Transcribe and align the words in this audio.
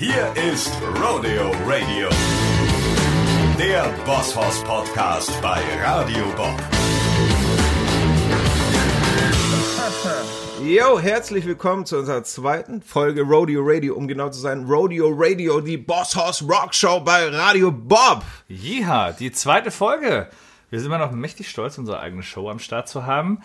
Hier 0.00 0.32
ist 0.50 0.72
Rodeo 0.98 1.50
Radio, 1.66 2.08
der 3.58 3.84
Bosshaus 4.06 4.64
Podcast 4.64 5.30
bei 5.42 5.62
Radio 5.84 6.24
Bob. 6.38 6.58
Yo, 10.64 10.98
herzlich 10.98 11.44
willkommen 11.44 11.84
zu 11.84 11.98
unserer 11.98 12.24
zweiten 12.24 12.80
Folge 12.80 13.20
Rodeo 13.20 13.60
Radio, 13.62 13.94
um 13.94 14.08
genau 14.08 14.30
zu 14.30 14.40
sein, 14.40 14.64
Rodeo 14.64 15.10
Radio, 15.14 15.60
die 15.60 15.76
Boss 15.76 16.16
House 16.16 16.42
Rock 16.48 16.74
Show 16.74 17.00
bei 17.00 17.28
Radio 17.28 17.70
Bob. 17.70 18.22
Ja, 18.48 19.12
die 19.12 19.32
zweite 19.32 19.70
Folge. 19.70 20.30
Wir 20.70 20.78
sind 20.78 20.86
immer 20.86 20.96
noch 20.96 21.12
mächtig 21.12 21.50
stolz, 21.50 21.76
unsere 21.76 22.00
eigene 22.00 22.22
Show 22.22 22.48
am 22.48 22.58
Start 22.58 22.88
zu 22.88 23.04
haben. 23.04 23.42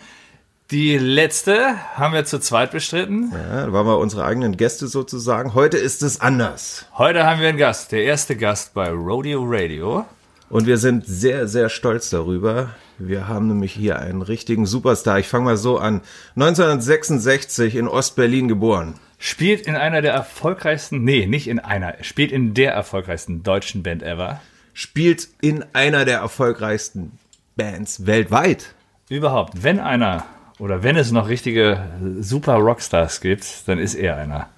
Die 0.72 0.98
letzte 0.98 1.76
haben 1.96 2.12
wir 2.12 2.24
zu 2.24 2.40
zweit 2.40 2.72
bestritten. 2.72 3.30
Ja, 3.30 3.66
da 3.66 3.72
waren 3.72 3.86
wir 3.86 3.98
unsere 3.98 4.24
eigenen 4.24 4.56
Gäste 4.56 4.88
sozusagen. 4.88 5.54
Heute 5.54 5.76
ist 5.76 6.02
es 6.02 6.20
anders. 6.20 6.86
Heute 6.98 7.24
haben 7.24 7.40
wir 7.40 7.50
einen 7.50 7.56
Gast, 7.56 7.92
der 7.92 8.02
erste 8.02 8.34
Gast 8.34 8.74
bei 8.74 8.90
Rodeo 8.90 9.44
Radio. 9.46 10.04
Und 10.50 10.66
wir 10.66 10.78
sind 10.78 11.06
sehr, 11.06 11.46
sehr 11.46 11.68
stolz 11.68 12.10
darüber. 12.10 12.70
Wir 12.98 13.28
haben 13.28 13.46
nämlich 13.46 13.74
hier 13.74 14.00
einen 14.00 14.22
richtigen 14.22 14.66
Superstar. 14.66 15.20
Ich 15.20 15.28
fange 15.28 15.44
mal 15.44 15.56
so 15.56 15.78
an. 15.78 16.00
1966 16.34 17.76
in 17.76 17.86
Ostberlin 17.86 18.48
geboren. 18.48 18.94
Spielt 19.18 19.68
in 19.68 19.76
einer 19.76 20.02
der 20.02 20.14
erfolgreichsten, 20.14 21.04
nee, 21.04 21.26
nicht 21.26 21.46
in 21.46 21.60
einer, 21.60 21.94
spielt 22.00 22.32
in 22.32 22.54
der 22.54 22.72
erfolgreichsten 22.72 23.44
deutschen 23.44 23.84
Band 23.84 24.02
ever. 24.02 24.40
Spielt 24.72 25.28
in 25.40 25.64
einer 25.74 26.04
der 26.04 26.18
erfolgreichsten 26.18 27.12
Bands 27.54 28.04
weltweit. 28.04 28.74
Überhaupt, 29.08 29.62
wenn 29.62 29.78
einer 29.78 30.24
oder 30.58 30.82
wenn 30.82 30.96
es 30.96 31.12
noch 31.12 31.28
richtige 31.28 31.84
super 32.20 32.54
Rockstars 32.54 33.20
gibt, 33.20 33.68
dann 33.68 33.78
ist 33.78 33.94
er 33.94 34.16
einer. 34.16 34.48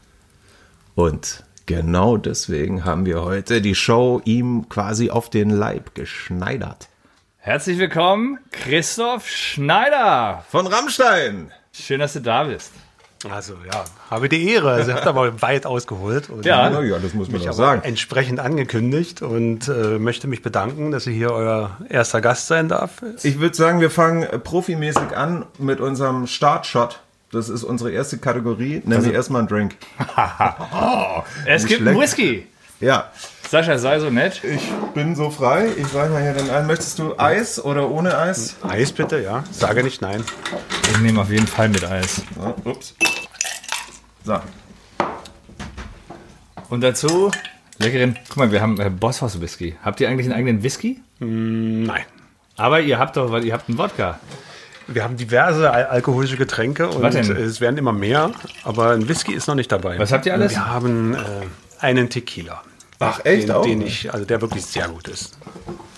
Und 0.94 1.44
genau 1.66 2.16
deswegen 2.16 2.84
haben 2.84 3.06
wir 3.06 3.22
heute 3.22 3.60
die 3.60 3.74
Show 3.74 4.20
ihm 4.24 4.68
quasi 4.68 5.10
auf 5.10 5.30
den 5.30 5.50
Leib 5.50 5.94
geschneidert. 5.94 6.88
Herzlich 7.38 7.78
willkommen, 7.78 8.38
Christoph 8.50 9.28
Schneider. 9.28 10.44
Von 10.48 10.66
Rammstein. 10.66 11.52
Schön, 11.72 12.00
dass 12.00 12.12
du 12.12 12.20
da 12.20 12.44
bist. 12.44 12.72
Also 13.28 13.54
ja, 13.66 13.84
habe 14.10 14.28
die 14.28 14.48
Ehre. 14.48 14.70
Also, 14.70 14.90
ihr 14.92 14.96
habt 14.96 15.06
aber 15.06 15.42
weit 15.42 15.66
ausgeholt. 15.66 16.30
Und 16.30 16.44
Ja. 16.44 16.80
Ja, 16.80 16.98
das 16.98 17.14
muss 17.14 17.28
man 17.28 17.40
mich 17.40 17.48
auch 17.50 17.54
sagen. 17.54 17.82
entsprechend 17.82 18.38
angekündigt 18.38 19.22
und 19.22 19.66
äh, 19.68 19.98
möchte 19.98 20.28
mich 20.28 20.42
bedanken, 20.42 20.92
dass 20.92 21.06
ich 21.06 21.16
hier 21.16 21.32
euer 21.32 21.76
erster 21.88 22.20
Gast 22.20 22.46
sein 22.46 22.68
darf. 22.68 23.02
Ich 23.24 23.40
würde 23.40 23.56
sagen, 23.56 23.80
wir 23.80 23.90
fangen 23.90 24.22
äh, 24.22 24.38
profimäßig 24.38 25.16
an 25.16 25.46
mit 25.58 25.80
unserem 25.80 26.26
Startshot. 26.28 27.00
Das 27.32 27.48
ist 27.48 27.64
unsere 27.64 27.90
erste 27.90 28.18
Kategorie, 28.18 28.82
nämlich 28.84 29.12
erstmal 29.12 29.42
ein 29.42 29.48
Drink. 29.48 29.74
Es 31.44 31.62
Nicht 31.64 31.68
gibt 31.76 31.86
einen 31.86 31.96
schlecht. 31.96 32.18
Whisky. 32.18 32.46
Ja, 32.80 33.10
Sascha, 33.48 33.78
sei 33.78 33.98
so 33.98 34.10
nett. 34.10 34.44
ich 34.44 34.70
bin 34.92 35.16
so 35.16 35.30
frei. 35.30 35.68
Ich 35.78 35.86
sage 35.86 36.12
mal 36.12 36.20
hier 36.20 36.34
den 36.34 36.50
ein. 36.50 36.66
Möchtest 36.66 36.98
du 36.98 37.18
Eis 37.18 37.58
oder 37.64 37.90
ohne 37.90 38.18
Eis? 38.18 38.56
Eis 38.62 38.92
bitte, 38.92 39.22
ja. 39.22 39.42
Sage 39.50 39.82
nicht 39.82 40.02
nein. 40.02 40.22
Ich 40.90 40.98
nehme 40.98 41.22
auf 41.22 41.30
jeden 41.30 41.46
Fall 41.46 41.70
mit 41.70 41.82
Eis. 41.82 42.22
Ja, 42.38 42.54
ups. 42.70 42.94
So. 44.22 44.38
Und 46.68 46.82
dazu 46.82 47.30
leckeren. 47.78 48.18
Guck 48.28 48.36
mal, 48.36 48.52
wir 48.52 48.60
haben 48.60 48.78
äh, 48.78 48.90
Bosshaus 48.90 49.40
Whisky. 49.40 49.76
Habt 49.82 49.98
ihr 50.02 50.10
eigentlich 50.10 50.26
einen 50.26 50.34
eigenen 50.34 50.62
Whisky? 50.62 51.00
Nein. 51.18 52.04
Aber 52.58 52.80
ihr 52.82 52.98
habt 52.98 53.16
doch, 53.16 53.32
weil 53.32 53.46
ihr 53.46 53.54
habt 53.54 53.70
einen 53.70 53.78
Wodka. 53.78 54.20
Wir 54.88 55.04
haben 55.04 55.16
diverse 55.16 55.70
al 55.70 55.86
alkoholische 55.86 56.36
Getränke 56.36 56.88
und 56.88 57.02
denn? 57.14 57.30
es 57.30 57.62
werden 57.62 57.78
immer 57.78 57.92
mehr, 57.92 58.30
aber 58.64 58.90
ein 58.90 59.08
Whisky 59.08 59.32
ist 59.32 59.46
noch 59.46 59.54
nicht 59.54 59.72
dabei. 59.72 59.98
Was 59.98 60.12
habt 60.12 60.26
ihr 60.26 60.34
alles? 60.34 60.52
Wir 60.52 60.66
haben 60.66 61.14
äh, 61.14 61.18
einen 61.80 62.10
Tequila. 62.10 62.62
Ach, 63.00 63.24
echt 63.24 63.44
den, 63.48 63.50
auch? 63.54 63.62
Den 63.62 63.82
ich, 63.82 64.12
also 64.12 64.24
der 64.24 64.40
wirklich 64.40 64.64
sehr 64.64 64.88
gut 64.88 65.08
ist. 65.08 65.38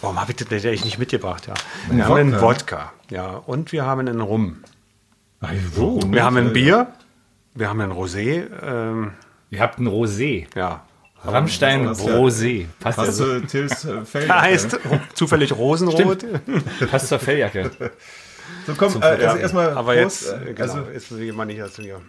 Warum 0.00 0.20
habe 0.20 0.32
ich 0.32 0.36
den 0.36 0.48
eigentlich 0.52 0.84
nicht 0.84 0.98
mitgebracht? 0.98 1.46
Ja. 1.46 1.54
Ein 1.90 1.96
Wir 1.98 2.04
haben 2.06 2.16
einen 2.16 2.40
Wodka? 2.40 2.92
Ja, 3.10 3.30
und 3.46 3.72
wir 3.72 3.84
haben 3.84 4.00
einen 4.00 4.20
Rum. 4.20 4.62
wo? 5.74 6.00
Wir 6.06 6.24
haben 6.24 6.36
ein 6.36 6.52
Bier, 6.52 6.89
wir 7.55 7.68
haben 7.68 7.80
ein 7.80 7.92
Rosé, 7.92 8.44
ähm, 8.62 9.12
Ihr 9.50 9.60
habt 9.60 9.78
einen 9.78 9.89
Rosé. 9.89 10.46
ja. 10.55 10.84
Rammstein 11.22 11.86
Rosé. 11.86 12.66
Passt, 12.78 13.20
du 13.20 13.40
Tils 13.42 13.84
äh, 13.84 14.05
Fell? 14.06 14.27
Er 14.27 14.40
heißt 14.40 14.78
zufällig 15.12 15.52
Rosenrot. 15.52 16.24
passt 16.90 17.08
zur 17.08 17.18
Felljacke. 17.18 17.70
So, 18.66 18.74
komm, 18.74 19.02
äh, 19.02 19.05
also 19.05 19.36
erstmal 19.36 19.70
Aber 19.77 19.94
Prost. 19.94 20.22
jetzt, 20.22 20.33
äh, 20.33 20.55
genau, 20.55 20.62
Also, 20.62 20.83
ist 20.90 21.10
jemand 21.10 21.50
nicht 21.50 21.60
als 21.60 21.77
hier. 21.77 22.00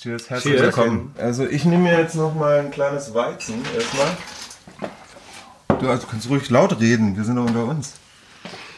Cheers, 0.00 0.30
herzlich 0.30 0.54
Cheers. 0.54 0.66
willkommen. 0.66 1.14
Also, 1.18 1.46
ich 1.46 1.64
nehme 1.64 1.84
mir 1.84 1.98
jetzt 1.98 2.14
noch 2.14 2.34
mal 2.34 2.60
ein 2.60 2.70
kleines 2.70 3.12
Weizen 3.14 3.62
erstmal. 3.74 4.16
Du, 5.80 5.88
also, 5.88 6.06
kannst 6.06 6.28
ruhig 6.28 6.48
laut 6.50 6.78
reden, 6.80 7.16
wir 7.16 7.24
sind 7.24 7.36
doch 7.36 7.46
unter 7.46 7.64
uns. 7.64 7.94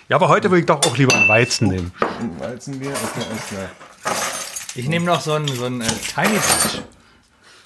Ja, 0.09 0.17
aber 0.17 0.29
heute 0.29 0.51
würde 0.51 0.61
ich 0.61 0.67
doch 0.67 0.85
auch 0.85 0.97
lieber 0.97 1.15
einen 1.15 1.29
Weizen 1.29 1.69
nehmen. 1.69 1.93
Ein 2.01 2.41
Weizenbier, 2.41 2.91
okay, 2.91 3.27
alles 3.31 3.47
klar. 3.47 3.71
Ich 4.75 4.89
nehme 4.89 5.05
noch 5.05 5.21
so 5.21 5.35
ein, 5.35 5.47
so 5.47 5.67
ein 5.67 5.81
äh, 5.81 5.85
Tiny 5.85 6.37
Touch. 6.37 6.83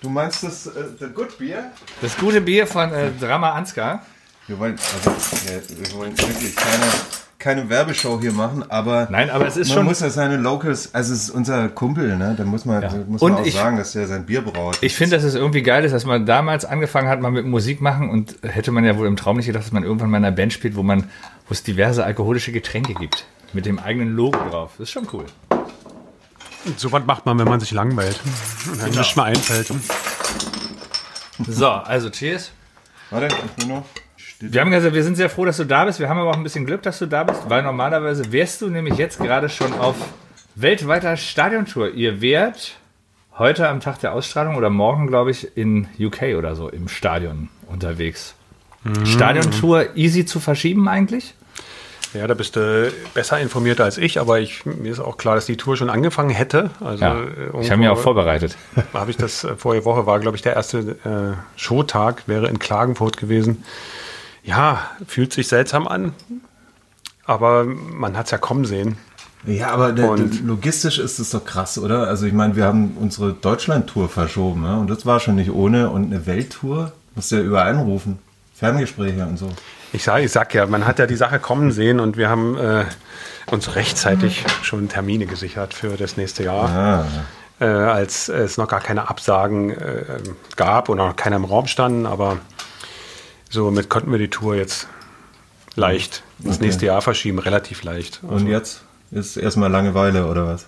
Du 0.03 0.11
meinst 0.11 0.43
das, 0.43 0.67
äh, 0.67 0.85
the 0.99 1.07
good 1.07 1.39
beer? 1.39 1.71
Das 2.03 2.17
gute 2.17 2.41
Bier 2.41 2.67
von 2.67 2.93
äh, 2.93 3.11
Drama 3.19 3.53
Ansgar. 3.53 4.05
Wir 4.47 4.59
wollen, 4.59 4.79
also, 4.79 5.11
ja, 5.11 5.61
wir 5.69 5.93
wollen 5.95 6.19
wirklich 6.19 6.55
keine, 6.55 6.85
keine 7.45 7.69
Werbeshow 7.69 8.19
hier 8.23 8.33
machen, 8.33 8.65
aber 8.71 9.07
Nein, 9.11 9.29
aber 9.29 9.47
es 9.47 9.59
ist 9.59 9.69
man 9.69 9.77
schon. 9.77 9.85
muss 9.85 10.01
ja 10.01 10.09
seine 10.09 10.39
Locals, 10.39 10.95
also 10.95 11.13
es 11.13 11.25
ist 11.25 11.31
unser 11.31 11.69
Kumpel, 11.69 12.17
ne? 12.17 12.35
Da 12.39 12.45
muss 12.45 12.65
man, 12.65 12.81
da 12.81 12.91
muss 13.07 13.21
Und 13.21 13.33
man 13.33 13.43
auch 13.43 13.47
ich- 13.47 13.53
sagen, 13.53 13.77
dass 13.77 13.93
der 13.93 14.07
sein 14.07 14.25
Bier 14.25 14.41
braut. 14.41 14.79
Ich 14.81 14.97
finde, 14.97 15.17
dass 15.17 15.25
es 15.25 15.35
irgendwie 15.35 15.63
geil 15.63 15.85
ist, 15.85 15.93
dass 15.93 16.07
man 16.07 16.25
damals 16.25 16.65
angefangen 16.65 17.09
hat, 17.09 17.21
mal 17.21 17.31
mit 17.31 17.45
Musik 17.45 17.83
machen 17.83 18.09
und 18.09 18.37
hätte 18.43 18.73
man 18.73 18.83
ja 18.87 18.97
wohl 18.97 19.07
im 19.07 19.17
Traum 19.17 19.37
nicht 19.37 19.45
gedacht, 19.45 19.63
dass 19.63 19.73
man 19.73 19.85
irgendwann 19.85 20.09
mal 20.11 20.17
in 20.17 20.25
einer 20.25 20.35
Band 20.35 20.55
spielt, 20.55 20.75
wo 20.75 20.83
man, 20.83 21.03
wo 21.47 21.53
es 21.53 21.63
diverse 21.63 22.03
alkoholische 22.03 22.51
Getränke 22.51 22.95
gibt. 22.95 23.27
Mit 23.53 23.67
dem 23.67 23.79
eigenen 23.79 24.17
Logo 24.17 24.39
drauf. 24.51 24.73
Das 24.79 24.89
ist 24.89 24.93
schon 24.93 25.07
cool. 25.13 25.27
So 26.79 26.91
was 26.93 27.05
macht 27.05 27.27
man, 27.27 27.39
wenn 27.39 27.47
man 27.47 27.61
sich 27.61 27.73
langweilt. 27.73 28.19
Und 28.73 28.81
dann 28.81 28.91
nicht 28.91 29.17
mal 29.17 29.25
einfällt. 29.25 29.71
So, 31.47 31.69
also 31.69 32.09
cheers. 32.09 32.53
Warte, 33.11 33.29
ich 33.29 33.51
bin 33.53 33.69
noch. 33.69 33.85
Wir 34.41 34.61
haben 34.61 34.71
gesagt, 34.71 34.95
wir 34.95 35.05
sind 35.05 35.17
sehr 35.17 35.31
froh, 35.31 35.45
dass 35.45 35.57
du 35.57 35.65
da 35.65 35.85
bist. 35.85 36.01
Wir 36.01 36.09
haben 36.09 36.19
aber 36.19 36.31
auch 36.31 36.37
ein 36.37 36.43
bisschen 36.43 36.67
Glück, 36.67 36.83
dass 36.83 36.99
du 36.99 37.07
da 37.07 37.25
bist, 37.25 37.49
weil 37.49 37.63
normalerweise 37.63 38.33
wärst 38.33 38.61
du 38.63 38.69
nämlich 38.69 38.97
jetzt 38.97 39.19
gerade 39.19 39.49
schon 39.49 39.73
auf 39.75 39.97
weltweiter 40.55 41.17
Stadiontour. 41.17 41.91
Ihr 41.91 42.21
wärt 42.21 42.77
heute 43.39 43.69
am 43.69 43.81
Tag 43.81 44.01
der 44.01 44.13
Ausstrahlung 44.13 44.57
oder 44.57 44.71
morgen, 44.71 45.07
glaube 45.07 45.31
ich, 45.31 45.57
in 45.57 45.89
UK 45.99 46.37
oder 46.37 46.55
so 46.57 46.69
im 46.69 46.89
Stadion 46.89 47.49
unterwegs. 47.67 48.35
Stadiontour 49.05 49.97
easy 49.97 50.27
zu 50.27 50.41
verschieben 50.41 50.89
eigentlich? 50.89 51.35
Ja, 52.13 52.29
da 52.29 52.35
bist 52.35 52.55
du 52.55 52.93
besser 53.13 53.41
informiert 53.41 53.81
als 53.81 53.99
ich, 53.99 54.21
aber 54.21 54.39
ich, 54.39 54.65
mir 54.67 54.93
ist 54.93 55.01
auch 55.01 55.17
klar, 55.17 55.35
dass 55.35 55.47
die 55.47 55.57
Tour 55.57 55.77
schon 55.77 55.91
angefangen 55.91 56.31
hätte. 56.31 56.71
Also, 56.81 57.03
Ja, 57.05 57.21
äh, 57.23 57.61
ich 57.61 57.71
habe 57.71 57.81
mich 57.81 57.89
auch 57.89 57.99
vorbereitet. 57.99 58.57
Habe 58.93 59.11
ich 59.11 59.17
das 59.17 59.43
äh, 59.43 59.57
vorige 59.57 59.85
Woche 59.85 60.07
war, 60.07 60.21
glaube 60.21 60.37
ich, 60.37 60.43
der 60.43 60.55
erste 60.55 60.79
äh, 61.05 61.59
Showtag, 61.59 62.29
wäre 62.29 62.47
in 62.49 62.61
Klagenfurt 62.61 63.17
gewesen. 63.17 63.65
Ja, 64.45 64.91
fühlt 65.07 65.33
sich 65.33 65.49
seltsam 65.49 65.89
an, 65.89 66.13
aber 67.25 67.65
man 67.65 68.17
hat 68.17 68.27
es 68.27 68.31
ja 68.31 68.39
kommen 68.39 68.65
sehen. 68.65 68.99
Ja, 69.47 69.69
aber 69.71 69.89
Und- 70.09 70.45
logistisch 70.47 70.99
ist 70.99 71.19
es 71.19 71.31
doch 71.31 71.45
krass, 71.45 71.77
oder? 71.79 72.07
Also 72.09 72.25
ich 72.27 72.33
meine, 72.33 72.57
wir 72.57 72.65
haben 72.65 72.97
unsere 73.01 73.33
Deutschland-Tour 73.35 74.09
verschoben, 74.09 74.63
ne? 74.63 74.79
und 74.79 74.89
das 74.89 75.05
war 75.05 75.21
schon 75.21 75.35
nicht 75.37 75.51
ohne. 75.51 75.91
Und 75.91 76.07
eine 76.07 76.25
Welttour 76.27 76.93
musst 77.15 77.31
du 77.33 77.37
ja 77.37 77.43
überall 77.43 77.69
anrufen. 77.75 78.19
Ferngespräche 78.55 79.25
und 79.27 79.37
so. 79.39 79.49
Ich 79.93 80.05
sage 80.05 80.25
ich 80.25 80.33
sag 80.33 80.55
ja, 80.55 80.67
man 80.67 80.87
hat 80.87 80.99
ja 80.99 81.07
die 81.07 81.17
Sache 81.17 81.39
kommen 81.41 81.73
sehen 81.73 82.01
und 82.01 82.17
wir 82.17 82.29
haben 82.31 82.57
äh, 82.57 82.85
uns 83.51 83.75
rechtzeitig 83.77 84.45
schon 84.63 84.89
Termine 84.89 85.27
gesichert 85.27 85.75
für 85.75 85.97
das 85.97 86.17
nächste 86.17 86.45
Jahr. 86.45 86.69
Ah, 86.69 87.07
Äh, 87.61 87.67
als 87.67 88.29
es 88.29 88.57
noch 88.59 88.67
gar 88.67 88.81
keine 88.81 89.09
Absagen 89.09 89.71
äh, 89.71 90.05
gab 90.57 90.89
und 90.89 90.99
auch 90.99 91.09
noch 91.09 91.17
keiner 91.17 91.37
im 91.37 91.45
Raum 91.45 91.69
standen, 91.69 92.05
aber 92.07 92.39
somit 93.63 93.89
konnten 93.89 94.11
wir 94.13 94.19
die 94.19 94.29
Tour 94.31 94.55
jetzt 94.57 94.89
leicht 95.77 96.23
ins 96.43 96.57
Okay. 96.57 96.65
nächste 96.67 96.87
Jahr 96.87 97.03
verschieben, 97.03 97.39
relativ 97.39 97.83
leicht. 97.85 98.21
und 98.23 98.47
jetzt 98.47 98.83
ist 99.11 99.37
erstmal 99.37 99.71
Langeweile, 99.71 100.27
oder 100.27 100.47
was? 100.47 100.67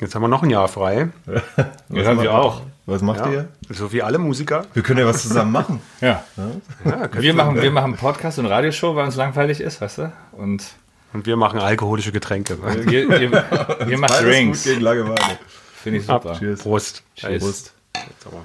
Jetzt 0.00 0.14
haben 0.14 0.22
wir 0.22 0.28
noch 0.28 0.42
ein 0.42 0.50
Jahr 0.50 0.68
frei. 0.68 1.08
Das 1.88 2.06
haben 2.06 2.20
wir 2.20 2.34
auch. 2.34 2.62
Was 2.86 3.00
macht 3.00 3.20
Ja, 3.20 3.30
ihr? 3.32 3.48
so 3.70 3.92
wie 3.92 4.02
alle 4.02 4.18
Musiker. 4.18 4.66
Wir 4.74 4.82
können 4.82 4.98
ja 5.00 5.06
was 5.06 5.22
zusammen 5.22 5.52
machen. 5.58 5.80
Ja. 6.00 6.24
Ja, 6.84 7.08
Wir 7.14 7.32
machen, 7.34 7.62
wir 7.62 7.70
machen 7.70 7.96
Podcast 7.96 8.38
und 8.38 8.46
Radioshow, 8.46 8.94
weil 8.96 9.04
uns 9.06 9.16
langweilig 9.16 9.60
ist, 9.60 9.80
weißt 9.80 9.98
du? 9.98 10.12
Und 10.32 10.64
und 11.12 11.26
wir 11.26 11.36
machen 11.36 11.60
alkoholische 11.60 12.10
Getränke. 12.10 12.58
ihr, 12.90 13.08
ihr, 13.08 13.44
ihr 13.88 13.98
macht 13.98 14.20
Drinks. 14.20 14.64
gut 14.64 14.72
gegen 14.72 14.80
Langeweile. 14.82 15.38
Finde 15.80 16.00
ich 16.00 16.06
super. 16.06 16.34
Cheers. 16.38 16.60
Prost. 16.60 17.02
Cheers. 17.14 17.42
Prost. 17.44 17.73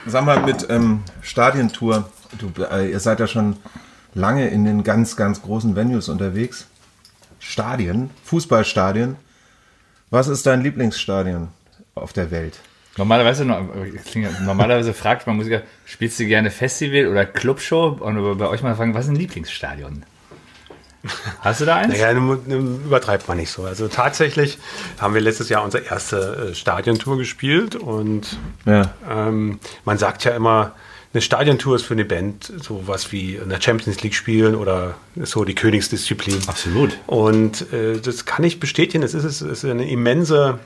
Sag 0.05 0.25
mal, 0.25 0.41
mit 0.41 0.67
ähm, 0.69 1.03
Stadientour, 1.21 2.09
du, 2.37 2.51
äh, 2.63 2.91
ihr 2.91 2.99
seid 2.99 3.19
ja 3.19 3.27
schon 3.27 3.57
lange 4.13 4.47
in 4.49 4.65
den 4.65 4.83
ganz, 4.83 5.15
ganz 5.15 5.41
großen 5.41 5.75
Venues 5.75 6.09
unterwegs. 6.09 6.67
Stadien, 7.39 8.09
Fußballstadien. 8.25 9.15
Was 10.09 10.27
ist 10.27 10.45
dein 10.45 10.61
Lieblingsstadion 10.61 11.49
auf 11.95 12.13
der 12.13 12.31
Welt? 12.31 12.59
Normalerweise, 12.97 13.45
normalerweise 13.45 14.93
fragt 14.93 15.25
man 15.25 15.37
Musiker, 15.37 15.61
spielst 15.85 16.19
du 16.19 16.25
gerne 16.25 16.51
Festival 16.51 17.07
oder 17.07 17.25
Clubshow? 17.25 17.97
Und 17.99 18.37
bei 18.37 18.47
euch 18.47 18.61
mal 18.61 18.75
fragen, 18.75 18.93
was 18.93 19.05
ist 19.05 19.11
ein 19.11 19.15
Lieblingsstadion? 19.15 20.03
Hast 21.39 21.61
du 21.61 21.65
da 21.65 21.77
eins? 21.77 21.93
Naja, 21.93 22.11
übertreibt 22.11 23.27
man 23.27 23.37
nicht 23.37 23.51
so. 23.51 23.63
Also 23.63 23.87
tatsächlich 23.87 24.57
haben 24.99 25.13
wir 25.13 25.21
letztes 25.21 25.49
Jahr 25.49 25.63
unsere 25.63 25.83
erste 25.83 26.49
äh, 26.51 26.55
Stadiontour 26.55 27.17
gespielt 27.17 27.75
und 27.75 28.37
ja. 28.65 28.93
ähm, 29.09 29.59
man 29.85 29.97
sagt 29.97 30.25
ja 30.25 30.31
immer, 30.31 30.73
eine 31.11 31.21
Stadiontour 31.21 31.75
ist 31.75 31.85
für 31.85 31.95
eine 31.95 32.05
Band 32.05 32.51
sowas 32.61 33.11
wie 33.11 33.35
in 33.35 33.49
der 33.49 33.59
Champions 33.59 34.03
League 34.03 34.13
spielen 34.13 34.53
oder 34.55 34.95
so 35.15 35.43
die 35.43 35.55
Königsdisziplin. 35.55 36.39
Absolut. 36.47 36.97
Und 37.07 37.73
äh, 37.73 37.99
das 37.99 38.25
kann 38.25 38.43
ich 38.43 38.59
bestätigen. 38.59 39.03
Es 39.03 39.15
ist, 39.15 39.23
es 39.23 39.41
ist 39.41 39.65
eine 39.65 39.89
immense 39.89 40.59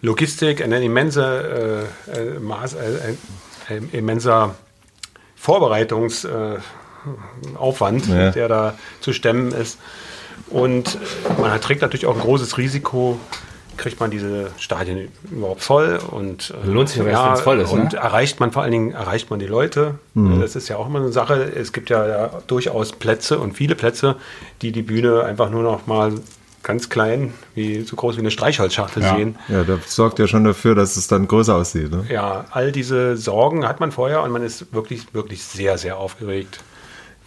Logistik, 0.00 0.62
eine 0.62 0.82
immense 0.82 1.88
äh, 2.06 2.18
äh 2.18 2.38
Maß, 2.38 2.74
äh, 2.74 3.16
ein 3.68 3.90
immenser 3.92 4.54
Vorbereitungsaufwand, 7.58 8.06
ja. 8.08 8.30
der 8.30 8.48
da 8.48 8.74
zu 9.00 9.12
stemmen 9.12 9.52
ist. 9.52 9.78
Und 10.50 10.98
man 11.38 11.60
trägt 11.60 11.82
natürlich 11.82 12.06
auch 12.06 12.14
ein 12.14 12.20
großes 12.20 12.58
Risiko, 12.58 13.18
kriegt 13.76 14.00
man 14.00 14.10
diese 14.10 14.50
Stadien 14.58 15.08
überhaupt 15.30 15.62
voll 15.62 16.00
und 16.10 16.52
äh, 16.64 16.68
lohnt 16.68 16.88
sich 16.88 17.04
ja, 17.04 17.36
voll 17.36 17.60
ist. 17.60 17.70
Und 17.70 17.92
ne? 17.92 17.98
erreicht 17.98 18.40
man 18.40 18.50
vor 18.50 18.62
allen 18.62 18.72
Dingen 18.72 18.92
erreicht 18.92 19.30
man 19.30 19.38
die 19.38 19.46
Leute. 19.46 19.94
Mhm. 20.14 20.40
Das 20.40 20.56
ist 20.56 20.68
ja 20.68 20.76
auch 20.76 20.86
immer 20.86 20.98
eine 20.98 21.12
Sache. 21.12 21.34
Es 21.54 21.72
gibt 21.72 21.90
ja, 21.90 22.08
ja, 22.08 22.30
durchaus 22.46 22.92
Plätze 22.92 23.38
und 23.38 23.52
viele 23.52 23.74
Plätze, 23.76 24.16
die 24.62 24.72
die 24.72 24.82
Bühne 24.82 25.22
einfach 25.22 25.50
nur 25.50 25.62
noch 25.62 25.86
mal 25.86 26.14
ganz 26.64 26.88
klein, 26.88 27.32
wie 27.54 27.82
so 27.82 27.94
groß 27.94 28.16
wie 28.16 28.20
eine 28.20 28.32
Streichholzschachtel 28.32 29.02
ja. 29.02 29.16
sehen. 29.16 29.36
Ja, 29.48 29.62
das 29.62 29.94
sorgt 29.94 30.18
ja 30.18 30.26
schon 30.26 30.44
dafür, 30.44 30.74
dass 30.74 30.96
es 30.96 31.06
dann 31.06 31.28
größer 31.28 31.54
aussieht. 31.54 31.90
Ne? 31.90 32.04
Ja, 32.10 32.46
all 32.50 32.72
diese 32.72 33.16
Sorgen 33.16 33.66
hat 33.66 33.80
man 33.80 33.92
vorher 33.92 34.22
und 34.22 34.32
man 34.32 34.42
ist 34.42 34.72
wirklich, 34.74 35.14
wirklich 35.14 35.44
sehr, 35.44 35.78
sehr 35.78 35.98
aufgeregt 35.98 36.60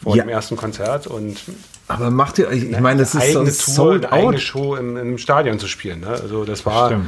vor 0.01 0.15
ja. 0.15 0.23
dem 0.23 0.29
ersten 0.29 0.55
Konzert 0.57 1.07
und 1.07 1.37
aber 1.87 2.09
macht 2.09 2.39
ihr, 2.39 2.49
ich 2.51 2.79
meine, 2.79 3.01
das 3.01 3.15
ist 3.15 3.21
eigene 3.21 3.51
so 3.51 3.97
Tour, 3.99 4.11
eine 4.11 4.27
out. 4.27 4.39
Show 4.39 4.75
im, 4.75 4.95
im, 4.95 5.17
Stadion 5.17 5.59
zu 5.59 5.67
spielen. 5.67 5.99
Ne? 5.99 6.07
Also 6.07 6.45
das 6.45 6.65
war, 6.65 7.01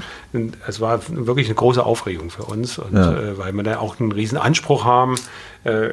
es 0.68 0.82
war 0.82 1.00
wirklich 1.08 1.48
eine 1.48 1.56
große 1.56 1.84
Aufregung 1.84 2.30
für 2.30 2.44
uns, 2.44 2.80
und, 2.80 2.94
ja. 2.94 3.14
äh, 3.14 3.38
weil 3.38 3.54
wir 3.54 3.64
da 3.64 3.80
auch 3.80 4.00
einen 4.00 4.12
riesen 4.12 4.38
Anspruch 4.38 4.84
haben. 4.84 5.16
Äh, 5.64 5.92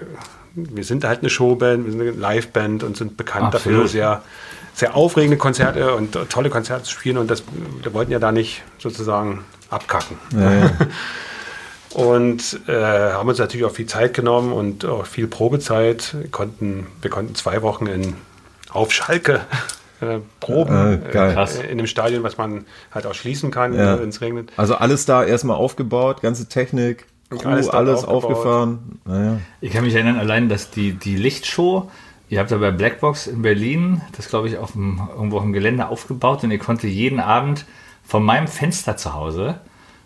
wir 0.54 0.82
sind 0.82 1.04
halt 1.04 1.20
eine 1.20 1.30
Showband, 1.30 1.84
wir 1.84 1.92
sind 1.92 2.00
eine 2.00 2.10
Liveband 2.10 2.82
und 2.82 2.96
sind 2.96 3.16
bekannt 3.16 3.54
Absolut. 3.54 3.78
dafür, 3.78 3.88
sehr, 3.88 4.22
sehr 4.74 4.96
aufregende 4.96 5.36
Konzerte 5.36 5.94
und 5.94 6.18
tolle 6.28 6.50
Konzerte 6.50 6.82
zu 6.82 6.90
spielen. 6.90 7.18
Und 7.18 7.30
das, 7.30 7.44
wir 7.82 7.94
wollten 7.94 8.10
ja 8.10 8.18
da 8.18 8.32
nicht 8.32 8.62
sozusagen 8.78 9.44
abkacken. 9.68 10.18
Ja, 10.32 10.52
ja. 10.52 10.70
und 11.94 12.60
äh, 12.68 12.72
haben 12.72 13.28
uns 13.28 13.38
natürlich 13.38 13.66
auch 13.66 13.72
viel 13.72 13.86
Zeit 13.86 14.14
genommen 14.14 14.52
und 14.52 14.84
auch 14.84 15.06
viel 15.06 15.26
Probezeit. 15.26 16.14
Wir 16.18 16.30
konnten, 16.30 16.86
wir 17.02 17.10
konnten 17.10 17.34
zwei 17.34 17.62
Wochen 17.62 17.86
in 17.86 18.14
auf 18.70 18.92
Schalke 18.92 19.40
äh, 20.00 20.18
proben 20.38 20.72
ah, 20.72 21.44
äh, 21.44 21.70
in 21.70 21.78
dem 21.78 21.86
Stadion, 21.86 22.22
was 22.22 22.38
man 22.38 22.64
halt 22.92 23.06
auch 23.06 23.14
schließen 23.14 23.50
kann, 23.50 23.74
ja. 23.74 24.00
wenn 24.00 24.08
es 24.08 24.20
regnet. 24.20 24.52
Also 24.56 24.76
alles 24.76 25.04
da 25.04 25.24
erstmal 25.24 25.56
aufgebaut, 25.56 26.22
ganze 26.22 26.48
Technik, 26.48 27.06
Crew, 27.30 27.48
alles, 27.48 27.68
alles 27.68 28.04
aufgefahren. 28.04 29.00
Naja. 29.04 29.38
Ich 29.60 29.72
kann 29.72 29.84
mich 29.84 29.94
erinnern, 29.94 30.16
allein, 30.16 30.48
dass 30.48 30.70
die, 30.70 30.92
die 30.92 31.16
Lichtshow, 31.16 31.90
ihr 32.28 32.38
habt 32.38 32.50
da 32.50 32.58
bei 32.58 32.70
Blackbox 32.70 33.26
in 33.26 33.42
Berlin, 33.42 34.00
das 34.16 34.28
glaube 34.28 34.48
ich 34.48 34.58
auf 34.58 34.72
dem, 34.72 35.00
irgendwo 35.14 35.36
auf 35.36 35.42
dem 35.42 35.52
Gelände 35.52 35.88
aufgebaut 35.88 36.44
und 36.44 36.50
ihr 36.50 36.58
konnte 36.58 36.86
jeden 36.86 37.20
Abend 37.20 37.66
von 38.04 38.24
meinem 38.24 38.48
Fenster 38.48 38.96
zu 38.96 39.14
Hause, 39.14 39.60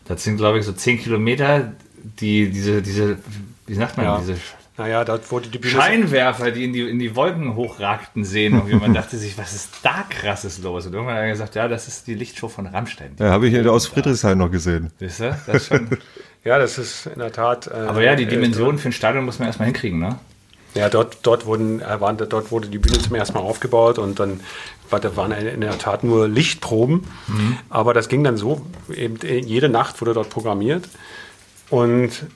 das 0.07 0.25
sind 0.25 0.37
glaube 0.37 0.59
ich 0.59 0.65
so 0.65 0.73
10 0.73 0.99
Kilometer, 0.99 1.73
die, 2.21 2.51
diese, 2.51 2.83
diese, 2.83 3.19
wie 3.67 3.75
sagt 3.75 3.97
man, 3.97 4.07
ja. 4.07 4.19
diese 4.19 4.37
naja, 4.77 5.05
dort 5.05 5.31
wurde 5.31 5.49
die 5.49 5.59
Bühne 5.59 5.73
Scheinwerfer, 5.73 6.51
die 6.51 6.65
in 6.65 6.73
die, 6.73 6.81
in 6.81 6.99
die 6.99 7.15
Wolken 7.15 7.55
hochragten, 7.55 8.25
sehen. 8.25 8.61
Und 8.61 8.73
man 8.73 8.93
dachte 8.95 9.17
sich, 9.17 9.39
was 9.39 9.55
ist 9.55 9.71
da 9.85 10.05
krasses 10.09 10.59
los? 10.59 10.87
Und 10.87 10.95
irgendwann 10.95 11.15
hat 11.15 11.23
er 11.23 11.29
gesagt, 11.29 11.55
ja, 11.55 11.69
das 11.69 11.87
ist 11.87 12.09
die 12.09 12.15
Lichtshow 12.15 12.49
von 12.49 12.67
Rammstein. 12.67 13.13
Ja, 13.21 13.31
habe 13.31 13.47
ich 13.47 13.69
aus 13.69 13.87
Friedrichshain 13.87 14.37
noch 14.37 14.51
gesehen. 14.51 14.91
Wisst 14.99 15.21
ihr? 15.21 15.39
Das 15.47 15.69
schon 15.69 15.91
ja, 16.45 16.59
das 16.59 16.79
ist 16.79 17.07
in 17.07 17.21
der 17.21 17.31
Tat. 17.31 17.69
Äh, 17.69 17.75
Aber 17.75 18.03
ja, 18.03 18.17
die 18.17 18.27
Dimensionen 18.27 18.79
für 18.79 18.89
ein 18.89 18.93
Stadion 18.93 19.25
muss 19.25 19.39
man 19.39 19.47
erstmal 19.47 19.67
hinkriegen, 19.67 20.01
ne? 20.01 20.19
Ja, 20.75 20.89
dort, 20.89 21.19
dort, 21.23 21.47
wurden, 21.47 21.81
äh, 21.81 22.01
waren, 22.01 22.17
dort 22.17 22.51
wurde 22.51 22.69
die 22.69 22.79
Bühne 22.79 22.99
zum 22.99 23.15
ersten 23.15 23.35
Mal 23.35 23.45
aufgebaut 23.45 23.99
und 23.99 24.19
dann 24.19 24.41
war, 24.91 25.01
da 25.01 25.17
waren 25.17 25.33
in 25.33 25.61
der 25.61 25.79
Tat 25.79 26.05
nur 26.05 26.29
Lichtproben. 26.29 27.07
Mhm. 27.29 27.59
Aber 27.71 27.95
das 27.95 28.09
ging 28.09 28.25
dann 28.25 28.37
so, 28.37 28.67
eben 28.93 29.19
jede 29.23 29.69
Nacht 29.69 30.01
wurde 30.01 30.15
dort 30.15 30.31
programmiert. 30.31 30.89
Und 31.71 32.27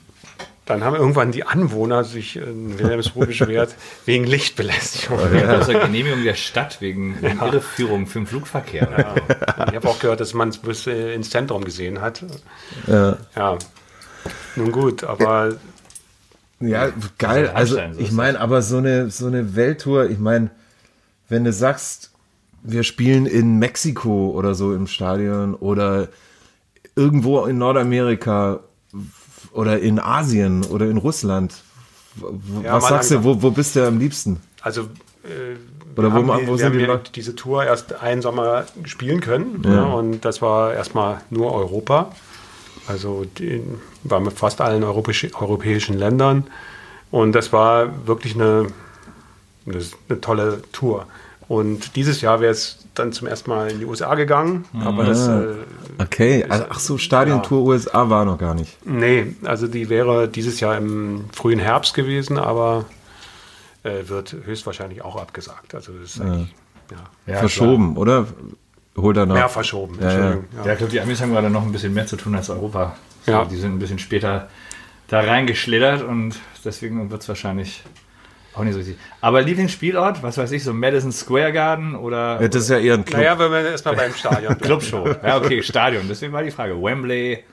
dann 0.65 0.83
haben 0.83 0.95
irgendwann 0.95 1.31
die 1.31 1.45
Anwohner 1.45 2.03
sich 2.03 2.35
in 2.35 2.77
Wilhelmsruhe 2.77 3.25
beschwert 3.27 3.75
wegen 4.05 4.25
Lichtbelästigung. 4.25 5.17
Ja. 5.35 5.59
Aus 5.59 5.65
der 5.65 5.79
Genehmigung 5.79 6.23
der 6.23 6.35
Stadt 6.35 6.79
wegen, 6.79 7.21
wegen 7.21 7.39
ja. 7.39 7.45
Irreführung 7.47 8.05
für 8.05 8.19
den 8.19 8.27
Flugverkehr. 8.27 8.87
Ja. 8.95 9.65
Ich 9.67 9.75
habe 9.75 9.87
auch 9.87 9.99
gehört, 9.99 10.19
dass 10.19 10.33
man 10.33 10.49
es 10.49 10.59
bis 10.59 10.85
ins 10.85 11.31
Zentrum 11.31 11.65
gesehen 11.65 12.01
hat. 12.01 12.23
Ja. 12.87 13.17
ja. 13.35 13.57
Nun 14.55 14.71
gut, 14.71 15.03
aber. 15.03 15.55
Ja, 16.59 16.89
geil. 17.17 17.51
Also, 17.53 17.79
ich 17.97 18.11
meine, 18.11 18.39
aber 18.39 18.61
so 18.61 18.77
eine, 18.77 19.09
so 19.09 19.27
eine 19.27 19.55
Welttour, 19.55 20.09
ich 20.09 20.19
meine, 20.19 20.51
wenn 21.29 21.43
du 21.43 21.53
sagst, 21.53 22.11
wir 22.63 22.83
spielen 22.83 23.25
in 23.25 23.59
Mexiko 23.59 24.31
oder 24.31 24.55
so 24.55 24.73
im 24.73 24.87
Stadion 24.87 25.55
oder 25.55 26.09
irgendwo 26.95 27.45
in 27.45 27.57
Nordamerika, 27.57 28.59
oder 29.51 29.79
in 29.79 29.99
Asien 29.99 30.63
oder 30.65 30.85
in 30.85 30.97
Russland. 30.97 31.53
Ja, 32.63 32.75
Was 32.75 32.89
sagst 32.89 33.11
du, 33.11 33.23
wo, 33.23 33.41
wo 33.41 33.51
bist 33.51 33.75
du 33.75 33.85
am 33.85 33.99
liebsten? 33.99 34.41
Also 34.61 34.81
äh, 35.23 35.55
oder 35.95 36.11
wo, 36.11 36.33
haben, 36.33 36.47
wo 36.47 36.57
sind 36.57 36.73
wir 36.73 36.97
die 36.97 37.11
diese 37.11 37.35
Tour 37.35 37.63
erst 37.63 38.01
einen 38.01 38.21
Sommer 38.21 38.65
spielen 38.85 39.21
können 39.21 39.61
ja. 39.65 39.73
Ja, 39.73 39.83
und 39.85 40.21
das 40.21 40.41
war 40.41 40.73
erstmal 40.73 41.21
nur 41.29 41.53
Europa. 41.53 42.11
Also 42.89 43.25
die, 43.37 43.63
war 44.03 44.19
mit 44.19 44.33
fast 44.33 44.61
allen 44.61 44.83
europäisch, 44.83 45.27
europäischen 45.35 45.97
Ländern 45.97 46.47
und 47.11 47.33
das 47.33 47.53
war 47.53 48.07
wirklich 48.07 48.35
eine, 48.35 48.67
eine, 49.65 49.81
eine 50.09 50.21
tolle 50.21 50.61
Tour. 50.71 51.05
Und 51.47 51.95
dieses 51.95 52.21
Jahr 52.21 52.41
wäre 52.41 52.51
es 52.51 52.85
dann 52.93 53.11
zum 53.11 53.27
ersten 53.27 53.49
Mal 53.49 53.71
in 53.71 53.79
die 53.79 53.85
USA 53.85 54.13
gegangen. 54.15 54.65
Aber 54.83 55.03
das, 55.03 55.27
ah, 55.27 55.41
äh, 55.41 55.55
okay, 55.97 56.45
also, 56.47 56.65
ach 56.69 56.79
so, 56.79 56.97
Stadiontour 56.97 57.59
ja. 57.59 57.65
USA 57.65 58.09
war 58.09 58.25
noch 58.25 58.37
gar 58.37 58.53
nicht. 58.53 58.77
Nee, 58.85 59.35
also 59.43 59.67
die 59.67 59.89
wäre 59.89 60.27
dieses 60.27 60.59
Jahr 60.59 60.77
im 60.77 61.25
frühen 61.31 61.59
Herbst 61.59 61.95
gewesen, 61.95 62.37
aber 62.37 62.85
äh, 63.83 64.07
wird 64.07 64.35
höchstwahrscheinlich 64.45 65.03
auch 65.03 65.15
abgesagt. 65.15 65.73
Also 65.73 65.93
das 65.93 66.17
ist 66.17 66.17
ja. 66.17 66.45
ja 67.25 67.37
verschoben, 67.37 67.93
klar. 67.93 68.01
oder? 68.01 68.27
Holt 69.01 69.17
er 69.17 69.25
noch. 69.25 69.35
Mehr 69.35 69.49
verschoben. 69.49 69.97
Ja, 70.01 70.11
ja. 70.11 70.37
ja, 70.65 70.71
ich 70.73 70.77
glaube, 70.77 70.91
die 70.91 71.01
Amis 71.01 71.21
haben 71.21 71.31
gerade 71.31 71.49
noch 71.49 71.63
ein 71.63 71.71
bisschen 71.71 71.93
mehr 71.93 72.05
zu 72.05 72.15
tun 72.15 72.35
als 72.35 72.49
Europa. 72.49 72.95
So, 73.25 73.31
ja. 73.31 73.45
Die 73.45 73.57
sind 73.57 73.73
ein 73.75 73.79
bisschen 73.79 73.99
später 73.99 74.49
da 75.07 75.21
reingeschlittert 75.21 76.03
und 76.03 76.35
deswegen 76.63 77.09
wird 77.09 77.21
es 77.21 77.27
wahrscheinlich 77.27 77.83
auch 78.55 78.63
nicht 78.63 78.73
so 78.73 78.79
richtig. 78.79 78.97
Aber 79.21 79.41
Lieblingsspielort, 79.41 80.23
was 80.23 80.37
weiß 80.37 80.51
ich, 80.51 80.63
so 80.63 80.73
Madison 80.73 81.11
Square 81.11 81.53
Garden 81.53 81.95
oder. 81.95 82.41
Ja, 82.41 82.47
das 82.47 82.63
ist 82.63 82.69
ja 82.69 82.77
eher 82.77 82.95
ein 82.95 83.05
Club. 83.05 83.19
Naja, 83.19 83.39
wenn 83.39 83.51
wir 83.51 83.71
erstmal 83.71 83.95
beim 83.95 84.13
Stadion. 84.13 84.57
Clubshow. 84.61 85.07
Ja, 85.23 85.37
okay, 85.37 85.61
Stadion. 85.63 86.03
Deswegen 86.07 86.33
war 86.33 86.43
die 86.43 86.51
Frage. 86.51 86.81
Wembley, 86.81 87.43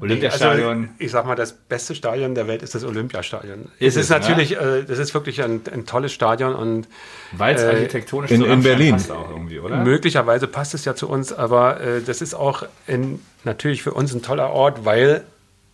Olympiastadion. 0.00 0.76
Also, 0.76 0.88
ich 0.98 1.10
sag 1.10 1.26
mal, 1.26 1.34
das 1.34 1.52
beste 1.52 1.94
Stadion 1.94 2.34
der 2.34 2.48
Welt 2.48 2.62
ist 2.62 2.74
das 2.74 2.84
Olympiastadion. 2.84 3.66
Ist 3.78 3.96
es 3.96 4.04
ist 4.04 4.10
natürlich, 4.10 4.50
ja? 4.50 4.78
äh, 4.78 4.84
das 4.84 4.98
ist 4.98 5.14
wirklich 5.14 5.42
ein, 5.42 5.60
ein 5.72 5.86
tolles 5.86 6.12
Stadion 6.12 6.54
und. 6.54 6.88
Weil 7.32 7.54
es 7.54 7.62
äh, 7.62 7.66
architektonisch 7.66 8.30
in, 8.30 8.42
in 8.42 8.62
Berlin 8.62 8.92
passt 8.92 9.10
auch 9.10 9.30
irgendwie, 9.30 9.60
oder? 9.60 9.76
Möglicherweise 9.78 10.46
passt 10.46 10.74
es 10.74 10.84
ja 10.84 10.94
zu 10.94 11.08
uns, 11.08 11.32
aber 11.32 11.80
äh, 11.80 12.02
das 12.02 12.22
ist 12.22 12.34
auch 12.34 12.66
in, 12.86 13.20
natürlich 13.44 13.82
für 13.82 13.92
uns 13.92 14.14
ein 14.14 14.22
toller 14.22 14.50
Ort, 14.50 14.84
weil 14.84 15.22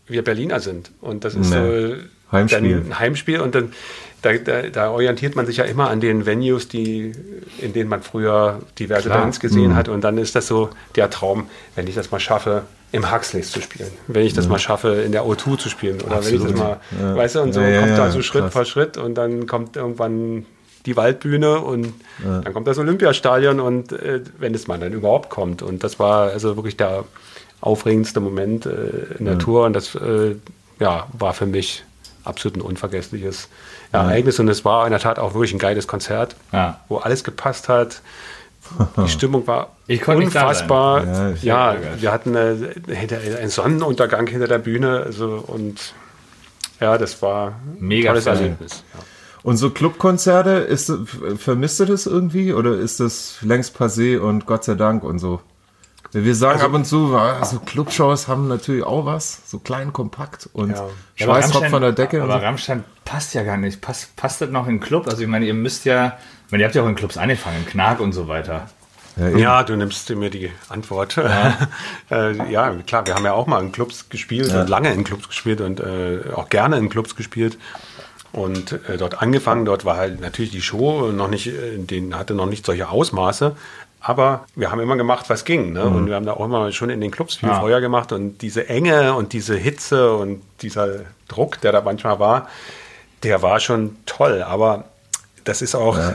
wir 0.07 0.23
Berliner 0.23 0.61
sind. 0.61 0.91
Und 1.01 1.25
das 1.25 1.35
ist 1.35 1.51
nee. 1.51 1.89
so. 1.89 1.95
Heimspiel. 2.33 2.85
Ein 2.87 2.99
Heimspiel 2.99 3.41
und 3.41 3.57
dann 3.57 3.73
da, 4.23 4.35
da, 4.35 4.63
da, 4.63 4.91
orientiert 4.91 5.35
man 5.35 5.47
sich 5.47 5.57
ja 5.57 5.65
immer 5.65 5.89
an 5.89 6.01
den 6.01 6.27
Venues, 6.27 6.69
die, 6.69 7.13
in 7.59 7.73
denen 7.73 7.89
man 7.89 8.03
früher 8.03 8.61
diverse 8.79 9.09
Klar. 9.09 9.23
Bands 9.23 9.41
gesehen 9.41 9.71
mhm. 9.71 9.77
hat. 9.77 9.89
Und 9.89 10.03
dann 10.03 10.19
ist 10.19 10.35
das 10.37 10.47
so 10.47 10.71
der 10.95 11.11
Traum, 11.11 11.49
wenn 11.75 11.87
ich 11.87 11.95
das 11.95 12.11
mal 12.11 12.21
schaffe, 12.21 12.65
im 12.93 13.11
Huxleys 13.11 13.51
zu 13.53 13.61
spielen. 13.61 13.91
Wenn 14.07 14.27
ich 14.27 14.33
das 14.33 14.47
ja. 14.47 14.51
mal 14.51 14.59
schaffe, 14.59 14.89
in 14.89 15.13
der 15.13 15.25
O2 15.25 15.59
zu 15.59 15.69
spielen. 15.69 16.01
Oder 16.01 16.17
Absolut. 16.17 16.43
wenn 16.43 16.49
ich 16.49 16.53
das 16.55 16.61
mal, 16.61 16.81
ja. 17.01 17.17
weißt 17.17 17.35
du, 17.37 17.41
und 17.41 17.53
so 17.53 17.61
ja, 17.61 17.81
kommt 17.81 17.99
da 17.99 18.11
so 18.11 18.23
Schritt 18.23 18.53
für 18.53 18.65
Schritt 18.65 18.97
und 18.97 19.15
dann 19.15 19.47
kommt 19.47 19.77
irgendwann 19.77 20.47
die 20.87 20.97
Waldbühne 20.97 21.61
und 21.61 21.93
dann 22.25 22.55
kommt 22.55 22.67
das 22.67 22.79
Olympiastadion 22.79 23.61
und 23.61 23.93
äh, 23.93 24.21
wenn 24.39 24.55
es 24.55 24.67
mal 24.67 24.79
dann 24.79 24.93
überhaupt 24.93 25.29
kommt. 25.29 25.63
Und 25.63 25.85
das 25.85 25.99
war 25.99 26.31
also 26.31 26.57
wirklich 26.57 26.77
der 26.77 27.05
aufregendste 27.61 28.21
Moment 28.21 28.67
äh, 28.67 29.19
in 29.19 29.27
der 29.27 29.39
Tour 29.39 29.67
und 29.67 29.75
das 29.75 29.95
äh, 29.95 30.37
ja, 30.79 31.07
war 31.13 31.35
für 31.35 31.47
mich 31.47 31.85
absolut 32.25 32.57
ein 32.57 32.61
unvergessliches 32.63 33.49
Ereignis 33.93 34.39
und 34.39 34.49
es 34.49 34.65
war 34.65 34.87
in 34.87 34.93
der 34.93 35.01
Tat 35.01 35.19
auch 35.19 35.35
wirklich 35.35 35.53
ein 35.53 35.59
geiles 35.59 35.87
Konzert, 35.87 36.37
ja. 36.53 36.81
wo 36.89 36.99
alles 36.99 37.25
gepasst 37.25 37.69
hat. 37.69 38.03
Die 38.97 39.09
Stimmung 39.09 39.47
war 39.47 39.77
unfassbar. 40.07 41.05
Ja, 41.43 41.75
ja 41.75 41.77
wir 41.99 42.13
hatten 42.13 42.35
äh, 42.35 43.39
einen 43.39 43.51
Sonnenuntergang 43.51 44.27
hinter 44.27 44.49
der 44.49 44.59
Bühne 44.59 45.03
also, 45.05 45.45
und 45.47 45.95
ja, 46.81 46.97
das 46.99 47.21
war 47.23 47.61
Mega 47.79 48.11
ein 48.11 48.15
tolles 48.15 48.27
Erlebnis. 48.27 48.85
Ja. 48.95 49.01
Und 49.43 49.57
so 49.57 49.71
Clubkonzerte, 49.71 50.51
ist, 50.51 50.93
vermisst 51.37 51.81
du 51.81 51.87
das 51.87 52.07
irgendwie 52.07 52.53
oder 52.53 52.75
ist 52.75 53.01
das 53.01 53.39
längst 53.43 53.77
passé 53.77 54.19
und 54.19 54.47
Gott 54.47 54.65
sei 54.65 54.75
Dank 54.75 55.03
und 55.03 55.19
so? 55.19 55.41
Wir 56.13 56.35
sagen 56.35 56.55
also, 56.55 56.67
ab 56.67 56.75
und 56.75 56.85
zu, 56.87 57.17
also 57.17 57.61
Clubshows 57.61 58.27
haben 58.27 58.49
natürlich 58.49 58.83
auch 58.83 59.07
was, 59.07 59.49
so 59.49 59.61
klein, 59.61 59.93
kompakt 59.93 60.49
und 60.53 60.71
ja. 60.71 60.89
Schweißrock 61.15 61.67
von 61.67 61.83
der 61.83 61.93
Decke. 61.93 62.23
Aber 62.23 62.33
so. 62.33 62.39
Rammstein 62.39 62.85
passt 63.05 63.33
ja 63.35 63.45
gar 63.45 63.57
nicht. 63.57 63.81
Passt, 63.81 64.17
passt 64.17 64.41
das 64.41 64.51
noch 64.51 64.67
in 64.67 64.77
den 64.77 64.81
Club? 64.81 65.07
Also 65.07 65.23
ich 65.23 65.29
meine, 65.29 65.47
ihr 65.47 65.55
müsst 65.55 65.85
ja, 65.85 66.19
meine, 66.51 66.63
ihr 66.63 66.67
habt 66.67 66.75
ja 66.75 66.83
auch 66.83 66.89
in 66.89 66.95
Clubs 66.95 67.17
angefangen, 67.17 67.67
Knark 67.67 68.01
und 68.01 68.13
so 68.13 68.29
weiter. 68.29 68.69
Ja, 69.17 69.29
ja, 69.29 69.63
du 69.63 69.77
nimmst 69.77 70.09
mir 70.11 70.31
die 70.31 70.51
Antwort. 70.69 71.17
Ja. 71.17 71.69
äh, 72.11 72.51
ja. 72.51 72.75
klar, 72.87 73.07
wir 73.07 73.15
haben 73.15 73.25
ja 73.25 73.33
auch 73.33 73.47
mal 73.47 73.61
in 73.61 73.73
Clubs 73.73 74.09
gespielt 74.09 74.53
ja. 74.53 74.63
und 74.63 74.69
lange 74.69 74.93
in 74.93 75.05
Clubs 75.05 75.29
gespielt 75.29 75.61
und 75.61 75.81
äh, 75.81 76.21
auch 76.35 76.49
gerne 76.49 76.79
in 76.79 76.89
Clubs 76.89 77.17
gespielt. 77.17 77.59
Und 78.33 78.73
äh, 78.89 78.97
dort 78.97 79.21
angefangen, 79.21 79.65
dort 79.65 79.85
war 79.85 79.97
halt 79.97 80.21
natürlich 80.21 80.53
die 80.53 80.63
Show 80.63 81.11
noch 81.11 81.29
nicht, 81.29 81.49
äh, 81.49 81.77
den 81.77 82.17
hatte 82.17 82.35
noch 82.35 82.47
nicht 82.47 82.65
solche 82.65 82.89
Ausmaße, 82.89 83.57
aber 84.01 84.47
wir 84.55 84.71
haben 84.71 84.81
immer 84.81 84.97
gemacht, 84.97 85.29
was 85.29 85.45
ging. 85.45 85.73
Ne? 85.73 85.85
Mhm. 85.85 85.97
Und 85.97 86.07
wir 86.07 86.15
haben 86.15 86.25
da 86.27 86.33
auch 86.33 86.45
immer 86.45 86.73
schon 86.73 86.91
in 86.91 87.01
den 87.01 87.11
Clubs 87.11 87.37
viel 87.37 87.51
ja. 87.51 87.61
Feuer 87.61 87.81
gemacht. 87.81 88.13
Und 88.13 88.39
diese 88.39 88.69
Enge 88.69 89.15
und 89.15 89.33
diese 89.33 89.57
Hitze 89.57 90.15
und 90.15 90.43
dieser 90.63 91.01
Druck, 91.29 91.61
der 91.61 91.73
da 91.73 91.83
manchmal 91.83 92.19
war, 92.19 92.49
der 93.23 93.43
war 93.43 93.61
schon 93.61 93.97
toll. 94.07 94.43
Aber 94.43 94.85
das 95.45 95.61
ist 95.61 95.75
auch, 95.75 95.99
ja. 95.99 96.15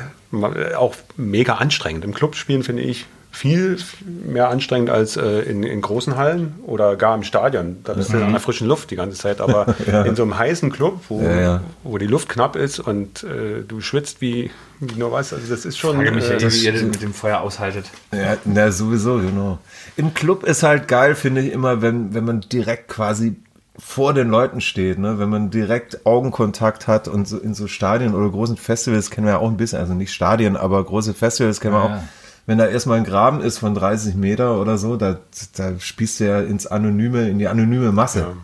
Auch 0.78 0.96
mega 1.18 1.56
anstrengend. 1.56 2.04
Im 2.04 2.14
Club 2.14 2.36
spielen 2.36 2.64
finde 2.64 2.84
ich 2.84 3.06
viel 3.36 3.78
mehr 4.26 4.50
anstrengend 4.50 4.90
als 4.90 5.18
äh, 5.18 5.42
in, 5.42 5.64
in, 5.64 5.82
großen 5.82 6.16
Hallen 6.16 6.56
oder 6.66 6.96
gar 6.96 7.14
im 7.16 7.24
Stadion. 7.24 7.78
Da 7.84 7.94
bist 7.94 8.14
du 8.14 8.18
mhm. 8.18 8.28
in 8.28 8.32
der 8.32 8.40
frischen 8.40 8.66
Luft 8.66 8.92
die 8.92 8.96
ganze 8.96 9.18
Zeit. 9.18 9.42
Aber 9.42 9.76
ja. 9.92 10.04
in 10.04 10.16
so 10.16 10.24
einem 10.24 10.38
heißen 10.38 10.72
Club, 10.72 11.02
wo, 11.10 11.22
ja, 11.22 11.42
ja. 11.42 11.62
wo 11.84 11.98
die 11.98 12.08
Luft 12.08 12.30
knapp 12.30 12.56
ist 12.56 12.80
und 12.80 13.24
äh, 13.24 13.64
du 13.68 13.82
schwitzt 13.82 14.22
wie, 14.22 14.52
wie 14.80 14.96
nur 14.96 15.12
was, 15.12 15.34
also 15.34 15.54
das 15.54 15.66
ist 15.66 15.78
schon. 15.78 16.00
Ich 16.00 16.08
frage 16.08 16.16
mich, 16.16 16.30
äh, 16.30 16.52
wie 16.52 16.66
ihr 16.66 16.72
das 16.72 16.84
mit 16.84 17.02
dem 17.02 17.14
Feuer 17.14 17.42
aushaltet. 17.42 17.86
Ja, 18.14 18.38
na, 18.46 18.72
sowieso, 18.72 19.18
genau. 19.18 19.60
Im 19.98 20.14
Club 20.14 20.44
ist 20.44 20.64
halt 20.64 20.88
geil, 20.88 21.14
finde 21.14 21.42
ich 21.42 21.52
immer, 21.52 21.82
wenn, 21.82 22.14
wenn 22.14 22.24
man 22.24 22.40
direkt 22.40 22.88
quasi 22.88 23.36
vor 23.78 24.14
den 24.14 24.30
Leuten 24.30 24.62
steht, 24.62 25.00
ne? 25.00 25.20
wenn 25.20 25.30
man 25.30 25.50
direkt 25.50 26.06
Augenkontakt 26.06 26.88
hat 26.88 27.08
und 27.08 27.28
so 27.28 27.38
in 27.38 27.54
so 27.54 27.68
Stadien 27.68 28.16
oder 28.16 28.30
großen 28.30 28.58
Festivals 28.58 29.10
kennen 29.10 29.28
wir 29.28 29.34
ja 29.34 29.40
auch 29.40 29.50
ein 29.50 29.58
bisschen, 29.58 29.80
also 29.80 29.94
nicht 29.94 30.14
Stadien, 30.14 30.56
aber 30.56 30.84
große 30.84 31.14
Festivals 31.14 31.60
kennen 31.60 31.74
wir 31.74 31.84
auch 31.84 32.00
wenn 32.46 32.58
da 32.58 32.68
erstmal 32.68 33.00
ein 33.00 33.04
Graben 33.04 33.42
ist 33.42 33.58
von 33.58 33.74
30 33.74 34.16
Meter 34.16 34.60
oder 34.60 34.78
so, 34.78 34.98
da, 34.98 35.20
da 35.56 35.80
spießt 35.80 36.20
du 36.20 36.24
ja 36.26 36.42
ins 36.42 36.68
Anonyme, 36.68 37.28
in 37.28 37.40
die 37.40 37.48
anonyme 37.48 37.92
Masse. 37.92 38.36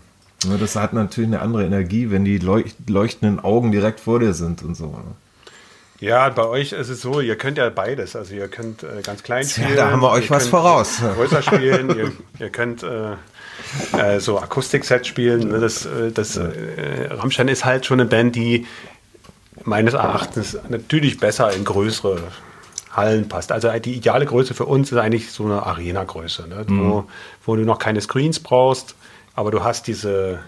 Ja. 0.45 0.57
Das 0.57 0.75
hat 0.75 0.93
natürlich 0.93 1.29
eine 1.29 1.41
andere 1.41 1.65
Energie, 1.65 2.09
wenn 2.09 2.25
die 2.25 2.39
leuchtenden 2.39 3.39
Augen 3.39 3.71
direkt 3.71 4.00
vor 4.00 4.19
dir 4.19 4.33
sind 4.33 4.63
und 4.63 4.75
so. 4.75 4.88
Ne? 4.88 5.15
Ja, 6.00 6.29
bei 6.29 6.45
euch 6.45 6.71
ist 6.71 6.89
es 6.89 7.00
so, 7.00 7.21
ihr 7.21 7.35
könnt 7.35 7.59
ja 7.59 7.69
beides. 7.69 8.15
Also 8.15 8.33
ihr 8.33 8.47
könnt 8.47 8.81
äh, 8.81 9.03
ganz 9.03 9.21
klein 9.21 9.45
spielen. 9.45 9.69
Ja, 9.69 9.75
da 9.75 9.91
haben 9.91 10.01
wir 10.01 10.09
euch 10.09 10.31
was 10.31 10.47
voraus. 10.47 11.00
Größer 11.15 11.43
spielen, 11.43 11.95
ihr, 11.95 12.11
ihr, 12.39 12.50
könnt 12.50 12.81
äh, 12.81 13.11
äh, 13.98 14.20
so 14.20 14.39
Akustik-Set 14.39 15.08
spielen. 15.08 15.50
Ne? 15.50 15.60
Das, 15.60 15.86
äh, 15.86 16.12
das 16.12 16.38
äh, 16.38 17.08
Rammstein 17.10 17.48
ist 17.48 17.65
halt 17.65 17.86
schon 17.86 18.00
eine 18.00 18.10
Band, 18.10 18.36
die 18.36 18.65
meines 19.63 19.94
Erachtens 19.94 20.58
natürlich 20.70 21.20
besser 21.20 21.53
in 21.53 21.63
größere 21.63 22.20
Hallen 22.91 23.30
passt. 23.30 23.51
Also 23.51 23.70
die 23.80 23.94
ideale 23.94 24.25
Größe 24.25 24.53
für 24.53 24.65
uns 24.65 24.91
ist 24.91 24.98
eigentlich 24.98 25.32
so 25.32 25.46
eine 25.46 25.65
Arena-Größe, 25.65 26.48
ne? 26.48 26.65
mhm. 26.68 26.89
wo, 26.89 27.03
wo, 27.46 27.56
du 27.56 27.63
noch 27.63 27.80
keine 27.80 28.01
Screens 28.01 28.39
brauchst, 28.39 28.96
aber 29.34 29.51
du 29.51 29.63
hast 29.63 29.88
diese, 29.88 30.39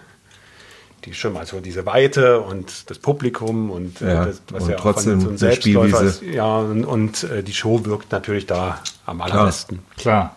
die 1.04 1.14
schon 1.14 1.32
mal 1.32 1.46
so 1.46 1.60
diese 1.60 1.86
Weite 1.86 2.40
und 2.40 2.90
das 2.90 2.98
Publikum 2.98 3.70
und 3.70 4.02
äh, 4.02 4.08
ja, 4.08 4.24
das, 4.26 4.42
was 4.50 4.64
und 4.64 4.70
ja 4.70 4.76
trotzdem 4.76 5.20
so 5.20 5.28
einem 5.28 5.54
Spielwiese. 5.54 6.04
Ist, 6.04 6.22
ja, 6.22 6.58
und, 6.58 6.84
und 6.84 7.26
die 7.46 7.54
Show 7.54 7.84
wirkt 7.84 8.12
natürlich 8.12 8.46
da 8.46 8.80
am 9.06 9.22
allerbesten. 9.22 9.80
Klar. 9.96 10.36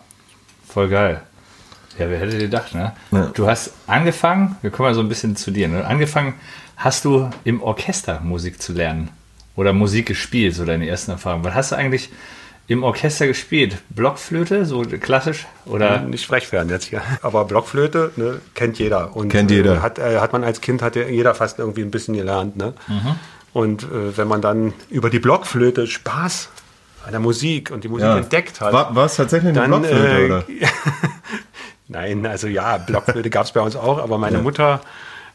voll 0.66 0.88
geil. 0.88 1.22
Ja, 1.98 2.08
wer 2.08 2.20
hätte 2.20 2.38
gedacht, 2.38 2.74
ne? 2.74 2.92
Ja. 3.10 3.30
Du 3.34 3.48
hast 3.48 3.72
angefangen, 3.86 4.56
wir 4.62 4.70
kommen 4.70 4.90
mal 4.90 4.94
so 4.94 5.00
ein 5.00 5.08
bisschen 5.08 5.34
zu 5.34 5.50
dir, 5.50 5.68
ne? 5.68 5.84
Angefangen 5.84 6.34
hast 6.76 7.04
du 7.04 7.28
im 7.44 7.62
Orchester 7.62 8.20
Musik 8.20 8.62
zu 8.62 8.72
lernen 8.72 9.10
oder 9.56 9.72
Musik 9.72 10.06
gespielt, 10.06 10.54
so 10.54 10.64
deine 10.64 10.88
ersten 10.88 11.10
Erfahrungen? 11.10 11.44
Was 11.44 11.54
hast 11.54 11.72
du 11.72 11.76
eigentlich 11.76 12.10
im 12.68 12.84
Orchester 12.84 13.26
gespielt? 13.26 13.78
Blockflöte, 13.88 14.64
so 14.64 14.82
klassisch? 14.82 15.46
Oder? 15.66 16.02
Nicht 16.02 16.26
frech 16.26 16.52
werden 16.52 16.68
jetzt 16.68 16.84
hier. 16.84 17.02
Aber 17.22 17.44
Blockflöte 17.46 18.12
ne, 18.14 18.40
kennt 18.54 18.78
jeder. 18.78 19.16
Und, 19.16 19.30
kennt 19.30 19.50
jeder. 19.50 19.76
Äh, 19.76 19.80
hat, 19.80 19.98
äh, 19.98 20.18
hat 20.20 20.32
man 20.32 20.44
als 20.44 20.60
Kind, 20.60 20.82
hat 20.82 20.94
jeder 20.94 21.34
fast 21.34 21.58
irgendwie 21.58 21.82
ein 21.82 21.90
bisschen 21.90 22.14
gelernt. 22.14 22.56
Ne? 22.56 22.74
Mhm. 22.86 23.16
Und 23.52 23.82
äh, 23.82 24.16
wenn 24.16 24.28
man 24.28 24.40
dann 24.40 24.74
über 24.90 25.10
die 25.10 25.18
Blockflöte 25.18 25.88
Spaß 25.88 26.50
an 27.06 27.12
der 27.12 27.20
Musik 27.20 27.70
und 27.70 27.82
die 27.84 27.88
Musik 27.88 28.06
ja. 28.06 28.18
entdeckt 28.18 28.60
hat. 28.60 28.72
War, 28.72 29.04
es 29.04 29.16
tatsächlich 29.16 29.48
eine 29.48 29.60
dann, 29.60 29.70
Blockflöte, 29.70 30.18
äh, 30.18 30.26
oder? 30.26 30.44
Nein, 31.88 32.26
also 32.26 32.46
ja, 32.48 32.76
Blockflöte 32.78 33.30
gab 33.30 33.46
es 33.46 33.52
bei 33.52 33.60
uns 33.60 33.76
auch, 33.76 33.98
aber 33.98 34.18
meine 34.18 34.36
ja. 34.36 34.42
Mutter 34.42 34.80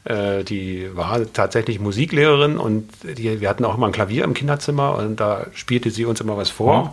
äh, 0.06 0.44
die 0.44 0.90
war 0.94 1.22
tatsächlich 1.32 1.80
Musiklehrerin 1.80 2.58
und 2.58 2.90
die, 3.04 3.40
wir 3.40 3.50
hatten 3.50 3.64
auch 3.64 3.78
immer 3.78 3.88
ein 3.88 3.94
Klavier 3.94 4.26
im 4.26 4.34
Kinderzimmer 4.34 4.98
und 4.98 5.20
da 5.20 5.48
spielte 5.54 5.92
sie 5.92 6.06
uns 6.06 6.20
immer 6.20 6.36
was 6.36 6.50
vor. 6.50 6.84
Mhm. 6.84 6.90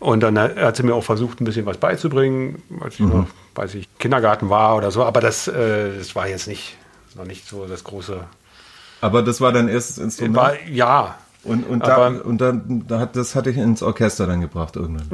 Und 0.00 0.20
dann 0.20 0.38
hat 0.38 0.76
sie 0.76 0.82
mir 0.82 0.94
auch 0.94 1.04
versucht, 1.04 1.40
ein 1.40 1.44
bisschen 1.44 1.66
was 1.66 1.76
beizubringen, 1.76 2.62
als 2.80 2.94
ich 2.94 3.00
mhm. 3.00 3.08
noch, 3.10 3.26
weiß 3.54 3.74
ich, 3.74 3.86
Kindergarten 3.98 4.48
war 4.48 4.76
oder 4.76 4.90
so. 4.90 5.04
Aber 5.04 5.20
das, 5.20 5.46
äh, 5.46 5.98
das 5.98 6.16
war 6.16 6.26
jetzt 6.26 6.48
nicht, 6.48 6.76
noch 7.16 7.26
nicht 7.26 7.46
so 7.46 7.66
das 7.66 7.84
große. 7.84 8.24
Aber 9.02 9.22
das 9.22 9.40
war 9.40 9.52
dein 9.52 9.68
erstes 9.68 9.98
Instrument? 9.98 10.36
War, 10.36 10.54
ja. 10.68 11.18
Und, 11.44 11.64
und, 11.68 11.86
da, 11.86 12.08
und 12.08 12.40
dann, 12.40 12.84
da 12.88 12.98
hat, 12.98 13.14
das 13.14 13.34
hatte 13.34 13.50
ich 13.50 13.56
ins 13.56 13.82
Orchester 13.82 14.26
dann 14.26 14.40
gebracht 14.40 14.76
irgendwann? 14.76 15.06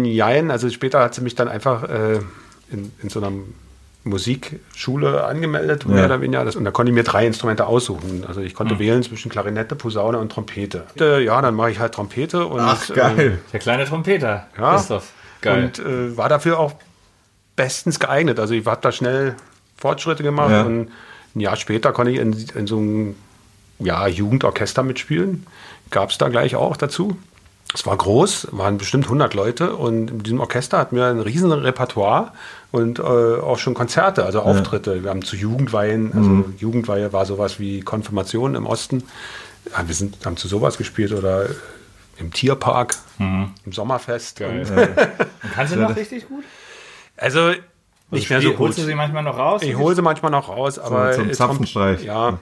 Mm, 0.00 0.02
nein, 0.02 0.50
also 0.50 0.70
später 0.70 1.00
hat 1.00 1.14
sie 1.14 1.20
mich 1.22 1.34
dann 1.34 1.48
einfach 1.48 1.84
äh, 1.84 2.20
in, 2.72 2.92
in 3.02 3.08
so 3.08 3.20
einem 3.20 3.54
Musikschule 4.04 5.24
angemeldet, 5.24 5.84
ja. 5.84 5.90
mehr 5.90 6.04
oder 6.06 6.20
weniger. 6.20 6.44
Das, 6.44 6.56
und 6.56 6.64
da 6.64 6.70
konnte 6.70 6.90
ich 6.90 6.94
mir 6.94 7.04
drei 7.04 7.26
Instrumente 7.26 7.66
aussuchen. 7.66 8.24
Also 8.26 8.40
ich 8.40 8.54
konnte 8.54 8.74
mhm. 8.74 8.78
wählen 8.78 9.02
zwischen 9.02 9.30
Klarinette, 9.30 9.76
Posaune 9.76 10.18
und 10.18 10.32
Trompete. 10.32 10.86
Äh, 10.98 11.24
ja, 11.24 11.40
dann 11.42 11.54
mache 11.54 11.70
ich 11.70 11.78
halt 11.78 11.94
Trompete. 11.94 12.46
Und, 12.46 12.60
Ach, 12.60 12.88
geil. 12.94 13.18
Äh, 13.18 13.50
Der 13.52 13.60
kleine 13.60 13.84
Trompeter. 13.84 14.46
Ja. 14.56 14.76
Christoph. 14.76 15.12
Geil. 15.42 15.64
Und 15.64 15.78
äh, 15.78 16.16
war 16.16 16.28
dafür 16.28 16.58
auch 16.58 16.72
bestens 17.56 18.00
geeignet. 18.00 18.40
Also 18.40 18.54
ich 18.54 18.64
habe 18.64 18.80
da 18.80 18.90
schnell 18.90 19.36
Fortschritte 19.76 20.22
gemacht 20.22 20.50
ja. 20.50 20.62
und 20.62 20.90
ein 21.34 21.40
Jahr 21.40 21.56
später 21.56 21.92
konnte 21.92 22.12
ich 22.12 22.18
in, 22.18 22.32
in 22.54 22.66
so 22.66 22.78
einem 22.78 23.16
ja, 23.78 24.06
Jugendorchester 24.06 24.82
mitspielen. 24.82 25.46
Gab 25.90 26.10
es 26.10 26.18
da 26.18 26.28
gleich 26.28 26.56
auch 26.56 26.76
dazu. 26.76 27.16
Es 27.72 27.86
war 27.86 27.96
groß, 27.96 28.48
waren 28.50 28.78
bestimmt 28.78 29.04
100 29.04 29.34
Leute 29.34 29.76
und 29.76 30.10
in 30.10 30.22
diesem 30.22 30.40
Orchester 30.40 30.78
hatten 30.78 30.96
wir 30.96 31.06
ein 31.06 31.20
riesen 31.20 31.52
Repertoire 31.52 32.32
und 32.72 32.98
äh, 32.98 33.02
auch 33.02 33.58
schon 33.58 33.74
Konzerte, 33.74 34.24
also 34.24 34.40
Auftritte. 34.40 34.96
Ja. 34.96 35.04
Wir 35.04 35.10
haben 35.10 35.22
zu 35.22 35.36
Jugendweihen, 35.36 36.12
also 36.12 36.28
mhm. 36.28 36.54
Jugendweihe 36.58 37.12
war 37.12 37.26
sowas 37.26 37.58
wie 37.58 37.80
Konfirmation 37.80 38.54
im 38.54 38.66
Osten. 38.66 39.02
Ja, 39.72 39.86
wir 39.86 39.94
sind, 39.94 40.24
haben 40.24 40.36
zu 40.36 40.48
sowas 40.48 40.78
gespielt 40.78 41.12
oder 41.12 41.46
im 42.18 42.32
Tierpark, 42.32 42.96
mhm. 43.18 43.52
im 43.64 43.72
Sommerfest. 43.72 44.40
Und, 44.40 44.68
ja. 44.68 44.82
und 45.42 45.52
kannst 45.54 45.74
du 45.74 45.78
noch 45.78 45.96
richtig 45.96 46.28
gut? 46.28 46.44
Also 47.16 47.52
nicht 48.10 48.30
mehr 48.30 48.40
so 48.40 48.50
gut. 48.50 48.58
Holst 48.58 48.78
du 48.78 48.82
sie 48.82 48.94
manchmal 48.94 49.22
noch 49.22 49.38
raus? 49.38 49.62
Ich 49.62 49.76
hole 49.76 49.94
sie 49.94 50.02
manchmal 50.02 50.30
noch 50.30 50.48
raus, 50.48 50.78
aber 50.78 51.12
so 51.12 51.22
zum 51.22 51.32
Zapfenstreich. 51.32 52.04
Ja, 52.04 52.38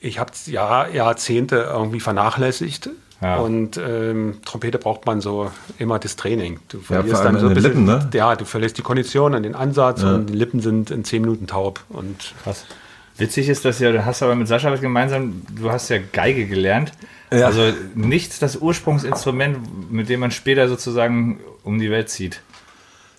ich 0.00 0.18
habe 0.18 0.32
es 0.32 0.46
Jahr, 0.46 0.90
Jahrzehnte 0.90 1.56
irgendwie 1.56 2.00
vernachlässigt. 2.00 2.90
Ja. 3.22 3.36
Und 3.36 3.78
ähm, 3.78 4.38
Trompete 4.44 4.78
braucht 4.78 5.06
man 5.06 5.20
so 5.20 5.50
immer 5.78 6.00
das 6.00 6.16
Training. 6.16 6.58
Du 6.68 6.80
verlierst 6.80 7.22
ja, 7.22 7.30
dann 7.30 7.38
so 7.38 7.46
ein 7.46 7.54
bisschen, 7.54 7.70
Lippen, 7.70 7.84
ne? 7.84 8.10
ja, 8.12 8.34
du 8.34 8.44
verlierst 8.44 8.76
die 8.78 8.82
Kondition 8.82 9.34
und 9.34 9.44
den 9.44 9.54
Ansatz 9.54 10.02
ja. 10.02 10.16
und 10.16 10.26
die 10.26 10.34
Lippen 10.34 10.60
sind 10.60 10.90
in 10.90 11.04
zehn 11.04 11.22
Minuten 11.22 11.46
taub. 11.46 11.84
Und 11.88 12.34
Krass. 12.42 12.66
Witzig 13.16 13.48
ist, 13.48 13.64
dass 13.64 13.78
ja, 13.78 13.92
du 13.92 14.04
hast 14.04 14.22
aber 14.22 14.34
mit 14.34 14.48
Sascha 14.48 14.72
was 14.72 14.80
gemeinsam, 14.80 15.42
du 15.54 15.70
hast 15.70 15.88
ja 15.90 15.98
Geige 16.12 16.46
gelernt. 16.46 16.92
Ja. 17.30 17.46
Also 17.46 17.72
nichts 17.94 18.40
das 18.40 18.56
Ursprungsinstrument, 18.56 19.92
mit 19.92 20.08
dem 20.08 20.20
man 20.20 20.32
später 20.32 20.68
sozusagen 20.68 21.38
um 21.62 21.78
die 21.78 21.90
Welt 21.90 22.10
zieht. 22.10 22.40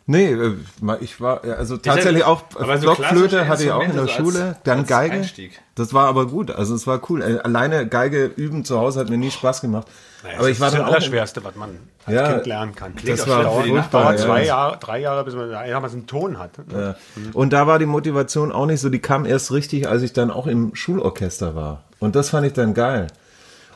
Nee, 0.05 0.33
äh, 0.33 0.55
ich 0.99 1.21
war 1.21 1.43
also 1.43 1.77
tatsächlich 1.77 2.25
auch 2.25 2.41
Blockflöte 2.43 3.47
hatte 3.47 3.63
ich 3.63 3.71
auch 3.71 3.83
in 3.83 3.95
der 3.95 4.07
Schule, 4.07 4.57
dann 4.65 4.85
Geige. 4.85 5.15
Einstieg. 5.15 5.61
Das 5.75 5.93
war 5.93 6.07
aber 6.07 6.27
gut, 6.27 6.51
also 6.51 6.75
es 6.75 6.85
war 6.85 7.01
cool. 7.09 7.21
Äh, 7.21 7.39
alleine 7.39 7.87
Geige 7.87 8.25
üben 8.25 8.65
zu 8.65 8.77
Hause 8.77 8.99
hat 8.99 9.09
mir 9.09 9.17
nie 9.17 9.31
Spaß 9.31 9.61
gemacht. 9.61 9.87
Naja, 10.23 10.39
aber 10.39 10.49
ich 10.49 10.59
war 10.59 10.67
das 10.67 10.75
dann 10.75 10.85
das 10.85 10.95
Allerschwerste, 10.95 11.43
was 11.45 11.55
man 11.55 11.79
als 12.05 12.15
ja, 12.15 12.33
Kind 12.33 12.45
lernen 12.47 12.75
kann. 12.75 12.95
Klingt 12.95 13.17
das 13.17 13.27
war 13.27 13.43
furchtbar, 13.43 14.17
zwei 14.17 14.41
ja. 14.41 14.45
Jahre, 14.45 14.77
drei 14.79 14.99
Jahre, 14.99 15.23
bis 15.23 15.35
man 15.35 15.49
damals 15.51 15.93
einen 15.93 16.05
Ton 16.05 16.37
hat. 16.37 16.51
Ja. 16.71 16.95
Und 17.31 17.53
da 17.53 17.65
war 17.67 17.79
die 17.79 17.85
Motivation 17.85 18.51
auch 18.51 18.65
nicht 18.65 18.81
so, 18.81 18.89
die 18.89 18.99
kam 18.99 19.25
erst 19.25 19.51
richtig, 19.53 19.87
als 19.87 20.01
ich 20.01 20.11
dann 20.11 20.31
auch 20.31 20.47
im 20.47 20.75
Schulorchester 20.75 21.55
war. 21.55 21.83
Und 21.99 22.15
das 22.17 22.29
fand 22.29 22.45
ich 22.45 22.53
dann 22.53 22.73
geil. 22.73 23.07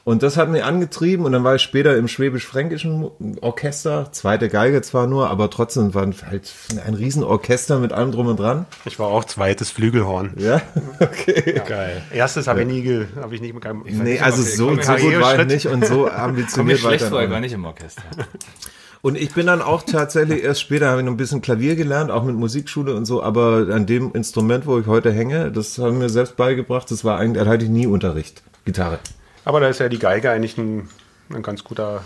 Und 0.08 0.24
das 0.24 0.38
hat 0.38 0.48
mich 0.48 0.64
angetrieben 0.64 1.26
und 1.26 1.34
dann 1.34 1.44
war 1.44 1.56
ich 1.56 1.62
später 1.62 1.98
im 1.98 2.08
schwäbisch-fränkischen 2.08 3.12
Orchester, 3.42 4.08
zweite 4.14 4.48
Geige 4.48 4.82
zwar 4.82 5.06
nur, 5.06 5.30
aber 5.30 5.50
trotzdem 5.50 5.94
war 5.94 6.10
halt 6.26 6.54
ein 6.86 6.94
Riesenorchester 6.94 7.78
mit 7.78 7.92
allem 7.92 8.14
drum 8.14 8.28
und 8.28 8.40
dran. 8.40 8.68
Ich 8.86 9.00
war 9.00 9.08
auch 9.08 9.26
zweites 9.26 9.70
Flügelhorn. 9.70 10.36
Ja, 10.38 10.62
okay. 11.02 11.56
Ja. 11.58 11.64
Geil. 11.66 12.02
Erstes 12.14 12.48
habe 12.48 12.62
ich 12.62 12.68
nie, 12.68 13.06
habe 13.18 13.36
ich 13.36 13.42
nicht 13.42 13.54
mehr. 13.54 13.74
Nee, 13.84 14.22
also 14.22 14.44
so, 14.44 14.70
so 14.82 14.96
gut 14.96 15.20
war 15.20 15.40
ich 15.42 15.46
nicht 15.46 15.68
und 15.68 15.86
so 15.86 16.08
ambitioniert 16.08 16.82
war 16.86 16.94
ich 16.94 17.02
dann. 17.02 17.26
Ich 17.26 17.30
war 17.30 17.42
nicht 17.42 17.52
im 17.52 17.66
Orchester. 17.66 18.04
Und 19.02 19.16
ich 19.16 19.34
bin 19.34 19.46
dann 19.46 19.62
auch 19.62 19.84
tatsächlich 19.84 20.44
erst 20.44 20.62
später 20.62 20.90
habe 20.90 21.02
ich 21.02 21.06
noch 21.06 21.14
ein 21.14 21.18
bisschen 21.18 21.42
Klavier 21.42 21.76
gelernt, 21.76 22.12
auch 22.12 22.24
mit 22.24 22.36
Musikschule 22.36 22.96
und 22.96 23.06
so, 23.06 23.22
aber 23.22 23.68
an 23.72 23.86
dem 23.86 24.12
Instrument, 24.14 24.66
wo 24.66 24.80
ich 24.80 24.88
heute 24.88 25.12
hänge, 25.12 25.52
das 25.52 25.78
haben 25.78 26.02
wir 26.02 26.10
selbst 26.10 26.36
beigebracht, 26.36 26.90
das 26.90 27.06
war 27.06 27.20
eigentlich, 27.20 27.44
da 27.44 27.50
hatte 27.50 27.66
ich 27.66 27.70
nie 27.70 27.86
Unterricht. 27.86 28.42
Gitarre. 28.66 29.00
Aber 29.48 29.62
da 29.62 29.70
ist 29.70 29.80
ja 29.80 29.88
die 29.88 29.98
Geige 29.98 30.30
eigentlich 30.30 30.58
ein, 30.58 30.90
ein 31.34 31.42
ganz 31.42 31.64
guter. 31.64 32.04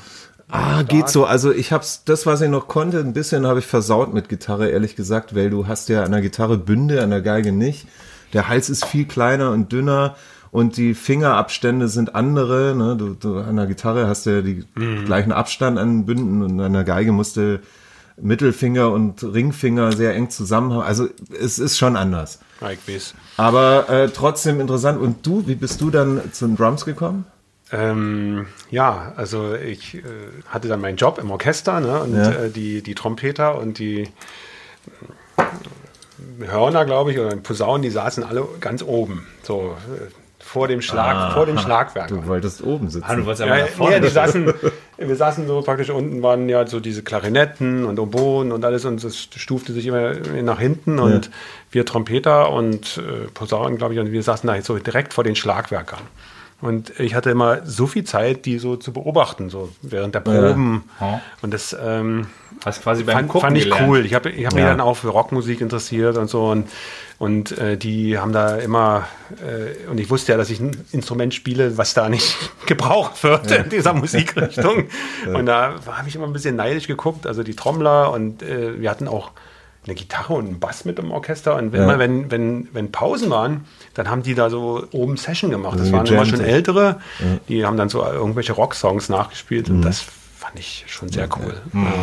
Ah, 0.48 0.74
Start. 0.74 0.90
geht 0.90 1.10
so. 1.10 1.26
Also 1.26 1.52
ich 1.52 1.72
hab's, 1.72 2.04
das, 2.04 2.28
was 2.28 2.40
ich 2.42 2.50
noch 2.50 2.68
konnte, 2.68 3.00
ein 3.00 3.14
bisschen 3.14 3.48
habe 3.48 3.58
ich 3.58 3.66
versaut 3.66 4.14
mit 4.14 4.30
Gitarre, 4.30 4.70
ehrlich 4.70 4.96
gesagt, 4.96 5.34
weil 5.34 5.50
du 5.50 5.66
hast 5.66 5.90
ja 5.90 6.04
an 6.04 6.12
der 6.12 6.22
Gitarre 6.22 6.60
Bünde, 6.60 7.02
an 7.02 7.10
der 7.10 7.22
Geige 7.22 7.52
nicht. 7.52 7.88
Der 8.34 8.48
Hals 8.48 8.70
ist 8.70 8.86
viel 8.86 9.06
kleiner 9.06 9.50
und 9.50 9.72
dünner 9.72 10.18
und 10.52 10.78
die 10.78 10.94
Fingerabstände 10.94 11.88
sind 11.88 12.14
andere. 12.14 12.76
Ne? 12.76 12.96
Du, 12.96 13.16
du, 13.16 13.40
an 13.40 13.56
der 13.56 13.66
Gitarre 13.66 14.06
hast 14.06 14.28
du 14.28 14.30
ja 14.30 14.42
die 14.44 14.64
mhm. 14.76 15.06
gleichen 15.06 15.32
Abstand 15.32 15.80
an 15.80 16.06
Bünden 16.06 16.44
und 16.44 16.60
an 16.60 16.74
der 16.74 16.84
Geige 16.84 17.12
musste 17.12 17.62
Mittelfinger 18.18 18.92
und 18.92 19.24
Ringfinger 19.24 19.92
sehr 19.94 20.14
eng 20.16 20.30
zusammen 20.30 20.74
haben. 20.74 20.82
Also 20.82 21.08
es 21.40 21.60
ist 21.60 21.78
schon 21.78 21.96
anders. 21.96 22.40
Aber 23.38 23.90
äh, 23.90 24.10
trotzdem 24.10 24.60
interessant. 24.60 25.00
Und 25.02 25.26
du, 25.26 25.48
wie 25.48 25.56
bist 25.56 25.82
du 25.82 25.90
dann 25.90 26.22
zu 26.32 26.48
den 26.48 26.56
Drums 26.56 26.86
gekommen? 26.86 27.26
Ähm, 27.72 28.48
ja, 28.70 29.14
also 29.16 29.56
ich 29.56 29.96
äh, 29.96 30.02
hatte 30.48 30.68
dann 30.68 30.82
meinen 30.82 30.98
Job 30.98 31.18
im 31.18 31.32
Orchester 31.32 31.80
ne, 31.80 32.02
und 32.02 32.16
ja. 32.16 32.32
äh, 32.32 32.50
die, 32.50 32.82
die 32.82 32.96
Trompeter 32.96 33.58
und 33.58 33.80
die 33.80 34.10
Hörner, 36.40 36.86
glaube 36.86 37.12
ich, 37.12 37.20
oder 37.20 37.36
Posaunen, 37.38 37.82
die 37.82 37.90
saßen 37.90 38.24
alle 38.24 38.46
ganz 38.60 38.84
oben. 38.84 39.26
So 39.44 39.76
äh, 39.96 40.21
vor 40.52 40.68
dem 40.68 40.82
Schlag, 40.82 41.16
ah, 41.16 41.32
vor 41.32 41.46
dem 41.46 41.58
Schlagwerk. 41.58 42.10
Du 42.10 42.28
wolltest 42.28 42.62
oben 42.62 42.90
sitzen. 42.90 43.06
Ah, 43.08 43.16
du 43.16 43.26
wolltest 43.26 43.44
aber 43.44 43.58
ja, 43.58 43.68
vorne. 43.68 43.96
Ja, 43.96 44.00
die 44.02 44.10
saßen, 44.10 44.54
wir 44.98 45.16
saßen 45.16 45.48
so 45.48 45.62
praktisch 45.62 45.90
unten 45.90 46.22
waren 46.22 46.50
ja 46.50 46.68
so 46.68 46.82
diese 46.82 47.04
Klarinetten 47.04 47.86
und 47.86 47.98
Oboen 48.00 48.52
und 48.52 48.66
alles 48.66 48.84
und 48.84 49.02
das 49.02 49.18
stufte 49.18 49.72
sich 49.72 49.86
immer 49.86 50.14
nach 50.44 50.60
hinten 50.60 51.00
und 51.00 51.28
ja. 51.28 51.32
wir 51.72 51.86
Trompeter 51.86 52.52
und 52.52 52.98
äh, 52.98 53.28
Posaunen, 53.34 53.78
glaube 53.78 53.94
ich, 53.94 54.02
und 54.02 54.12
wir 54.12 54.24
saßen 54.24 54.46
da 54.46 54.56
jetzt 54.56 54.66
so 54.68 54.78
direkt 54.78 55.14
vor 55.14 55.24
den 55.24 55.38
Schlagwerkern. 55.38 56.02
Und 56.60 57.00
ich 57.00 57.16
hatte 57.16 57.32
immer 57.32 57.66
so 57.66 57.88
viel 57.88 58.04
Zeit, 58.04 58.46
die 58.46 58.60
so 58.60 58.76
zu 58.76 58.92
beobachten, 58.92 59.50
so 59.50 59.70
während 59.82 60.14
der 60.16 60.20
Proben. 60.20 60.84
Ja. 61.00 61.22
Und 61.42 61.54
das 61.54 61.76
ähm, 61.82 62.28
Hast 62.64 62.84
quasi 62.84 63.04
beim 63.04 63.16
fand, 63.16 63.30
Gucken 63.30 63.48
fand 63.48 63.58
ich 63.58 63.64
gelernt. 63.64 63.90
cool. 63.90 64.06
Ich 64.06 64.14
habe 64.14 64.30
ich 64.30 64.46
hab 64.46 64.54
ja. 64.54 64.60
mich 64.60 64.66
dann 64.66 64.82
auch 64.82 64.96
für 64.96 65.10
Rockmusik 65.10 65.62
interessiert 65.62 66.18
und 66.18 66.30
so. 66.30 66.50
Und, 66.52 66.68
und 67.22 67.56
äh, 67.60 67.78
die 67.78 68.18
haben 68.18 68.34
da 68.34 68.56
immer, 68.56 69.08
äh, 69.44 69.88
und 69.88 70.00
ich 70.00 70.10
wusste 70.10 70.32
ja, 70.32 70.40
dass 70.40 70.50
ich 70.50 70.60
ein 70.60 70.76
Instrument 70.92 71.36
spiele, 71.36 71.78
was 71.78 71.94
da 71.94 72.10
nicht 72.10 72.36
gebraucht 72.66 73.24
wird 73.24 73.52
ja. 73.52 73.58
in 73.58 73.70
dieser 73.70 73.94
Musikrichtung. 73.94 74.86
Und 75.28 75.46
da 75.46 75.76
habe 75.86 76.10
ich 76.10 76.16
immer 76.16 76.26
ein 76.26 76.34
bisschen 76.34 76.56
neidisch 76.56 76.88
geguckt. 76.88 77.28
Also 77.28 77.44
die 77.44 77.54
Trommler 77.54 78.12
und 78.12 78.42
äh, 78.42 78.82
wir 78.82 78.90
hatten 78.90 79.08
auch 79.08 79.34
eine 79.86 79.94
Gitarre 79.94 80.34
und 80.34 80.48
einen 80.48 80.60
Bass 80.60 80.84
mit 80.84 80.98
im 80.98 81.12
Orchester. 81.12 81.58
Und 81.58 81.74
wenn, 81.74 81.88
ja. 81.88 82.00
wenn, 82.00 82.32
wenn, 82.32 82.68
wenn 82.74 82.92
Pausen 82.92 83.30
waren, 83.30 83.66
dann 83.94 84.10
haben 84.10 84.24
die 84.24 84.34
da 84.34 84.50
so 84.50 84.88
oben 84.92 85.16
Session 85.16 85.52
gemacht. 85.52 85.80
Das 85.80 85.92
waren 85.92 86.08
immer 86.08 86.26
schon 86.26 86.42
ältere, 86.42 87.02
ja. 87.20 87.26
die 87.48 87.66
haben 87.68 87.78
dann 87.78 87.90
so 87.90 88.04
irgendwelche 88.04 88.54
Rocksongs 88.54 89.10
nachgespielt. 89.10 89.70
Mhm. 89.70 89.76
Und 89.76 89.82
das 89.84 90.04
fand 90.40 90.58
ich 90.58 90.86
schon 90.88 91.10
sehr 91.10 91.30
cool. 91.38 91.62
Mhm. 91.72 91.94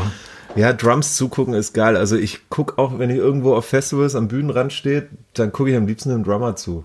Ja. 0.57 0.73
Drums 0.73 1.17
zugucken 1.17 1.55
ist 1.55 1.73
geil. 1.73 1.97
Also 1.97 2.17
ich 2.17 2.49
gucke 2.49 2.79
auch, 2.79 2.99
wenn 2.99 3.11
ich 3.11 3.19
irgendwo 3.19 3.55
auf 3.55 3.67
Festivals 3.67 4.15
am 4.15 4.29
Bühnenrand 4.29 4.73
stehe, 4.73 5.09
dann 5.35 5.53
gucke 5.53 5.71
ich 5.71 5.77
am 5.77 5.87
liebsten 5.87 6.11
dem 6.11 6.25
Drummer 6.25 6.57
zu. 6.57 6.85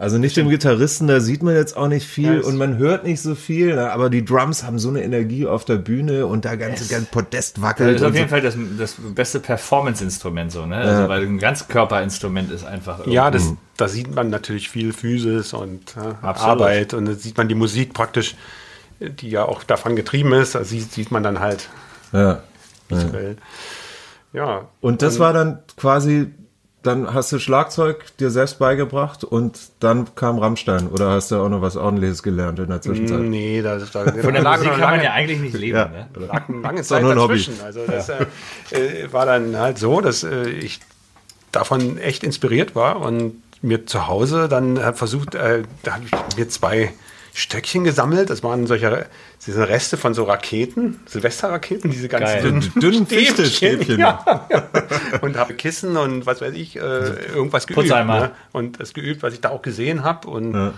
Also 0.00 0.16
nicht 0.16 0.34
dem 0.38 0.48
Gitarristen, 0.48 1.08
da 1.08 1.20
sieht 1.20 1.42
man 1.42 1.54
jetzt 1.54 1.76
auch 1.76 1.88
nicht 1.88 2.06
viel 2.06 2.36
ja, 2.36 2.46
und 2.46 2.56
man 2.56 2.78
hört 2.78 3.04
nicht 3.04 3.20
so 3.20 3.34
viel, 3.34 3.74
ne? 3.74 3.92
aber 3.92 4.08
die 4.08 4.24
Drums 4.24 4.62
haben 4.64 4.78
so 4.78 4.88
eine 4.88 5.02
Energie 5.02 5.46
auf 5.46 5.66
der 5.66 5.76
Bühne 5.76 6.24
und 6.24 6.46
da 6.46 6.56
ganze 6.56 6.84
yes. 6.84 6.88
ganz 6.88 7.08
Podest 7.08 7.60
wackelt. 7.60 7.96
Das 7.96 8.00
ist 8.00 8.06
auf 8.08 8.14
jeden 8.14 8.28
so. 8.28 8.30
Fall 8.30 8.40
das, 8.40 8.56
das 8.78 8.96
beste 9.14 9.40
Performance-Instrument 9.40 10.52
so, 10.52 10.64
ne? 10.64 10.76
Also 10.76 10.88
ja. 10.88 10.96
Also 10.96 11.08
weil 11.10 11.22
ein 11.24 11.38
Ganzkörperinstrument 11.38 12.50
ist 12.50 12.64
einfach. 12.64 13.06
Ja, 13.06 13.30
das, 13.30 13.52
da 13.76 13.88
sieht 13.88 14.14
man 14.14 14.30
natürlich 14.30 14.70
viel 14.70 14.94
Physis 14.94 15.52
und 15.52 15.94
äh, 15.98 16.24
Arbeit 16.24 16.94
und 16.94 17.04
da 17.04 17.12
sieht 17.12 17.36
man 17.36 17.48
die 17.48 17.54
Musik 17.54 17.92
praktisch, 17.92 18.36
die 19.00 19.28
ja 19.28 19.44
auch 19.44 19.64
davon 19.64 19.96
getrieben 19.96 20.32
ist, 20.32 20.54
da 20.54 20.64
sieht, 20.64 20.92
sieht 20.92 21.10
man 21.10 21.22
dann 21.22 21.40
halt 21.40 21.68
ja. 22.14 22.42
Ja. 22.90 24.44
ja. 24.44 24.68
Und 24.80 25.02
das 25.02 25.14
und, 25.14 25.20
war 25.20 25.32
dann 25.32 25.60
quasi 25.76 26.28
dann 26.82 27.12
hast 27.12 27.30
du 27.32 27.38
Schlagzeug 27.38 28.16
dir 28.18 28.30
selbst 28.30 28.58
beigebracht 28.58 29.22
und 29.22 29.58
dann 29.80 30.14
kam 30.14 30.38
Rammstein 30.38 30.88
oder 30.88 31.10
hast 31.10 31.30
du 31.30 31.36
auch 31.36 31.48
noch 31.48 31.60
was 31.60 31.76
ordentliches 31.76 32.22
gelernt 32.22 32.58
in 32.58 32.68
der 32.68 32.80
Zwischenzeit? 32.80 33.20
Nee, 33.20 33.60
das, 33.60 33.90
da, 33.92 34.04
von 34.06 34.32
der 34.32 34.42
Musik 34.42 34.70
kann 34.70 34.96
man 34.96 35.02
ja 35.02 35.12
eigentlich 35.12 35.40
nicht 35.40 35.58
leben. 35.58 35.76
Ja. 35.76 35.88
Ne? 35.88 36.08
Lag 36.14 36.48
eine 36.48 36.60
lange 36.60 36.82
Zeit 36.82 37.02
dazwischen. 37.02 37.54
Hobby. 37.54 37.64
Also 37.64 37.86
das 37.86 38.08
ja. 38.08 38.20
äh, 38.70 39.12
war 39.12 39.26
dann 39.26 39.58
halt 39.58 39.78
so, 39.78 40.00
dass 40.00 40.24
äh, 40.24 40.48
ich 40.48 40.80
davon 41.52 41.98
echt 41.98 42.24
inspiriert 42.24 42.74
war 42.74 43.00
und 43.00 43.42
mir 43.62 43.84
zu 43.84 44.06
Hause 44.06 44.48
dann 44.48 44.78
versucht, 44.94 45.34
äh, 45.34 45.64
da 45.82 45.94
habe 45.94 46.04
ich 46.04 46.36
mir 46.36 46.48
zwei 46.48 46.92
Stöckchen 47.34 47.84
gesammelt. 47.84 48.30
Das 48.30 48.42
waren 48.42 48.66
solche 48.66 49.06
diese 49.46 49.68
Reste 49.68 49.96
von 49.96 50.14
so 50.14 50.24
Raketen, 50.24 51.00
Silvesterraketen, 51.06 51.90
diese 51.90 52.08
ganz 52.08 52.26
Geil. 52.26 52.42
dünnen, 52.42 52.72
dünnen 52.76 53.06
Stäbchen. 53.06 53.98
Ja, 53.98 54.46
ja. 54.50 54.68
Und 55.20 55.36
habe 55.36 55.54
Kissen 55.54 55.96
und 55.96 56.26
was 56.26 56.40
weiß 56.40 56.54
ich, 56.54 56.76
äh, 56.76 56.80
irgendwas 56.80 57.66
geübt. 57.66 57.88
Ne? 57.88 58.30
Und 58.52 58.80
das 58.80 58.92
geübt, 58.92 59.22
was 59.22 59.34
ich 59.34 59.40
da 59.40 59.50
auch 59.50 59.62
gesehen 59.62 60.04
habe. 60.04 60.28
Und 60.28 60.54
ja. 60.54 60.72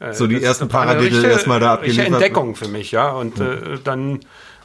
äh, 0.00 0.14
so 0.14 0.26
die 0.26 0.42
ersten 0.42 0.68
Paradiddle 0.68 1.30
erstmal 1.30 1.60
da 1.60 1.74
abgeliefert. 1.74 2.06
Entdeckung 2.06 2.54
für 2.54 2.68
mich, 2.68 2.92
ja. 2.92 3.10
Und 3.10 3.38
ja. 3.38 3.52
Äh, 3.52 3.78
dann 3.82 4.20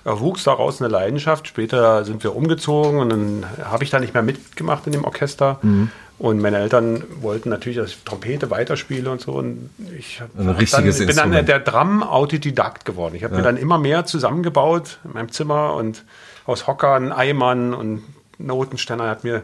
wuchs 0.06 0.44
daraus 0.44 0.82
eine 0.82 0.90
Leidenschaft. 0.90 1.48
Später 1.48 2.06
sind 2.06 2.24
wir 2.24 2.36
umgezogen 2.36 3.00
und 3.00 3.10
dann 3.10 3.46
habe 3.64 3.84
ich 3.84 3.90
da 3.90 4.00
nicht 4.00 4.14
mehr 4.14 4.24
mitgemacht 4.24 4.86
in 4.86 4.94
dem 4.94 5.04
Orchester. 5.04 5.60
Mhm. 5.62 5.90
Und 6.18 6.40
meine 6.40 6.58
Eltern 6.60 7.04
wollten 7.22 7.50
natürlich, 7.50 7.78
dass 7.78 7.90
ich 7.90 8.04
Trompete 8.06 8.50
weiterspiele 8.50 9.12
und 9.12 9.20
so. 9.20 9.34
Und 9.34 9.70
ich 9.98 10.22
Ein 10.38 10.50
richtiges 10.50 10.98
dann, 10.98 11.08
bin 11.08 11.16
dann 11.16 11.46
der 11.46 11.60
Drum-Autodidakt 11.60 12.86
geworden. 12.86 13.16
Ich 13.16 13.24
habe 13.24 13.34
ja. 13.34 13.40
mir 13.40 13.44
dann 13.44 13.58
immer 13.58 13.78
mehr 13.78 14.06
zusammengebaut 14.06 15.00
in 15.04 15.14
meinem 15.14 15.32
Zimmer 15.32 15.74
und 15.74 16.04
aus 16.46 16.68
Hockern, 16.68 17.12
Eimern 17.12 17.74
und 17.74 18.04
Notenständer 18.38 19.10
hat 19.10 19.24
mir 19.24 19.44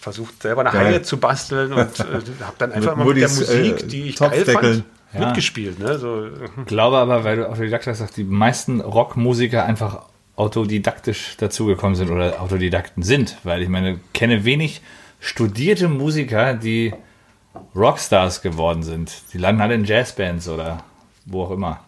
versucht, 0.00 0.42
selber 0.42 0.62
eine 0.62 0.72
Haie 0.72 1.02
zu 1.02 1.18
basteln 1.18 1.72
und 1.72 2.00
äh, 2.00 2.04
habe 2.42 2.54
dann 2.58 2.72
einfach 2.72 2.96
mal 2.96 3.04
mit 3.04 3.18
der 3.18 3.28
Musik, 3.28 3.82
äh, 3.82 3.86
die 3.86 4.02
ich 4.08 4.16
geil 4.16 4.44
fand, 4.44 4.84
ja. 5.12 5.26
mitgespielt. 5.26 5.78
Ne? 5.78 5.98
So. 5.98 6.26
Ich 6.56 6.66
glaube 6.66 6.98
aber, 6.98 7.24
weil 7.24 7.36
du 7.36 7.48
Autodidakt 7.48 7.86
hast, 7.86 8.00
dass 8.00 8.12
die 8.12 8.24
meisten 8.24 8.80
Rockmusiker 8.80 9.64
einfach 9.64 10.04
autodidaktisch 10.36 11.36
dazugekommen 11.36 11.96
sind 11.96 12.10
oder 12.10 12.40
Autodidakten 12.40 13.02
sind, 13.02 13.36
weil 13.42 13.60
ich 13.60 13.68
meine, 13.68 13.98
kenne 14.14 14.44
wenig 14.44 14.82
studierte 15.20 15.88
Musiker, 15.88 16.54
die 16.54 16.92
Rockstars 17.74 18.42
geworden 18.42 18.82
sind. 18.82 19.12
Die 19.32 19.38
landen 19.38 19.60
alle 19.60 19.74
in 19.74 19.84
Jazzbands 19.84 20.48
oder 20.48 20.84
wo 21.26 21.44
auch 21.44 21.50
immer. 21.50 21.80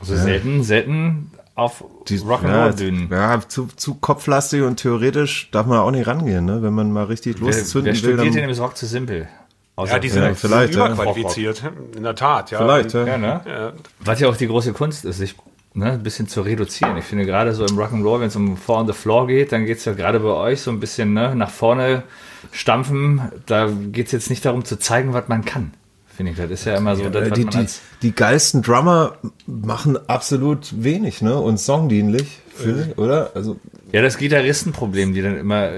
Also 0.00 0.14
ja. 0.14 0.22
selten, 0.22 0.62
selten 0.62 1.30
auf 1.54 1.84
die, 2.08 2.18
Rock'n'Roll-Bühnen. 2.18 3.08
Ja, 3.10 3.34
ja, 3.34 3.48
zu, 3.48 3.66
zu 3.74 3.94
kopflastig 3.94 4.62
und 4.62 4.76
theoretisch 4.76 5.50
darf 5.50 5.66
man 5.66 5.78
auch 5.78 5.90
nicht 5.90 6.06
rangehen, 6.06 6.44
ne? 6.44 6.62
wenn 6.62 6.74
man 6.74 6.92
mal 6.92 7.04
richtig 7.04 7.38
loszünden 7.38 7.94
wer, 7.94 8.02
wer 8.02 8.02
will. 8.02 8.16
Wer 8.16 8.24
studiert 8.24 8.34
denn 8.44 8.50
ist 8.50 8.60
Rock 8.60 8.76
zu 8.76 8.86
simpel? 8.86 9.28
Außer 9.76 9.92
ja, 9.92 9.98
die 9.98 10.08
sind, 10.08 10.22
ja, 10.22 10.34
vielleicht, 10.34 10.72
sind 10.72 10.86
überqualifiziert, 10.86 11.62
in 11.96 12.02
der 12.02 12.14
Tat. 12.14 12.50
Ja. 12.50 12.58
Vielleicht, 12.58 12.94
ja. 12.94 13.06
ja 13.06 13.18
ne? 13.18 13.72
Was 14.00 14.20
ja 14.20 14.28
auch 14.28 14.36
die 14.36 14.46
große 14.46 14.72
Kunst 14.72 15.04
ist, 15.04 15.18
sich 15.18 15.34
ne, 15.76 15.92
ein 15.92 16.02
bisschen 16.02 16.26
zu 16.26 16.40
reduzieren. 16.40 16.96
Ich 16.96 17.04
finde 17.04 17.26
gerade 17.26 17.52
so 17.54 17.64
im 17.64 17.78
Rock'n'Roll, 17.78 18.20
wenn 18.20 18.28
es 18.28 18.36
um 18.36 18.56
Four 18.56 18.78
on 18.78 18.86
the 18.86 18.92
Floor 18.92 19.26
geht, 19.26 19.52
dann 19.52 19.66
geht 19.66 19.78
es 19.78 19.84
ja 19.84 19.92
gerade 19.92 20.20
bei 20.20 20.30
euch 20.30 20.62
so 20.62 20.70
ein 20.70 20.80
bisschen 20.80 21.12
ne, 21.12 21.36
nach 21.36 21.50
vorne 21.50 22.02
stampfen. 22.50 23.20
Da 23.44 23.68
geht 23.68 24.06
es 24.06 24.12
jetzt 24.12 24.30
nicht 24.30 24.44
darum 24.44 24.64
zu 24.64 24.78
zeigen, 24.78 25.12
was 25.12 25.28
man 25.28 25.44
kann. 25.44 25.72
Finde 26.16 26.32
ich, 26.32 26.38
das 26.38 26.50
ist 26.50 26.64
ja 26.64 26.76
immer 26.76 26.96
so. 26.96 27.10
Das, 27.10 27.30
die, 27.30 27.44
die, 27.44 27.66
die 28.00 28.14
geilsten 28.14 28.62
Drummer 28.62 29.16
machen 29.46 29.98
absolut 30.08 30.82
wenig, 30.82 31.20
ne? 31.20 31.38
Und 31.38 31.60
songdienlich, 31.60 32.40
finde 32.54 32.88
ich, 32.90 32.98
oder? 32.98 33.32
Also, 33.34 33.58
ja, 33.92 34.00
das 34.00 34.16
Gitarristenproblem, 34.16 35.12
die 35.12 35.20
dann 35.20 35.36
immer 35.36 35.68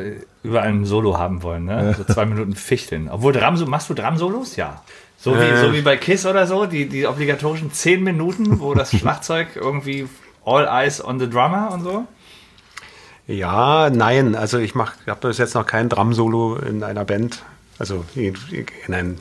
überall 0.44 0.68
ein 0.68 0.84
Solo 0.84 1.18
haben 1.18 1.42
wollen, 1.42 1.64
ne? 1.64 1.92
So 1.98 2.04
zwei 2.04 2.24
Minuten 2.24 2.54
fichteln. 2.54 3.08
Obwohl 3.10 3.32
Drum, 3.32 3.68
machst 3.68 3.90
du 3.90 3.94
Drum-Solos? 3.94 4.54
Ja. 4.54 4.84
So 5.18 5.34
wie, 5.34 5.40
äh. 5.40 5.60
so 5.60 5.72
wie 5.72 5.82
bei 5.82 5.96
Kiss 5.96 6.24
oder 6.26 6.46
so, 6.46 6.66
die, 6.66 6.88
die 6.88 7.06
obligatorischen 7.06 7.72
zehn 7.72 8.02
Minuten, 8.02 8.60
wo 8.60 8.74
das 8.74 8.92
Schlagzeug 8.96 9.48
irgendwie 9.56 10.08
all 10.44 10.66
eyes 10.66 11.04
on 11.04 11.18
the 11.18 11.28
drummer 11.28 11.70
und 11.72 11.82
so. 11.82 12.06
Ja, 13.26 13.90
nein. 13.90 14.34
Also 14.34 14.58
ich 14.58 14.74
habe 14.74 15.28
bis 15.28 15.38
jetzt 15.38 15.54
noch 15.54 15.66
kein 15.66 15.88
Drum-Solo 15.88 16.56
in 16.56 16.82
einer 16.82 17.04
Band, 17.04 17.42
also 17.78 18.04
in, 18.14 18.34
in 18.86 18.94
einem 18.94 19.16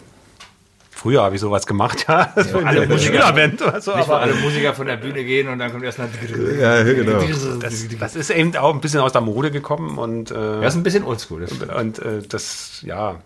Früher 0.98 1.22
habe 1.22 1.36
ich 1.36 1.42
sowas 1.42 1.68
gemacht, 1.68 2.06
ja. 2.10 2.32
Das 2.34 2.52
ja 2.52 2.58
alle 2.58 2.88
Musiker, 2.88 3.32
oder 3.32 3.82
so, 3.82 3.94
aber 3.94 4.20
alle 4.20 4.34
Musiker 4.34 4.74
von 4.74 4.88
der 4.88 4.98
Bühne 4.98 5.24
gehen 5.24 5.48
und 5.48 5.60
dann 5.60 5.72
kommt 5.72 5.84
erstmal. 5.84 6.10
Ja, 6.60 6.82
genau. 6.82 7.22
Das, 7.60 7.88
das, 8.00 8.16
ist 8.16 8.32
eben 8.32 8.56
auch 8.56 8.74
ein 8.74 8.82
bisschen 8.82 9.02
aus 9.02 9.12
der 9.12 9.22
Mode 9.22 9.52
gekommen 9.52 10.00
und. 10.00 10.32
Äh, 10.32 10.34
das 10.34 10.74
ist 10.74 10.80
ein 10.80 10.84
bisschen 10.84 11.04
oldschool. 11.04 11.44
Und, 11.44 11.70
und 11.70 12.00
äh, 12.00 12.24
das, 12.28 12.82
ja. 12.82 13.18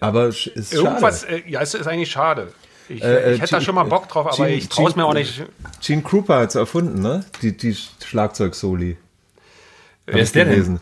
Aber 0.00 0.28
ist 0.28 0.72
Irgendwas, 0.72 1.24
äh, 1.24 1.42
ja, 1.46 1.60
es 1.60 1.74
ist 1.74 1.86
eigentlich 1.86 2.10
schade. 2.10 2.52
Ich, 2.88 3.02
äh, 3.02 3.34
ich 3.34 3.40
hätte 3.40 3.56
da 3.56 3.60
schon 3.60 3.74
mal 3.74 3.84
Bock 3.84 4.08
drauf, 4.08 4.26
aber 4.26 4.36
Gene, 4.36 4.56
ich 4.56 4.68
traue 4.68 4.88
es 4.88 4.96
mir 4.96 5.04
auch 5.04 5.14
nicht. 5.14 5.44
Gene 5.80 6.02
Krupa 6.02 6.40
hat 6.40 6.50
es 6.50 6.54
erfunden, 6.54 7.02
ne? 7.02 7.24
Die, 7.42 7.56
die 7.56 7.74
Schlagzeug-Soli. 7.74 8.96
Wer 10.06 10.22
ist 10.22 10.34
der 10.34 10.46
denn? 10.46 10.80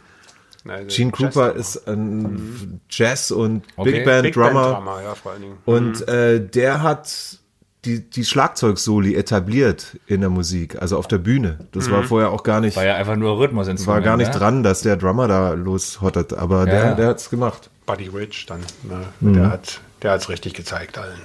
Gene 0.88 1.10
Krupa 1.10 1.48
ist 1.48 1.88
ein 1.88 2.22
mhm. 2.22 2.80
Jazz- 2.90 3.30
und 3.30 3.62
okay. 3.76 3.90
Big 3.90 4.04
Band 4.04 4.22
Big 4.22 4.34
Drummer. 4.34 4.72
Band 4.72 4.86
-Drummer 4.86 5.02
ja, 5.02 5.14
vor 5.14 5.32
allen 5.32 5.42
Dingen. 5.42 5.58
Und 5.64 6.06
mhm. 6.06 6.12
äh, 6.12 6.40
der 6.40 6.82
hat 6.82 7.38
die, 7.84 8.08
die 8.08 8.24
Schlagzeug-Soli 8.24 9.14
etabliert 9.14 9.96
in 10.06 10.20
der 10.20 10.30
Musik, 10.30 10.80
also 10.80 10.98
auf 10.98 11.06
der 11.06 11.18
Bühne. 11.18 11.58
Das 11.72 11.88
mhm. 11.88 11.92
war 11.92 12.02
vorher 12.02 12.30
auch 12.30 12.42
gar 12.42 12.60
nicht. 12.60 12.76
War 12.76 12.84
ja 12.84 12.96
einfach 12.96 13.16
nur 13.16 13.38
Rhythmus. 13.38 13.68
Es 13.68 13.86
war 13.86 14.00
gar 14.00 14.16
nicht 14.16 14.32
ne? 14.32 14.38
dran, 14.38 14.62
dass 14.62 14.82
der 14.82 14.96
Drummer 14.96 15.28
da 15.28 15.52
loshottet, 15.52 16.34
aber 16.34 16.60
ja, 16.60 16.64
der, 16.66 16.94
der 16.94 17.06
hat 17.08 17.18
es 17.18 17.30
gemacht. 17.30 17.70
Buddy 17.86 18.08
Rich 18.08 18.46
dann, 18.46 18.60
ne? 18.82 19.06
mhm. 19.20 19.34
der 19.34 19.50
hat 19.50 19.80
der 20.02 20.14
es 20.14 20.28
richtig 20.28 20.54
gezeigt 20.54 20.98
allen. 20.98 21.20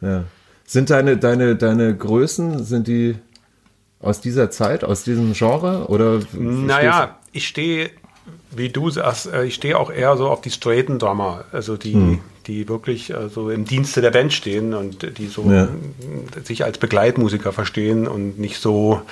Ja. 0.00 0.24
Sind 0.66 0.90
deine, 0.90 1.16
deine, 1.16 1.56
deine 1.56 1.96
Größen, 1.96 2.64
sind 2.64 2.86
die 2.86 3.16
aus 4.00 4.20
dieser 4.20 4.50
Zeit, 4.50 4.84
aus 4.84 5.02
diesem 5.02 5.32
Genre? 5.32 5.88
Oder 5.88 6.20
naja, 6.32 7.18
ich 7.32 7.48
stehe 7.48 7.90
wie 8.56 8.68
du 8.68 8.90
sagst, 8.90 9.26
äh, 9.26 9.44
ich 9.44 9.54
stehe 9.54 9.78
auch 9.78 9.90
eher 9.90 10.16
so 10.16 10.28
auf 10.28 10.40
die 10.40 10.50
straighten 10.50 10.98
Drummer, 10.98 11.44
also 11.52 11.76
die, 11.76 11.94
hm. 11.94 12.20
die 12.46 12.68
wirklich 12.68 13.14
also 13.14 13.50
im 13.50 13.64
Dienste 13.64 14.00
der 14.00 14.10
Band 14.10 14.32
stehen 14.32 14.74
und 14.74 15.18
die 15.18 15.26
so 15.26 15.50
ja. 15.50 15.68
sich 16.44 16.64
als 16.64 16.78
Begleitmusiker 16.78 17.52
verstehen 17.52 18.06
und 18.06 18.38
nicht 18.38 18.60
so, 18.60 19.02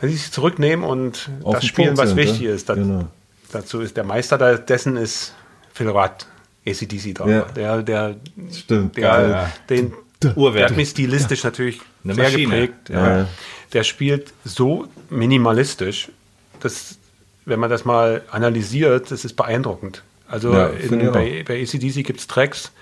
wenn 0.00 0.10
sie 0.10 0.16
sich 0.16 0.32
zurücknehmen 0.32 0.84
und 0.84 1.30
auf 1.42 1.56
das 1.56 1.66
spielen, 1.66 1.88
Punkt 1.88 2.02
was 2.02 2.08
sind, 2.10 2.18
wichtig 2.18 2.42
ja? 2.42 2.54
ist. 2.54 2.68
Das, 2.68 2.76
genau. 2.76 3.06
Dazu 3.52 3.80
ist 3.80 3.96
der 3.96 4.04
Meister 4.04 4.58
dessen 4.58 4.96
ist 4.96 5.34
Phil 5.74 5.88
Rudd, 5.88 6.26
ACDC 6.66 7.14
Drummer. 7.14 7.30
Ja. 7.30 7.42
Der, 7.42 7.82
der, 7.82 8.16
Stimmt, 8.50 8.96
der, 8.96 9.02
ja. 9.02 9.52
den, 9.68 9.92
der 10.22 10.64
hat 10.64 10.76
mich 10.76 10.90
stilistisch 10.90 11.44
natürlich 11.44 11.80
Eine 12.02 12.14
sehr 12.14 12.24
Maschine. 12.24 12.68
geprägt. 12.68 13.28
Der 13.72 13.84
spielt 13.84 14.32
so 14.44 14.86
minimalistisch, 15.10 16.10
dass 16.60 16.96
wenn 17.44 17.60
man 17.60 17.68
das 17.68 17.84
mal 17.84 18.22
analysiert, 18.30 19.10
das 19.10 19.24
ist 19.24 19.34
beeindruckend. 19.34 20.02
Also 20.28 20.52
ja, 20.52 20.68
in, 20.68 21.12
bei, 21.12 21.44
bei 21.46 21.60
ACDC 21.62 22.04
gibt 22.04 22.20
es 22.20 22.26
Tracks, 22.26 22.72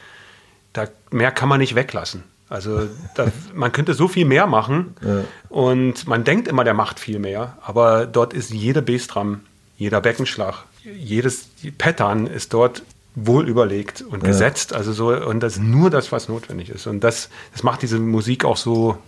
da 0.72 0.86
mehr 1.10 1.32
kann 1.32 1.48
man 1.48 1.58
nicht 1.58 1.74
weglassen. 1.74 2.22
Also 2.48 2.88
da, 3.14 3.32
man 3.54 3.72
könnte 3.72 3.94
so 3.94 4.06
viel 4.06 4.26
mehr 4.26 4.46
machen 4.46 4.94
ja. 5.04 5.24
und 5.48 6.06
man 6.06 6.24
denkt 6.24 6.46
immer, 6.46 6.64
der 6.64 6.74
macht 6.74 7.00
viel 7.00 7.18
mehr, 7.18 7.56
aber 7.62 8.06
dort 8.06 8.34
ist 8.34 8.50
jede 8.50 8.82
Bassdrum, 8.82 9.40
jeder 9.76 10.00
Beckenschlag, 10.00 10.64
jedes 10.84 11.48
Pattern 11.78 12.26
ist 12.26 12.52
dort 12.54 12.82
wohl 13.14 13.48
überlegt 13.48 14.02
und 14.02 14.22
ja. 14.22 14.28
gesetzt. 14.28 14.74
Also 14.74 14.92
so, 14.92 15.08
und 15.14 15.40
das 15.40 15.54
ist 15.54 15.62
nur 15.62 15.90
das, 15.90 16.12
was 16.12 16.28
notwendig 16.28 16.70
ist. 16.70 16.86
Und 16.86 17.04
das, 17.04 17.28
das 17.52 17.62
macht 17.62 17.82
diese 17.82 17.98
Musik 17.98 18.44
auch 18.44 18.56
so, 18.56 18.98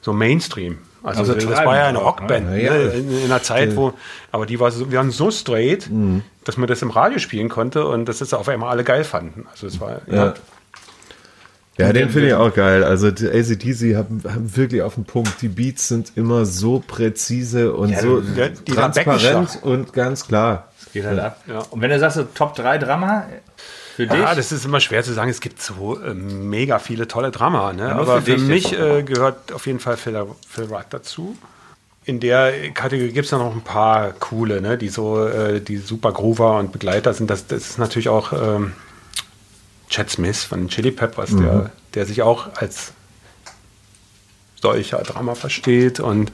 so 0.00 0.12
Mainstream. 0.12 0.78
Also, 1.02 1.20
also 1.20 1.34
das 1.34 1.64
war 1.64 1.76
ja 1.76 1.88
eine 1.88 1.98
Rockband 1.98 2.50
ne? 2.50 2.62
ja, 2.62 2.76
in, 2.76 3.10
in, 3.10 3.24
einer 3.24 3.42
Zeit, 3.42 3.74
wo, 3.74 3.92
aber 4.30 4.46
die 4.46 4.60
war 4.60 4.70
so, 4.70 4.92
wir 4.92 4.98
waren 4.98 5.10
so 5.10 5.32
straight, 5.32 5.90
mhm. 5.90 6.22
dass 6.44 6.56
man 6.56 6.68
das 6.68 6.80
im 6.80 6.90
Radio 6.90 7.18
spielen 7.18 7.48
konnte 7.48 7.86
und 7.86 8.04
das 8.04 8.20
ist 8.20 8.32
auf 8.32 8.48
einmal 8.48 8.70
alle 8.70 8.84
geil 8.84 9.02
fanden. 9.02 9.46
Also 9.50 9.66
es 9.66 9.80
war 9.80 10.00
ja. 10.06 10.34
Ja, 11.78 11.92
den 11.92 12.10
finde 12.10 12.28
ich 12.28 12.34
auch 12.34 12.52
geil. 12.54 12.84
Also 12.84 13.10
die 13.10 13.26
ACDC 13.26 13.96
haben, 13.96 14.22
haben 14.28 14.56
wirklich 14.56 14.82
auf 14.82 14.94
den 14.94 15.04
Punkt. 15.04 15.40
Die 15.40 15.48
Beats 15.48 15.88
sind 15.88 16.12
immer 16.16 16.44
so 16.44 16.84
präzise 16.86 17.72
und 17.72 17.88
ja, 17.88 18.00
so 18.00 18.20
die 18.20 18.72
transparent 18.72 19.58
und 19.62 19.92
ganz 19.94 20.28
klar. 20.28 20.68
Geht 20.92 21.04
halt 21.04 21.18
ab. 21.18 21.42
Ja. 21.46 21.60
Und 21.70 21.80
wenn 21.80 21.90
du 21.90 21.98
sagst, 21.98 22.16
so 22.16 22.24
Top 22.24 22.54
3 22.54 22.78
Drama, 22.78 23.26
für 23.94 24.06
dich? 24.06 24.18
Ja, 24.18 24.34
das 24.34 24.52
ist 24.52 24.64
immer 24.64 24.80
schwer 24.80 25.02
zu 25.02 25.12
sagen. 25.12 25.30
Es 25.30 25.40
gibt 25.40 25.60
so 25.60 26.00
äh, 26.02 26.14
mega 26.14 26.78
viele 26.78 27.06
tolle 27.08 27.30
Drama. 27.30 27.72
Ne? 27.72 27.94
Aber 27.94 28.22
für, 28.22 28.38
für 28.38 28.38
mich 28.38 28.72
äh, 28.78 29.02
gehört 29.02 29.52
auf 29.52 29.66
jeden 29.66 29.80
Fall 29.80 29.96
Phil, 29.96 30.26
Phil 30.48 30.64
Rudd 30.64 30.86
dazu. 30.90 31.36
In 32.04 32.18
der 32.18 32.70
Kategorie 32.72 33.12
gibt 33.12 33.26
es 33.26 33.32
noch 33.32 33.54
ein 33.54 33.60
paar 33.60 34.12
coole, 34.12 34.60
ne? 34.60 34.78
die 34.78 34.88
so 34.88 35.26
äh, 35.26 35.60
die 35.60 35.76
super 35.76 36.12
Groover 36.12 36.58
und 36.58 36.72
Begleiter 36.72 37.12
sind. 37.12 37.30
Das, 37.30 37.46
das 37.46 37.70
ist 37.70 37.78
natürlich 37.78 38.08
auch 38.08 38.32
ähm, 38.32 38.72
Chad 39.88 40.10
Smith 40.10 40.42
von 40.42 40.60
den 40.60 40.68
Chili 40.68 40.90
Peppers, 40.90 41.30
mhm. 41.30 41.42
der, 41.42 41.70
der 41.94 42.06
sich 42.06 42.22
auch 42.22 42.56
als 42.56 42.92
solcher 44.60 44.98
Drama 45.02 45.34
versteht. 45.34 46.00
Und 46.00 46.32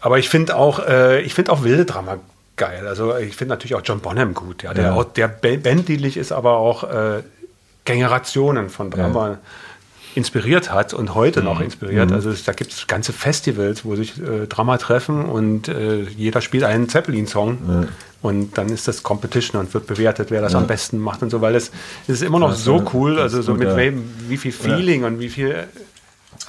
aber 0.00 0.18
ich 0.18 0.28
finde 0.28 0.56
auch, 0.56 0.78
äh, 0.78 1.20
ich 1.22 1.34
finde 1.34 1.52
auch 1.52 1.64
wilde 1.64 1.84
Drama 1.84 2.18
geil. 2.58 2.86
Also 2.86 3.16
ich 3.16 3.36
finde 3.36 3.54
natürlich 3.54 3.74
auch 3.74 3.82
John 3.84 4.00
Bonham 4.00 4.34
gut, 4.34 4.62
ja, 4.62 4.74
der, 4.74 4.84
ja. 4.84 4.94
Auch, 4.94 5.04
der 5.04 5.28
banddienlich 5.28 6.16
ist, 6.16 6.32
aber 6.32 6.58
auch 6.58 6.84
äh, 6.84 7.22
Generationen 7.84 8.68
von 8.68 8.90
Drama 8.90 9.28
ja. 9.28 9.38
inspiriert 10.14 10.70
hat 10.70 10.92
und 10.92 11.14
heute 11.14 11.40
mhm. 11.40 11.46
noch 11.46 11.60
inspiriert. 11.60 12.10
Mhm. 12.10 12.16
Also 12.16 12.32
da 12.32 12.52
gibt 12.52 12.72
es 12.72 12.86
ganze 12.86 13.12
Festivals, 13.12 13.84
wo 13.84 13.96
sich 13.96 14.20
äh, 14.20 14.46
Drama 14.46 14.76
treffen 14.76 15.24
und 15.24 15.68
äh, 15.68 16.02
jeder 16.02 16.40
spielt 16.42 16.64
einen 16.64 16.88
Zeppelin-Song. 16.88 17.58
Ja. 17.66 17.88
Und 18.20 18.58
dann 18.58 18.68
ist 18.68 18.88
das 18.88 19.04
Competition 19.04 19.60
und 19.60 19.72
wird 19.72 19.86
bewertet, 19.86 20.32
wer 20.32 20.42
das 20.42 20.56
am 20.56 20.66
besten 20.66 20.98
macht 20.98 21.22
und 21.22 21.30
so, 21.30 21.40
weil 21.40 21.54
es 21.54 21.70
ist 22.08 22.20
immer 22.20 22.40
noch 22.40 22.52
so 22.52 22.84
cool, 22.92 23.20
also 23.20 23.42
so 23.42 23.54
mit 23.54 23.76
wie, 23.76 23.92
wie 24.28 24.36
viel 24.36 24.50
Feeling 24.50 25.04
und 25.04 25.20
wie 25.20 25.28
viel 25.28 25.68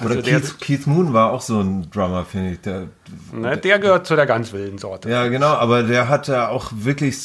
also 0.00 0.18
Oder 0.18 0.22
Keith, 0.22 0.60
Keith, 0.60 0.86
Moon 0.86 1.12
war 1.12 1.32
auch 1.32 1.40
so 1.40 1.60
ein 1.60 1.90
Drummer, 1.90 2.24
finde 2.24 2.52
ich. 2.52 2.60
Der, 2.60 2.88
ne, 3.32 3.56
der 3.56 3.78
gehört 3.78 4.06
zu 4.06 4.16
der 4.16 4.26
ganz 4.26 4.52
wilden 4.52 4.78
Sorte. 4.78 5.10
Ja, 5.10 5.28
genau, 5.28 5.48
aber 5.54 5.82
der 5.82 6.08
hat 6.08 6.28
ja 6.28 6.48
auch 6.48 6.70
wirklich 6.74 7.16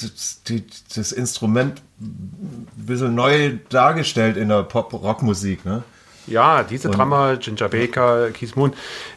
das 0.95 1.11
Instrument 1.11 1.81
ein 2.01 2.67
bisschen 2.75 3.15
neu 3.15 3.53
dargestellt 3.69 4.37
in 4.37 4.49
der 4.49 4.63
Pop-Rock-Musik, 4.63 5.65
ne? 5.65 5.83
Ja, 6.27 6.63
diese 6.63 6.89
und, 6.89 6.97
Drummer, 6.97 7.37
Ginger 7.37 7.69
Baker, 7.69 8.31
Keith 8.31 8.55
Moon, 8.55 8.73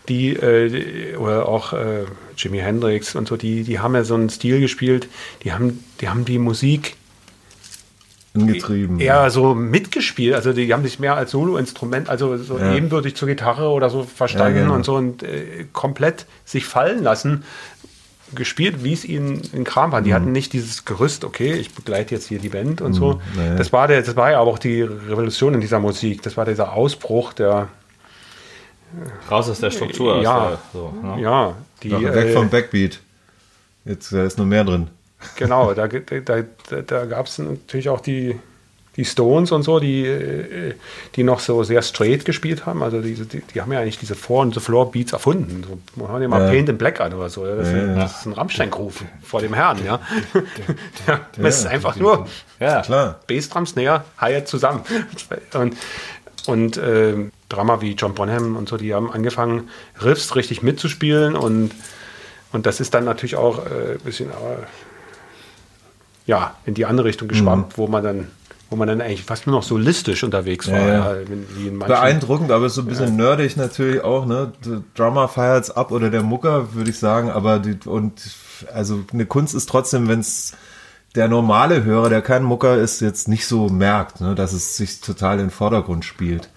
die, 0.08 0.34
äh, 0.34 1.16
oder 1.16 1.48
auch 1.48 1.72
äh, 1.72 2.04
Jimi 2.36 2.58
Hendrix 2.58 3.14
und 3.14 3.28
so, 3.28 3.36
die, 3.36 3.64
die 3.64 3.78
haben 3.78 3.94
ja 3.94 4.04
so 4.04 4.14
einen 4.14 4.28
Stil 4.28 4.60
gespielt, 4.60 5.08
die 5.42 5.52
haben, 5.52 5.82
die 6.00 6.08
haben 6.08 6.24
die 6.24 6.38
Musik 6.38 6.96
angetrieben. 8.34 9.00
Eher 9.00 9.30
so 9.30 9.54
mitgespielt. 9.54 10.34
Also 10.34 10.52
die 10.52 10.72
haben 10.72 10.82
sich 10.82 10.98
mehr 10.98 11.16
als 11.16 11.30
Solo-Instrument, 11.30 12.08
also 12.08 12.36
so 12.36 12.58
ja. 12.58 12.74
ebenbürtig 12.74 13.16
zur 13.16 13.28
Gitarre 13.28 13.68
oder 13.68 13.90
so 13.90 14.02
verstanden 14.02 14.56
ja, 14.56 14.62
genau. 14.62 14.74
und 14.74 14.84
so 14.84 14.94
und 14.96 15.22
äh, 15.22 15.66
komplett 15.72 16.26
sich 16.44 16.64
fallen 16.64 17.02
lassen 17.02 17.44
gespielt, 18.34 18.84
wie 18.84 18.92
es 18.92 19.04
ihnen 19.04 19.40
in 19.52 19.64
Kram 19.64 19.92
war. 19.92 20.02
Die 20.02 20.10
mhm. 20.10 20.14
hatten 20.14 20.32
nicht 20.32 20.52
dieses 20.52 20.84
Gerüst, 20.84 21.24
okay, 21.24 21.54
ich 21.54 21.74
begleite 21.74 22.14
jetzt 22.14 22.28
hier 22.28 22.38
die 22.38 22.50
Band 22.50 22.80
und 22.80 22.90
mhm. 22.90 22.94
so. 22.94 23.20
Naja. 23.36 23.54
Das 23.54 23.72
war 23.72 23.88
der, 23.88 24.02
das 24.02 24.16
war 24.16 24.30
ja 24.30 24.40
aber 24.40 24.50
auch 24.50 24.58
die 24.58 24.82
Revolution 24.82 25.54
in 25.54 25.60
dieser 25.60 25.80
Musik. 25.80 26.22
Das 26.22 26.36
war 26.36 26.44
dieser 26.44 26.72
Ausbruch 26.72 27.32
der 27.32 27.68
raus 29.30 29.48
aus 29.48 29.60
der 29.60 29.70
Struktur. 29.70 30.22
Ja, 30.22 30.48
der, 30.48 30.58
so, 30.72 30.92
ne? 31.02 31.22
ja. 31.22 31.54
Die, 31.82 31.90
weg 31.90 32.32
vom 32.32 32.46
äh, 32.46 32.48
Backbeat. 32.48 33.00
Jetzt 33.84 34.12
da 34.12 34.24
ist 34.24 34.38
noch 34.38 34.46
mehr 34.46 34.64
drin. 34.64 34.88
Genau, 35.36 35.74
da, 35.74 35.88
da, 35.88 36.20
da, 36.20 36.82
da 36.82 37.04
gab 37.06 37.26
es 37.26 37.38
natürlich 37.38 37.88
auch 37.88 38.00
die, 38.00 38.38
die 38.98 39.04
Stones 39.04 39.52
und 39.52 39.62
so, 39.62 39.78
die, 39.78 40.04
äh, 40.04 40.74
die 41.14 41.22
noch 41.22 41.38
so 41.38 41.62
sehr 41.62 41.82
straight 41.82 42.24
gespielt 42.24 42.66
haben. 42.66 42.82
Also 42.82 43.00
die, 43.00 43.14
die, 43.14 43.42
die 43.42 43.60
haben 43.60 43.72
ja 43.72 43.78
eigentlich 43.78 43.98
diese 43.98 44.16
Four- 44.16 44.42
und 44.42 44.54
The-Floor-Beats 44.54 45.12
erfunden. 45.12 45.64
So, 45.66 45.78
man 46.02 46.12
hat 46.12 46.20
ja 46.20 46.26
mal. 46.28 46.50
Paint 46.50 46.68
in 46.68 46.78
Black 46.78 47.00
an 47.00 47.14
oder 47.14 47.30
so. 47.30 47.44
Das, 47.46 47.70
ja, 47.70 47.94
das 47.94 48.18
ist 48.18 48.26
ein 48.26 48.32
Rammstein-Groove 48.32 49.04
vor 49.22 49.40
dem 49.40 49.54
Herrn, 49.54 49.84
ja. 49.84 50.00
ja 51.06 51.20
das 51.36 51.60
ist 51.60 51.66
einfach 51.66 51.94
nur 51.94 52.26
ja. 52.58 52.82
Klar. 52.82 53.20
Bassdrum, 53.28 53.66
Snare, 53.66 54.04
Hi-Hat 54.18 54.48
zusammen. 54.48 54.82
Und, 55.54 55.76
und 56.46 56.76
äh, 56.76 57.14
Drama 57.48 57.80
wie 57.80 57.92
John 57.92 58.14
Bonham 58.14 58.56
und 58.56 58.68
so, 58.68 58.76
die 58.76 58.94
haben 58.94 59.12
angefangen, 59.12 59.68
Riffs 60.02 60.34
richtig 60.34 60.62
mitzuspielen 60.62 61.36
und, 61.36 61.70
und 62.52 62.66
das 62.66 62.80
ist 62.80 62.94
dann 62.94 63.04
natürlich 63.04 63.36
auch 63.36 63.64
äh, 63.64 63.92
ein 63.92 64.00
bisschen 64.00 64.30
ja, 66.28 66.54
in 66.66 66.74
die 66.74 66.84
andere 66.84 67.08
Richtung 67.08 67.26
geschwammt, 67.26 67.72
mhm. 67.72 67.72
wo 67.76 67.88
man 67.88 68.04
dann 68.04 68.28
wo 68.70 68.76
man 68.76 68.86
dann 68.86 69.00
eigentlich 69.00 69.22
fast 69.22 69.46
nur 69.46 69.56
noch 69.56 69.62
solistisch 69.62 70.22
unterwegs 70.24 70.70
war. 70.70 70.78
Ja, 70.78 71.16
ja. 71.16 71.86
Beeindruckend, 71.86 72.50
aber 72.50 72.68
so 72.68 72.82
ein 72.82 72.86
bisschen 72.86 73.18
ja. 73.18 73.24
nerdig 73.24 73.56
natürlich 73.56 74.02
auch, 74.02 74.26
ne? 74.26 74.52
Der 74.62 74.82
Drummer 74.94 75.26
feiert's 75.26 75.70
ab 75.70 75.90
oder 75.90 76.10
der 76.10 76.22
Mucker, 76.22 76.74
würde 76.74 76.90
ich 76.90 76.98
sagen, 76.98 77.30
aber 77.30 77.60
die, 77.60 77.78
und 77.88 78.20
also 78.74 79.04
eine 79.10 79.24
Kunst 79.24 79.54
ist 79.54 79.70
trotzdem, 79.70 80.06
wenn 80.06 80.20
es 80.20 80.52
der 81.14 81.28
normale 81.28 81.82
Hörer, 81.82 82.10
der 82.10 82.20
kein 82.20 82.42
Mucker 82.42 82.76
ist, 82.76 83.00
jetzt 83.00 83.26
nicht 83.26 83.46
so 83.46 83.70
merkt, 83.70 84.20
ne, 84.20 84.34
dass 84.34 84.52
es 84.52 84.76
sich 84.76 85.00
total 85.00 85.38
in 85.38 85.46
den 85.46 85.50
Vordergrund 85.50 86.04
spielt 86.04 86.50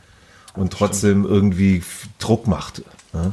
und 0.53 0.73
trotzdem 0.73 1.21
Stimmt. 1.21 1.33
irgendwie 1.33 1.81
Druck 2.19 2.45
macht. 2.45 2.83
Ne? 3.13 3.31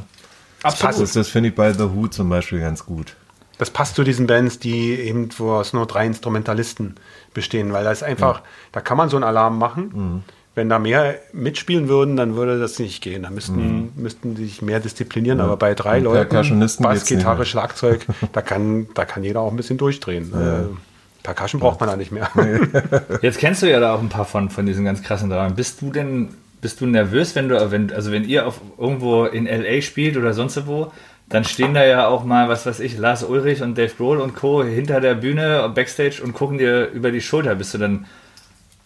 Absolut. 0.63 1.01
Das, 1.01 1.11
das 1.11 1.27
finde 1.27 1.49
ich 1.49 1.55
bei 1.55 1.73
The 1.73 1.93
Who 1.93 2.07
zum 2.07 2.29
Beispiel 2.29 2.61
ganz 2.61 2.85
gut 2.85 3.17
das 3.59 3.69
passt 3.69 3.95
zu 3.95 4.03
diesen 4.03 4.25
Bands, 4.25 4.57
die 4.57 4.95
eben, 4.95 5.29
wo 5.37 5.59
es 5.59 5.73
nur 5.73 5.85
drei 5.85 6.05
Instrumentalisten 6.05 6.95
bestehen, 7.33 7.71
weil 7.73 7.83
da 7.83 7.91
ist 7.91 8.03
einfach, 8.03 8.37
ja. 8.37 8.43
da 8.71 8.81
kann 8.81 8.97
man 8.97 9.09
so 9.09 9.17
einen 9.17 9.25
Alarm 9.25 9.59
machen. 9.59 9.91
Mhm. 9.93 10.23
wenn 10.55 10.67
da 10.67 10.79
mehr 10.79 11.15
mitspielen 11.31 11.87
würden, 11.87 12.17
dann 12.17 12.35
würde 12.35 12.59
das 12.59 12.79
nicht 12.79 13.01
gehen. 13.01 13.23
Da 13.23 13.29
müssten, 13.29 13.55
mhm. 13.55 13.91
müssten 13.95 14.35
die 14.35 14.45
sich 14.45 14.61
mehr 14.61 14.79
disziplinieren. 14.79 15.39
Ja. 15.39 15.45
Aber 15.45 15.57
bei 15.57 15.75
drei 15.75 15.99
Leuten, 15.99 16.59
Bass, 16.59 17.05
Gitarre, 17.05 17.45
Schlagzeug, 17.45 18.05
da 18.33 18.41
kann, 18.41 18.87
da 18.95 19.05
kann 19.05 19.23
jeder 19.23 19.41
auch 19.41 19.51
ein 19.51 19.57
bisschen 19.57 19.77
durchdrehen. 19.77 20.31
Ja. 20.33 20.61
Äh, 20.61 20.65
Percussion 21.23 21.59
braucht 21.59 21.81
man 21.81 21.89
da 21.89 21.97
nicht 21.97 22.11
mehr. 22.11 22.29
Jetzt 23.21 23.39
kennst 23.39 23.61
du 23.61 23.69
ja 23.69 23.81
da 23.81 23.93
auch 23.93 23.99
ein 23.99 24.09
paar 24.09 24.25
von, 24.25 24.49
von 24.49 24.65
diesen 24.65 24.85
ganz 24.85 25.01
krassen 25.01 25.29
Dramen. 25.29 25.55
Bist 25.55 25.81
du 25.81 25.91
denn, 25.91 26.29
bist 26.61 26.79
du 26.79 26.85
nervös, 26.85 27.35
wenn 27.35 27.49
du, 27.49 27.71
wenn, 27.71 27.91
also 27.91 28.11
wenn 28.11 28.23
ihr 28.23 28.47
auf 28.47 28.61
irgendwo 28.77 29.25
in 29.25 29.45
LA 29.45 29.81
spielt 29.81 30.15
oder 30.15 30.33
sonst 30.33 30.65
wo, 30.65 30.91
dann 31.29 31.43
stehen 31.43 31.75
da 31.75 31.85
ja 31.85 32.07
auch 32.07 32.23
mal, 32.23 32.49
was 32.49 32.65
weiß 32.65 32.79
ich, 32.79 32.97
Lars 32.97 33.23
Ulrich 33.23 33.61
und 33.61 33.77
Dave 33.77 33.93
Grohl 33.95 34.19
und 34.19 34.35
Co. 34.35 34.63
hinter 34.63 34.99
der 34.99 35.13
Bühne, 35.13 35.71
Backstage 35.73 36.21
und 36.23 36.33
gucken 36.33 36.57
dir 36.57 36.87
über 36.87 37.11
die 37.11 37.21
Schulter. 37.21 37.55
Bist 37.55 37.73
du 37.75 37.77
dann 37.77 38.07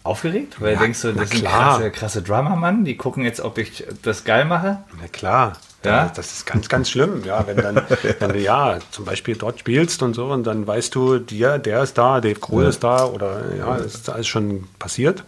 aufgeregt? 0.02 0.60
Weil 0.60 0.74
ja, 0.74 0.80
denkst 0.80 1.00
du, 1.00 1.12
das 1.12 1.30
sind 1.30 1.44
krasse, 1.44 1.90
krasse 1.90 2.22
Drummer-Mann, 2.22 2.84
die 2.84 2.96
gucken 2.96 3.24
jetzt, 3.24 3.40
ob 3.40 3.56
ich 3.56 3.84
das 4.02 4.24
geil 4.24 4.44
mache? 4.44 4.84
Na 5.00 5.08
klar. 5.08 5.54
Ja? 5.84 6.10
Das 6.14 6.32
ist 6.32 6.46
ganz, 6.46 6.68
ganz 6.68 6.90
schlimm. 6.90 7.24
Ja, 7.24 7.46
wenn 7.46 7.56
dann, 7.56 7.82
wenn 8.18 8.32
du 8.32 8.38
ja 8.38 8.78
zum 8.90 9.06
Beispiel 9.06 9.36
dort 9.36 9.60
spielst 9.60 10.02
und 10.02 10.14
so 10.14 10.26
und 10.26 10.44
dann 10.44 10.66
weißt 10.66 10.94
du, 10.94 11.18
dir, 11.18 11.58
der 11.58 11.82
ist 11.82 11.96
da, 11.96 12.20
Dave 12.20 12.40
Grohl 12.40 12.64
ja. 12.64 12.68
ist 12.68 12.84
da 12.84 13.06
oder 13.06 13.54
ja, 13.56 13.76
das 13.78 13.94
ist 13.94 14.10
alles 14.10 14.26
schon 14.26 14.68
passiert. 14.78 15.24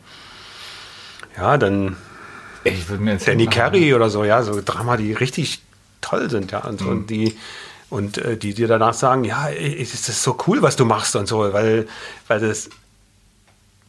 Ja, 1.36 1.56
dann 1.56 1.96
ich 2.64 2.88
würde 2.88 3.02
mir 3.02 3.12
jetzt 3.12 3.28
Danny 3.28 3.46
Carey 3.46 3.94
oder 3.94 4.10
so, 4.10 4.24
ja, 4.24 4.42
so 4.42 4.60
Drama, 4.64 4.96
die 4.96 5.12
richtig 5.12 5.62
toll 6.00 6.30
sind, 6.30 6.52
ja, 6.52 6.64
und, 6.64 6.80
mhm. 6.80 6.88
und 6.88 7.10
die 7.10 7.36
und 7.88 8.18
äh, 8.18 8.36
die 8.36 8.54
dir 8.54 8.68
danach 8.68 8.94
sagen, 8.94 9.24
ja, 9.24 9.48
es 9.48 9.94
ist 9.94 10.22
so 10.22 10.36
cool, 10.46 10.62
was 10.62 10.76
du 10.76 10.84
machst 10.84 11.14
und 11.16 11.26
so, 11.26 11.52
weil, 11.52 11.86
weil 12.26 12.40
das, 12.40 12.68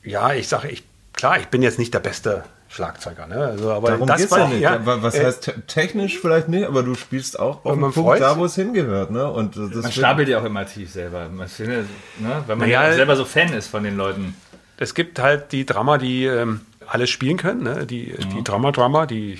ja, 0.03 0.33
ich 0.33 0.47
sage, 0.47 0.69
ich, 0.69 0.83
klar, 1.13 1.39
ich 1.39 1.47
bin 1.47 1.63
jetzt 1.63 1.79
nicht 1.79 1.93
der 1.93 1.99
beste 1.99 2.43
Schlagzeuger, 2.69 3.27
ne? 3.27 3.37
Also, 3.37 3.71
aber 3.71 3.91
Darum 3.91 4.07
das 4.07 4.29
war 4.29 4.39
ja 4.39 4.47
nicht. 4.47 4.59
Ja, 4.59 4.81
was 4.83 5.15
äh, 5.15 5.25
heißt 5.25 5.53
technisch 5.67 6.19
vielleicht 6.19 6.49
nicht, 6.49 6.67
aber 6.67 6.83
du 6.83 6.95
spielst 6.95 7.39
auch 7.39 7.63
auf 7.63 7.73
dem 7.73 7.91
Punkt 7.91 8.19
da, 8.19 8.37
wo 8.37 8.45
es 8.45 8.55
hingehört, 8.55 9.09
ne? 9.09 9.31
Und 9.31 9.55
das 9.55 9.83
man 9.83 9.91
stapelt 9.91 10.27
ja 10.27 10.39
auch 10.39 10.43
immer 10.43 10.65
tief 10.65 10.91
selber, 10.91 11.29
man 11.29 11.47
findet, 11.47 11.87
ne? 12.19 12.43
wenn 12.45 12.57
man 12.57 12.69
ja 12.69 12.93
selber 12.93 13.15
so 13.15 13.25
Fan 13.25 13.53
ist 13.53 13.67
von 13.67 13.83
den 13.83 13.95
Leuten. 13.95 14.35
Es 14.77 14.93
gibt 14.93 15.17
halt 15.17 15.53
die 15.53 15.65
Drama, 15.65 15.97
die 15.97 16.25
ähm, 16.25 16.61
alles 16.85 17.09
spielen 17.09 17.37
können, 17.37 17.63
ne? 17.63 17.85
Die, 17.85 18.13
mhm. 18.17 18.29
die 18.29 18.43
Drama-Drama, 18.43 19.05
die 19.05 19.39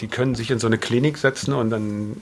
die 0.00 0.08
können 0.08 0.34
sich 0.34 0.50
in 0.50 0.58
so 0.58 0.66
eine 0.66 0.78
Klinik 0.78 1.18
setzen 1.18 1.52
und 1.52 1.70
dann 1.70 2.20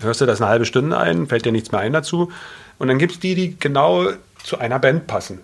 hörst 0.00 0.20
du 0.20 0.26
das 0.26 0.40
eine 0.40 0.50
halbe 0.50 0.64
Stunde 0.64 0.98
ein, 0.98 1.26
fällt 1.26 1.44
dir 1.44 1.52
nichts 1.52 1.72
mehr 1.72 1.80
ein 1.80 1.92
dazu. 1.92 2.30
Und 2.78 2.88
dann 2.88 2.98
gibt 2.98 3.12
es 3.12 3.20
die, 3.20 3.34
die 3.34 3.58
genau 3.58 4.08
zu 4.42 4.58
einer 4.58 4.78
Band 4.78 5.06
passen. 5.06 5.40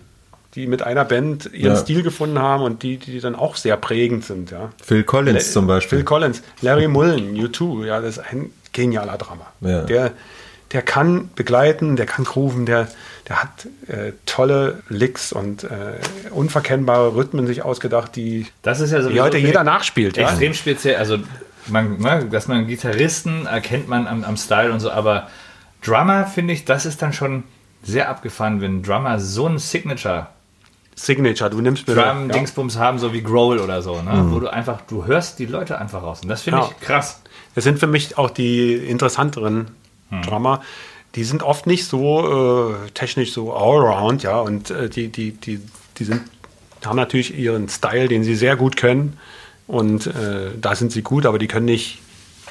Die 0.55 0.67
mit 0.67 0.83
einer 0.83 1.05
Band 1.05 1.51
ihren 1.53 1.75
ja. 1.75 1.77
Stil 1.77 2.03
gefunden 2.03 2.39
haben 2.39 2.63
und 2.63 2.83
die, 2.83 2.99
die 2.99 3.21
dann 3.21 3.35
auch 3.35 3.57
sehr 3.57 3.77
prägend 3.79 4.25
sind. 4.25 4.51
Ja. 4.51 4.71
Phil 4.83 5.03
Collins 5.03 5.47
La 5.47 5.53
zum 5.53 5.67
Beispiel. 5.67 5.99
Phil 5.99 6.05
Collins, 6.05 6.43
Larry 6.61 6.89
Mullen, 6.89 7.35
U2, 7.35 7.87
ja, 7.87 8.01
das 8.01 8.19
ist 8.19 8.25
ein 8.31 8.51
genialer 8.73 9.17
Drama. 9.17 9.47
Ja. 9.63 9.83
Der, 9.85 10.13
der 10.73 10.83
kann 10.83 11.31
begleiten, 11.35 11.97
der 11.97 12.05
kann 12.05 12.25
grooven, 12.25 12.67
der, 12.67 12.89
der 13.29 13.43
hat 13.43 13.67
äh, 13.89 14.13
tolle 14.27 14.83
Licks 14.89 15.33
und 15.33 15.65
äh, 15.65 15.69
unverkennbare 16.31 17.15
Rhythmen 17.15 17.47
sich 17.47 17.63
ausgedacht, 17.63 18.17
die, 18.17 18.47
das 18.63 18.81
ist 18.81 18.93
ja 18.93 19.01
die 19.01 19.21
heute 19.21 19.39
jeder 19.39 19.65
nachspielt. 19.65 20.19
Extrem 20.19 20.49
ja? 20.49 20.55
speziell, 20.55 20.97
also 20.97 21.19
man, 21.68 21.98
ne, 21.98 22.27
dass 22.31 22.48
man 22.48 22.66
Gitarristen 22.66 23.46
erkennt 23.46 23.88
man 23.88 24.07
am, 24.07 24.25
am 24.25 24.37
Style 24.37 24.72
und 24.72 24.81
so, 24.81 24.90
aber 24.90 25.29
Drummer 25.85 26.27
finde 26.27 26.55
ich, 26.55 26.64
das 26.64 26.87
ist 26.87 27.03
dann 27.03 27.12
schon 27.12 27.44
sehr 27.83 28.09
abgefahren, 28.09 28.61
wenn 28.61 28.83
Drummer 28.83 29.18
so 29.18 29.46
ein 29.46 29.59
Signature 29.59 30.29
Signature, 30.94 31.51
du 31.51 31.61
nimmst 31.61 31.88
mir 31.88 31.94
Drum 31.94 32.29
ja. 32.29 32.35
Dingsbums 32.35 32.77
haben, 32.77 32.98
so 32.98 33.12
wie 33.12 33.22
Growl 33.22 33.59
oder 33.59 33.83
so, 33.83 34.03
ne? 34.03 34.12
Mhm. 34.12 34.33
wo 34.33 34.40
du 34.40 34.53
einfach, 34.53 34.83
du 34.83 35.07
hörst 35.07 35.38
die 35.38 35.46
Leute 35.46 35.79
einfach 35.79 36.03
raus 36.03 36.20
und 36.22 36.29
das 36.29 36.42
finde 36.42 36.61
ja. 36.61 36.70
ich 36.70 36.87
krass. 36.87 37.22
Das 37.55 37.64
sind 37.64 37.79
für 37.79 37.87
mich 37.87 38.18
auch 38.18 38.31
die 38.31 38.75
interessanteren 38.75 39.68
mhm. 40.11 40.22
Drummer. 40.22 40.62
Die 41.14 41.25
sind 41.25 41.42
oft 41.42 41.66
nicht 41.66 41.87
so 41.87 42.72
äh, 42.72 42.90
technisch 42.92 43.33
so 43.33 43.55
allround, 43.55 44.22
ja, 44.22 44.40
und 44.40 44.70
äh, 44.70 44.88
die, 44.88 45.09
die, 45.09 45.33
die, 45.33 45.61
die 45.98 46.05
sind, 46.05 46.22
haben 46.85 46.96
natürlich 46.96 47.37
ihren 47.37 47.68
Style, 47.68 48.09
den 48.09 48.25
sie 48.25 48.35
sehr 48.35 48.57
gut 48.57 48.77
können. 48.77 49.18
Und 49.73 50.07
äh, 50.07 50.51
da 50.61 50.75
sind 50.75 50.93
sie 50.93 51.01
gut, 51.01 51.25
aber 51.25 51.39
die 51.39 51.49
können 51.49 51.65
nicht 51.65 52.03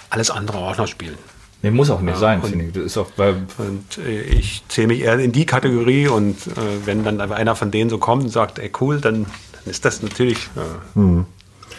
alles 0.09 0.31
andere 0.31 0.57
auch 0.57 0.75
noch 0.77 0.87
spielen. 0.87 1.19
Nee, 1.61 1.69
muss 1.69 1.91
auch 1.91 2.01
nicht 2.01 2.15
ja, 2.15 2.19
sein, 2.19 2.41
finde 2.41 2.65
ich. 2.65 2.71
Das 2.71 2.83
ist 2.83 2.97
auch 2.97 3.11
bei 3.11 3.35
und 3.59 3.99
äh, 3.99 4.21
ich 4.21 4.63
zähle 4.69 4.87
mich 4.87 5.01
eher 5.01 5.19
in 5.19 5.31
die 5.31 5.45
Kategorie 5.45 6.07
und 6.07 6.47
äh, 6.47 6.51
wenn 6.85 7.03
dann 7.03 7.21
einer 7.21 7.55
von 7.55 7.69
denen 7.69 7.91
so 7.91 7.99
kommt 7.99 8.23
und 8.23 8.29
sagt, 8.29 8.57
ey 8.57 8.71
cool, 8.81 8.99
dann, 8.99 9.27
dann 9.51 9.63
ist 9.65 9.85
das 9.85 10.01
natürlich 10.01 10.39
äh, 10.55 10.95
hm. 10.95 11.27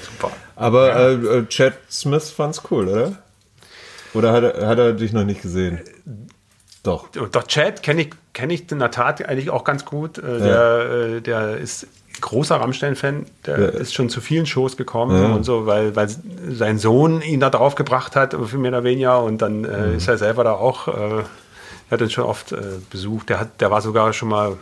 super. 0.00 0.30
Aber 0.54 0.88
ja. 0.88 1.08
Äh, 1.08 1.38
äh, 1.38 1.46
Chad 1.48 1.74
Smith 1.90 2.30
fand's 2.30 2.62
cool, 2.70 2.86
oder? 2.86 3.18
Oder 4.14 4.32
hat 4.32 4.44
er, 4.44 4.68
hat 4.68 4.78
er 4.78 4.92
dich 4.92 5.12
noch 5.12 5.24
nicht 5.24 5.42
gesehen? 5.42 5.80
Doch. 6.84 7.08
Doch, 7.08 7.48
Chad 7.48 7.82
kenne 7.82 8.02
ich, 8.02 8.10
kenn 8.32 8.50
ich 8.50 8.70
in 8.70 8.78
der 8.78 8.92
Tat 8.92 9.26
eigentlich 9.28 9.50
auch 9.50 9.64
ganz 9.64 9.84
gut. 9.84 10.18
Ja. 10.18 10.38
Der, 10.38 11.20
der 11.20 11.56
ist 11.56 11.88
großer 12.22 12.56
Rammstein-Fan, 12.56 13.26
der 13.44 13.58
ja. 13.58 13.66
ist 13.68 13.92
schon 13.92 14.08
zu 14.08 14.22
vielen 14.22 14.46
Shows 14.46 14.78
gekommen 14.78 15.20
ja. 15.20 15.34
und 15.34 15.44
so, 15.44 15.66
weil, 15.66 15.94
weil 15.94 16.08
sein 16.48 16.78
Sohn 16.78 17.20
ihn 17.20 17.40
da 17.40 17.50
drauf 17.50 17.74
gebracht 17.74 18.16
hat, 18.16 18.34
für 18.46 18.56
mehr 18.56 18.70
oder 18.70 18.84
weniger, 18.84 19.22
und 19.22 19.42
dann 19.42 19.64
äh, 19.64 19.88
mhm. 19.88 19.96
ist 19.96 20.08
er 20.08 20.16
selber 20.16 20.44
da 20.44 20.54
auch, 20.54 20.88
äh, 20.88 21.24
hat 21.90 22.00
ihn 22.00 22.08
schon 22.08 22.24
oft 22.24 22.52
äh, 22.52 22.62
besucht. 22.88 23.28
Der, 23.28 23.40
hat, 23.40 23.60
der 23.60 23.70
war 23.70 23.82
sogar 23.82 24.12
schon 24.14 24.30
mal 24.30 24.56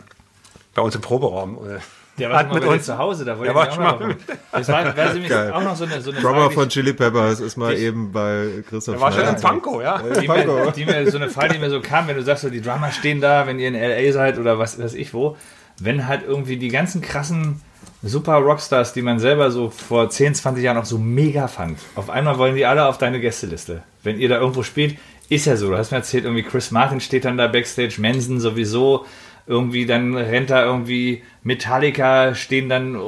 bei 0.75 0.83
uns 0.83 0.97
im 0.97 1.01
Proberaum. 1.01 1.59
Äh, 1.59 1.79
der 2.19 2.31
war 2.31 2.39
hat 2.41 2.53
mit 2.53 2.65
uns 2.65 2.85
zu 2.85 2.99
Hause, 2.99 3.25
da 3.25 3.39
wollte 3.39 3.53
ich 3.53 3.59
auch 3.59 3.79
mal. 3.79 4.17
Das 4.53 4.69
war, 4.69 4.97
wäre 4.97 5.15
nämlich 5.15 5.33
auch 5.33 5.63
noch 5.63 5.77
so 5.77 5.85
eine, 5.85 6.03
so 6.03 6.11
eine 6.11 6.21
Drummer 6.21 6.41
Frage, 6.43 6.55
von 6.55 6.69
Chili 6.69 6.93
Peppers 6.93 7.41
ist 7.41 7.57
mal 7.57 7.75
eben 7.75 8.13
bei 8.13 8.63
Christoph 8.69 8.97
Der 8.97 9.01
war 9.01 9.13
schon 9.13 9.27
in 9.27 9.41
Panko, 9.41 9.81
ja. 9.81 10.03
Die, 10.21 10.29
mir, 10.29 10.73
die 10.75 10.85
mir, 10.85 11.11
so 11.11 11.17
eine 11.17 11.31
Frage, 11.31 11.55
die 11.55 11.61
mir 11.61 11.71
so 11.71 11.81
kam, 11.81 12.09
wenn 12.09 12.17
du 12.17 12.23
sagst, 12.23 12.43
so, 12.43 12.51
die 12.51 12.61
Drummer 12.61 12.91
stehen 12.91 13.21
da, 13.23 13.47
wenn 13.47 13.59
ihr 13.59 13.69
in 13.69 13.75
L.A. 13.75 14.13
seid 14.13 14.39
oder 14.39 14.59
was 14.59 14.79
weiß 14.79 14.95
ich 14.95 15.15
wo 15.15 15.37
wenn 15.81 16.07
halt 16.07 16.23
irgendwie 16.27 16.57
die 16.57 16.69
ganzen 16.69 17.01
krassen 17.01 17.61
super 18.03 18.35
Rockstars, 18.35 18.93
die 18.93 19.03
man 19.03 19.19
selber 19.19 19.51
so 19.51 19.71
vor 19.71 20.09
10, 20.09 20.35
20 20.35 20.65
Jahren 20.65 20.79
auch 20.79 20.85
so 20.85 20.99
mega 20.99 21.49
fand, 21.49 21.79
auf 21.97 22.11
einmal 22.11 22.39
wollen 22.39 22.55
die 22.55 22.67
alle 22.67 22.87
auf 22.87 22.99
deine 22.99 23.21
Gästeliste. 23.21 23.83
Wenn 24.03 24.19
ihr 24.19 24.29
da 24.29 24.39
irgendwo 24.39 24.63
spielt, 24.63 24.97
ist 25.29 25.47
ja 25.47 25.57
so. 25.57 25.71
Du 25.71 25.77
hast 25.77 25.91
mir 25.91 25.99
erzählt, 25.99 26.25
irgendwie 26.25 26.43
Chris 26.43 26.71
Martin 26.71 27.01
steht 27.01 27.25
dann 27.25 27.37
da 27.37 27.47
backstage, 27.47 27.97
Manson 27.99 28.41
sowieso, 28.41 29.07
irgendwie 29.47 29.87
dann 29.87 30.17
rennt 30.17 30.51
da 30.51 30.65
irgendwie 30.65 31.23
Metallica, 31.43 32.35
stehen 32.35 32.69
dann 32.69 32.99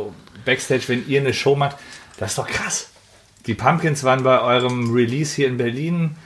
backstage, 0.45 0.85
wenn 0.89 1.09
ihr 1.09 1.21
eine 1.21 1.35
Show 1.35 1.57
macht. 1.57 1.77
Das 2.19 2.31
ist 2.31 2.39
doch 2.39 2.49
krass. 2.49 2.91
Die 3.47 3.55
Pumpkins 3.55 4.05
waren 4.05 4.23
bei 4.23 4.41
eurem 4.41 4.93
Release 4.93 5.35
hier 5.35 5.49
in 5.49 5.57
Berlin, 5.57 6.17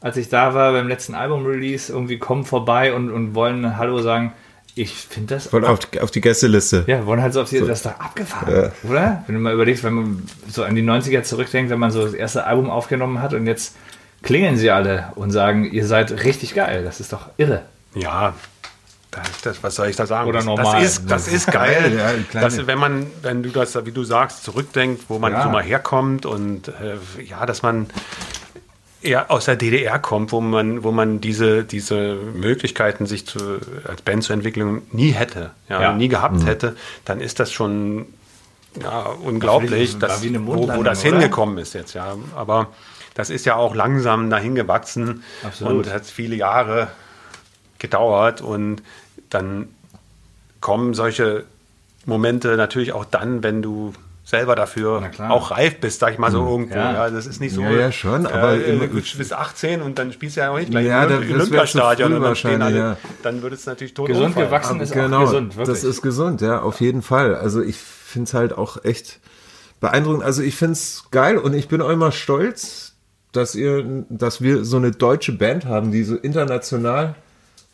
als 0.00 0.16
ich 0.16 0.28
da 0.28 0.54
war, 0.54 0.72
beim 0.72 0.88
letzten 0.88 1.14
Album-Release, 1.14 1.92
irgendwie 1.92 2.18
kommen 2.18 2.44
vorbei 2.44 2.92
und, 2.92 3.10
und 3.10 3.34
wollen 3.34 3.78
Hallo 3.78 4.02
sagen. 4.02 4.32
Ich 4.76 4.92
finde 4.94 5.34
das. 5.34 5.52
Wollen 5.52 5.64
auf, 5.64 5.78
auf, 6.00 6.10
die 6.10 6.20
Gästeliste. 6.20 6.84
Ja, 6.88 7.06
wollen 7.06 7.22
halt 7.22 7.32
so 7.32 7.42
auf 7.42 7.48
die. 7.48 7.58
So. 7.58 7.66
Das 7.66 7.78
ist 7.78 7.86
doch 7.86 8.00
abgefahren, 8.00 8.52
ja. 8.52 8.90
oder? 8.90 9.24
Wenn 9.26 9.36
du 9.36 9.40
mal 9.40 9.54
überlegst, 9.54 9.84
wenn 9.84 9.94
man 9.94 10.22
so 10.48 10.64
an 10.64 10.74
die 10.74 10.82
90er 10.82 11.22
zurückdenkt, 11.22 11.70
wenn 11.70 11.78
man 11.78 11.92
so 11.92 12.04
das 12.04 12.14
erste 12.14 12.44
Album 12.44 12.70
aufgenommen 12.70 13.22
hat 13.22 13.34
und 13.34 13.46
jetzt 13.46 13.76
klingeln 14.22 14.56
sie 14.56 14.70
alle 14.70 15.12
und 15.14 15.30
sagen, 15.30 15.64
ihr 15.70 15.86
seid 15.86 16.24
richtig 16.24 16.54
geil. 16.54 16.82
Das 16.82 16.98
ist 16.98 17.12
doch 17.12 17.28
irre. 17.36 17.62
Ja, 17.94 18.34
das, 19.42 19.62
was 19.62 19.74
soll 19.76 19.88
ich 19.88 19.96
da 19.96 20.06
sagen? 20.06 20.28
Oder 20.28 20.42
normal. 20.42 20.82
Das 20.82 20.98
ist, 20.98 21.10
das 21.10 21.28
ist 21.28 21.52
geil. 21.52 21.96
ja, 22.32 22.40
dass, 22.40 22.66
wenn 22.66 22.78
man, 22.78 23.06
wenn 23.22 23.42
du 23.42 23.50
das, 23.50 23.76
wie 23.86 23.92
du 23.92 24.02
sagst, 24.04 24.44
zurückdenkt, 24.44 25.04
wo 25.08 25.18
man 25.18 25.32
ja. 25.32 25.42
so 25.42 25.50
mal 25.50 25.62
herkommt 25.62 26.26
und 26.26 26.68
äh, 26.68 26.96
ja, 27.22 27.46
dass 27.46 27.62
man 27.62 27.86
eher 29.04 29.30
aus 29.30 29.44
der 29.44 29.56
DDR 29.56 29.98
kommt, 29.98 30.32
wo 30.32 30.40
man, 30.40 30.82
wo 30.82 30.90
man 30.90 31.20
diese, 31.20 31.64
diese 31.64 32.14
Möglichkeiten, 32.14 33.06
sich 33.06 33.26
zu, 33.26 33.60
als 33.86 34.02
Band 34.02 34.24
zu 34.24 34.32
entwickeln, 34.32 34.82
nie 34.92 35.10
hätte, 35.10 35.50
ja, 35.68 35.82
ja. 35.82 35.92
nie 35.92 36.08
gehabt 36.08 36.40
mhm. 36.40 36.46
hätte, 36.46 36.76
dann 37.04 37.20
ist 37.20 37.38
das 37.40 37.52
schon 37.52 38.06
ja, 38.80 39.02
unglaublich, 39.02 39.98
das 39.98 40.22
dass, 40.22 40.34
wo, 40.46 40.68
wo, 40.68 40.82
das 40.82 41.04
oder? 41.04 41.10
hingekommen 41.10 41.58
ist 41.58 41.74
jetzt. 41.74 41.94
Ja. 41.94 42.16
Aber 42.34 42.68
das 43.14 43.30
ist 43.30 43.46
ja 43.46 43.54
auch 43.56 43.74
langsam 43.74 44.30
dahin 44.30 44.54
gewachsen 44.54 45.22
Absolut. 45.44 45.86
und 45.86 45.92
hat 45.92 46.06
viele 46.06 46.34
Jahre 46.34 46.88
gedauert 47.78 48.40
und 48.40 48.82
dann 49.30 49.68
kommen 50.60 50.94
solche 50.94 51.44
Momente 52.06 52.56
natürlich 52.56 52.92
auch 52.92 53.04
dann, 53.04 53.42
wenn 53.42 53.62
du 53.62 53.92
selber 54.24 54.56
dafür 54.56 55.10
auch 55.28 55.50
reif 55.50 55.80
bist, 55.80 56.00
sag 56.00 56.14
ich 56.14 56.18
mal 56.18 56.30
so 56.30 56.40
hm. 56.40 56.48
irgendwo. 56.48 56.74
Ja. 56.76 56.92
ja. 56.92 57.10
das 57.10 57.26
ist 57.26 57.40
nicht 57.40 57.54
so. 57.54 57.60
Ja, 57.60 57.70
ja 57.70 57.92
schon, 57.92 58.26
aber 58.26 58.54
äh, 58.54 58.78
du 58.78 58.88
bist 58.88 59.32
18 59.32 59.82
und 59.82 59.98
dann 59.98 60.12
spielst 60.12 60.36
du 60.36 60.40
ja 60.40 60.50
auch 60.50 60.58
nicht 60.58 60.70
gleich 60.70 60.86
ja, 60.86 61.04
im 61.04 61.30
Olympiastadion 61.34 62.14
und 62.14 62.22
dann 62.22 62.34
stehen 62.34 62.62
alle, 62.62 62.78
ja. 62.78 62.96
dann 63.22 63.42
wird 63.42 63.52
es 63.52 63.66
natürlich 63.66 63.92
tot 63.92 64.08
Gesund 64.08 64.28
umfallen. 64.28 64.46
gewachsen 64.46 64.80
ist 64.80 64.92
genau, 64.92 65.18
auch 65.18 65.24
gesund, 65.26 65.56
wirklich. 65.56 65.76
Das 65.76 65.84
ist 65.84 66.02
gesund, 66.02 66.40
ja, 66.40 66.62
auf 66.62 66.80
jeden 66.80 67.02
Fall. 67.02 67.34
Also 67.34 67.60
ich 67.60 67.76
finde 67.76 68.28
es 68.28 68.34
halt 68.34 68.56
auch 68.56 68.82
echt 68.84 69.20
beeindruckend. 69.80 70.24
Also 70.24 70.42
ich 70.42 70.56
finde 70.56 70.72
es 70.72 71.04
geil 71.10 71.36
und 71.36 71.54
ich 71.54 71.68
bin 71.68 71.82
auch 71.82 71.90
immer 71.90 72.10
stolz, 72.10 72.94
dass 73.32 73.54
ihr, 73.54 74.04
dass 74.08 74.40
wir 74.40 74.64
so 74.64 74.78
eine 74.78 74.92
deutsche 74.92 75.32
Band 75.32 75.66
haben, 75.66 75.92
die 75.92 76.02
so 76.04 76.16
international 76.16 77.14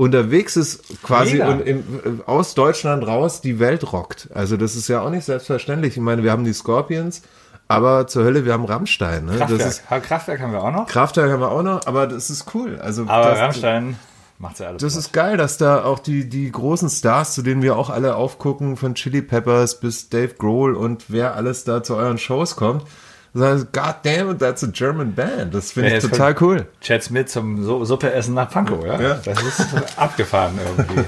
unterwegs 0.00 0.56
ist 0.56 0.82
quasi 1.02 1.42
und 1.42 1.60
im, 1.60 2.22
aus 2.24 2.54
Deutschland 2.54 3.06
raus 3.06 3.42
die 3.42 3.58
Welt 3.58 3.92
rockt. 3.92 4.30
Also 4.32 4.56
das 4.56 4.74
ist 4.74 4.88
ja 4.88 5.02
auch 5.02 5.10
nicht 5.10 5.26
selbstverständlich. 5.26 5.94
Ich 5.94 6.02
meine, 6.02 6.22
wir 6.22 6.32
haben 6.32 6.44
die 6.44 6.54
Scorpions, 6.54 7.20
aber 7.68 8.06
zur 8.06 8.24
Hölle, 8.24 8.46
wir 8.46 8.54
haben 8.54 8.64
Rammstein. 8.64 9.26
Ne? 9.26 9.36
Kraftwerk. 9.36 9.60
Ist, 9.60 9.86
Kraftwerk 9.86 10.40
haben 10.40 10.52
wir 10.52 10.64
auch 10.64 10.72
noch. 10.72 10.86
Kraftwerk 10.86 11.30
haben 11.30 11.40
wir 11.40 11.50
auch 11.50 11.62
noch, 11.62 11.86
aber 11.86 12.06
das 12.06 12.30
ist 12.30 12.46
cool. 12.54 12.78
Also, 12.80 13.02
aber 13.02 13.28
das, 13.28 13.38
Rammstein 13.40 13.98
macht 14.38 14.58
ja 14.60 14.68
alles. 14.68 14.80
Das 14.80 14.96
ist 14.96 15.12
geil, 15.12 15.36
dass 15.36 15.58
da 15.58 15.84
auch 15.84 15.98
die, 15.98 16.26
die 16.30 16.50
großen 16.50 16.88
Stars, 16.88 17.34
zu 17.34 17.42
denen 17.42 17.60
wir 17.60 17.76
auch 17.76 17.90
alle 17.90 18.16
aufgucken, 18.16 18.78
von 18.78 18.94
Chili 18.94 19.20
Peppers 19.20 19.80
bis 19.80 20.08
Dave 20.08 20.32
Grohl 20.38 20.76
und 20.76 21.04
wer 21.08 21.34
alles 21.34 21.64
da 21.64 21.82
zu 21.82 21.94
euren 21.94 22.16
Shows 22.16 22.56
kommt, 22.56 22.86
sagen, 23.34 23.68
God 23.72 23.94
damn 24.02 24.30
it, 24.30 24.38
that's 24.38 24.62
a 24.62 24.66
German 24.66 25.14
band. 25.14 25.54
Das 25.54 25.72
finde 25.72 25.90
ja, 25.90 25.96
ich 25.98 26.04
total 26.04 26.34
cool. 26.40 26.66
Chad 26.80 27.02
Smith 27.02 27.28
zum 27.28 27.64
Suppe 27.84 28.12
essen 28.12 28.34
nach 28.34 28.50
Pankow, 28.50 28.84
ja? 28.84 29.00
ja. 29.00 29.14
Das 29.24 29.42
ist 29.42 29.98
abgefahren 29.98 30.58
irgendwie. 30.64 31.04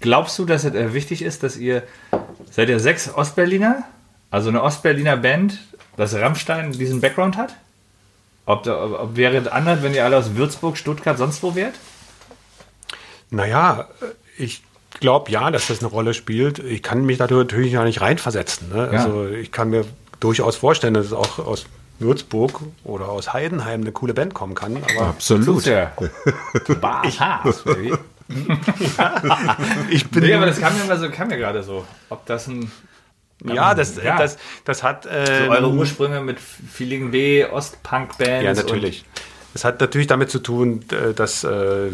Glaubst 0.00 0.38
du, 0.38 0.44
dass 0.44 0.64
es 0.64 0.74
äh, 0.74 0.94
wichtig 0.94 1.22
ist, 1.22 1.42
dass 1.42 1.56
ihr, 1.56 1.82
seid 2.50 2.68
ihr 2.68 2.78
sechs 2.78 3.12
Ostberliner? 3.12 3.82
Also 4.30 4.48
eine 4.48 4.62
Ostberliner 4.62 5.16
Band, 5.16 5.58
dass 5.96 6.14
Rammstein 6.14 6.72
diesen 6.72 7.00
Background 7.00 7.36
hat? 7.36 7.56
Ob, 8.46 8.66
ob, 8.66 9.00
ob 9.00 9.16
wäre 9.16 9.36
es 9.36 9.48
anders, 9.48 9.82
wenn 9.82 9.94
ihr 9.94 10.04
alle 10.04 10.16
aus 10.16 10.36
Würzburg, 10.36 10.76
Stuttgart, 10.76 11.18
sonst 11.18 11.42
wo 11.42 11.54
wärt? 11.54 11.74
Naja, 13.30 13.88
ich 14.38 14.62
glaube 15.00 15.30
ja, 15.30 15.50
dass 15.50 15.66
das 15.66 15.80
eine 15.80 15.88
Rolle 15.88 16.14
spielt. 16.14 16.58
Ich 16.60 16.82
kann 16.82 17.04
mich 17.04 17.18
da 17.18 17.26
natürlich 17.26 17.72
noch 17.72 17.84
nicht 17.84 18.00
reinversetzen. 18.00 18.70
Ne? 18.70 18.90
Ja. 18.92 19.04
Also 19.04 19.28
ich 19.28 19.52
kann 19.52 19.70
mir 19.70 19.84
durchaus 20.20 20.56
vorstellen, 20.56 20.94
dass 20.94 21.06
es 21.06 21.12
auch 21.12 21.38
aus 21.38 21.66
Würzburg 21.98 22.60
oder 22.84 23.08
aus 23.08 23.32
Heidenheim 23.32 23.80
eine 23.80 23.92
coole 23.92 24.14
Band 24.14 24.34
kommen 24.34 24.54
kann. 24.54 24.76
Aber 24.76 25.08
Absolut. 25.08 25.66
Ja. 25.66 25.92
ich, 27.04 27.20
ich 29.90 30.10
bin. 30.10 30.22
Nee, 30.22 30.34
aber 30.34 30.46
das 30.46 30.60
kam 30.60 30.74
mir, 30.78 30.96
so, 30.96 31.10
kam 31.10 31.28
mir 31.28 31.38
gerade 31.38 31.62
so. 31.62 31.84
Ob 32.08 32.26
das 32.26 32.46
ein. 32.46 32.70
Ja, 33.44 33.74
das, 33.74 33.96
ja. 34.02 34.18
Das, 34.18 34.36
das 34.64 34.82
hat. 34.82 35.06
Ähm, 35.10 35.46
so 35.46 35.50
eure 35.50 35.70
Ursprünge 35.70 36.20
mit 36.20 36.38
Feeling 36.40 37.10
B, 37.10 37.44
Ostpunk-Bands. 37.44 38.44
Ja, 38.44 38.54
natürlich. 38.54 39.04
Es 39.54 39.64
hat 39.64 39.80
natürlich 39.80 40.06
damit 40.06 40.30
zu 40.30 40.40
tun, 40.40 40.84
dass, 41.16 41.42
äh, 41.42 41.90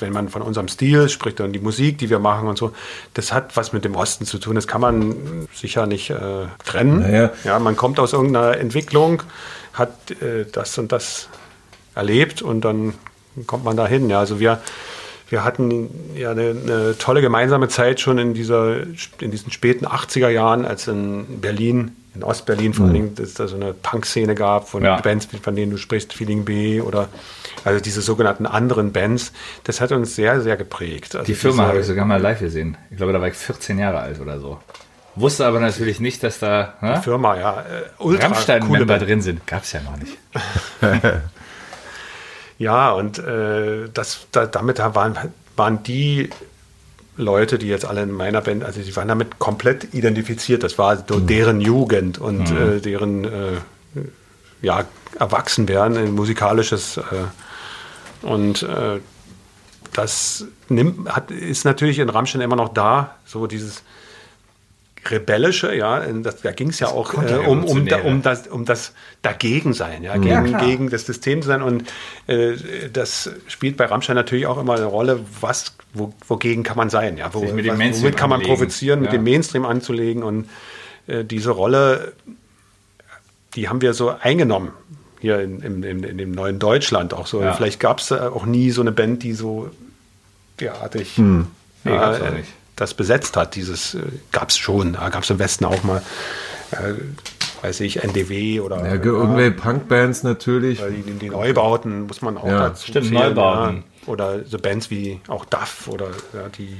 wenn 0.00 0.12
man 0.12 0.28
von 0.28 0.42
unserem 0.42 0.68
Stil 0.68 1.08
spricht 1.08 1.40
und 1.40 1.52
die 1.52 1.60
Musik, 1.60 1.98
die 1.98 2.10
wir 2.10 2.18
machen 2.18 2.48
und 2.48 2.58
so, 2.58 2.72
das 3.14 3.32
hat 3.32 3.56
was 3.56 3.72
mit 3.72 3.84
dem 3.84 3.94
Osten 3.94 4.26
zu 4.26 4.38
tun. 4.38 4.56
Das 4.56 4.66
kann 4.66 4.80
man 4.80 5.48
sicher 5.54 5.86
nicht 5.86 6.10
äh, 6.10 6.46
trennen. 6.64 7.00
Naja. 7.00 7.30
Ja, 7.44 7.58
man 7.58 7.76
kommt 7.76 8.00
aus 8.00 8.12
irgendeiner 8.12 8.56
Entwicklung, 8.58 9.22
hat 9.72 10.10
äh, 10.10 10.46
das 10.50 10.76
und 10.78 10.92
das 10.92 11.28
erlebt 11.94 12.42
und 12.42 12.62
dann 12.62 12.94
kommt 13.46 13.64
man 13.64 13.76
dahin. 13.76 14.10
Ja, 14.10 14.18
also 14.18 14.40
wir 14.40 14.60
wir 15.30 15.44
hatten 15.44 15.88
ja 16.16 16.32
eine, 16.32 16.50
eine, 16.50 16.98
tolle 16.98 17.20
gemeinsame 17.20 17.68
Zeit 17.68 18.00
schon 18.00 18.18
in, 18.18 18.34
dieser, 18.34 18.82
in 19.20 19.30
diesen 19.30 19.52
späten 19.52 19.86
80er 19.86 20.28
Jahren, 20.28 20.64
als 20.64 20.88
in 20.88 21.40
Berlin, 21.40 21.94
in 22.14 22.22
Ostberlin 22.22 22.74
vor 22.74 22.86
mhm. 22.86 22.92
allen 22.92 23.02
Dingen, 23.02 23.14
dass 23.14 23.34
da 23.34 23.46
so 23.46 23.56
eine 23.56 23.72
Punk-Szene 23.72 24.34
gab 24.34 24.68
von 24.68 24.82
ja. 24.82 25.00
Bands, 25.00 25.28
von 25.42 25.54
denen 25.54 25.70
du 25.70 25.76
sprichst, 25.76 26.12
Feeling 26.12 26.44
B 26.44 26.80
oder 26.80 27.08
also 27.64 27.80
diese 27.80 28.00
sogenannten 28.00 28.46
anderen 28.46 28.92
Bands. 28.92 29.32
Das 29.64 29.80
hat 29.80 29.92
uns 29.92 30.16
sehr, 30.16 30.40
sehr 30.40 30.56
geprägt. 30.56 31.14
Also 31.14 31.26
Die 31.26 31.34
Firma 31.34 31.66
habe 31.66 31.80
ich 31.80 31.86
sogar 31.86 32.04
mal 32.04 32.20
live 32.20 32.40
gesehen. 32.40 32.76
Ich 32.90 32.96
glaube, 32.96 33.12
da 33.12 33.20
war 33.20 33.28
ich 33.28 33.34
14 33.34 33.78
Jahre 33.78 34.00
alt 34.00 34.20
oder 34.20 34.40
so. 34.40 34.58
Wusste 35.16 35.44
aber 35.44 35.60
natürlich 35.60 36.00
nicht, 36.00 36.22
dass 36.22 36.38
da 36.38 36.74
ne? 36.80 36.94
Die 36.96 37.02
Firma, 37.02 37.36
ja, 37.36 37.60
äh, 37.62 37.84
Rammstein-Member 37.98 38.98
drin 38.98 39.20
sind. 39.20 39.46
Gab 39.46 39.64
es 39.64 39.72
ja 39.72 39.80
noch 39.82 39.96
nicht. 39.96 40.16
Ja, 42.60 42.90
und 42.90 43.18
äh, 43.18 43.88
das, 43.92 44.26
da, 44.32 44.44
damit 44.44 44.80
waren, 44.80 45.16
waren 45.56 45.82
die 45.82 46.28
Leute, 47.20 47.58
die 47.58 47.68
jetzt 47.68 47.84
alle 47.84 48.02
in 48.02 48.10
meiner 48.10 48.40
Band, 48.40 48.64
also 48.64 48.80
die 48.80 48.96
waren 48.96 49.08
damit 49.08 49.38
komplett 49.38 49.94
identifiziert. 49.94 50.62
Das 50.62 50.78
war 50.78 51.04
so 51.08 51.18
mhm. 51.18 51.26
deren 51.26 51.60
Jugend 51.60 52.18
und 52.18 52.50
mhm. 52.50 52.76
äh, 52.76 52.80
deren 52.80 53.24
äh, 53.24 53.28
ja, 54.62 54.84
Erwachsenwerden, 55.18 55.96
ein 55.96 56.12
musikalisches 56.12 56.96
äh, 56.96 57.02
und 58.22 58.62
äh, 58.62 59.00
das 59.92 60.44
nimmt, 60.68 61.08
hat, 61.08 61.30
ist 61.30 61.64
natürlich 61.64 61.98
in 61.98 62.08
Rammstein 62.08 62.42
immer 62.42 62.56
noch 62.56 62.72
da, 62.72 63.16
so 63.24 63.46
dieses 63.46 63.82
rebellische, 65.08 65.74
ja, 65.74 66.00
das, 66.00 66.42
da 66.42 66.52
ging 66.52 66.68
es 66.68 66.80
ja 66.80 66.88
auch 66.88 67.14
äh, 67.14 67.36
um, 67.36 67.64
um, 67.64 67.86
da, 67.86 68.00
um, 68.02 68.22
das, 68.22 68.46
um 68.48 68.64
das 68.64 68.92
Dagegensein, 69.22 70.02
ja, 70.02 70.16
gegen, 70.16 70.46
ja, 70.46 70.58
gegen 70.58 70.90
das 70.90 71.06
System 71.06 71.42
sein 71.42 71.62
und 71.62 71.84
äh, 72.26 72.56
das 72.92 73.30
spielt 73.46 73.76
bei 73.76 73.86
Rammstein 73.86 74.16
natürlich 74.16 74.46
auch 74.46 74.58
immer 74.58 74.74
eine 74.74 74.84
Rolle, 74.84 75.20
was, 75.40 75.76
wo, 75.94 76.12
wogegen 76.26 76.62
kann 76.62 76.76
man 76.76 76.90
sein, 76.90 77.16
ja, 77.16 77.32
wo, 77.32 77.42
was, 77.42 77.50
womit 78.02 78.16
kann 78.16 78.30
man 78.30 78.42
provozieren, 78.42 79.00
ja. 79.00 79.04
mit 79.04 79.12
dem 79.12 79.24
Mainstream 79.24 79.64
anzulegen 79.64 80.22
und 80.22 80.48
äh, 81.06 81.24
diese 81.24 81.50
Rolle, 81.50 82.12
die 83.54 83.68
haben 83.68 83.80
wir 83.80 83.94
so 83.94 84.10
eingenommen 84.20 84.72
hier 85.20 85.40
in, 85.40 85.60
in, 85.60 85.82
in, 85.82 86.02
in 86.02 86.18
dem 86.18 86.32
neuen 86.32 86.58
Deutschland 86.58 87.12
auch 87.14 87.26
so. 87.26 87.42
Ja. 87.42 87.52
Vielleicht 87.52 87.78
gab 87.78 88.00
es 88.00 88.10
auch 88.10 88.46
nie 88.46 88.70
so 88.70 88.80
eine 88.80 88.92
Band, 88.92 89.22
die 89.22 89.34
so 89.34 89.70
derartig 90.58 91.16
hm. 91.16 91.46
nee, 91.84 91.90
äh, 91.90 92.42
das 92.80 92.94
besetzt 92.94 93.36
hat. 93.36 93.54
Dieses 93.54 93.94
äh, 93.94 94.02
gab 94.32 94.48
es 94.48 94.58
schon, 94.58 94.94
gab 94.94 95.22
es 95.22 95.30
im 95.30 95.38
Westen 95.38 95.64
auch 95.64 95.82
mal. 95.84 96.02
Äh, 96.72 96.94
weiß 97.62 97.80
ich, 97.80 98.02
NDW 98.02 98.60
oder. 98.60 98.78
Ja, 98.78 98.94
irgendwelche 98.94 99.52
Punkbands 99.52 100.22
natürlich. 100.22 100.80
Die, 100.80 101.12
die, 101.12 101.30
Neubauten 101.30 102.06
muss 102.06 102.22
man 102.22 102.36
auch 102.38 102.46
ja. 102.46 102.68
dazu 102.68 102.88
Stimmt, 102.88 103.08
zählen, 103.08 103.34
Neubauten. 103.34 103.76
Ja. 103.76 104.08
Oder 104.08 104.44
so 104.44 104.58
Bands 104.58 104.90
wie 104.90 105.20
auch 105.28 105.44
Duff 105.44 105.88
oder 105.88 106.06
ja, 106.32 106.48
die, 106.56 106.74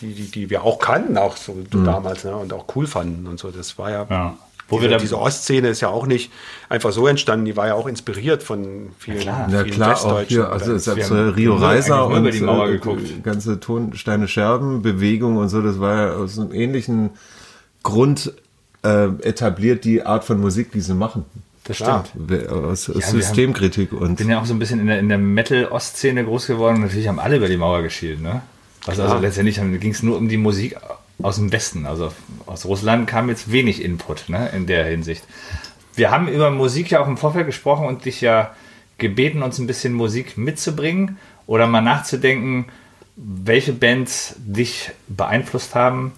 die, 0.00 0.14
die, 0.14 0.30
die 0.30 0.50
wir 0.50 0.64
auch 0.64 0.78
kannten, 0.78 1.18
auch 1.18 1.36
so 1.36 1.52
mhm. 1.52 1.84
damals, 1.84 2.24
ne, 2.24 2.34
und 2.34 2.52
auch 2.52 2.64
cool 2.74 2.86
fanden 2.86 3.26
und 3.26 3.38
so. 3.38 3.50
Das 3.50 3.78
war 3.78 3.90
ja. 3.90 4.06
ja. 4.08 4.38
Wo 4.68 4.78
diese, 4.78 4.90
wir 4.90 4.98
diese 4.98 5.18
Ostszene 5.18 5.68
ist 5.68 5.80
ja 5.80 5.88
auch 5.88 6.06
nicht 6.06 6.32
einfach 6.68 6.90
so 6.90 7.06
entstanden, 7.06 7.44
die 7.44 7.56
war 7.56 7.68
ja 7.68 7.74
auch 7.74 7.86
inspiriert 7.86 8.42
von 8.42 8.90
vielen, 8.98 9.18
ja, 9.18 9.22
klar, 9.22 9.48
vielen 9.48 9.66
ja, 9.68 9.74
klar 9.74 10.04
auch 10.04 10.20
hier, 10.22 10.50
also 10.50 10.76
selbst 10.76 11.12
Rio 11.12 11.54
Reiser 11.54 12.06
und 12.06 12.32
die 12.32 12.40
Mauer 12.40 12.68
äh, 12.68 12.72
geguckt. 12.72 13.22
ganze 13.22 13.60
Tonsteine 13.60 14.26
Scherben 14.26 14.82
Bewegung 14.82 15.36
und 15.36 15.50
so, 15.50 15.62
das 15.62 15.78
war 15.78 15.96
ja 15.96 16.12
aus 16.14 16.38
einem 16.38 16.52
ähnlichen 16.52 17.10
Grund 17.84 18.32
äh, 18.82 19.06
etabliert 19.22 19.84
die 19.84 20.04
Art 20.04 20.24
von 20.24 20.40
Musik, 20.40 20.72
die 20.72 20.80
sie 20.80 20.94
machen. 20.94 21.24
Das 21.62 21.76
stimmt. 21.76 22.12
Aus, 22.48 22.88
aus 22.90 22.96
ja, 22.96 23.00
Systemkritik 23.00 23.90
haben, 23.90 23.98
und. 23.98 24.10
Ich 24.12 24.18
bin 24.18 24.30
ja 24.30 24.40
auch 24.40 24.46
so 24.46 24.54
ein 24.54 24.58
bisschen 24.58 24.80
in 24.80 24.86
der, 24.86 24.98
in 24.98 25.08
der 25.08 25.18
Metal-Ostszene 25.18 26.24
groß 26.24 26.46
geworden 26.46 26.76
und 26.76 26.82
natürlich 26.82 27.08
haben 27.08 27.18
alle 27.18 27.36
über 27.36 27.48
die 27.48 27.56
Mauer 27.56 27.82
geschielt, 27.82 28.20
ne? 28.20 28.42
Also, 28.86 29.02
also 29.02 29.18
letztendlich 29.18 29.60
ging 29.80 29.90
es 29.90 30.02
nur 30.02 30.16
um 30.16 30.28
die 30.28 30.36
Musik 30.36 30.76
aus 31.22 31.36
dem 31.36 31.52
Westen. 31.52 31.86
Also 31.86 32.12
aus 32.46 32.64
Russland 32.64 33.06
kam 33.06 33.28
jetzt 33.28 33.50
wenig 33.50 33.82
Input 33.82 34.28
ne, 34.28 34.50
in 34.54 34.66
der 34.66 34.84
Hinsicht. 34.84 35.24
Wir 35.94 36.10
haben 36.10 36.28
über 36.28 36.50
Musik 36.50 36.90
ja 36.90 37.00
auch 37.00 37.08
im 37.08 37.16
Vorfeld 37.16 37.46
gesprochen 37.46 37.86
und 37.86 38.04
dich 38.04 38.20
ja 38.20 38.54
gebeten, 38.98 39.42
uns 39.42 39.58
ein 39.58 39.66
bisschen 39.66 39.92
Musik 39.92 40.36
mitzubringen 40.36 41.18
oder 41.46 41.66
mal 41.66 41.80
nachzudenken, 41.80 42.66
welche 43.16 43.72
Bands 43.72 44.36
dich 44.38 44.90
beeinflusst 45.08 45.74
haben. 45.74 46.12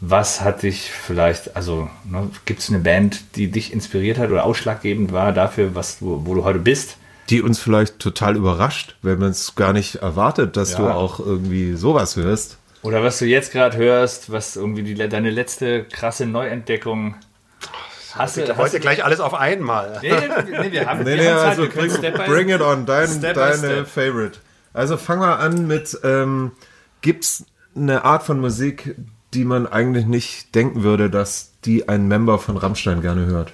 Was 0.00 0.40
hat 0.40 0.62
dich 0.62 0.90
vielleicht, 0.90 1.56
also 1.56 1.90
ne, 2.10 2.30
gibt 2.46 2.60
es 2.60 2.70
eine 2.70 2.78
Band, 2.78 3.36
die 3.36 3.50
dich 3.50 3.72
inspiriert 3.72 4.18
hat 4.18 4.30
oder 4.30 4.44
ausschlaggebend 4.44 5.12
war 5.12 5.32
dafür, 5.32 5.74
was 5.74 5.98
du, 5.98 6.22
wo 6.24 6.34
du 6.34 6.42
heute 6.42 6.58
bist? 6.58 6.96
Die 7.28 7.42
uns 7.42 7.60
vielleicht 7.60 7.98
total 7.98 8.34
überrascht, 8.34 8.96
wenn 9.02 9.18
man 9.18 9.30
es 9.30 9.54
gar 9.54 9.72
nicht 9.72 9.96
erwartet, 9.96 10.56
dass 10.56 10.72
ja. 10.72 10.78
du 10.78 10.88
auch 10.88 11.20
irgendwie 11.20 11.74
sowas 11.74 12.16
hörst. 12.16 12.56
Oder 12.82 13.02
was 13.02 13.18
du 13.18 13.26
jetzt 13.26 13.52
gerade 13.52 13.76
hörst, 13.76 14.32
was 14.32 14.56
irgendwie 14.56 14.82
die, 14.82 14.94
deine 14.94 15.30
letzte 15.30 15.84
krasse 15.84 16.26
Neuentdeckung 16.26 17.16
Hast 18.14 18.36
du, 18.36 18.56
heute 18.56 18.76
du, 18.76 18.80
gleich 18.80 19.04
alles 19.04 19.20
auf 19.20 19.34
einmal. 19.34 19.98
Nee, 20.02 20.10
nee, 20.10 20.72
wir 20.72 20.86
haben, 20.86 21.04
nee, 21.04 21.16
nee, 21.16 21.28
also 21.28 21.68
bring, 21.68 21.92
bring, 22.26 22.48
it 22.48 22.60
on, 22.60 22.84
dein, 22.84 23.20
deine 23.20 23.84
Favorite. 23.84 24.38
Also 24.72 24.96
fangen 24.96 25.22
wir 25.22 25.38
an 25.38 25.66
mit, 25.66 25.98
ähm, 26.02 26.52
gibt 27.02 27.24
es 27.24 27.44
eine 27.76 28.04
Art 28.04 28.24
von 28.24 28.40
Musik, 28.40 28.96
die 29.32 29.44
man 29.44 29.66
eigentlich 29.66 30.06
nicht 30.06 30.54
denken 30.54 30.82
würde, 30.82 31.08
dass 31.08 31.52
die 31.64 31.88
ein 31.88 32.08
Member 32.08 32.38
von 32.38 32.56
Rammstein 32.56 33.00
gerne 33.00 33.26
hört? 33.26 33.52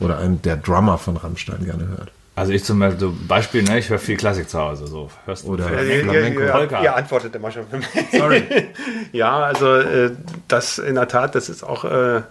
Oder 0.00 0.18
ein, 0.18 0.42
der 0.42 0.56
Drummer 0.56 0.98
von 0.98 1.16
Rammstein 1.16 1.64
gerne 1.64 1.86
hört? 1.86 2.10
Also 2.36 2.52
ich 2.52 2.64
zum 2.64 2.80
Beispiel, 2.80 3.00
so 3.00 3.14
Beispiel, 3.28 3.62
ne, 3.62 3.78
ich 3.78 3.88
höre 3.88 3.98
viel 3.98 4.16
Klassik 4.16 4.48
zu 4.48 4.58
Hause, 4.58 4.88
so 4.88 5.08
hörst 5.24 5.44
du 5.44 5.52
Oder 5.52 5.64
Flamenco. 5.64 6.12
Ihr, 6.12 6.70
ihr, 6.70 6.82
ihr 6.82 6.96
antwortet 6.96 7.34
immer 7.36 7.52
schon 7.52 7.66
für 7.68 7.76
mich. 7.76 7.86
Sorry. 8.10 8.42
ja, 9.12 9.38
also 9.38 9.76
äh, 9.76 10.10
das 10.48 10.78
in 10.78 10.96
der 10.96 11.06
Tat, 11.06 11.36
das 11.36 11.48
ist 11.48 11.62
auch 11.62 11.84
äh, 11.84 12.22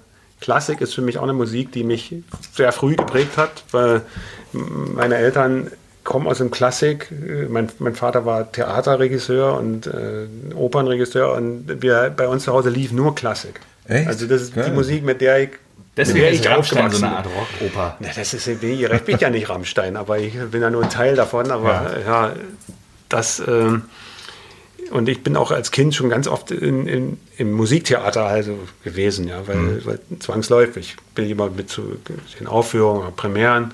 Klassik 0.43 0.81
ist 0.81 0.93
für 0.93 1.01
mich 1.01 1.17
auch 1.17 1.23
eine 1.23 1.31
Musik, 1.31 1.71
die 1.71 1.85
mich 1.85 2.13
sehr 2.51 2.73
früh 2.73 2.97
geprägt 2.97 3.37
hat, 3.37 3.63
weil 3.71 4.01
meine 4.51 5.15
Eltern 5.15 5.71
kommen 6.03 6.27
aus 6.27 6.39
dem 6.39 6.51
Klassik. 6.51 7.07
Mein, 7.47 7.69
mein 7.79 7.95
Vater 7.95 8.25
war 8.25 8.51
Theaterregisseur 8.51 9.57
und 9.57 9.87
äh, 9.87 10.27
Opernregisseur 10.53 11.33
und 11.33 11.81
wir, 11.81 12.13
bei 12.15 12.27
uns 12.27 12.43
zu 12.43 12.51
Hause 12.51 12.69
lief 12.69 12.91
nur 12.91 13.15
Klassik. 13.15 13.61
Echt? 13.87 14.07
Also 14.07 14.27
das 14.27 14.41
ist 14.41 14.53
Geil. 14.53 14.65
die 14.65 14.71
Musik, 14.71 15.05
mit 15.05 15.21
der 15.21 15.43
ich 15.43 15.51
Deswegen 15.95 16.25
ist 16.25 16.47
Rammstein 16.47 16.89
so 16.89 17.05
eine 17.05 17.17
Art 17.17 17.27
Rockoper. 17.27 17.97
Ja, 17.99 18.09
das 18.15 18.33
ist, 18.33 18.47
ich 18.47 18.59
bin 18.59 19.17
ja 19.19 19.29
nicht 19.29 19.49
Rammstein, 19.49 19.95
aber 19.95 20.17
ich 20.17 20.33
bin 20.33 20.61
ja 20.61 20.71
nur 20.71 20.83
ein 20.83 20.89
Teil 20.89 21.15
davon. 21.15 21.51
Aber 21.51 21.99
ja, 21.99 22.27
ja 22.29 22.35
das. 23.09 23.41
Ähm, 23.45 23.83
und 24.91 25.07
ich 25.09 25.23
bin 25.23 25.35
auch 25.37 25.51
als 25.51 25.71
Kind 25.71 25.95
schon 25.95 26.09
ganz 26.09 26.27
oft 26.27 26.51
in, 26.51 26.87
in, 26.87 27.19
im 27.37 27.51
Musiktheater 27.53 28.25
also 28.25 28.59
gewesen, 28.83 29.27
ja, 29.27 29.47
weil, 29.47 29.55
mhm. 29.55 29.85
weil 29.85 29.99
zwangsläufig 30.19 30.97
bin 31.15 31.25
ich 31.25 31.31
immer 31.31 31.49
mit 31.49 31.69
zu 31.69 31.97
den 32.39 32.47
Aufführungen, 32.47 33.15
Premieren. 33.15 33.73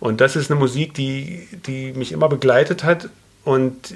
Und 0.00 0.20
das 0.20 0.36
ist 0.36 0.50
eine 0.50 0.60
Musik, 0.60 0.94
die, 0.94 1.48
die 1.66 1.92
mich 1.92 2.12
immer 2.12 2.28
begleitet 2.28 2.84
hat 2.84 3.08
und 3.44 3.94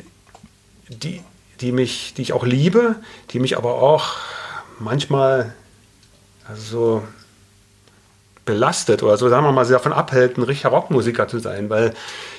die, 0.88 1.20
die, 1.60 1.72
mich, 1.72 2.14
die 2.16 2.22
ich 2.22 2.32
auch 2.32 2.44
liebe, 2.44 2.96
die 3.30 3.38
mich 3.38 3.56
aber 3.56 3.82
auch 3.82 4.16
manchmal 4.78 5.52
also 6.48 6.62
so 6.62 7.02
belastet 8.44 9.02
oder 9.02 9.16
so, 9.16 9.28
sagen 9.28 9.44
wir 9.44 9.52
mal, 9.52 9.66
davon 9.66 9.92
abhält, 9.92 10.36
ein 10.36 10.42
richtiger 10.42 10.70
Rockmusiker 10.70 11.28
zu 11.28 11.38
sein, 11.38 11.70
weil 11.70 11.94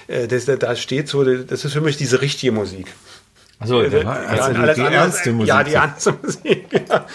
äh, 0.08 0.28
das, 0.28 0.46
da 0.46 0.76
steht 0.76 1.08
so, 1.08 1.24
das 1.24 1.66
ist 1.66 1.74
für 1.74 1.82
mich 1.82 1.98
diese 1.98 2.22
richtige 2.22 2.52
Musik. 2.52 2.88
Also, 3.60 3.78
also 3.78 3.88
die, 3.88 4.74
die 4.74 4.82
ernste 4.82 5.32
Musik. 5.32 5.48
Ja, 5.48 5.64
die 5.64 5.74
ernste 5.74 6.14
Musik. 6.22 6.68
Ja. 6.90 7.06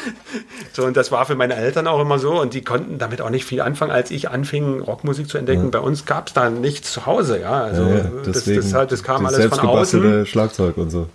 So, 0.72 0.84
und 0.84 0.96
das 0.96 1.12
war 1.12 1.26
für 1.26 1.34
meine 1.34 1.54
Eltern 1.56 1.86
auch 1.86 2.00
immer 2.00 2.18
so 2.18 2.40
und 2.40 2.54
die 2.54 2.62
konnten 2.62 2.98
damit 2.98 3.20
auch 3.20 3.30
nicht 3.30 3.44
viel 3.44 3.60
anfangen, 3.60 3.90
als 3.90 4.10
ich 4.10 4.30
anfing, 4.30 4.80
Rockmusik 4.80 5.28
zu 5.28 5.36
entdecken. 5.36 5.64
Ja. 5.64 5.70
Bei 5.70 5.78
uns 5.80 6.06
gab 6.06 6.28
es 6.28 6.32
da 6.32 6.48
nichts 6.48 6.92
zu 6.92 7.06
Hause, 7.06 7.40
ja. 7.40 7.64
Also 7.64 7.82
ja, 7.82 8.10
das, 8.24 8.44
das, 8.44 8.72
halt, 8.72 8.92
das 8.92 9.02
kam 9.02 9.26
alles 9.26 9.46
von 9.46 9.60
außen. 9.60 10.26
Schlagzeug 10.26 10.78
und 10.78 10.90
so. 10.90 11.08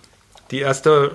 Die 0.51 0.59
erste 0.59 1.11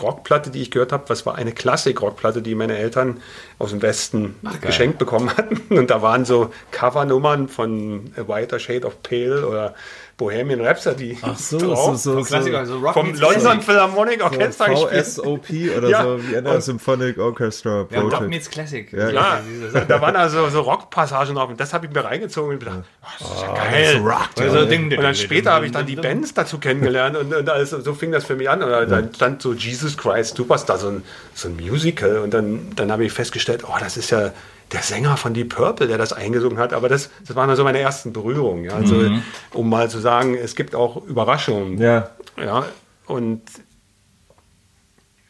Rockplatte, 0.00 0.50
die 0.50 0.62
ich 0.62 0.70
gehört 0.70 0.92
habe, 0.92 1.08
was 1.08 1.26
war 1.26 1.34
eine 1.34 1.52
Klassik-Rockplatte, 1.52 2.40
die 2.40 2.54
meine 2.54 2.78
Eltern 2.78 3.20
aus 3.58 3.70
dem 3.70 3.82
Westen 3.82 4.36
Ach, 4.44 4.60
geschenkt 4.60 4.98
bekommen 4.98 5.36
hatten. 5.36 5.76
Und 5.76 5.90
da 5.90 6.02
waren 6.02 6.24
so 6.24 6.50
Covernummern 6.70 7.48
von 7.48 8.12
A 8.16 8.28
Whiter 8.28 8.58
Shade 8.58 8.86
of 8.86 9.02
Pale 9.02 9.46
oder 9.46 9.74
Bohemian 10.20 10.60
Rhapsody. 10.60 11.16
Ach 11.22 11.38
so, 11.38 11.58
drauf. 11.58 11.96
so, 11.96 12.22
so, 12.22 12.64
so 12.64 12.78
Rock 12.78 12.92
vom 12.92 13.14
London 13.14 13.62
Philharmonic 13.62 14.22
Orchestra 14.22 14.76
so 14.76 14.86
VSOP 14.86 15.48
oder 15.78 15.88
ja. 15.88 16.02
so, 16.02 16.18
Vienna 16.22 16.60
Symphonic 16.60 17.16
Orchestra 17.16 17.86
Ja, 17.90 18.02
Rock 18.02 18.28
meets 18.28 18.50
Classic. 18.50 18.92
Ja, 18.92 19.08
ja. 19.08 19.40
da 19.88 20.00
waren 20.02 20.16
also 20.16 20.50
so 20.50 20.60
Rockpassagen 20.60 21.34
drauf 21.34 21.48
und 21.48 21.58
das 21.58 21.72
habe 21.72 21.86
ich 21.86 21.92
mir 21.92 22.04
reingezogen 22.04 22.52
und 22.52 22.58
gedacht, 22.58 22.80
oh, 23.02 23.06
das 23.18 23.30
ist 23.30 23.42
ja 23.42 23.50
oh, 23.50 23.54
geil. 23.54 23.96
Rock, 23.96 24.28
also, 24.38 24.66
Ding, 24.66 24.92
und 24.92 25.02
dann 25.02 25.14
später 25.14 25.52
habe 25.52 25.64
ich 25.64 25.72
dann 25.72 25.86
die 25.86 25.96
Bands 25.96 26.34
dazu 26.34 26.58
kennengelernt 26.58 27.16
und, 27.16 27.32
und 27.32 27.48
also, 27.48 27.80
so 27.80 27.94
fing 27.94 28.12
das 28.12 28.24
für 28.24 28.36
mich 28.36 28.50
an. 28.50 28.62
Und 28.62 28.90
dann 28.90 29.14
stand 29.14 29.40
so 29.40 29.54
Jesus 29.54 29.96
Christ 29.96 30.36
Superstar, 30.36 30.76
so 30.76 30.88
ein, 30.88 31.02
so 31.32 31.48
ein 31.48 31.56
Musical 31.56 32.18
und 32.18 32.34
dann, 32.34 32.72
dann 32.76 32.92
habe 32.92 33.06
ich 33.06 33.12
festgestellt, 33.12 33.64
oh, 33.66 33.76
das 33.80 33.96
ist 33.96 34.10
ja 34.10 34.32
der 34.72 34.82
Sänger 34.82 35.16
von 35.16 35.34
Deep 35.34 35.54
Purple, 35.54 35.86
der 35.88 35.98
das 35.98 36.12
eingesungen 36.12 36.58
hat. 36.58 36.72
Aber 36.72 36.88
das, 36.88 37.10
das 37.26 37.36
waren 37.36 37.54
so 37.56 37.64
meine 37.64 37.80
ersten 37.80 38.12
Berührungen. 38.12 38.64
Ja. 38.64 38.72
Also, 38.72 38.94
mhm. 38.94 39.22
um 39.52 39.68
mal 39.68 39.90
zu 39.90 39.98
sagen, 39.98 40.34
es 40.34 40.54
gibt 40.54 40.74
auch 40.74 41.04
Überraschungen. 41.04 41.78
Ja. 41.78 42.10
Ja. 42.36 42.66
Und 43.06 43.42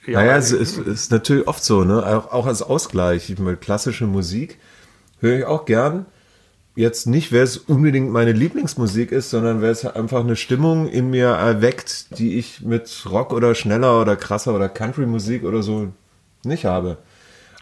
ja, 0.07 0.21
naja, 0.21 0.37
es 0.37 0.53
ist, 0.53 0.79
ist, 0.79 1.11
natürlich 1.13 1.47
oft 1.47 1.63
so, 1.63 1.85
ne? 1.85 2.05
Auch, 2.05 2.33
auch 2.33 2.47
als 2.47 2.63
Ausgleich. 2.63 3.31
Ich 3.31 3.39
meine, 3.39 3.57
klassische 3.57 4.07
Musik 4.07 4.59
höre 5.21 5.39
ich 5.39 5.45
auch 5.45 5.65
gern. 5.67 6.07
Jetzt 6.75 7.07
nicht, 7.07 7.33
wer 7.33 7.43
es 7.43 7.59
unbedingt 7.59 8.11
meine 8.11 8.33
Lieblingsmusik 8.33 9.13
ist, 9.13 9.31
sondern 9.31 9.61
wer 9.61 9.71
es 9.71 9.85
einfach 9.85 10.21
eine 10.21 10.37
Stimmung 10.37 10.89
in 10.89 11.11
mir 11.11 11.27
erweckt, 11.27 12.19
die 12.19 12.39
ich 12.39 12.63
mit 12.63 13.05
Rock 13.11 13.33
oder 13.33 13.55
schneller 13.55 14.01
oder 14.01 14.17
krasser 14.17 14.55
oder 14.55 14.69
Country-Musik 14.69 15.45
oder 15.45 15.63
so 15.63 15.89
nicht 16.45 16.65
habe. 16.65 16.99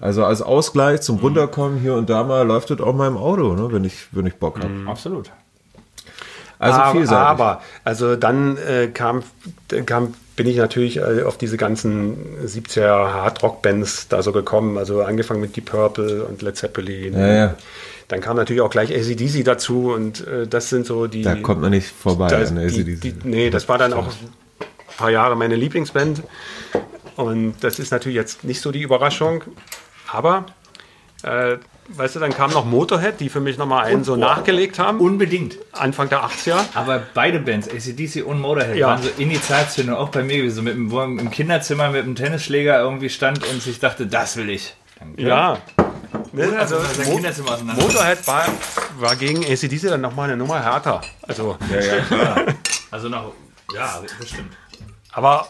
Also 0.00 0.24
als 0.24 0.42
Ausgleich 0.42 1.00
zum 1.00 1.16
mhm. 1.16 1.22
Runterkommen 1.22 1.80
hier 1.80 1.94
und 1.94 2.08
da 2.08 2.22
mal 2.22 2.46
läuft 2.46 2.70
das 2.70 2.80
auch 2.80 2.94
mal 2.94 3.08
im 3.08 3.16
Auto, 3.16 3.54
ne, 3.54 3.72
wenn 3.72 3.84
ich, 3.84 4.06
wenn 4.12 4.26
ich 4.26 4.34
Bock 4.36 4.58
habe. 4.58 4.68
Mhm. 4.68 4.88
Absolut. 4.88 5.30
Also 6.58 6.80
aber, 6.80 6.92
vielseitig. 6.92 7.18
Aber, 7.18 7.62
also 7.84 8.16
dann 8.16 8.56
äh, 8.58 8.88
kam, 8.88 9.22
kam, 9.86 10.14
bin 10.36 10.46
ich 10.46 10.56
natürlich 10.56 10.96
äh, 10.96 11.22
auf 11.22 11.38
diese 11.38 11.56
ganzen 11.56 12.16
70er 12.44 13.12
Hard-Rock-Bands 13.12 14.08
da 14.08 14.22
so 14.22 14.32
gekommen. 14.32 14.76
Also 14.76 15.02
angefangen 15.02 15.40
mit 15.40 15.56
Deep 15.56 15.66
Purple 15.66 16.24
und 16.24 16.42
Led 16.42 16.56
Zeppelin. 16.56 17.14
Ja, 17.14 17.28
ja. 17.28 17.54
Dann 18.08 18.20
kam 18.20 18.36
natürlich 18.36 18.62
auch 18.62 18.70
gleich 18.70 18.90
ACDC 18.90 19.44
dazu 19.44 19.92
und 19.92 20.26
äh, 20.26 20.46
das 20.46 20.70
sind 20.70 20.86
so 20.86 21.06
die. 21.06 21.22
Da 21.22 21.36
kommt 21.36 21.60
man 21.60 21.70
nicht 21.70 21.88
vorbei 21.88 22.28
das, 22.28 22.50
an 22.50 22.58
ACDC. 22.58 23.24
nee, 23.24 23.50
das 23.50 23.68
war 23.68 23.78
dann 23.78 23.92
auch 23.92 24.06
ein 24.06 24.96
paar 24.96 25.10
Jahre 25.10 25.36
meine 25.36 25.56
Lieblingsband. 25.56 26.22
Und 27.16 27.56
das 27.60 27.78
ist 27.78 27.90
natürlich 27.90 28.16
jetzt 28.16 28.44
nicht 28.44 28.60
so 28.60 28.72
die 28.72 28.80
Überraschung. 28.80 29.42
Aber, 30.12 30.46
äh, 31.22 31.56
weißt 31.88 32.16
du, 32.16 32.20
dann 32.20 32.32
kam 32.32 32.50
noch 32.50 32.64
Motorhead, 32.64 33.20
die 33.20 33.28
für 33.28 33.40
mich 33.40 33.58
nochmal 33.58 33.84
einen 33.84 34.04
so 34.04 34.16
nachgelegt 34.16 34.78
haben. 34.78 35.00
Unbedingt. 35.00 35.58
Anfang 35.72 36.08
der 36.08 36.24
80er. 36.24 36.58
Aber 36.74 37.02
beide 37.14 37.40
Bands, 37.40 37.68
ACDC 37.68 38.24
und 38.24 38.40
Motorhead, 38.40 38.76
ja. 38.76 38.88
waren 38.88 39.02
so 39.02 39.08
Initialzündung, 39.18 39.96
auch 39.96 40.10
bei 40.10 40.22
mir, 40.22 40.50
so 40.50 40.62
mit 40.62 40.74
dem, 40.74 40.90
wo 40.90 41.02
im 41.02 41.30
Kinderzimmer 41.30 41.90
mit 41.90 42.04
einem 42.04 42.14
Tennisschläger 42.14 42.80
irgendwie 42.80 43.10
stand 43.10 43.46
und 43.46 43.62
sich 43.62 43.78
dachte, 43.78 44.06
das 44.06 44.36
will 44.36 44.50
ich. 44.50 44.74
Danke. 44.98 45.22
Ja. 45.22 45.58
Ne, 46.32 46.58
also, 46.58 46.76
Mo 47.04 47.20
Motorhead 47.74 48.26
war, 48.26 48.46
war 48.98 49.16
gegen 49.16 49.44
ACDC 49.44 49.82
dann 49.82 50.00
nochmal 50.00 50.28
eine 50.28 50.36
Nummer 50.36 50.62
härter. 50.62 51.00
Also, 51.22 51.56
ja, 51.72 51.80
ja, 51.80 52.00
klar. 52.02 52.42
also 52.90 53.08
noch, 53.08 53.32
ja, 53.74 54.02
bestimmt. 54.18 54.54
Aber 55.12 55.48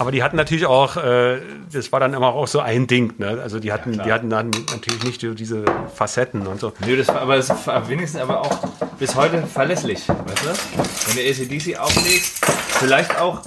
aber 0.00 0.12
die 0.12 0.22
hatten 0.22 0.36
natürlich 0.36 0.64
auch, 0.64 0.96
äh, 0.96 1.42
das 1.70 1.92
war 1.92 2.00
dann 2.00 2.14
immer 2.14 2.28
auch 2.28 2.48
so 2.48 2.60
ein 2.60 2.86
Ding, 2.86 3.12
ne? 3.18 3.38
Also 3.42 3.60
die 3.60 3.70
hatten, 3.70 3.92
ja, 3.92 4.02
die 4.02 4.12
hatten 4.14 4.30
dann 4.30 4.50
natürlich 4.72 5.04
nicht 5.04 5.20
diese 5.38 5.62
Facetten 5.94 6.46
und 6.46 6.58
so. 6.58 6.72
Nö, 6.86 6.96
das 6.96 7.08
war, 7.08 7.20
aber 7.20 7.36
das 7.36 7.66
war 7.66 7.86
wenigstens 7.86 8.22
aber 8.22 8.40
auch 8.40 8.58
bis 8.98 9.14
heute 9.14 9.42
verlässlich, 9.46 10.08
weißt 10.08 10.46
du? 10.46 10.78
Wenn 11.06 11.16
du 11.16 11.30
ACDC 11.30 11.78
auflegst, 11.78 12.42
vielleicht 12.78 13.20
auch, 13.20 13.42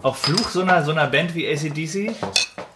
auch 0.00 0.16
Fluch 0.16 0.48
so 0.48 0.62
einer, 0.62 0.82
so 0.84 0.92
einer 0.92 1.06
Band 1.06 1.34
wie 1.34 1.46
ACDC. 1.46 2.14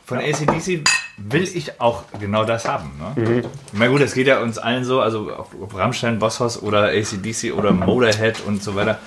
Von 0.05 0.21
ja. 0.21 0.27
ACDC 0.27 0.85
will 1.17 1.45
ich 1.45 1.81
auch 1.81 2.03
genau 2.21 2.45
das 2.45 2.69
haben. 2.69 2.93
Ne? 3.17 3.25
Mhm. 3.25 3.43
Meine, 3.73 3.91
gut, 3.91 4.03
es 4.03 4.13
geht 4.13 4.27
ja 4.27 4.43
uns 4.43 4.59
allen 4.59 4.85
so, 4.85 5.01
also 5.01 5.31
ob 5.63 5.75
Rammstein, 5.75 6.19
Bosshaus 6.19 6.63
oder 6.63 6.89
ACDC 6.89 7.55
oder 7.57 7.73
Motorhead 7.73 8.43
und 8.47 8.63
so 8.63 8.75
weiter 8.75 8.99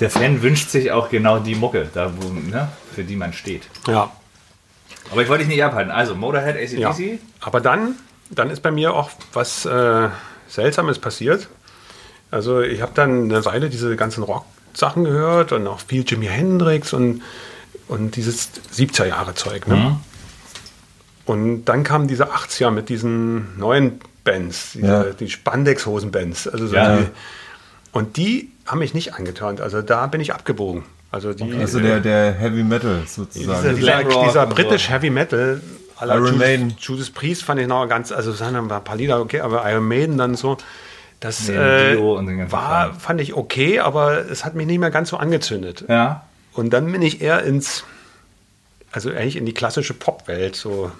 der 0.00 0.10
Fan 0.10 0.42
wünscht 0.42 0.70
sich 0.70 0.92
auch 0.92 1.10
genau 1.10 1.38
die 1.38 1.54
Mucke, 1.54 1.88
da 1.92 2.12
wo, 2.16 2.28
ne, 2.28 2.68
für 2.94 3.04
die 3.04 3.16
man 3.16 3.32
steht. 3.32 3.62
Ja. 3.86 4.10
Aber 5.10 5.22
ich 5.22 5.28
wollte 5.28 5.44
dich 5.44 5.54
nicht 5.54 5.64
abhalten. 5.64 5.90
Also 5.90 6.14
Motorhead, 6.14 6.56
ACDC. 6.56 6.78
Ja. 6.78 7.18
Aber 7.40 7.60
dann, 7.60 7.96
dann 8.30 8.50
ist 8.50 8.60
bei 8.60 8.70
mir 8.70 8.94
auch 8.94 9.10
was 9.32 9.64
äh, 9.66 10.08
Seltsames 10.48 10.98
passiert. 10.98 11.48
Also 12.30 12.60
ich 12.60 12.80
habe 12.80 12.92
dann 12.94 13.24
eine 13.24 13.44
Weile 13.44 13.70
diese 13.70 13.96
ganzen 13.96 14.22
Rock-Sachen 14.22 15.04
gehört 15.04 15.52
und 15.52 15.66
auch 15.66 15.80
viel 15.80 16.04
Jimi 16.06 16.26
Hendrix 16.26 16.92
und, 16.92 17.22
und 17.88 18.14
dieses 18.16 18.50
70er-Jahre-Zeug. 18.72 19.66
Ne? 19.66 19.76
Mhm. 19.76 19.96
Und 21.26 21.64
dann 21.64 21.82
kamen 21.82 22.08
diese 22.08 22.32
80er 22.32 22.70
mit 22.70 22.88
diesen 22.88 23.58
neuen 23.58 24.00
Bands, 24.24 24.72
diese, 24.74 24.86
ja. 24.86 25.04
die 25.04 25.30
Spandex-Hosen-Bands. 25.30 26.48
Also 26.48 26.68
so 26.68 26.76
ja. 26.76 26.98
die, 26.98 27.06
und 27.92 28.16
die 28.16 28.50
haben 28.70 28.78
mich 28.78 28.94
nicht 28.94 29.14
angeturnt. 29.14 29.60
Also 29.60 29.82
da 29.82 30.06
bin 30.06 30.20
ich 30.20 30.32
abgebogen. 30.32 30.84
Also, 31.10 31.34
die, 31.34 31.42
okay. 31.42 31.60
also 31.60 31.80
der, 31.80 32.00
der 32.00 32.32
Heavy 32.32 32.62
Metal 32.62 33.02
sozusagen. 33.06 33.76
Dieser, 33.76 34.04
dieser, 34.04 34.24
dieser 34.24 34.46
britisch 34.46 34.86
so. 34.86 34.92
Heavy 34.92 35.10
Metal. 35.10 35.60
Iron 36.02 36.38
Maiden. 36.38 36.74
Judas 36.78 37.10
Priest 37.10 37.42
fand 37.42 37.60
ich 37.60 37.66
noch 37.66 37.86
ganz, 37.86 38.10
also 38.10 38.32
sagen 38.32 38.56
ein 38.56 38.68
paar 38.68 38.96
Lieder, 38.96 39.20
okay, 39.20 39.40
aber 39.40 39.70
Iron 39.70 39.86
Maiden 39.86 40.16
dann 40.16 40.34
so. 40.34 40.56
Das 41.18 41.50
äh, 41.50 41.98
war, 42.50 42.94
fand 42.94 43.20
ich 43.20 43.34
okay, 43.34 43.80
aber 43.80 44.30
es 44.30 44.46
hat 44.46 44.54
mich 44.54 44.66
nicht 44.66 44.78
mehr 44.78 44.90
ganz 44.90 45.10
so 45.10 45.18
angezündet. 45.18 45.84
Ja. 45.86 46.24
Und 46.54 46.70
dann 46.70 46.90
bin 46.90 47.02
ich 47.02 47.20
eher 47.20 47.42
ins, 47.42 47.84
also 48.90 49.10
eigentlich 49.10 49.36
in 49.36 49.44
die 49.44 49.52
klassische 49.52 49.92
Popwelt 49.92 50.56
so 50.56 50.90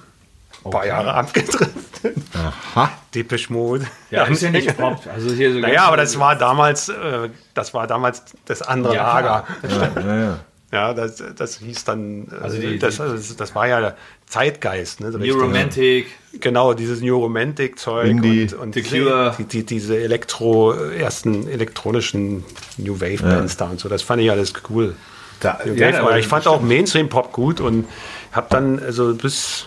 ein 0.64 0.70
paar 0.70 0.86
Jahre 0.86 1.14
abgedriftet. 1.14 2.16
Aha. 2.34 2.90
Depeche 3.14 3.52
Mode. 3.52 3.86
Ja, 4.10 4.24
ist 4.24 4.42
ja 4.42 4.50
nicht 4.50 4.76
Pop. 4.76 5.00
Also 5.12 5.32
hier 5.34 5.52
so 5.52 5.58
naja, 5.58 5.84
aber 5.84 5.96
das 5.96 6.18
war 6.18 6.36
damals, 6.36 6.88
äh, 6.88 7.28
das 7.54 7.74
war 7.74 7.86
damals 7.86 8.22
das 8.44 8.62
andere 8.62 8.94
ja, 8.94 9.02
Lager. 9.02 9.44
Ja, 9.62 10.00
ja, 10.00 10.16
ja. 10.16 10.38
ja, 10.72 10.94
das, 10.94 11.22
das 11.36 11.58
hieß 11.58 11.84
dann, 11.84 12.28
äh, 12.28 12.42
also 12.42 12.58
die, 12.58 12.78
das, 12.78 12.98
das, 12.98 13.36
das, 13.36 13.54
war 13.54 13.68
ja 13.68 13.94
Zeitgeist. 14.26 15.00
Ne, 15.00 15.10
New 15.10 15.38
Romantic. 15.38 16.06
Genau, 16.40 16.74
dieses 16.74 17.00
New 17.00 17.18
Romantic-Zeug 17.18 18.10
und, 18.10 18.54
und 18.54 18.74
diese, 18.76 19.34
die, 19.38 19.66
diese 19.66 19.98
Elektro, 19.98 20.72
ersten 20.72 21.48
elektronischen 21.48 22.44
New 22.76 23.00
Wave-Bands 23.00 23.56
da 23.56 23.66
und 23.66 23.80
so. 23.80 23.88
Das 23.88 24.02
fand 24.02 24.22
ich 24.22 24.30
alles 24.30 24.52
cool. 24.68 24.94
Da, 25.40 25.58
ja, 25.64 26.16
ich 26.16 26.28
fand 26.28 26.46
auch 26.46 26.60
Mainstream-Pop 26.60 27.32
gut 27.32 27.60
und 27.60 27.86
habe 28.30 28.46
dann 28.50 28.78
also 28.78 29.14
bis 29.14 29.66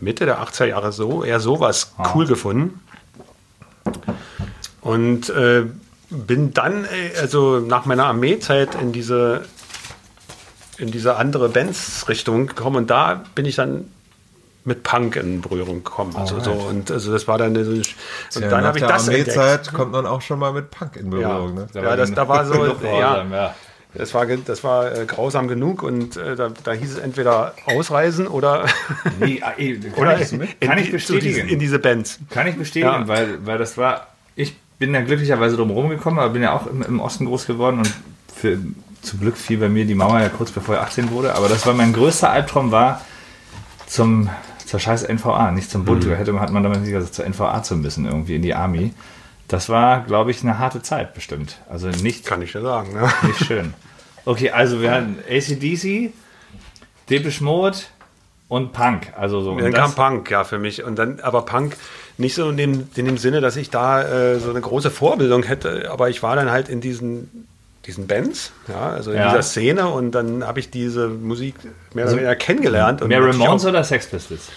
Mitte 0.00 0.26
der 0.26 0.42
80er 0.42 0.66
Jahre 0.66 0.92
so, 0.92 1.24
eher 1.24 1.40
sowas 1.40 1.92
ah. 1.98 2.12
cool 2.14 2.26
gefunden. 2.26 2.80
Und 4.80 5.28
äh, 5.30 5.64
bin 6.10 6.52
dann, 6.52 6.84
äh, 6.84 7.18
also 7.20 7.60
nach 7.60 7.86
meiner 7.86 8.06
Armeezeit 8.06 8.74
in 8.74 8.92
diese, 8.92 9.44
in 10.78 10.90
diese 10.90 11.16
andere 11.16 11.48
Bands-Richtung 11.48 12.46
gekommen 12.46 12.76
und 12.76 12.90
da 12.90 13.24
bin 13.34 13.46
ich 13.46 13.56
dann 13.56 13.90
mit 14.64 14.82
Punk 14.82 15.16
in 15.16 15.40
Berührung 15.40 15.82
gekommen. 15.84 16.14
Also 16.16 16.38
so 16.40 16.52
und 16.52 16.90
also 16.90 17.12
das 17.12 17.26
war 17.26 17.38
dann 17.38 17.54
so, 17.54 17.70
und 17.70 17.84
ja, 18.42 18.48
dann 18.48 18.64
habe 18.64 18.78
ich 18.78 18.84
das 18.84 19.08
Armeezeit 19.08 19.72
kommt 19.72 19.92
man 19.92 20.06
auch 20.06 20.20
schon 20.20 20.38
mal 20.38 20.52
mit 20.52 20.70
Punk 20.70 20.96
in 20.96 21.10
Berührung. 21.10 21.56
Ja, 21.56 21.80
ne? 21.80 21.88
ja 21.88 21.96
das, 21.96 22.12
da 22.12 22.28
war 22.28 22.44
so 22.46 22.66
ja, 22.82 23.24
ja. 23.24 23.54
Das 23.94 24.14
war, 24.14 24.26
das 24.26 24.62
war 24.62 24.96
äh, 24.96 25.04
grausam 25.04 25.48
genug 25.48 25.82
und 25.82 26.16
äh, 26.16 26.36
da, 26.36 26.50
da, 26.62 26.72
hieß 26.72 26.92
es 26.92 26.98
entweder 26.98 27.54
ausreisen 27.66 28.28
oder, 28.28 28.66
nee, 29.20 29.40
ah, 29.42 29.52
ey, 29.56 29.80
kann, 29.80 29.92
oder 29.94 30.20
ich, 30.20 30.32
in, 30.32 30.46
kann 30.60 30.78
ich 30.78 30.92
bestätigen. 30.92 31.48
In 31.48 31.58
diese 31.58 31.78
Bands. 31.78 32.20
Kann 32.30 32.46
ich 32.46 32.56
bestätigen, 32.56 32.92
ja. 32.92 33.08
weil, 33.08 33.44
weil 33.44 33.58
das 33.58 33.76
war, 33.76 34.06
ich 34.36 34.56
bin 34.78 34.92
da 34.92 35.00
glücklicherweise 35.00 35.56
drum 35.56 35.70
rumgekommen, 35.70 36.20
aber 36.20 36.32
bin 36.32 36.42
ja 36.42 36.52
auch 36.52 36.66
im, 36.66 36.82
im 36.82 37.00
Osten 37.00 37.26
groß 37.26 37.46
geworden 37.46 37.78
und 37.78 37.92
für, 38.32 38.58
zum 39.02 39.20
Glück 39.20 39.36
fiel 39.36 39.58
bei 39.58 39.68
mir 39.68 39.84
die 39.84 39.94
Mauer 39.94 40.20
ja 40.20 40.28
kurz 40.28 40.52
bevor 40.52 40.76
ich 40.76 40.80
18 40.80 41.10
wurde, 41.10 41.34
aber 41.34 41.48
das 41.48 41.66
war 41.66 41.74
mein 41.74 41.92
größter 41.92 42.30
Albtraum 42.30 42.70
war 42.70 43.04
zum 43.86 44.30
zur 44.70 44.78
scheiß 44.78 45.08
NVA, 45.08 45.50
nicht 45.50 45.68
zum 45.68 45.84
Bund. 45.84 46.06
Mhm. 46.06 46.14
Hätte 46.14 46.38
hat 46.38 46.52
man 46.52 46.62
damals 46.62 46.82
nicht 46.82 46.92
gesagt, 46.92 47.12
zur 47.12 47.26
NVA 47.28 47.60
zu 47.64 47.76
müssen, 47.76 48.06
irgendwie 48.06 48.36
in 48.36 48.42
die 48.42 48.54
Army. 48.54 48.92
Das 49.50 49.68
war, 49.68 50.04
glaube 50.04 50.30
ich, 50.30 50.42
eine 50.42 50.60
harte 50.60 50.80
Zeit 50.80 51.12
bestimmt. 51.12 51.58
Also 51.68 51.88
nicht. 51.88 52.24
Kann 52.24 52.40
ich 52.40 52.52
ja 52.52 52.60
sagen, 52.60 52.94
ne? 52.94 53.12
Nicht 53.26 53.44
schön. 53.44 53.74
Okay, 54.24 54.50
also 54.50 54.80
wir 54.80 54.92
hatten 54.92 55.18
ACDC, 55.28 56.12
Depeche 57.08 57.42
Mode 57.42 57.78
und 58.46 58.72
Punk. 58.72 59.12
Also 59.16 59.40
so. 59.40 59.58
Dann 59.58 59.72
kam 59.72 59.94
Punk, 59.94 60.30
ja, 60.30 60.44
für 60.44 60.58
mich. 60.58 60.84
Und 60.84 60.96
dann, 61.00 61.18
aber 61.20 61.44
Punk 61.44 61.76
nicht 62.16 62.34
so 62.34 62.50
in 62.50 62.56
dem, 62.56 62.88
in 62.94 63.06
dem 63.06 63.18
Sinne, 63.18 63.40
dass 63.40 63.56
ich 63.56 63.70
da 63.70 64.02
äh, 64.02 64.38
so 64.38 64.50
eine 64.50 64.60
große 64.60 64.90
Vorbildung 64.90 65.42
hätte, 65.42 65.90
aber 65.90 66.10
ich 66.10 66.22
war 66.22 66.36
dann 66.36 66.50
halt 66.50 66.68
in 66.68 66.80
diesen 66.80 67.48
diesen 67.86 68.06
Bands, 68.06 68.52
ja, 68.68 68.90
also 68.90 69.10
in 69.10 69.16
ja. 69.16 69.30
dieser 69.30 69.42
Szene 69.42 69.88
und 69.88 70.12
dann 70.12 70.46
habe 70.46 70.60
ich 70.60 70.70
diese 70.70 71.08
Musik 71.08 71.54
mehr 71.64 71.72
oder 71.94 72.02
also 72.04 72.16
weniger 72.18 72.36
kennengelernt. 72.36 73.06
mehr 73.08 73.24
Ramones 73.24 73.64
oder 73.64 73.82
Sex 73.82 74.06
Pistols? 74.06 74.50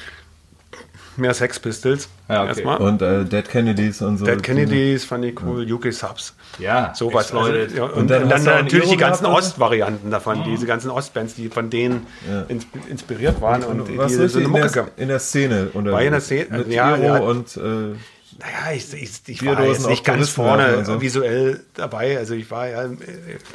mehr 1.16 1.34
Sex 1.34 1.60
Pistols. 1.60 2.10
Ja, 2.30 2.42
okay. 2.42 2.50
Erstmal. 2.50 2.78
Und 2.78 3.02
äh, 3.02 3.26
Dead 3.26 3.48
Kennedys 3.48 4.02
und 4.02 4.18
so. 4.18 4.26
Dead 4.26 4.42
Kennedys 4.42 5.04
fand 5.04 5.26
ich 5.26 5.42
cool, 5.44 5.68
ja. 5.68 5.76
UK 5.76 5.92
Subs. 5.92 6.36
Ja, 6.58 6.94
sowas. 6.96 7.34
Also, 7.34 7.54
ja, 7.54 7.84
und, 7.84 7.94
und, 7.94 8.10
dann, 8.10 8.30
dann 8.30 8.44
natürlich 8.44 8.90
die 8.90 8.98
ganzen 8.98 9.26
Ostvarianten 9.26 10.10
davon, 10.10 10.40
mhm. 10.40 10.44
diese 10.46 10.66
ganzen 10.66 10.90
Ostbands, 10.90 11.36
die 11.36 11.50
von 11.50 11.70
denen 11.70 12.08
ja. 12.30 12.46
inspiriert 12.90 13.42
waren. 13.42 13.64
Und, 13.64 13.82
und 13.82 13.98
was 13.98 14.16
die, 14.16 14.28
so 14.28 14.40
in, 14.40 14.54
der, 14.54 14.88
in 14.96 15.08
der 15.10 15.20
Szene? 15.20 15.70
Oder 15.74 15.92
war 15.92 16.02
in 16.02 16.12
der 16.12 16.22
Szene, 16.22 16.58
mit 16.60 16.68
ja, 16.70 16.96
ja, 16.96 17.18
und... 17.18 17.58
Äh, 17.58 17.96
naja, 18.40 18.76
ich, 18.76 18.92
ich, 18.94 19.22
ich 19.28 19.46
war 19.46 19.64
jetzt 19.64 19.88
nicht 19.88 20.04
ganz 20.04 20.30
vorne 20.30 20.84
so. 20.86 21.00
visuell 21.02 21.60
dabei. 21.76 22.18
Also 22.18 22.34
ich 22.34 22.50
war 22.50 22.68
ja, 22.68 22.90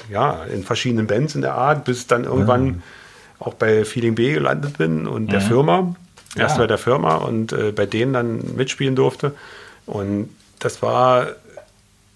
ja 0.09 0.45
in 0.45 0.63
verschiedenen 0.63 1.09
Bands 1.09 1.35
in 1.35 1.41
der 1.41 1.55
Art, 1.55 1.85
bis 1.85 2.07
dann 2.07 2.25
irgendwann 2.25 2.65
mhm. 2.65 2.83
auch 3.41 3.55
bei 3.55 3.85
Feeling 3.85 4.15
B 4.15 4.33
gelandet 4.33 4.79
bin 4.79 5.09
und 5.09 5.25
mhm. 5.25 5.29
der 5.29 5.41
Firma. 5.41 5.97
Erst 6.37 6.57
ja. 6.57 6.63
bei 6.63 6.67
der 6.67 6.79
Firma 6.79 7.17
und 7.17 7.53
äh, 7.53 7.73
bei 7.73 7.87
denen 7.87 8.13
dann 8.13 8.55
mitspielen 8.57 8.95
durfte. 8.95 9.35
Und 9.87 10.29
das 10.59 10.83
war, 10.83 11.29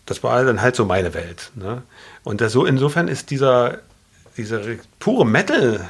das 0.07 0.23
war 0.23 0.45
dann 0.45 0.61
halt 0.61 0.77
so 0.77 0.85
meine 0.85 1.15
Welt. 1.15 1.51
Ne? 1.55 1.83
Und 2.23 2.41
das, 2.41 2.53
so 2.53 2.67
insofern 2.67 3.09
ist 3.09 3.31
dieser, 3.31 3.79
diese 4.37 4.79
pure 4.99 5.25
Metal, 5.25 5.81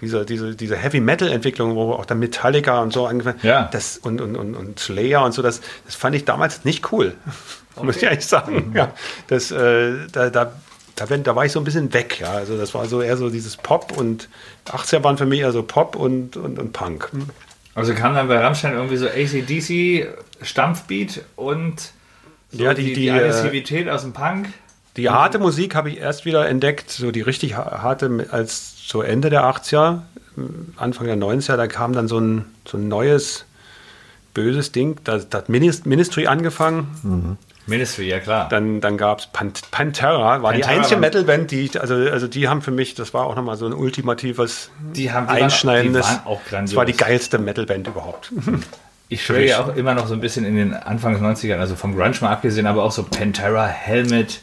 diese, 0.00 0.24
diese, 0.24 0.54
diese 0.54 0.76
Heavy 0.76 1.00
Metal 1.00 1.30
Entwicklung, 1.30 1.74
wo 1.74 1.92
auch 1.92 2.06
dann 2.06 2.18
Metallica 2.18 2.80
und 2.80 2.92
so 2.92 3.06
angefangen, 3.06 3.40
ja. 3.42 3.68
das 3.72 3.98
und, 3.98 4.20
und, 4.20 4.36
und, 4.36 4.54
und 4.54 4.78
Slayer 4.78 5.24
und 5.24 5.32
so, 5.32 5.42
das, 5.42 5.60
das 5.86 5.94
fand 5.94 6.14
ich 6.14 6.24
damals 6.24 6.64
nicht 6.64 6.92
cool. 6.92 7.14
Okay. 7.74 7.84
Muss 7.86 7.96
ich 7.96 8.04
ehrlich 8.04 8.26
sagen. 8.26 8.70
Mhm. 8.70 8.76
Ja, 8.76 8.92
das, 9.26 9.50
äh, 9.50 10.06
da, 10.12 10.30
da, 10.30 10.52
da, 10.94 11.06
da, 11.06 11.36
war 11.36 11.44
ich 11.44 11.52
so 11.52 11.60
ein 11.60 11.64
bisschen 11.64 11.92
weg. 11.92 12.20
Ja. 12.20 12.32
Also 12.32 12.56
das 12.56 12.74
war 12.74 12.86
so 12.86 13.02
eher 13.02 13.16
so 13.16 13.28
dieses 13.28 13.56
Pop 13.56 13.96
und 13.96 14.28
80er 14.66 15.02
waren 15.02 15.18
für 15.18 15.26
mich 15.26 15.40
eher 15.40 15.52
so 15.52 15.62
Pop 15.62 15.96
und, 15.96 16.36
und, 16.36 16.58
und 16.58 16.72
Punk. 16.72 17.10
Also 17.78 17.94
kam 17.94 18.14
dann 18.16 18.26
bei 18.26 18.38
Rammstein 18.38 18.72
irgendwie 18.72 18.96
so 18.96 19.06
ACDC, 19.06 20.08
Stampfbeat 20.42 21.22
und 21.36 21.92
so 22.50 22.64
ja, 22.64 22.74
die, 22.74 22.86
die, 22.86 22.94
die, 22.94 23.06
äh, 23.06 23.12
Aggressivität 23.12 23.88
aus 23.88 24.02
dem 24.02 24.12
Punk. 24.12 24.48
Die 24.96 25.08
harte 25.08 25.38
Musik 25.38 25.76
habe 25.76 25.88
ich 25.88 25.98
erst 25.98 26.24
wieder 26.24 26.48
entdeckt, 26.48 26.90
so 26.90 27.12
die 27.12 27.20
richtig 27.20 27.56
harte, 27.56 28.26
als 28.32 28.88
so 28.88 29.00
Ende 29.00 29.30
der 29.30 29.44
80er, 29.44 30.00
Anfang 30.76 31.06
der 31.06 31.16
90er, 31.16 31.56
da 31.56 31.68
kam 31.68 31.92
dann 31.92 32.08
so 32.08 32.18
ein, 32.18 32.46
so 32.66 32.78
ein 32.78 32.88
neues, 32.88 33.44
böses 34.38 34.72
Ding. 34.72 34.96
Da 35.04 35.20
hat 35.32 35.48
Ministry 35.48 36.26
angefangen. 36.26 36.88
Mhm. 37.02 37.36
Ministry, 37.66 38.08
ja 38.08 38.18
klar. 38.18 38.48
Dann, 38.48 38.80
dann 38.80 38.96
gab 38.96 39.20
es 39.20 39.26
Pant 39.26 39.70
Pantera, 39.70 40.42
war 40.42 40.52
Pantera 40.52 40.72
die 40.72 40.78
einzige 40.78 41.00
Metalband, 41.00 41.50
die 41.50 41.60
ich, 41.60 41.80
also, 41.80 41.94
also 41.94 42.26
die 42.26 42.48
haben 42.48 42.62
für 42.62 42.70
mich, 42.70 42.94
das 42.94 43.12
war 43.12 43.26
auch 43.26 43.36
nochmal 43.36 43.56
so 43.56 43.66
ein 43.66 43.74
ultimatives, 43.74 44.70
die 44.94 45.12
haben, 45.12 45.26
die 45.26 45.42
einschneidendes, 45.42 46.04
waren, 46.04 46.14
die 46.14 46.24
waren 46.24 46.32
auch 46.32 46.44
grandios. 46.44 46.70
das 46.70 46.76
war 46.76 46.84
die 46.86 46.96
geilste 46.96 47.38
Metalband 47.38 47.86
überhaupt. 47.86 48.32
Ich 49.10 49.24
schwöre 49.24 49.46
ja 49.46 49.64
auch 49.64 49.74
immer 49.74 49.94
noch 49.94 50.06
so 50.06 50.12
ein 50.12 50.20
bisschen 50.20 50.44
in 50.44 50.54
den 50.54 50.74
Anfang 50.74 51.14
des 51.14 51.22
90ern, 51.22 51.56
also 51.56 51.76
vom 51.76 51.96
Grunge 51.96 52.14
mal 52.20 52.30
abgesehen, 52.30 52.66
aber 52.66 52.84
auch 52.84 52.92
so 52.92 53.04
Pantera, 53.04 53.66
Helmet, 53.66 54.40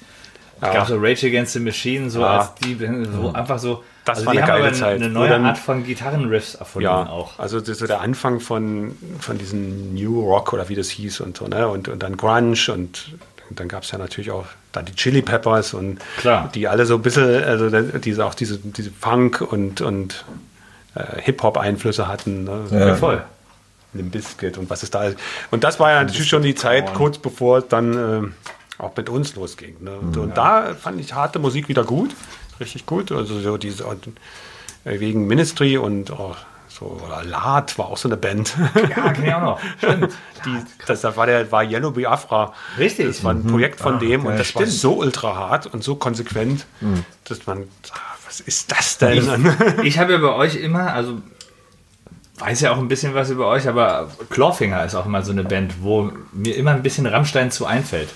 ja. 0.61 0.73
gab 0.73 0.87
so 0.87 0.97
Rage 0.97 1.27
Against 1.27 1.53
the 1.53 1.59
Machine, 1.59 2.09
so 2.09 2.21
ja. 2.21 2.39
als 2.39 2.55
die, 2.55 2.77
so 3.11 3.33
einfach 3.33 3.59
so. 3.59 3.83
Das 4.05 4.19
also 4.19 4.27
war 4.27 4.33
eine 4.33 4.45
geile 4.45 4.71
Zeit. 4.71 4.95
Eine 4.97 5.09
neue 5.09 5.29
dann, 5.29 5.45
Art 5.45 5.57
von 5.57 5.83
Gitarrenriffs 5.83 6.55
erfunden 6.55 6.85
ja, 6.85 7.07
auch. 7.07 7.39
Also 7.39 7.59
das 7.59 7.81
ist 7.81 7.89
der 7.89 8.01
Anfang 8.01 8.39
von, 8.39 8.95
von 9.19 9.37
diesem 9.37 9.95
New 9.95 10.21
Rock 10.21 10.53
oder 10.53 10.69
wie 10.69 10.75
das 10.75 10.89
hieß 10.89 11.21
und 11.21 11.37
so, 11.37 11.47
ne? 11.47 11.67
Und, 11.67 11.87
und 11.87 12.03
dann 12.03 12.15
Grunge 12.15 12.55
und 12.71 13.15
und 13.49 13.59
dann 13.59 13.67
gab 13.67 13.83
es 13.83 13.91
ja 13.91 13.97
natürlich 13.97 14.31
auch 14.31 14.45
da 14.71 14.81
die 14.81 14.95
Chili 14.95 15.21
Peppers 15.21 15.73
und 15.73 15.99
Klar. 16.17 16.49
die 16.53 16.67
alle 16.67 16.85
so 16.85 16.95
ein 16.95 17.01
bisschen, 17.01 17.43
also 17.43 17.69
diese, 17.99 18.25
auch 18.25 18.33
diese, 18.33 18.57
diese 18.57 18.91
Funk 18.91 19.41
und, 19.41 19.81
und 19.81 20.25
äh, 20.95 21.21
Hip-Hop-Einflüsse 21.21 22.07
hatten. 22.07 22.45
Ne? 22.45 22.65
Ja, 22.71 22.95
voll. 22.95 23.23
Limp 23.93 24.11
Bizkit 24.11 24.57
und 24.57 24.69
was 24.69 24.83
ist 24.83 24.93
da. 24.93 25.11
Und 25.51 25.63
das 25.63 25.79
war 25.79 25.91
ja 25.91 26.03
natürlich 26.03 26.27
schon 26.27 26.41
die 26.41 26.55
Zeit, 26.55 26.93
kurz 26.93 27.17
bevor 27.17 27.59
es 27.59 27.67
dann 27.69 27.93
äh, 27.93 28.27
auch 28.77 28.95
mit 28.95 29.09
uns 29.09 29.35
losging. 29.35 29.75
Ne? 29.81 29.97
Und, 29.97 30.15
mhm. 30.15 30.21
und 30.23 30.37
da 30.37 30.75
fand 30.75 30.99
ich 30.99 31.13
harte 31.13 31.39
Musik 31.39 31.69
wieder 31.69 31.83
gut, 31.83 32.15
richtig 32.59 32.85
gut. 32.85 33.11
Also 33.11 33.39
so 33.39 33.57
diese, 33.57 33.83
äh, 33.83 34.99
wegen 34.99 35.27
Ministry 35.27 35.77
und 35.77 36.11
auch 36.11 36.37
so, 36.67 36.99
oder 37.05 37.23
Lad 37.23 37.77
war 37.77 37.87
auch 37.87 37.97
so 37.97 38.09
eine 38.09 38.17
Band. 38.17 38.53
Ja, 38.75 39.13
kenne 39.13 39.27
ich 39.27 39.33
auch 39.33 39.41
noch. 39.41 39.59
Stimmt. 39.77 40.13
Die, 40.45 40.57
das, 40.85 41.03
war, 41.03 41.25
der, 41.25 41.49
war 41.51 41.63
Yellow 41.63 41.91
Biafra. 41.91 42.53
Richtig. 42.77 43.07
Das 43.07 43.23
war 43.23 43.33
ein 43.33 43.45
Projekt 43.45 43.79
von 43.79 43.95
ah, 43.95 43.99
dem 43.99 44.25
und 44.25 44.37
das 44.37 44.47
stimmt. 44.47 44.65
war 44.65 44.71
so 44.71 44.93
ultra 44.95 45.35
hart 45.35 45.67
und 45.67 45.83
so 45.83 45.95
konsequent, 45.95 46.65
mhm. 46.81 47.05
dass 47.23 47.45
man, 47.45 47.63
ah, 47.91 47.97
was 48.25 48.41
ist 48.41 48.71
das 48.71 48.97
denn? 48.97 49.53
Ich, 49.79 49.85
ich 49.85 49.99
habe 49.99 50.13
ja 50.13 50.17
bei 50.17 50.33
euch 50.33 50.55
immer, 50.55 50.91
also 50.91 51.21
weiß 52.39 52.61
ja 52.61 52.73
auch 52.73 52.77
ein 52.77 52.89
bisschen 52.89 53.13
was 53.15 53.29
über 53.29 53.47
euch, 53.47 53.67
aber 53.67 54.09
Clawfinger 54.29 54.83
ist 54.83 54.95
auch 54.95 55.05
immer 55.05 55.21
so 55.21 55.31
eine 55.31 55.43
Band, 55.43 55.75
wo 55.81 56.11
mir 56.33 56.55
immer 56.55 56.71
ein 56.71 56.83
bisschen 56.83 57.05
Rammstein 57.05 57.51
zu 57.51 57.65
einfällt. 57.65 58.09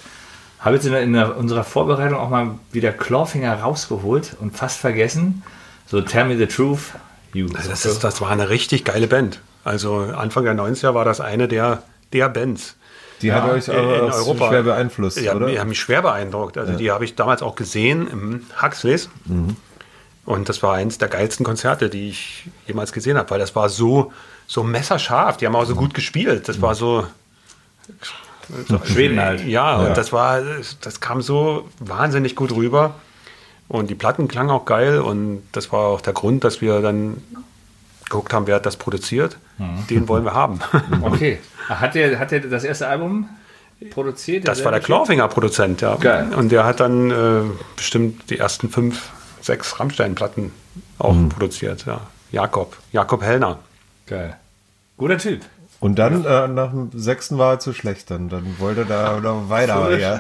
Habe 0.60 0.76
jetzt 0.76 0.86
in, 0.86 0.93
in 0.93 1.14
der, 1.14 1.38
unserer 1.38 1.64
Vorbereitung 1.64 2.18
auch 2.20 2.30
mal 2.30 2.55
wieder 2.72 2.91
Clawfinger 2.91 3.62
rausgeholt 3.62 4.36
und 4.39 4.55
fast 4.55 4.80
vergessen. 4.80 5.43
So 5.88 6.01
Tell 6.01 6.26
Me 6.26 6.38
the 6.38 6.47
Truth, 6.47 6.93
You. 7.34 7.47
Das, 7.47 7.86
ist, 7.86 8.03
das 8.03 8.22
war 8.22 8.30
eine 8.30 8.49
richtig 8.49 8.86
geile 8.86 9.07
Band. 9.07 9.39
Also 9.64 9.97
Anfang 9.97 10.45
der 10.45 10.55
90er 10.55 10.93
war 10.93 11.05
das 11.05 11.22
eine 11.22 11.47
der, 11.47 11.84
der 12.14 12.30
Bands. 12.30 12.76
Die 13.22 13.28
ja, 13.28 13.36
hat 13.36 13.51
euch 13.51 13.70
aber 13.70 13.97
in 13.97 14.12
Europa 14.12 14.47
schwer 14.47 14.64
beeinflusst, 14.64 15.20
ja, 15.20 15.36
oder? 15.36 15.47
Die 15.47 15.60
haben 15.60 15.70
mich 15.70 15.80
schwer 15.80 16.01
beeindruckt. 16.01 16.57
Also 16.57 16.72
ja. 16.72 16.78
die 16.78 16.91
habe 16.91 17.03
ich 17.03 17.16
damals 17.16 17.41
auch 17.41 17.55
gesehen 17.55 18.07
im 18.10 18.45
Huxleys. 18.62 19.10
Mhm. 19.26 19.57
Und 20.26 20.47
das 20.47 20.64
war 20.64 20.76
eins 20.76 20.97
der 20.97 21.10
geilsten 21.10 21.45
Konzerte, 21.45 21.89
die 21.89 22.10
ich 22.10 22.47
jemals 22.66 22.93
gesehen 22.93 23.18
habe, 23.18 23.30
weil 23.32 23.39
das 23.39 23.55
war 23.55 23.68
so, 23.68 24.14
so 24.47 24.64
messerscharf. 24.64 25.38
Die 25.38 25.45
haben 25.45 25.55
auch 25.55 25.66
so 25.66 25.76
gut 25.76 25.93
gespielt. 25.93 26.47
Das 26.47 26.62
war 26.62 26.76
so. 26.76 27.05
Schweden 28.86 29.20
halt. 29.20 29.45
Ja, 29.45 29.82
ja, 29.82 29.88
und 29.88 29.97
das 29.97 30.12
war, 30.12 30.41
das 30.82 31.00
kam 31.00 31.22
so 31.22 31.68
wahnsinnig 31.80 32.36
gut 32.36 32.52
rüber. 32.52 32.95
Und 33.68 33.89
die 33.89 33.95
Platten 33.95 34.28
klangen 34.28 34.50
auch 34.50 34.66
geil 34.66 35.00
und 35.00 35.43
das 35.52 35.72
war 35.72 35.82
auch 35.82 36.02
der 36.02 36.14
Grund, 36.14 36.43
dass 36.43 36.60
wir 36.60 36.82
dann 36.82 37.22
geguckt 38.04 38.34
haben, 38.34 38.47
wer 38.47 38.56
hat 38.56 38.66
das 38.66 38.78
produziert. 38.78 39.38
Mhm. 39.60 39.88
Den 39.89 40.08
wollen 40.08 40.26
wir 40.26 40.34
haben. 40.34 40.60
Okay. 41.02 41.39
Hat 41.68 41.93
der, 41.93 42.18
hat 42.18 42.32
der 42.32 42.39
das 42.39 42.64
erste 42.64 42.88
Album 42.88 43.30
produziert? 43.91 44.47
Das 44.47 44.66
war 44.66 44.72
der 44.72 44.82
Clawfinger-Produzent, 44.82 45.82
ja. 45.82 45.95
Geil. 45.97 46.34
Und 46.36 46.52
der 46.52 46.66
hat 46.66 46.80
dann 46.80 47.12
äh, 47.12 47.41
bestimmt 47.76 48.30
die 48.32 48.39
ersten 48.39 48.70
fünf, 48.70 49.12
sechs 49.41 49.80
Rammstein-Platten 49.80 50.52
auch 50.97 51.14
mhm. 51.14 51.30
produziert, 51.30 51.86
ja. 51.86 52.02
Jakob, 52.32 52.76
Jakob 52.91 53.22
Hellner. 53.22 53.60
Geil. 54.08 54.36
Guter 54.97 55.20
Typ. 55.20 55.41
Und 55.80 55.97
dann, 55.97 56.25
äh, 56.25 56.47
nach 56.47 56.71
dem 56.71 56.89
sechsten 56.93 57.38
war 57.38 57.53
er 57.53 57.59
zu 57.59 57.73
schlecht, 57.73 58.11
dann, 58.11 58.30
dann 58.30 58.59
wollte 58.59 58.82
er 58.82 58.86
da 58.86 59.19
noch 59.19 59.49
weiter. 59.49 59.97
Ja. 59.97 60.19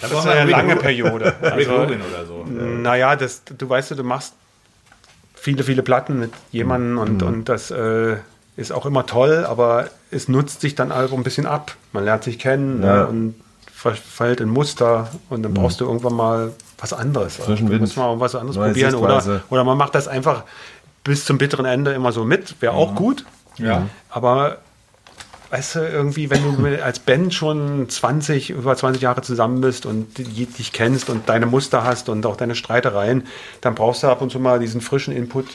Das, 0.00 0.10
das 0.10 0.12
ist 0.12 0.26
eine 0.26 0.50
lange 0.50 0.76
Periode. 0.76 1.34
Also, 1.42 1.72
oder 1.72 2.26
so. 2.26 2.44
Naja, 2.44 3.16
das, 3.16 3.42
du 3.44 3.68
weißt, 3.68 3.90
du 3.92 4.04
machst 4.04 4.34
viele, 5.34 5.64
viele 5.64 5.82
Platten 5.82 6.18
mit 6.18 6.32
jemandem 6.50 6.98
und, 6.98 7.20
mhm. 7.20 7.28
und 7.28 7.48
das 7.48 7.70
äh, 7.70 8.16
ist 8.56 8.72
auch 8.72 8.86
immer 8.86 9.06
toll, 9.06 9.44
aber 9.44 9.88
es 10.10 10.28
nutzt 10.28 10.60
sich 10.60 10.74
dann 10.74 10.92
also 10.92 11.16
ein 11.16 11.22
bisschen 11.22 11.46
ab. 11.46 11.76
Man 11.92 12.04
lernt 12.04 12.24
sich 12.24 12.38
kennen 12.38 12.80
ne, 12.80 12.86
ja. 12.86 13.04
und 13.04 13.34
verfällt 13.72 14.40
in 14.40 14.48
Muster 14.48 15.10
und 15.28 15.42
dann 15.42 15.52
mhm. 15.52 15.56
brauchst 15.56 15.80
du 15.80 15.84
irgendwann 15.84 16.14
mal 16.14 16.52
was 16.78 16.92
anderes. 16.92 17.40
Also, 17.40 17.64
muss 17.64 17.96
man 17.96 18.20
was 18.20 18.34
anderes 18.34 18.56
Neue 18.56 18.68
probieren 18.68 18.94
oder, 18.94 19.42
oder 19.50 19.64
man 19.64 19.76
macht 19.76 19.94
das 19.94 20.08
einfach 20.08 20.44
bis 21.04 21.24
zum 21.24 21.38
bitteren 21.38 21.64
Ende 21.64 21.92
immer 21.92 22.12
so 22.12 22.24
mit, 22.24 22.54
wäre 22.60 22.74
auch 22.74 22.92
mhm. 22.92 22.96
gut. 22.96 23.24
Ja. 23.58 23.88
Aber 24.10 24.58
weißt 25.52 25.74
du, 25.74 25.80
irgendwie, 25.80 26.30
wenn 26.30 26.42
du 26.42 26.82
als 26.82 26.98
Band 26.98 27.34
schon 27.34 27.88
20, 27.88 28.50
über 28.50 28.74
20 28.74 29.02
Jahre 29.02 29.20
zusammen 29.20 29.60
bist 29.60 29.86
und 29.86 30.16
dich 30.18 30.72
kennst 30.72 31.10
und 31.10 31.28
deine 31.28 31.46
Muster 31.46 31.84
hast 31.84 32.08
und 32.08 32.24
auch 32.24 32.36
deine 32.36 32.54
Streitereien, 32.54 33.26
dann 33.60 33.74
brauchst 33.74 34.02
du 34.02 34.08
ab 34.08 34.22
und 34.22 34.32
zu 34.32 34.40
mal 34.40 34.58
diesen 34.58 34.80
frischen 34.80 35.14
Input 35.14 35.46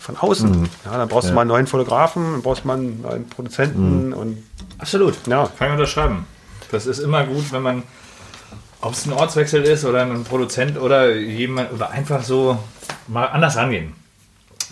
von 0.00 0.16
außen. 0.16 0.60
Mhm. 0.60 0.68
Ja, 0.84 0.98
dann 0.98 1.08
brauchst 1.08 1.24
ja. 1.24 1.30
du 1.30 1.34
mal 1.34 1.40
einen 1.42 1.48
neuen 1.48 1.66
Fotografen, 1.66 2.32
dann 2.32 2.42
brauchst 2.42 2.62
du 2.62 2.68
mal 2.68 2.76
einen 2.76 3.02
neuen 3.02 3.28
Produzenten 3.28 4.08
mhm. 4.08 4.12
und. 4.12 4.38
Absolut. 4.78 5.14
Ja. 5.26 5.48
Kann 5.58 5.68
ich 5.68 5.74
unterschreiben. 5.74 6.26
Das 6.70 6.86
ist 6.86 6.98
immer 6.98 7.24
gut, 7.24 7.52
wenn 7.52 7.62
man, 7.62 7.82
ob 8.80 8.92
es 8.92 9.06
ein 9.06 9.12
Ortswechsel 9.12 9.62
ist 9.62 9.84
oder 9.84 10.02
ein 10.02 10.24
Produzent 10.24 10.78
oder 10.78 11.14
jemand 11.14 11.72
oder 11.72 11.90
einfach 11.90 12.22
so 12.22 12.58
mal 13.08 13.26
anders 13.26 13.56
rangehen. 13.56 13.94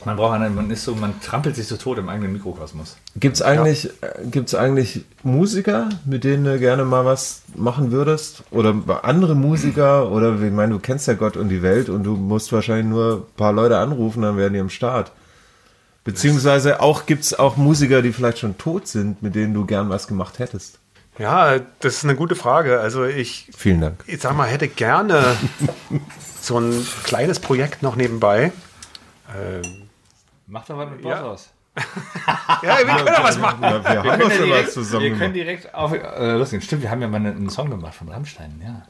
Man 0.04 0.16
braucht 0.16 0.34
einen, 0.34 0.54
man 0.54 0.70
ist 0.70 0.84
so, 0.84 0.94
man 0.94 1.20
trampelt 1.20 1.56
sich 1.56 1.66
so 1.66 1.76
tot 1.76 1.98
im 1.98 2.08
eigenen 2.08 2.32
Mikrokosmos. 2.32 2.96
Gibt 3.16 3.36
es 3.36 3.42
eigentlich, 3.42 3.90
ja. 4.02 4.58
eigentlich 4.58 5.04
Musiker, 5.22 5.88
mit 6.04 6.24
denen 6.24 6.44
du 6.44 6.58
gerne 6.58 6.84
mal 6.84 7.04
was 7.04 7.42
machen 7.54 7.92
würdest? 7.92 8.42
Oder 8.50 8.74
andere 9.02 9.34
Musiker? 9.34 10.10
Oder 10.10 10.40
ich 10.40 10.52
meine, 10.52 10.72
du 10.72 10.78
kennst 10.78 11.06
ja 11.08 11.14
Gott 11.14 11.36
und 11.36 11.48
die 11.48 11.62
Welt 11.62 11.88
und 11.88 12.04
du 12.04 12.16
musst 12.16 12.52
wahrscheinlich 12.52 12.86
nur 12.86 13.26
ein 13.28 13.36
paar 13.36 13.52
Leute 13.52 13.78
anrufen, 13.78 14.22
dann 14.22 14.36
werden 14.36 14.54
die 14.54 14.60
am 14.60 14.70
Start. 14.70 15.12
Beziehungsweise 16.04 16.80
auch 16.80 17.06
gibt 17.06 17.22
es 17.22 17.38
auch 17.38 17.56
Musiker, 17.56 18.02
die 18.02 18.12
vielleicht 18.12 18.38
schon 18.38 18.58
tot 18.58 18.88
sind, 18.88 19.22
mit 19.22 19.34
denen 19.34 19.54
du 19.54 19.64
gern 19.66 19.88
was 19.88 20.08
gemacht 20.08 20.40
hättest. 20.40 20.78
Ja, 21.18 21.58
das 21.80 21.98
ist 21.98 22.04
eine 22.04 22.16
gute 22.16 22.34
Frage. 22.34 22.80
Also 22.80 23.04
ich, 23.04 23.48
vielen 23.56 23.80
Dank. 23.80 24.02
Ich 24.06 24.20
sag 24.20 24.36
mal, 24.36 24.48
hätte 24.48 24.66
gerne 24.66 25.36
so 26.40 26.58
ein 26.58 26.86
kleines 27.04 27.38
Projekt 27.38 27.82
noch 27.82 27.96
nebenbei. 27.96 28.52
Ähm, 29.36 29.81
Mach 30.52 30.66
doch 30.66 30.76
was 30.76 30.90
mit 30.90 31.00
Boss 31.00 31.12
ja. 31.12 31.22
aus. 31.22 31.50
ja, 32.62 32.76
wir 32.76 32.84
können 32.84 33.06
doch 33.06 33.24
was 33.24 33.38
machen. 33.38 33.62
Ja, 33.62 33.82
wir, 33.82 34.04
wir, 34.04 34.12
haben 34.12 34.20
doch 34.20 34.30
schon 34.30 34.50
was 34.50 34.74
zusammen. 34.74 35.04
Wir 35.04 35.16
können 35.16 35.32
direkt 35.32 35.74
auf. 35.74 35.94
Äh, 35.94 36.32
lustig. 36.32 36.62
Stimmt, 36.62 36.82
wir 36.82 36.90
haben 36.90 37.00
ja 37.00 37.08
mal 37.08 37.16
einen 37.16 37.48
Song 37.48 37.70
gemacht 37.70 37.94
von 37.94 38.10
Rammstein, 38.10 38.60
ja. 38.62 38.82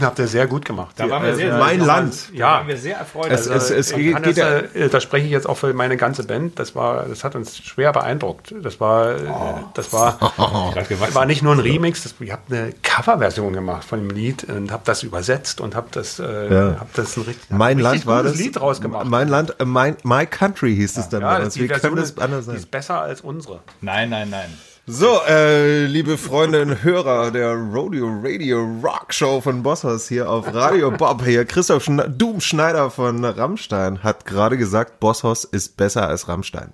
Habt 0.00 0.18
ihr 0.18 0.26
sehr 0.26 0.46
gut 0.46 0.64
gemacht. 0.64 0.94
Da 0.96 1.08
waren 1.08 1.22
wir 1.24 1.34
sehr, 1.34 1.54
äh, 1.54 1.58
mein 1.58 1.80
Land. 1.80 2.32
Ja, 2.32 2.52
waren 2.52 2.68
wir 2.68 2.76
sehr 2.76 2.98
erfreut. 2.98 3.30
Es, 3.30 3.48
also, 3.48 3.74
es, 3.74 3.90
es 3.90 3.96
geht, 3.96 4.22
geht 4.22 4.36
ja, 4.36 4.58
äh, 4.58 4.88
da 4.88 5.00
spreche 5.00 5.26
ich 5.26 5.32
jetzt 5.32 5.48
auch 5.48 5.56
für 5.56 5.72
meine 5.74 5.96
ganze 5.96 6.24
Band. 6.24 6.58
Das 6.58 6.74
war, 6.74 7.04
das 7.04 7.24
hat 7.24 7.34
uns 7.34 7.58
schwer 7.58 7.92
beeindruckt. 7.92 8.54
Das 8.62 8.80
war, 8.80 9.14
oh. 9.28 9.64
das 9.74 9.92
war, 9.92 10.18
oh. 10.38 10.74
war 11.14 11.26
nicht 11.26 11.42
nur 11.42 11.54
ein 11.54 11.60
Remix. 11.60 12.02
Das, 12.02 12.14
ich 12.20 12.32
habe 12.32 12.42
eine 12.50 12.72
Coverversion 12.82 13.52
gemacht 13.52 13.84
von 13.84 14.00
dem 14.00 14.10
Lied 14.10 14.44
und 14.44 14.72
habe 14.72 14.82
das 14.84 15.02
übersetzt 15.02 15.60
und 15.60 15.74
habe 15.74 15.88
das, 15.92 16.18
äh, 16.18 16.54
ja. 16.54 16.80
hab 16.80 16.92
das 16.94 17.16
ein 17.16 17.22
richtig, 17.22 17.50
mein 17.50 17.78
ein 17.78 17.82
Land 17.82 18.06
war 18.06 18.22
das. 18.22 18.36
Lied 18.36 18.56
draus 18.56 18.80
gemacht. 18.80 19.06
Mein 19.06 19.28
Land, 19.28 19.56
äh, 19.58 19.64
mein, 19.64 19.96
My 20.02 20.26
Country 20.26 20.74
hieß 20.74 20.96
es 20.96 21.08
dann. 21.08 21.22
Ja, 21.22 21.38
das, 21.38 21.54
die 21.54 21.66
Version 21.66 21.98
ist, 21.98 22.18
die 22.18 22.56
ist 22.56 22.70
besser 22.70 23.00
als 23.00 23.20
unsere. 23.20 23.60
Nein, 23.80 24.10
nein, 24.10 24.30
nein. 24.30 24.50
So, 24.86 25.20
äh, 25.28 25.84
liebe 25.86 26.18
Freunde 26.18 26.62
und 26.62 26.82
Hörer 26.82 27.30
der 27.30 27.54
Rodeo 27.54 28.08
Radio 28.22 28.64
Rock 28.82 29.12
Show 29.12 29.40
von 29.40 29.62
Bosshaus 29.62 30.08
hier 30.08 30.28
auf 30.28 30.52
Radio 30.52 30.90
Bob. 30.90 31.22
Hier 31.24 31.44
Christoph 31.44 31.84
Schne 31.84 32.08
Doom 32.10 32.40
Schneider 32.40 32.90
von 32.90 33.24
Rammstein 33.24 34.02
hat 34.02 34.24
gerade 34.24 34.56
gesagt, 34.56 34.98
Bosshaus 34.98 35.44
ist 35.44 35.76
besser 35.76 36.08
als 36.08 36.28
Rammstein. 36.28 36.72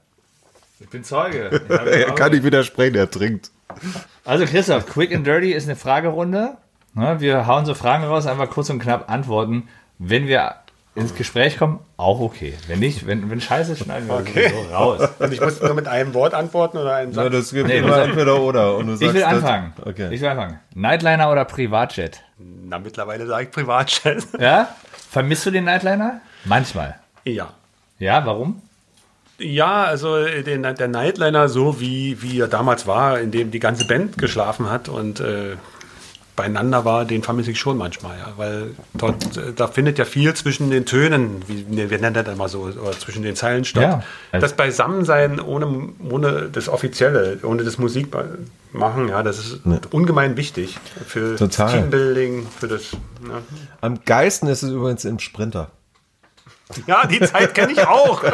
Ich 0.80 0.88
bin 0.88 1.04
Zeuge. 1.04 1.60
Ich 1.68 2.06
er 2.06 2.14
kann 2.14 2.32
nicht 2.32 2.44
widersprechen, 2.44 2.94
er 2.94 3.10
trinkt. 3.10 3.50
Also 4.24 4.46
Christoph, 4.46 4.86
Quick 4.86 5.14
and 5.14 5.26
Dirty 5.26 5.52
ist 5.52 5.66
eine 5.66 5.76
Fragerunde. 5.76 6.56
Ne, 6.94 7.16
wir 7.20 7.46
hauen 7.46 7.66
so 7.66 7.74
Fragen 7.74 8.04
raus, 8.04 8.26
einfach 8.26 8.48
kurz 8.48 8.70
und 8.70 8.78
knapp 8.78 9.10
antworten. 9.10 9.68
Wenn 9.98 10.26
wir 10.26 10.54
ins 10.96 11.14
Gespräch 11.14 11.58
kommen, 11.58 11.80
auch 11.96 12.20
okay. 12.20 12.54
Wenn 12.66 12.78
nicht, 12.78 13.06
wenn, 13.06 13.30
wenn 13.30 13.40
scheiße, 13.40 13.76
schneiden 13.76 14.08
wir 14.08 14.16
okay. 14.16 14.50
so 14.50 14.74
raus. 14.74 15.08
Und 15.18 15.32
ich 15.32 15.40
muss 15.40 15.60
nur 15.60 15.74
mit 15.74 15.86
einem 15.86 16.14
Wort 16.14 16.34
antworten 16.34 16.78
oder 16.78 16.94
einem 16.94 17.12
Satz? 17.12 17.24
Ja, 17.24 17.30
das 17.30 17.52
gibt 17.52 17.68
nee, 17.68 17.78
immer 17.78 18.02
entweder 18.02 18.40
oder. 18.40 18.76
Und 18.76 18.86
du 18.86 18.94
ich 18.94 19.12
will 19.12 19.22
anfangen. 19.22 19.74
Okay. 19.84 20.12
Ich 20.12 20.20
will 20.22 20.28
anfangen. 20.28 20.58
Nightliner 20.74 21.30
oder 21.30 21.44
Privatjet? 21.44 22.22
Na, 22.38 22.78
mittlerweile 22.78 23.26
sage 23.26 23.44
ich 23.44 23.50
Privatjet. 23.50 24.26
Ja? 24.40 24.74
Vermisst 25.10 25.46
du 25.46 25.50
den 25.50 25.64
Nightliner? 25.64 26.20
Manchmal. 26.44 26.96
Ja. 27.24 27.50
Ja, 27.98 28.24
warum? 28.26 28.62
Ja, 29.38 29.84
also 29.84 30.24
den, 30.24 30.62
der 30.62 30.88
Nightliner, 30.88 31.48
so 31.48 31.78
wie, 31.80 32.22
wie 32.22 32.40
er 32.40 32.48
damals 32.48 32.86
war, 32.86 33.20
in 33.20 33.30
dem 33.30 33.50
die 33.50 33.60
ganze 33.60 33.86
Band 33.86 34.16
geschlafen 34.18 34.70
hat 34.70 34.88
und 34.88 35.20
äh, 35.20 35.56
beieinander 36.36 36.84
war, 36.84 37.04
den 37.04 37.22
vermisse 37.22 37.50
ich 37.50 37.58
schon 37.58 37.78
manchmal, 37.78 38.18
ja, 38.18 38.32
weil 38.36 38.74
dort, 38.94 39.36
äh, 39.36 39.52
da 39.54 39.66
findet 39.66 39.98
ja 39.98 40.04
viel 40.04 40.34
zwischen 40.34 40.70
den 40.70 40.84
Tönen, 40.84 41.42
wie 41.48 41.66
wir 41.68 41.98
nennen 41.98 42.14
das 42.14 42.28
immer 42.28 42.48
so, 42.48 42.60
oder 42.60 42.92
zwischen 42.92 43.22
den 43.22 43.34
Zeilen 43.34 43.64
statt. 43.64 43.82
Ja, 43.82 44.02
also 44.30 44.44
das 44.44 44.52
Beisammensein 44.52 45.40
ohne, 45.40 45.88
ohne 46.08 46.48
das 46.52 46.68
Offizielle, 46.68 47.38
ohne 47.42 47.64
das 47.64 47.78
Musikmachen, 47.78 49.08
ja, 49.08 49.22
das 49.22 49.38
ist 49.38 49.60
ja. 49.64 49.80
ungemein 49.90 50.36
wichtig 50.36 50.78
für 51.06 51.36
Total. 51.36 51.72
Teambuilding, 51.72 52.46
für 52.46 52.68
das. 52.68 52.92
Ja. 52.92 53.40
Am 53.80 54.04
geisten 54.04 54.46
ist 54.48 54.62
es 54.62 54.70
übrigens 54.70 55.04
im 55.04 55.18
Sprinter. 55.18 55.70
Ja, 56.86 57.06
die 57.06 57.20
Zeit 57.20 57.54
kenne 57.54 57.72
ich 57.72 57.86
auch. 57.86 58.22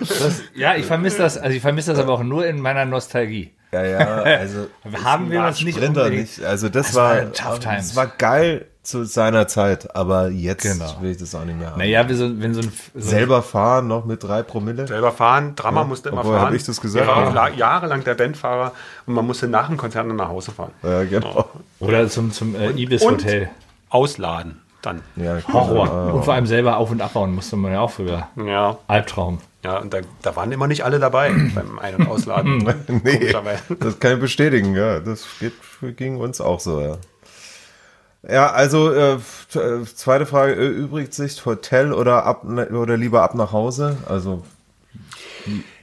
Das, 0.00 0.42
ja, 0.56 0.74
ich 0.74 0.84
vermisse 0.84 1.18
das, 1.18 1.38
also 1.38 1.54
ich 1.54 1.62
vermisse 1.62 1.92
das 1.92 2.00
aber 2.00 2.14
auch 2.14 2.24
nur 2.24 2.44
in 2.44 2.60
meiner 2.60 2.84
Nostalgie. 2.84 3.52
Ja, 3.72 3.84
ja, 3.84 4.22
also 4.22 4.66
haben 5.04 5.30
wir 5.30 5.40
das 5.42 5.62
nicht 5.62 5.80
nicht. 5.80 6.42
Also 6.44 6.68
das, 6.68 6.88
das 6.88 6.94
war, 6.94 7.16
war 7.16 7.58
das 7.58 7.96
war 7.96 8.06
geil 8.06 8.66
zu 8.82 9.04
seiner 9.04 9.46
Zeit, 9.46 9.94
aber 9.94 10.28
jetzt 10.28 10.62
genau. 10.62 11.00
will 11.00 11.12
ich 11.12 11.16
das 11.16 11.34
auch 11.34 11.44
nicht 11.44 11.58
mehr 11.58 11.70
haben. 11.70 11.78
Naja, 11.78 12.06
wenn 12.08 12.16
so, 12.16 12.40
wenn 12.40 12.52
so 12.52 12.60
ein 12.60 12.72
so 12.94 13.00
selber 13.00 13.42
fahren 13.42 13.86
noch 13.86 14.04
mit 14.04 14.24
drei 14.24 14.42
Promille. 14.42 14.88
Selber 14.88 15.12
fahren, 15.12 15.54
Drama 15.54 15.82
ja, 15.82 15.86
musste 15.86 16.08
immer 16.08 16.24
fahren. 16.24 16.40
habe 16.40 16.56
ich 16.56 16.64
das 16.64 16.80
gesagt? 16.80 17.06
Er 17.06 17.34
war 17.34 17.50
jahrelang 17.50 18.02
der 18.02 18.14
Bandfahrer 18.14 18.72
und 19.06 19.14
man 19.14 19.24
musste 19.24 19.46
nach 19.46 19.68
dem 19.68 19.76
Konzert 19.76 20.06
nach 20.08 20.28
Hause 20.28 20.50
fahren. 20.50 20.72
Ja, 20.82 21.04
genau. 21.04 21.48
Oder 21.78 22.08
zum 22.08 22.32
zum 22.32 22.56
äh, 22.56 22.70
Ibis 22.72 23.04
Hotel 23.04 23.48
ausladen 23.88 24.60
dann. 24.82 25.00
Ja, 25.16 25.38
Horror. 25.52 26.14
Und 26.14 26.24
vor 26.24 26.34
allem 26.34 26.46
selber 26.46 26.76
auf- 26.76 26.90
und 26.90 27.00
abbauen 27.00 27.34
musste 27.34 27.56
man 27.56 27.72
ja 27.72 27.80
auch 27.80 27.90
früher. 27.90 28.28
Ja. 28.36 28.78
Albtraum. 28.88 29.38
Ja, 29.64 29.78
und 29.78 29.94
da, 29.94 30.00
da 30.22 30.34
waren 30.34 30.50
immer 30.50 30.66
nicht 30.66 30.84
alle 30.84 30.98
dabei 30.98 31.30
beim 31.54 31.78
Ein- 31.78 31.96
und 31.96 32.08
Ausladen. 32.08 32.74
nee, 33.04 33.32
das 33.78 34.00
kann 34.00 34.14
ich 34.14 34.20
bestätigen, 34.20 34.74
ja. 34.74 35.00
Das 35.00 35.24
geht, 35.38 35.54
ging 35.96 36.16
uns 36.16 36.40
auch 36.40 36.60
so, 36.60 36.80
ja. 36.80 36.96
Ja, 38.28 38.52
also 38.52 38.92
äh, 38.92 39.14
äh 39.14 39.84
zweite 39.96 40.26
Frage, 40.26 40.52
übrigt 40.52 41.12
sich 41.12 41.44
Hotel 41.44 41.92
oder 41.92 42.24
ab 42.24 42.44
oder 42.44 42.96
lieber 42.96 43.22
ab 43.22 43.34
nach 43.34 43.52
Hause? 43.52 43.96
Also 44.08 44.44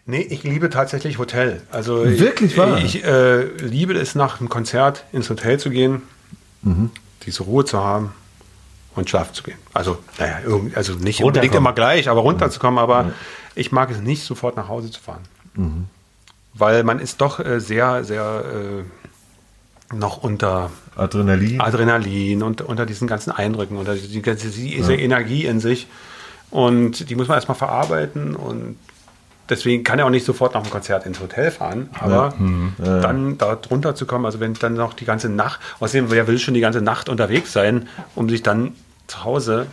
Nee, 0.06 0.22
ich 0.22 0.44
liebe 0.44 0.70
tatsächlich 0.70 1.18
Hotel. 1.20 1.62
Also 1.70 2.04
wirklich 2.04 2.58
wahr? 2.58 2.78
Ich, 2.78 2.96
ich 2.96 3.04
äh, 3.04 3.44
liebe 3.58 3.94
es 3.94 4.16
nach 4.16 4.40
einem 4.40 4.50
Konzert 4.50 5.04
ins 5.12 5.30
Hotel 5.30 5.60
zu 5.60 5.70
gehen, 5.70 6.02
mhm. 6.62 6.92
diese 7.26 7.44
Ruhe 7.44 7.66
zu 7.66 7.80
haben 7.84 8.14
und 9.00 9.10
schlafen 9.10 9.34
zu 9.34 9.44
gehen. 9.44 9.58
Also, 9.74 9.98
naja, 10.20 10.40
also 10.76 10.94
nicht 10.94 11.24
unbedingt 11.24 11.56
immer 11.56 11.74
gleich, 11.74 12.10
aber 12.10 12.22
runterzukommen, 12.22 12.80
aber 12.80 13.04
mhm. 13.04 13.12
ich 13.56 13.72
mag 13.72 13.90
es 13.92 14.00
nicht, 14.02 14.24
sofort 14.24 14.56
nach 14.56 14.68
Hause 14.68 14.92
zu 14.92 15.00
fahren. 15.00 15.22
Mhm. 15.56 15.86
Weil 16.54 16.84
man 16.84 17.00
ist 17.00 17.22
doch 17.22 17.40
äh, 17.40 17.60
sehr, 17.60 18.04
sehr 18.04 18.44
äh, 18.46 19.96
noch 19.96 20.24
unter 20.24 20.70
Adrenalin. 20.96 21.62
Adrenalin 21.62 22.44
und 22.44 22.62
unter 22.62 22.86
diesen 22.86 23.08
ganzen 23.08 23.32
Eindrücken, 23.32 23.78
unter 23.78 23.96
die, 23.96 24.22
ganze, 24.22 24.50
diese 24.50 24.94
ja. 24.94 25.00
Energie 25.00 25.46
in 25.46 25.60
sich. 25.60 25.88
Und 26.52 27.10
die 27.10 27.16
muss 27.16 27.28
man 27.28 27.36
erstmal 27.36 27.58
verarbeiten 27.58 28.36
und 28.36 28.78
deswegen 29.50 29.84
kann 29.84 30.00
er 30.00 30.06
auch 30.06 30.12
nicht 30.12 30.26
sofort 30.26 30.54
nach 30.54 30.64
dem 30.64 30.72
Konzert 30.72 31.06
ins 31.06 31.20
Hotel 31.20 31.52
fahren, 31.52 31.90
aber 32.00 32.34
mhm. 32.38 32.74
ja. 32.84 32.98
Mhm. 32.98 33.02
dann 33.02 33.38
da 33.38 33.56
drunter 33.56 33.96
zu 33.96 34.06
kommen, 34.06 34.26
also 34.26 34.40
wenn 34.40 34.54
dann 34.54 34.74
noch 34.74 34.94
die 34.94 35.06
ganze 35.06 35.30
Nacht, 35.30 35.60
außerdem, 35.80 36.12
wer 36.12 36.28
will 36.28 36.40
schon 36.40 36.54
die 36.54 36.60
ganze 36.60 36.82
Nacht 36.82 37.10
unterwegs 37.10 37.54
sein, 37.54 37.88
um 38.16 38.30
sich 38.30 38.44
dann 38.44 38.74
zu 39.10 39.24
Hause 39.24 39.68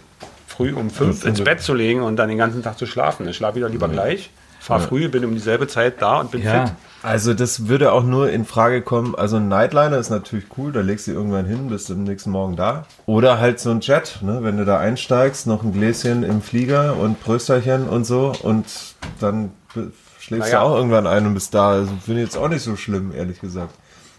früh 0.57 0.72
um 0.72 0.91
fünf 0.91 1.24
ins 1.24 1.43
Bett 1.43 1.61
zu 1.61 1.74
legen 1.74 2.03
und 2.03 2.16
dann 2.16 2.28
den 2.28 2.39
ganzen 2.39 2.62
Tag 2.62 2.78
zu 2.78 2.87
schlafen. 2.87 3.28
Ich 3.28 3.37
schlafe 3.37 3.57
wieder 3.57 3.68
lieber 3.68 3.89
gleich, 3.89 4.30
fahre 4.59 4.82
ja. 4.82 4.89
früh, 4.89 5.09
bin 5.09 5.24
um 5.24 5.34
dieselbe 5.34 5.66
Zeit 5.66 6.01
da 6.01 6.20
und 6.20 6.30
bin 6.30 6.43
ja. 6.43 6.66
fit. 6.66 6.74
Also 7.03 7.34
das 7.34 7.68
würde 7.68 7.93
auch 7.93 8.03
nur 8.03 8.30
in 8.30 8.45
Frage 8.45 8.82
kommen, 8.82 9.14
also 9.14 9.37
ein 9.37 9.49
Nightliner 9.49 9.99
ist 9.99 10.11
natürlich 10.11 10.47
cool, 10.57 10.72
da 10.72 10.80
legst 10.80 11.07
du 11.07 11.12
irgendwann 11.12 11.47
hin, 11.47 11.68
bist 11.68 11.89
du 11.89 11.93
am 11.93 12.05
nächsten 12.05 12.30
Morgen 12.30 12.57
da. 12.57 12.84
Oder 13.05 13.39
halt 13.39 13.61
so 13.61 13.70
ein 13.70 13.80
Jet, 13.80 14.18
ne? 14.22 14.41
wenn 14.43 14.57
du 14.57 14.64
da 14.64 14.78
einsteigst, 14.78 15.47
noch 15.47 15.62
ein 15.62 15.72
Gläschen 15.72 16.24
im 16.24 16.43
Flieger 16.43 16.97
und 16.97 17.20
Prösterchen 17.20 17.89
und 17.89 18.05
so 18.05 18.32
und 18.43 18.64
dann 19.20 19.51
schläfst 20.18 20.53
naja. 20.53 20.61
du 20.61 20.66
auch 20.66 20.76
irgendwann 20.76 21.07
ein 21.07 21.26
und 21.26 21.34
bist 21.34 21.55
da. 21.55 21.70
Also 21.70 21.93
finde 22.05 22.22
ich 22.22 22.28
jetzt 22.28 22.37
auch 22.37 22.49
nicht 22.49 22.62
so 22.62 22.74
schlimm, 22.76 23.12
ehrlich 23.14 23.41
gesagt. 23.41 23.74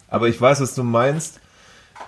Aber 0.07 0.29
ich 0.29 0.39
weiß, 0.39 0.61
was 0.61 0.73
du 0.75 0.83
meinst 0.83 1.41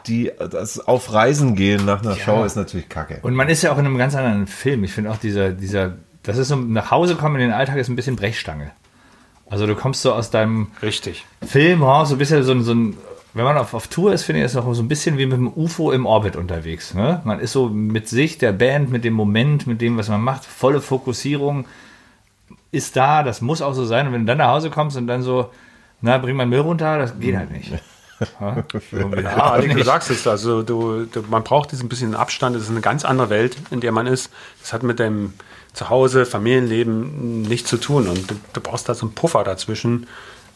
die, 0.10 0.32
das 0.38 0.80
auf 0.80 1.14
Reisen 1.14 1.56
gehen 1.56 1.86
nach 1.86 2.02
einer 2.02 2.16
ja. 2.16 2.24
Show 2.24 2.44
ist 2.44 2.56
natürlich 2.56 2.90
kacke. 2.90 3.20
Und 3.22 3.36
man 3.36 3.48
ist 3.48 3.62
ja 3.62 3.72
auch 3.72 3.78
in 3.78 3.86
einem 3.86 3.98
ganz 3.98 4.16
anderen 4.16 4.48
Film. 4.48 4.84
Ich 4.84 4.92
finde 4.92 5.12
auch 5.12 5.18
dieser, 5.18 5.52
dieser, 5.52 5.94
das 6.24 6.38
ist 6.38 6.50
so, 6.50 6.56
nach 6.56 6.92
Hause 6.92 7.16
kommen 7.16 7.36
in 7.36 7.42
den 7.42 7.52
Alltag 7.52 7.78
ist 7.78 7.90
ein 7.90 7.96
bisschen 7.96 8.16
Brechstange. 8.16 8.72
Also 9.50 9.66
du 9.66 9.76
kommst 9.76 10.02
so 10.02 10.14
aus 10.14 10.30
deinem 10.30 10.68
Richtig. 10.82 11.26
Film 11.46 11.82
raus, 11.84 12.10
so 12.10 12.16
ein 12.16 12.18
bisschen 12.18 12.44
so, 12.44 12.60
so 12.62 12.74
ein, 12.74 12.98
wenn 13.34 13.46
man 13.46 13.58
auf, 13.58 13.74
auf 13.74 13.88
Tour 13.88 14.14
ist, 14.14 14.24
finde 14.24 14.40
ich, 14.42 14.46
ist 14.46 14.52
es 14.52 14.58
auch 14.58 14.74
so 14.74 14.82
ein 14.82 14.88
bisschen 14.88 15.18
wie 15.18 15.26
mit 15.26 15.38
dem 15.38 15.48
UFO 15.48 15.92
im 15.92 16.06
Orbit 16.06 16.36
unterwegs. 16.36 16.94
Ne? 16.94 17.22
Man 17.24 17.40
ist 17.40 17.54
so 17.54 17.70
mit 17.70 18.08
sich, 18.08 18.38
der 18.38 18.52
Band, 18.52 18.92
mit 18.92 19.04
dem 19.04 19.14
Moment, 19.14 19.68
mit 19.68 19.82
dem, 19.82 19.98
was 19.98 20.10
man 20.10 20.22
macht, 20.22 20.46
volle 20.46 20.82
Fokussierung 20.82 21.66
ist 22.72 22.96
da, 22.96 23.24
das 23.24 23.42
muss 23.42 23.62
auch 23.62 23.74
so 23.74 23.86
sein. 23.86 24.08
Und 24.08 24.14
wenn 24.14 24.22
du 24.22 24.28
dann 24.28 24.38
nach 24.40 24.50
Hause 24.50 24.70
kommst 24.70 24.98
und 24.98 25.08
dann 25.08 25.24
so 25.24 25.50
na, 26.02 26.18
bring 26.18 26.36
mal 26.36 26.46
Müll 26.46 26.60
runter, 26.60 26.98
das 26.98 27.20
geht 27.20 27.36
halt 27.36 27.52
nicht. 27.52 27.72
Ja, 28.40 28.64
ja 29.22 29.62
du 29.62 29.84
sagst 29.84 30.10
es, 30.10 30.28
also 30.28 30.62
du, 30.64 31.06
du, 31.06 31.24
man 31.30 31.44
braucht 31.44 31.72
diesen 31.72 31.90
bisschen 31.90 32.16
Abstand, 32.16 32.56
das 32.56 32.64
ist 32.64 32.70
eine 32.70 32.82
ganz 32.82 33.06
andere 33.06 33.30
Welt, 33.30 33.58
in 33.72 33.80
der 33.80 33.92
man 33.92 34.08
ist. 34.08 34.30
Das 34.62 34.74
hat 34.74 34.84
mit 34.84 35.00
dem 35.00 35.34
Zuhause, 35.74 36.26
Familienleben 36.26 37.44
nichts 37.44 37.70
zu 37.70 37.78
tun. 37.78 38.08
Und 38.08 38.30
du, 38.30 38.36
du 38.54 38.62
brauchst 38.62 38.90
da 38.90 38.94
so 38.94 39.06
einen 39.06 39.16
Puffer 39.16 39.44
dazwischen. 39.44 40.08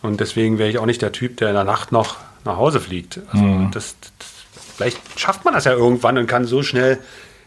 Und 0.02 0.20
deswegen 0.20 0.58
wäre 0.58 0.70
ich 0.70 0.78
auch 0.80 0.86
nicht 0.86 1.02
der 1.02 1.12
Typ, 1.12 1.38
der 1.38 1.50
in 1.50 1.56
der 1.56 1.64
Nacht 1.64 1.92
noch 1.92 2.18
nach 2.44 2.58
Hause 2.58 2.80
fliegt. 2.80 3.20
Also 3.32 3.44
mhm. 3.44 3.72
das, 3.72 3.96
das, 4.20 4.30
vielleicht 4.76 5.20
schafft 5.20 5.46
man 5.46 5.54
das 5.54 5.66
ja 5.66 5.72
irgendwann 5.72 6.18
und 6.18 6.28
kann 6.28 6.46
so 6.46 6.64
schnell 6.64 7.00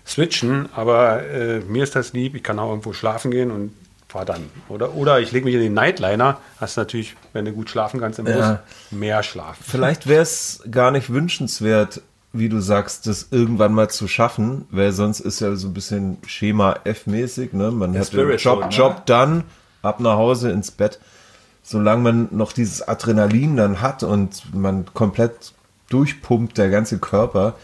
switchen, 0.07 0.69
aber 0.75 1.29
äh, 1.29 1.61
mir 1.61 1.83
ist 1.83 1.97
das 1.97 2.13
lieb, 2.13 2.35
ich 2.37 2.43
kann 2.43 2.59
auch 2.59 2.71
irgendwo 2.71 2.93
schlafen 2.93 3.31
gehen 3.31 3.51
und 3.51 3.73
fahr 4.09 4.25
dann. 4.25 4.51
Oder, 4.69 4.95
oder 4.95 5.21
ich 5.21 5.33
lege 5.33 5.45
mich 5.45 5.55
in 5.55 5.61
den 5.61 5.75
Nightliner, 5.75 6.39
hast 6.61 6.77
natürlich, 6.77 7.17
wenn 7.33 7.45
du 7.45 7.53
gut 7.53 7.71
schlafen 7.71 8.01
kannst 8.01 8.19
im 8.19 8.27
Bus, 8.27 8.37
ja. 8.37 8.63
mehr 8.91 9.23
schlafen. 9.23 9.63
Vielleicht 9.67 10.07
wäre 10.07 10.23
es 10.23 10.63
gar 10.71 10.91
nicht 10.91 11.13
wünschenswert, 11.13 12.03
wie 12.33 12.49
du 12.49 12.61
sagst, 12.61 13.07
das 13.07 13.29
irgendwann 13.31 13.73
mal 13.73 13.89
zu 13.89 14.09
schaffen, 14.09 14.67
weil 14.71 14.93
sonst 14.93 15.21
ist 15.21 15.41
ja 15.41 15.57
so 15.57 15.69
ein 15.69 15.75
bisschen 15.75 16.19
Schema 16.27 16.77
F-mäßig, 16.85 17.53
ne? 17.53 17.71
Man 17.71 17.93
Der 17.93 18.03
hätte 18.03 18.21
Job, 18.21 18.41
schon, 18.41 18.59
ne? 18.61 18.69
Job 18.69 19.07
dann, 19.07 19.45
ab 19.83 20.01
nach 20.01 20.17
Hause 20.17 20.51
ins 20.51 20.71
Bett. 20.71 21.01
Solange 21.63 22.03
man 22.03 22.29
noch 22.31 22.53
dieses 22.53 22.87
Adrenalin 22.87 23.57
dann 23.57 23.81
hat 23.81 24.03
und 24.03 24.55
man 24.55 24.87
komplett 24.95 25.53
durchpumpt, 25.89 26.59
der 26.59 26.71
ganze 26.71 26.99
Körper 26.99 27.55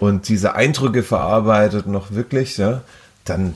und 0.00 0.28
diese 0.28 0.54
Eindrücke 0.54 1.02
verarbeitet 1.02 1.86
noch 1.86 2.12
wirklich, 2.12 2.56
ja, 2.56 2.82
dann 3.24 3.54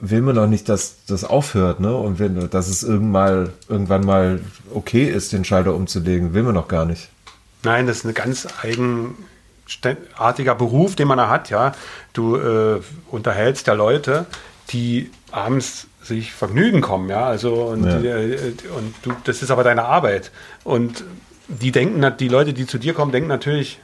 will 0.00 0.22
man 0.22 0.34
doch 0.34 0.46
nicht, 0.46 0.68
dass 0.68 1.04
das 1.06 1.24
aufhört, 1.24 1.80
ne? 1.80 1.94
Und 1.94 2.18
wenn, 2.18 2.50
dass 2.50 2.68
es 2.68 2.82
irgendwann 2.82 3.10
mal, 3.10 3.52
irgendwann 3.68 4.04
mal 4.04 4.40
okay 4.72 5.04
ist, 5.04 5.32
den 5.32 5.44
Schalter 5.44 5.74
umzulegen, 5.74 6.34
will 6.34 6.42
man 6.42 6.54
doch 6.54 6.68
gar 6.68 6.84
nicht. 6.84 7.08
Nein, 7.62 7.86
das 7.86 7.98
ist 7.98 8.04
ein 8.04 8.14
ganz 8.14 8.46
eigenartiger 8.62 10.54
Beruf, 10.54 10.96
den 10.96 11.08
man 11.08 11.18
da 11.18 11.28
hat, 11.28 11.50
ja. 11.50 11.72
Du 12.12 12.36
äh, 12.36 12.80
unterhältst 13.10 13.66
ja 13.66 13.72
Leute, 13.72 14.26
die 14.70 15.10
abends 15.32 15.86
sich 16.02 16.32
Vergnügen 16.32 16.80
kommen, 16.80 17.08
ja. 17.08 17.26
Also 17.26 17.54
und, 17.54 17.84
ja. 17.84 17.98
Die, 17.98 18.06
äh, 18.06 18.54
und 18.76 18.94
du, 19.02 19.12
das 19.24 19.42
ist 19.42 19.50
aber 19.50 19.64
deine 19.64 19.84
Arbeit. 19.84 20.30
Und 20.64 21.04
die 21.48 21.72
denken, 21.72 22.04
die 22.18 22.28
Leute, 22.28 22.52
die 22.52 22.66
zu 22.66 22.78
dir 22.78 22.94
kommen, 22.94 23.12
denken 23.12 23.28
natürlich, 23.28 23.80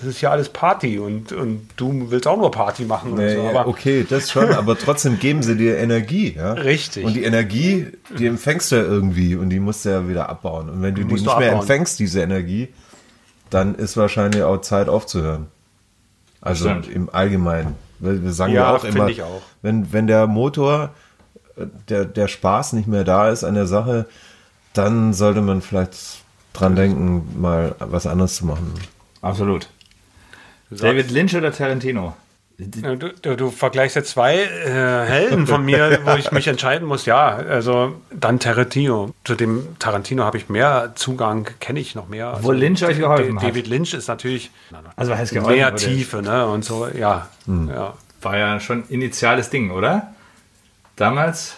es 0.00 0.04
ist 0.04 0.20
ja 0.20 0.30
alles 0.30 0.48
Party 0.48 0.98
und, 0.98 1.32
und 1.32 1.68
du 1.76 2.10
willst 2.10 2.26
auch 2.28 2.36
nur 2.36 2.50
Party 2.50 2.84
machen 2.84 3.14
nee, 3.14 3.34
so. 3.34 3.48
Aber 3.48 3.66
okay, 3.66 4.06
das 4.08 4.30
schon, 4.30 4.52
aber 4.52 4.78
trotzdem 4.84 5.18
geben 5.18 5.42
sie 5.42 5.56
dir 5.56 5.78
Energie. 5.78 6.34
Ja? 6.36 6.52
Richtig. 6.52 7.04
Und 7.04 7.14
die 7.14 7.24
Energie, 7.24 7.88
die 8.16 8.26
empfängst 8.26 8.70
du 8.70 8.76
ja 8.76 8.82
irgendwie 8.82 9.34
und 9.34 9.50
die 9.50 9.58
musst 9.58 9.84
du 9.84 9.88
ja 9.88 10.08
wieder 10.08 10.28
abbauen. 10.28 10.68
Und 10.70 10.82
wenn 10.82 10.94
du 10.94 11.02
die, 11.02 11.08
die 11.08 11.22
nicht 11.22 11.38
mehr 11.38 11.52
empfängst, 11.52 11.98
diese 11.98 12.22
Energie, 12.22 12.68
dann 13.50 13.74
ist 13.74 13.96
wahrscheinlich 13.96 14.42
auch 14.42 14.60
Zeit 14.60 14.88
aufzuhören. 14.88 15.46
Also 16.40 16.68
im 16.68 17.10
Allgemeinen. 17.10 17.74
Wir 17.98 18.32
sagen 18.32 18.52
ja, 18.52 18.70
ja 18.70 18.76
auch 18.76 18.84
immer, 18.84 19.06
auch. 19.06 19.42
Wenn, 19.62 19.92
wenn 19.92 20.06
der 20.06 20.28
Motor, 20.28 20.90
der, 21.88 22.04
der 22.04 22.28
Spaß 22.28 22.74
nicht 22.74 22.86
mehr 22.86 23.02
da 23.02 23.30
ist 23.30 23.42
an 23.42 23.54
der 23.54 23.66
Sache, 23.66 24.06
dann 24.72 25.12
sollte 25.12 25.40
man 25.40 25.60
vielleicht 25.60 25.96
dran 26.52 26.76
denken, 26.76 27.40
mal 27.40 27.74
was 27.80 28.06
anderes 28.06 28.36
zu 28.36 28.46
machen. 28.46 28.72
Absolut. 29.20 29.68
David 30.70 31.10
Lynch 31.10 31.34
oder 31.36 31.52
Tarantino? 31.52 32.14
Du, 32.60 32.96
du, 32.96 33.36
du, 33.36 33.50
vergleichst 33.52 33.94
ja 33.94 34.02
zwei 34.02 34.34
äh, 34.34 35.06
Helden 35.06 35.46
von 35.46 35.64
mir, 35.64 36.00
wo 36.04 36.16
ich 36.16 36.32
mich 36.32 36.48
entscheiden 36.48 36.88
muss. 36.88 37.06
Ja, 37.06 37.28
also 37.28 37.94
dann 38.10 38.40
Tarantino. 38.40 39.14
Zu 39.22 39.36
dem 39.36 39.78
Tarantino 39.78 40.24
habe 40.24 40.38
ich 40.38 40.48
mehr 40.48 40.90
Zugang, 40.96 41.48
kenne 41.60 41.78
ich 41.78 41.94
noch 41.94 42.08
mehr. 42.08 42.32
Wo 42.32 42.48
also, 42.48 42.52
Lynch 42.52 42.82
euch 42.82 42.98
geholfen 42.98 43.36
David 43.36 43.42
hat. 43.42 43.50
David 43.50 43.66
Lynch 43.68 43.94
ist 43.94 44.08
natürlich 44.08 44.50
also 44.96 45.14
heißt 45.14 45.32
geholfen, 45.32 45.56
mehr 45.56 45.76
Tiefe 45.76 46.20
ne? 46.20 46.46
und 46.48 46.64
so. 46.64 46.88
Ja, 46.88 47.28
hm. 47.46 47.68
ja. 47.68 47.94
War 48.22 48.36
ja 48.36 48.58
schon 48.58 48.82
initiales 48.88 49.50
Ding, 49.50 49.70
oder? 49.70 50.14
Damals. 50.96 51.54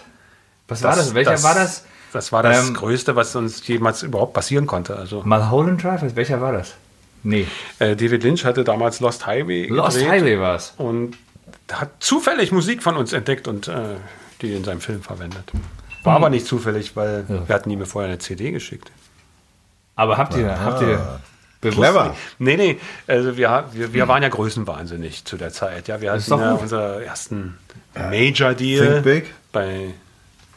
Was 0.69 0.83
das, 0.83 0.91
war 0.91 0.97
das? 0.97 1.15
Welcher 1.15 1.31
das, 1.31 1.45
war 1.45 1.55
das? 1.55 1.85
Das 2.13 2.33
war 2.33 2.43
das 2.43 2.69
ähm, 2.69 2.75
Größte, 2.75 3.17
was 3.17 3.35
uns 3.35 3.67
jemals 3.67 4.03
überhaupt 4.03 4.35
passieren 4.35 4.67
konnte. 4.67 4.97
Also. 4.97 5.23
Mulholland 5.25 5.83
Drive, 5.83 6.03
welcher 6.15 6.43
war 6.43 6.53
das? 6.53 6.75
Nee. 7.23 7.47
Äh, 7.79 7.97
David 7.97 8.23
Lynch 8.23 8.45
hatte 8.45 8.65
damals 8.65 9.01
Lost 9.01 9.27
Highway 9.27 9.67
Lost 9.67 10.07
Highway 10.07 10.39
war 10.39 10.57
es. 10.57 10.75
Und 10.79 11.17
hat 11.71 11.91
zufällig 12.01 12.53
Musik 12.53 12.83
von 12.83 12.97
uns 12.97 13.13
entdeckt 13.13 13.49
und 13.49 13.69
äh, 13.69 13.97
die 14.43 14.55
in 14.55 14.65
seinem 14.65 14.81
Film 14.81 15.03
verwendet. 15.03 15.53
War 16.03 16.17
hm. 16.17 16.23
aber 16.23 16.31
nicht 16.31 16.47
zufällig, 16.47 16.97
weil 16.97 17.25
ja. 17.29 17.49
wir 17.49 17.55
hatten 17.55 17.71
ihm 17.71 17.85
vorher 17.87 18.09
eine 18.11 18.19
CD 18.19 18.51
geschickt. 18.51 18.91
Aber 19.97 20.17
habt 20.17 20.35
ihr, 20.37 20.51
ah. 20.51 20.65
habt 20.65 20.83
ihr 20.83 21.21
bewusst? 21.61 21.79
Clever. 21.79 22.17
Nee, 22.39 22.57
nee, 22.57 22.79
also 23.07 23.37
wir, 23.37 23.67
wir, 23.73 23.93
wir 23.93 24.09
waren 24.09 24.23
ja 24.23 24.31
größenwahnsinnig 24.31 25.25
zu 25.25 25.37
der 25.37 25.53
Zeit. 25.53 25.89
Ja, 25.89 26.01
wir 26.01 26.13
hatten 26.13 26.31
ja 26.31 26.55
unseren 26.55 27.03
ersten 27.03 27.59
Major 27.95 28.55
Deal 28.55 29.03
bei 29.53 29.93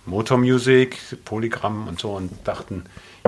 Motor 0.05 0.37
Music, 0.37 0.97
Polygram 1.25 1.87
und 1.87 1.99
so 1.99 2.13
und 2.13 2.31
dachten, 2.45 2.85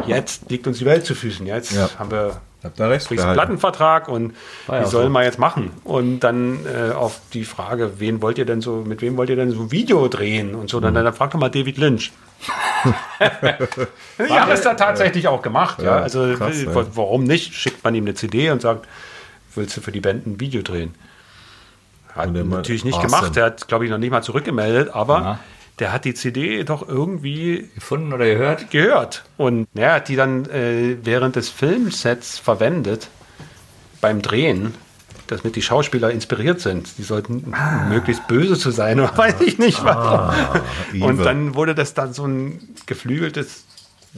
jetzt 0.07 0.49
liegt 0.49 0.67
uns 0.67 0.79
die 0.79 0.85
Welt 0.85 1.05
zu 1.05 1.15
Füßen. 1.15 1.45
Jetzt 1.45 1.73
ja. 1.73 1.89
haben 1.97 2.11
wir 2.11 2.41
Habt 2.65 2.79
ihr 2.79 2.89
recht. 2.89 3.07
Kriegst 3.07 3.23
einen 3.23 3.33
Plattenvertrag 3.33 4.07
und 4.07 4.35
ah, 4.67 4.75
ja, 4.75 4.81
wie 4.81 4.85
sollen 4.87 5.07
so. 5.07 5.13
wir 5.13 5.23
jetzt 5.23 5.39
machen? 5.39 5.71
Und 5.83 6.19
dann 6.21 6.65
äh, 6.65 6.91
auf 6.93 7.21
die 7.33 7.45
Frage, 7.45 7.99
wen 7.99 8.21
wollt 8.21 8.37
ihr 8.37 8.45
denn 8.45 8.61
so, 8.61 8.83
mit 8.85 9.01
wem 9.01 9.17
wollt 9.17 9.29
ihr 9.29 9.35
denn 9.35 9.51
so 9.51 9.61
ein 9.61 9.71
Video 9.71 10.07
drehen 10.07 10.55
und 10.55 10.69
so, 10.69 10.79
dann, 10.79 10.93
mhm. 10.93 11.03
dann 11.03 11.13
fragt 11.13 11.33
doch 11.33 11.39
mal 11.39 11.49
David 11.49 11.77
Lynch. 11.77 12.11
ja, 13.19 14.45
das 14.45 14.65
hat 14.65 14.65
er 14.65 14.77
tatsächlich 14.77 15.27
auch 15.27 15.41
gemacht. 15.41 15.79
Ja, 15.79 15.97
ja. 15.97 16.03
Also 16.03 16.33
krass, 16.35 16.65
warum 16.93 17.23
nicht? 17.23 17.53
Schickt 17.53 17.83
man 17.83 17.95
ihm 17.95 18.03
eine 18.03 18.15
CD 18.15 18.49
und 18.49 18.61
sagt, 18.61 18.87
willst 19.53 19.77
du 19.77 19.81
für 19.81 19.91
die 19.91 20.01
Band 20.01 20.25
ein 20.25 20.39
Video 20.39 20.61
drehen? 20.61 20.95
Hat 22.13 22.31
natürlich 22.31 22.85
nicht 22.85 22.95
awesome. 22.95 23.11
gemacht. 23.11 23.37
Er 23.37 23.45
hat, 23.45 23.67
glaube 23.67 23.85
ich, 23.85 23.91
noch 23.91 23.97
nicht 23.97 24.11
mal 24.11 24.21
zurückgemeldet, 24.21 24.89
aber 24.93 25.19
ja 25.19 25.39
der 25.79 25.91
hat 25.91 26.05
die 26.05 26.13
CD 26.13 26.63
doch 26.63 26.87
irgendwie 26.87 27.69
gefunden 27.75 28.13
oder 28.13 28.25
gehört. 28.25 28.71
Gehört. 28.71 29.25
Und 29.37 29.67
er 29.75 29.95
hat 29.95 30.07
die 30.07 30.15
dann 30.15 30.45
äh, 30.45 30.97
während 31.03 31.35
des 31.35 31.49
Filmsets 31.49 32.39
verwendet 32.39 33.09
beim 33.99 34.21
Drehen, 34.21 34.73
damit 35.27 35.55
die 35.55 35.61
Schauspieler 35.61 36.11
inspiriert 36.11 36.61
sind. 36.61 36.97
Die 36.97 37.03
sollten 37.03 37.53
ah. 37.53 37.87
möglichst 37.89 38.27
böse 38.27 38.57
zu 38.57 38.71
sein, 38.71 38.99
oder 38.99 39.17
weiß 39.17 39.41
ich 39.41 39.57
nicht. 39.57 39.83
Ah, 39.83 40.61
und 40.99 41.23
dann 41.23 41.55
wurde 41.55 41.75
das 41.75 41.93
dann 41.93 42.13
so 42.13 42.25
ein 42.25 42.59
geflügeltes 42.85 43.65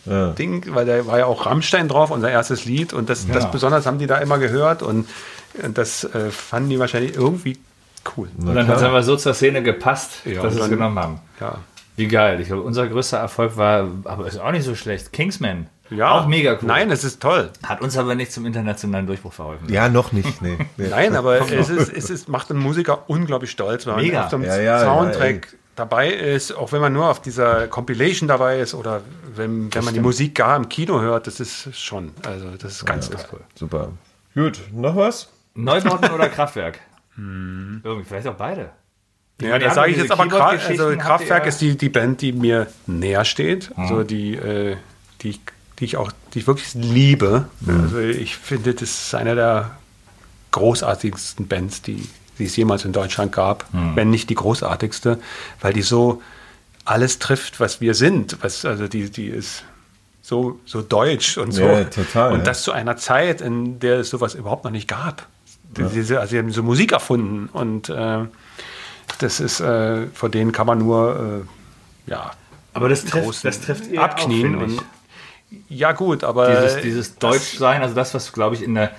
ja. 0.06 0.32
Ding, 0.32 0.76
weil 0.76 0.86
da 0.86 1.08
war 1.08 1.18
ja 1.18 1.26
auch 1.26 1.48
Rammstein 1.48 1.88
drauf, 1.88 2.12
unser 2.12 2.30
erstes 2.30 2.66
Lied. 2.66 2.94
Und 2.94 3.10
das, 3.10 3.28
ja. 3.28 3.34
das 3.34 3.50
besonders 3.50 3.88
haben 3.88 3.98
die 3.98 4.08
da 4.08 4.18
immer 4.18 4.38
gehört. 4.38 4.84
Und 4.84 5.08
das 5.74 6.04
äh, 6.04 6.30
fanden 6.30 6.70
die 6.70 6.80
wahrscheinlich 6.80 7.16
irgendwie 7.16 7.58
cool. 8.16 8.30
Und 8.38 8.56
dann 8.56 8.68
hat 8.68 8.78
es 8.78 8.84
aber 8.84 9.04
so 9.04 9.16
zur 9.16 9.34
Szene 9.34 9.64
gepasst, 9.64 10.26
ja, 10.26 10.42
dass 10.42 10.54
sie 10.54 10.62
es 10.62 10.70
genommen 10.70 11.00
haben. 11.00 11.20
Ja. 11.40 11.60
Wie 11.96 12.08
geil. 12.08 12.40
Ich 12.40 12.48
glaube, 12.48 12.62
unser 12.62 12.88
größter 12.88 13.18
Erfolg 13.18 13.58
war, 13.58 13.88
aber 14.04 14.28
ist 14.28 14.40
auch 14.40 14.52
nicht 14.52 14.64
so 14.64 14.76
schlecht, 14.76 15.12
Kingsman. 15.12 15.68
Ja. 15.90 16.12
Auch 16.12 16.28
mega 16.28 16.54
cool. 16.54 16.68
Nein, 16.68 16.92
es 16.92 17.04
ist 17.04 17.22
toll. 17.22 17.50
Hat 17.64 17.82
uns 17.82 17.98
aber 17.98 18.14
nicht 18.16 18.32
zum 18.32 18.46
internationalen 18.46 19.08
Durchbruch 19.08 19.34
verholfen. 19.34 19.70
Ja, 19.72 19.90
noch 19.90 20.12
nicht. 20.12 20.42
Nee. 20.42 20.58
Nein, 20.78 21.16
aber 21.16 21.40
es, 21.42 21.70
ist, 21.70 21.92
es 21.92 22.10
ist, 22.10 22.30
macht 22.30 22.52
einen 22.52 22.60
Musiker 22.60 23.10
unglaublich 23.10 23.52
stolz, 23.52 23.88
wenn 23.88 23.96
mega. 23.96 24.16
man 24.16 24.24
auf 24.26 24.30
dem 24.30 24.44
ja, 24.44 24.60
ja, 24.60 24.80
Soundtrack 24.80 25.48
ja, 25.52 25.58
dabei 25.76 26.10
ist, 26.10 26.52
auch 26.52 26.72
wenn 26.72 26.82
man 26.82 26.94
nur 26.94 27.10
auf 27.10 27.22
dieser 27.22 27.68
Compilation 27.68 28.28
dabei 28.28 28.60
ist 28.60 28.74
oder 28.74 29.02
wenn, 29.36 29.74
wenn 29.74 29.86
man 29.86 29.94
die 29.94 30.00
Musik 30.00 30.36
gar 30.36 30.58
im 30.58 30.68
Kino 30.70 31.00
hört, 31.00 31.28
das 31.28 31.40
ist 31.40 31.76
schon, 31.76 32.12
also 32.26 32.50
das 32.60 32.74
ist 32.74 32.86
ganz 32.86 33.10
toll. 33.10 33.22
Cool. 33.32 33.40
Super. 33.56 33.90
Gut, 34.36 34.60
noch 34.74 34.96
was? 34.96 35.30
Neubauten 35.56 36.12
oder 36.12 36.30
Kraftwerk? 36.30 36.80
Hm. 37.18 37.82
Irgendwie, 37.84 38.06
vielleicht 38.06 38.28
auch 38.28 38.36
beide. 38.36 38.72
Ja, 39.42 39.50
meine, 39.50 39.66
da 39.66 39.74
sage 39.74 39.92
ich 39.92 39.98
jetzt 39.98 40.12
aber 40.12 40.24
also 40.24 40.98
Kraftwerk 40.98 41.46
ist 41.46 41.62
die, 41.62 41.78
die 41.78 41.90
Band, 41.90 42.22
die 42.22 42.32
mir 42.32 42.68
näher 42.88 43.26
steht. 43.26 43.70
Hm. 43.70 43.76
Also 43.78 44.04
die, 44.04 44.36
äh, 44.36 44.78
die, 45.22 45.40
die 45.80 45.86
ich 45.86 45.98
auch, 45.98 46.12
die 46.34 46.40
ich 46.40 46.48
wirklich 46.48 46.74
liebe. 46.74 47.48
Hm. 47.66 47.82
Also 47.82 48.00
ich 48.00 48.36
finde, 48.38 48.74
das 48.74 48.84
ist 48.84 49.16
eine 49.16 49.36
der 49.36 49.78
großartigsten 50.52 51.48
Bands, 51.48 51.82
die, 51.84 52.08
die 52.40 52.46
es 52.46 52.56
jemals 52.56 52.86
in 52.86 52.94
Deutschland 52.94 53.32
gab, 53.32 53.72
hm. 53.72 53.96
wenn 53.96 54.10
nicht 54.10 54.30
die 54.30 54.36
großartigste, 54.36 55.20
weil 55.62 55.74
die 55.74 55.84
so 55.84 56.22
alles 56.86 57.20
trifft, 57.20 57.60
was 57.60 57.82
wir 57.82 57.94
sind. 57.94 58.38
Was, 58.42 58.66
also 58.66 58.88
die, 58.88 59.12
die 59.12 59.28
ist 59.28 59.64
so, 60.22 60.60
so 60.66 60.82
deutsch 60.82 61.38
und 61.38 61.52
so. 61.52 61.64
Ja, 61.64 61.84
total, 61.84 62.34
und 62.34 62.48
das 62.48 62.64
zu 62.64 62.72
einer 62.72 62.98
Zeit, 62.98 63.42
in 63.42 63.80
der 63.80 64.00
es 64.00 64.10
sowas 64.10 64.34
überhaupt 64.34 64.64
noch 64.64 64.72
nicht 64.72 64.88
gab. 64.88 65.28
Ja. 65.78 65.88
Diese, 65.88 66.20
also 66.20 66.32
sie 66.32 66.38
haben 66.38 66.52
so 66.52 66.64
Musik 66.64 66.92
erfunden 66.92 67.50
und 67.52 67.90
äh, 67.90 68.26
das 69.20 69.40
ist, 69.40 69.60
äh, 69.60 70.08
vor 70.08 70.30
denen 70.30 70.52
kann 70.52 70.68
man 70.68 70.80
nur, 70.80 71.46
äh, 72.08 72.10
ja. 72.12 72.32
Aber 72.74 72.90
das 72.90 73.06
trifft, 73.06 73.44
das 73.44 73.62
trifft 73.62 73.92
eher 73.92 74.04
abknien. 74.04 74.56
Auch, 74.56 74.62
und, 74.62 74.82
ja, 75.70 75.94
gut, 75.94 76.24
aber. 76.24 76.50
Dieses, 76.50 76.82
dieses 76.82 77.18
Deutschsein, 77.18 77.82
also 77.82 77.96
das, 77.96 78.14
was, 78.14 78.34
glaube 78.34 78.56
ich, 78.56 78.64
in 78.64 78.76
der, 78.76 78.92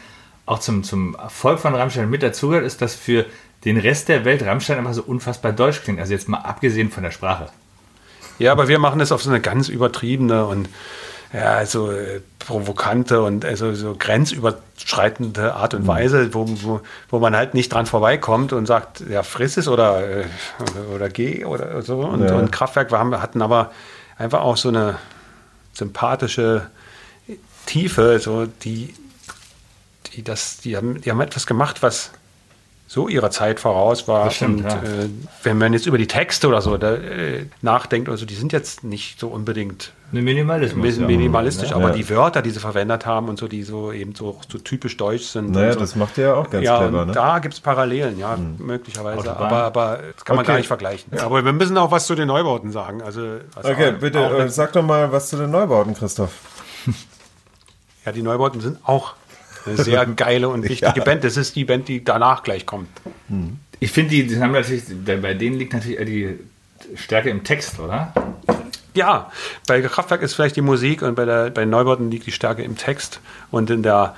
auch 0.46 0.58
zum, 0.58 0.82
zum 0.82 1.14
Erfolg 1.14 1.60
von 1.60 1.74
Rammstein 1.74 2.08
mit 2.08 2.22
dazugehört, 2.22 2.64
ist, 2.64 2.80
dass 2.80 2.94
für 2.94 3.26
den 3.64 3.76
Rest 3.76 4.08
der 4.08 4.24
Welt 4.24 4.42
Rammstein 4.44 4.78
einfach 4.78 4.94
so 4.94 5.02
unfassbar 5.02 5.52
deutsch 5.52 5.82
klingt. 5.82 6.00
Also 6.00 6.12
jetzt 6.12 6.28
mal 6.28 6.38
abgesehen 6.38 6.90
von 6.90 7.02
der 7.02 7.10
Sprache. 7.10 7.48
Ja, 8.38 8.52
aber 8.52 8.68
wir 8.68 8.78
machen 8.78 8.98
das 8.98 9.12
auf 9.12 9.22
so 9.22 9.30
eine 9.30 9.40
ganz 9.40 9.68
übertriebene 9.68 10.46
und 10.46 10.68
ja, 11.32 11.64
so 11.66 11.90
äh, 11.90 12.20
provokante 12.38 13.22
und 13.22 13.44
also 13.44 13.74
so 13.74 13.94
grenzüberschreitende 13.98 15.54
Art 15.54 15.74
und 15.74 15.82
mhm. 15.82 15.88
Weise, 15.88 16.34
wo, 16.34 16.46
wo, 16.62 16.80
wo 17.10 17.18
man 17.18 17.36
halt 17.36 17.54
nicht 17.54 17.72
dran 17.72 17.86
vorbeikommt 17.86 18.52
und 18.52 18.66
sagt, 18.66 19.02
ja, 19.08 19.22
friss 19.22 19.56
es 19.56 19.68
oder, 19.68 20.06
äh, 20.06 20.24
oder 20.94 21.08
geh 21.08 21.44
oder 21.44 21.82
so. 21.82 22.00
Und, 22.00 22.24
ja. 22.24 22.34
und 22.34 22.50
Kraftwerk 22.50 22.90
wir 22.90 22.98
haben, 22.98 23.20
hatten 23.20 23.42
aber 23.42 23.72
einfach 24.16 24.40
auch 24.40 24.56
so 24.56 24.68
eine 24.70 24.96
sympathische 25.72 26.66
Tiefe, 27.66 28.18
so 28.18 28.46
die, 28.46 28.94
die 30.14 30.22
das, 30.22 30.58
die 30.58 30.76
haben, 30.76 31.00
die 31.02 31.10
haben 31.10 31.20
etwas 31.20 31.46
gemacht, 31.46 31.82
was 31.82 32.10
so 32.88 33.06
ihrer 33.06 33.30
Zeit 33.30 33.60
voraus 33.60 34.08
war. 34.08 34.30
Stimmt, 34.30 34.64
und 34.64 34.64
ja. 34.64 34.76
äh, 34.78 35.10
wenn 35.42 35.58
man 35.58 35.74
jetzt 35.74 35.86
über 35.86 35.98
die 35.98 36.06
Texte 36.06 36.48
oder 36.48 36.62
so 36.62 36.78
da, 36.78 36.94
äh, 36.94 37.44
nachdenkt, 37.60 38.08
also 38.08 38.24
die 38.24 38.34
sind 38.34 38.50
jetzt 38.50 38.82
nicht 38.82 39.20
so 39.20 39.28
unbedingt 39.28 39.92
Minimalismus, 40.10 40.96
minimalistisch, 40.96 41.68
ja. 41.68 41.76
aber 41.76 41.90
ja. 41.90 41.96
die 41.96 42.08
Wörter, 42.08 42.40
die 42.40 42.48
sie 42.48 42.60
verwendet 42.60 43.04
haben 43.04 43.28
und 43.28 43.38
so, 43.38 43.46
die 43.46 43.62
so 43.62 43.92
eben 43.92 44.14
so, 44.14 44.40
so 44.50 44.56
typisch 44.56 44.96
deutsch 44.96 45.24
sind. 45.24 45.50
Naja, 45.50 45.74
so. 45.74 45.80
das 45.80 45.96
macht 45.96 46.16
ihr 46.16 46.24
ja 46.24 46.34
auch 46.34 46.48
ganz 46.48 46.64
ja, 46.64 46.78
clever. 46.78 47.04
Ne? 47.04 47.12
Da 47.12 47.40
gibt 47.40 47.52
es 47.52 47.60
Parallelen, 47.60 48.18
ja, 48.18 48.34
mhm. 48.34 48.56
möglicherweise. 48.58 49.36
Aber, 49.36 49.64
aber 49.64 49.98
das 50.14 50.24
kann 50.24 50.36
man 50.36 50.44
okay. 50.44 50.52
gar 50.52 50.56
nicht 50.56 50.68
vergleichen. 50.68 51.12
Aber 51.18 51.44
wir 51.44 51.52
müssen 51.52 51.76
auch 51.76 51.90
was 51.90 52.06
zu 52.06 52.14
den 52.14 52.28
Neubauten 52.28 52.72
sagen. 52.72 53.02
Also, 53.02 53.20
okay, 53.54 53.96
auch, 53.96 54.00
bitte, 54.00 54.20
auch 54.20 54.32
äh, 54.32 54.48
sag 54.48 54.72
doch 54.72 54.82
mal 54.82 55.12
was 55.12 55.28
zu 55.28 55.36
den 55.36 55.50
Neubauten, 55.50 55.92
Christoph. 55.92 56.32
ja, 58.06 58.12
die 58.12 58.22
Neubauten 58.22 58.62
sind 58.62 58.78
auch 58.84 59.12
eine 59.68 59.82
sehr 59.82 60.04
geile 60.16 60.48
und 60.48 60.62
wichtige 60.68 60.98
ja. 60.98 61.04
Band. 61.04 61.24
Das 61.24 61.36
ist 61.36 61.56
die 61.56 61.64
Band, 61.64 61.88
die 61.88 62.04
danach 62.04 62.42
gleich 62.42 62.66
kommt. 62.66 62.88
Hm. 63.28 63.58
Ich 63.80 63.92
finde, 63.92 64.10
die, 64.10 64.26
die 64.26 64.40
haben 64.40 64.52
natürlich, 64.52 64.84
bei 65.04 65.34
denen 65.34 65.58
liegt 65.58 65.72
natürlich 65.72 66.04
die 66.06 66.38
Stärke 66.96 67.30
im 67.30 67.44
Text, 67.44 67.78
oder? 67.78 68.12
Ja, 68.94 69.30
bei 69.66 69.80
Kraftwerk 69.82 70.22
ist 70.22 70.34
vielleicht 70.34 70.56
die 70.56 70.62
Musik 70.62 71.02
und 71.02 71.14
bei, 71.14 71.24
der, 71.24 71.50
bei 71.50 71.64
Neubauten 71.64 72.10
liegt 72.10 72.26
die 72.26 72.32
Stärke 72.32 72.62
im 72.62 72.76
Text 72.76 73.20
und 73.50 73.70
in 73.70 73.82
der, 73.82 74.16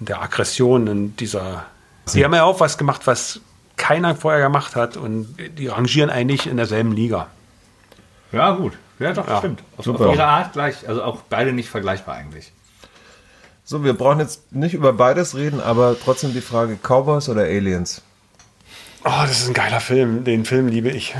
in 0.00 0.06
der 0.06 0.22
Aggression, 0.22 0.86
in 0.86 1.16
dieser. 1.16 1.66
Sie 2.06 2.24
haben 2.24 2.34
ja 2.34 2.44
auch 2.44 2.60
was 2.60 2.78
gemacht, 2.78 3.02
was 3.06 3.40
keiner 3.76 4.14
vorher 4.14 4.40
gemacht 4.40 4.76
hat 4.76 4.96
und 4.96 5.36
die 5.58 5.66
rangieren 5.66 6.08
eigentlich 6.08 6.46
in 6.46 6.56
derselben 6.56 6.92
Liga. 6.92 7.28
Ja, 8.32 8.52
gut. 8.52 8.72
Ja, 8.98 9.12
doch, 9.12 9.26
ja. 9.26 9.38
stimmt. 9.38 9.62
Auf, 9.76 9.86
auf 9.88 10.00
ihre 10.00 10.24
Art 10.24 10.52
gleich. 10.52 10.88
Also 10.88 11.02
auch 11.02 11.22
beide 11.28 11.52
nicht 11.52 11.68
vergleichbar 11.68 12.14
eigentlich. 12.14 12.52
So, 13.64 13.84
wir 13.84 13.94
brauchen 13.94 14.20
jetzt 14.20 14.52
nicht 14.52 14.74
über 14.74 14.92
beides 14.92 15.36
reden, 15.36 15.60
aber 15.60 15.96
trotzdem 15.98 16.32
die 16.32 16.40
Frage: 16.40 16.76
Cowboys 16.82 17.28
oder 17.28 17.42
Aliens? 17.42 18.02
Oh, 19.04 19.10
das 19.22 19.40
ist 19.40 19.48
ein 19.48 19.54
geiler 19.54 19.80
Film. 19.80 20.22
Den 20.22 20.44
Film 20.44 20.68
liebe 20.68 20.88
ich 20.88 21.14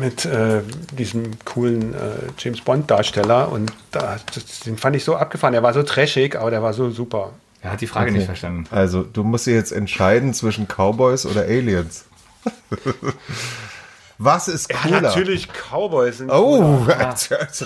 mit 0.00 0.24
äh, 0.24 0.62
diesem 0.92 1.38
coolen 1.44 1.92
äh, 1.92 1.98
James 2.38 2.62
Bond-Darsteller. 2.62 3.52
Und 3.52 3.72
da, 3.90 4.16
das, 4.34 4.60
den 4.60 4.78
fand 4.78 4.96
ich 4.96 5.04
so 5.04 5.16
abgefahren. 5.16 5.52
Der 5.52 5.62
war 5.62 5.74
so 5.74 5.82
trashig, 5.82 6.36
aber 6.36 6.50
der 6.50 6.62
war 6.62 6.72
so 6.72 6.90
super. 6.90 7.32
Er 7.60 7.72
hat 7.72 7.82
die 7.82 7.86
Frage 7.86 8.06
okay. 8.06 8.18
nicht 8.18 8.26
verstanden. 8.26 8.64
Also, 8.70 9.02
du 9.02 9.22
musst 9.22 9.46
dir 9.46 9.54
jetzt 9.54 9.72
entscheiden 9.72 10.32
zwischen 10.32 10.66
Cowboys 10.66 11.26
oder 11.26 11.42
Aliens. 11.42 12.06
Was 14.18 14.48
ist 14.48 14.70
cooler? 14.70 14.94
Ja, 14.96 15.00
natürlich 15.02 15.48
Cowboys 15.48 16.18
sind 16.18 16.30
Oh, 16.30 16.86
ja. 16.88 17.14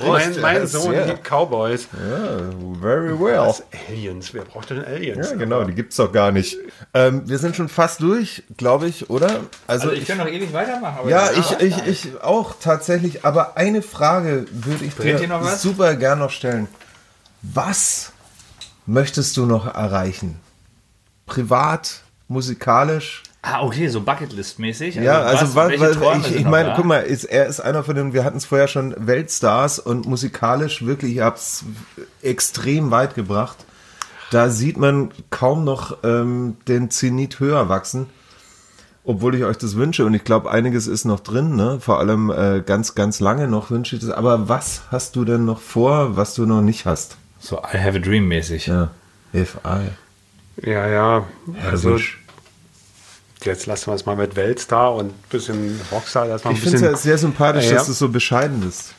mein, 0.04 0.40
mein 0.40 0.66
Sohn 0.66 0.92
liebt 1.06 1.22
Cowboys. 1.22 1.86
Ja, 1.92 2.38
very 2.80 3.18
well. 3.20 3.38
Was? 3.46 3.62
Aliens, 3.88 4.34
wer 4.34 4.42
braucht 4.44 4.70
denn 4.70 4.84
Aliens? 4.84 5.30
Ja, 5.30 5.36
genau, 5.36 5.62
die 5.62 5.74
gibt 5.74 5.92
es 5.92 5.96
doch 5.96 6.10
gar 6.12 6.32
nicht. 6.32 6.56
Ähm, 6.92 7.22
wir 7.28 7.38
sind 7.38 7.54
schon 7.54 7.68
fast 7.68 8.00
durch, 8.00 8.42
glaube 8.56 8.88
ich, 8.88 9.10
oder? 9.10 9.28
Also, 9.28 9.44
also 9.68 9.90
ich, 9.92 10.02
ich 10.02 10.08
kann 10.08 10.18
noch 10.18 10.26
ewig 10.26 10.52
weitermachen. 10.52 11.08
ja, 11.08 11.30
ich, 11.30 11.52
ich, 11.60 11.86
ich 11.86 12.20
auch 12.22 12.54
tatsächlich. 12.60 13.24
Aber 13.24 13.56
eine 13.56 13.80
Frage 13.82 14.46
würde 14.50 14.84
ich 14.84 14.94
Dreht 14.96 15.20
dir 15.20 15.56
super 15.56 15.94
gern 15.94 16.18
noch 16.18 16.30
stellen. 16.30 16.66
Was 17.42 18.12
möchtest 18.86 19.36
du 19.36 19.46
noch 19.46 19.72
erreichen? 19.72 20.40
Privat, 21.26 22.02
musikalisch? 22.26 23.22
Ah, 23.42 23.62
okay, 23.62 23.88
so 23.88 24.00
Bucketlist-mäßig. 24.00 24.98
Also 24.98 25.00
ja, 25.00 25.22
also 25.22 25.54
was, 25.54 25.72
was, 25.80 26.26
ich, 26.26 26.36
ich 26.40 26.44
meine, 26.44 26.74
guck 26.76 26.84
mal, 26.84 26.98
ist, 26.98 27.24
er 27.24 27.46
ist 27.46 27.60
einer 27.60 27.82
von 27.82 27.94
den, 27.94 28.12
wir 28.12 28.22
hatten 28.22 28.36
es 28.36 28.44
vorher 28.44 28.68
schon, 28.68 28.94
Weltstars 28.98 29.78
und 29.78 30.06
musikalisch 30.06 30.84
wirklich, 30.84 31.16
ich 31.16 31.20
hab's 31.20 31.64
extrem 32.20 32.90
weit 32.90 33.14
gebracht. 33.14 33.56
Da 34.30 34.50
sieht 34.50 34.76
man 34.76 35.10
kaum 35.30 35.64
noch 35.64 35.98
ähm, 36.04 36.58
den 36.68 36.90
Zenit 36.90 37.40
höher 37.40 37.70
wachsen, 37.70 38.08
obwohl 39.04 39.34
ich 39.34 39.44
euch 39.44 39.56
das 39.56 39.74
wünsche 39.74 40.04
und 40.04 40.12
ich 40.12 40.22
glaube, 40.22 40.50
einiges 40.50 40.86
ist 40.86 41.06
noch 41.06 41.20
drin, 41.20 41.56
ne? 41.56 41.78
vor 41.80 41.98
allem 41.98 42.30
äh, 42.30 42.62
ganz, 42.64 42.94
ganz 42.94 43.20
lange 43.20 43.48
noch 43.48 43.70
wünsche 43.70 43.96
ich 43.96 44.02
das. 44.02 44.10
Aber 44.10 44.50
was 44.50 44.82
hast 44.90 45.16
du 45.16 45.24
denn 45.24 45.46
noch 45.46 45.60
vor, 45.60 46.14
was 46.14 46.34
du 46.34 46.44
noch 46.44 46.60
nicht 46.60 46.84
hast? 46.84 47.16
So 47.38 47.56
I 47.56 47.78
have 47.78 47.96
a 47.96 48.00
dream 48.00 48.28
mäßig. 48.28 48.66
Ja, 48.66 48.90
if 49.34 49.56
I. 49.64 49.88
Ja, 50.68 50.86
ja, 50.86 51.26
also... 51.70 51.96
Ja, 51.96 52.04
jetzt 53.44 53.66
lassen 53.66 53.86
wir 53.86 53.94
es 53.94 54.06
mal 54.06 54.16
mit 54.16 54.36
Weltstar 54.36 54.94
und 54.94 55.06
ein 55.06 55.24
bisschen 55.30 55.80
Rockstar. 55.92 56.26
Das 56.26 56.44
mal 56.44 56.52
ich 56.52 56.60
finde 56.60 56.76
es 56.76 56.82
ja 56.82 56.96
sehr 56.96 57.18
sympathisch, 57.18 57.66
ja. 57.66 57.74
dass 57.74 57.86
du 57.86 57.92
so 57.92 58.08
bescheiden 58.08 58.60
bist. 58.60 58.94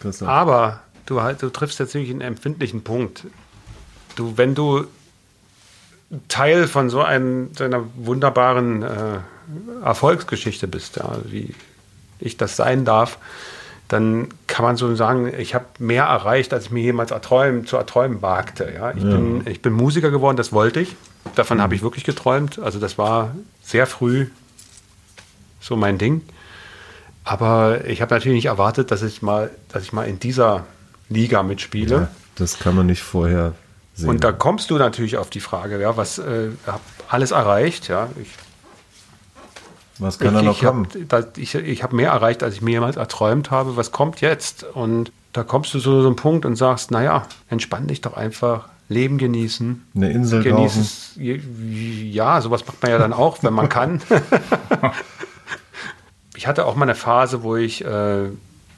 Christoph. 0.00 0.28
Aber 0.28 0.80
du, 1.06 1.22
halt, 1.22 1.42
du 1.42 1.50
triffst 1.50 1.78
jetzt 1.78 1.94
nämlich 1.94 2.10
einen 2.10 2.20
empfindlichen 2.20 2.82
Punkt. 2.82 3.24
Du, 4.16 4.36
wenn 4.36 4.54
du 4.54 4.84
Teil 6.28 6.68
von 6.68 6.90
so, 6.90 7.02
einem, 7.02 7.50
so 7.56 7.64
einer 7.64 7.84
wunderbaren 7.96 8.82
äh, 8.82 9.18
Erfolgsgeschichte 9.82 10.68
bist, 10.68 10.96
ja, 10.96 11.16
wie 11.24 11.54
ich 12.20 12.36
das 12.36 12.56
sein 12.56 12.84
darf, 12.84 13.18
dann 13.88 14.28
kann 14.46 14.64
man 14.64 14.76
so 14.76 14.94
sagen, 14.94 15.32
ich 15.36 15.54
habe 15.54 15.66
mehr 15.78 16.04
erreicht, 16.04 16.54
als 16.54 16.66
ich 16.66 16.70
mir 16.70 16.82
jemals 16.82 17.10
erträumen, 17.10 17.66
zu 17.66 17.76
erträumen 17.76 18.22
wagte. 18.22 18.72
Ja? 18.74 18.92
Ich, 18.92 19.02
ja. 19.02 19.10
Bin, 19.10 19.42
ich 19.46 19.60
bin 19.60 19.72
Musiker 19.72 20.10
geworden, 20.10 20.36
das 20.36 20.52
wollte 20.52 20.80
ich. 20.80 20.96
Davon 21.34 21.58
mhm. 21.58 21.62
habe 21.62 21.74
ich 21.74 21.82
wirklich 21.82 22.04
geträumt. 22.04 22.58
Also 22.58 22.78
das 22.78 22.96
war 22.96 23.34
sehr 23.64 23.86
früh 23.86 24.28
so 25.60 25.76
mein 25.76 25.98
Ding. 25.98 26.22
Aber 27.24 27.86
ich 27.86 28.02
habe 28.02 28.14
natürlich 28.14 28.36
nicht 28.36 28.46
erwartet, 28.46 28.90
dass 28.90 29.02
ich 29.02 29.22
mal, 29.22 29.50
dass 29.68 29.82
ich 29.82 29.92
mal 29.92 30.04
in 30.04 30.18
dieser 30.18 30.66
Liga 31.08 31.42
mitspiele. 31.42 31.94
Ja, 31.94 32.08
das 32.34 32.58
kann 32.58 32.76
man 32.76 32.86
nicht 32.86 33.02
vorher 33.02 33.54
sehen. 33.94 34.10
Und 34.10 34.24
da 34.24 34.32
kommst 34.32 34.70
du 34.70 34.76
natürlich 34.76 35.16
auf 35.16 35.30
die 35.30 35.40
Frage, 35.40 35.80
ja, 35.80 35.96
was 35.96 36.18
äh, 36.18 36.50
habe 36.66 36.80
alles 37.08 37.30
erreicht, 37.30 37.88
ja. 37.88 38.10
Ich, 38.20 38.28
was 39.98 40.18
kann 40.18 40.28
ich, 40.28 40.34
da 40.34 40.42
noch 40.42 40.56
ich 40.56 40.66
kommen? 40.66 40.88
Hab, 41.10 41.38
ich 41.38 41.54
ich 41.54 41.82
habe 41.82 41.96
mehr 41.96 42.10
erreicht, 42.10 42.42
als 42.42 42.54
ich 42.54 42.60
mir 42.60 42.72
jemals 42.72 42.96
erträumt 42.96 43.50
habe. 43.50 43.76
Was 43.76 43.90
kommt 43.90 44.20
jetzt? 44.20 44.64
Und 44.64 45.10
da 45.32 45.44
kommst 45.44 45.72
du 45.72 45.78
zu 45.78 46.02
so 46.02 46.06
einem 46.06 46.16
Punkt 46.16 46.44
und 46.44 46.56
sagst, 46.56 46.90
naja, 46.90 47.26
entspann 47.48 47.86
dich 47.86 48.02
doch 48.02 48.14
einfach, 48.14 48.68
Leben 48.88 49.18
genießen. 49.18 49.86
Eine 49.94 50.10
Insel 50.10 50.42
genießen. 50.42 50.86
Ja, 51.16 52.40
sowas 52.40 52.66
macht 52.66 52.82
man 52.82 52.90
ja 52.90 52.98
dann 52.98 53.12
auch, 53.12 53.42
wenn 53.42 53.54
man 53.54 53.68
kann. 53.68 54.02
ich 56.36 56.46
hatte 56.46 56.66
auch 56.66 56.76
mal 56.76 56.84
eine 56.84 56.94
Phase, 56.94 57.42
wo 57.42 57.56
ich 57.56 57.84
äh, 57.84 58.26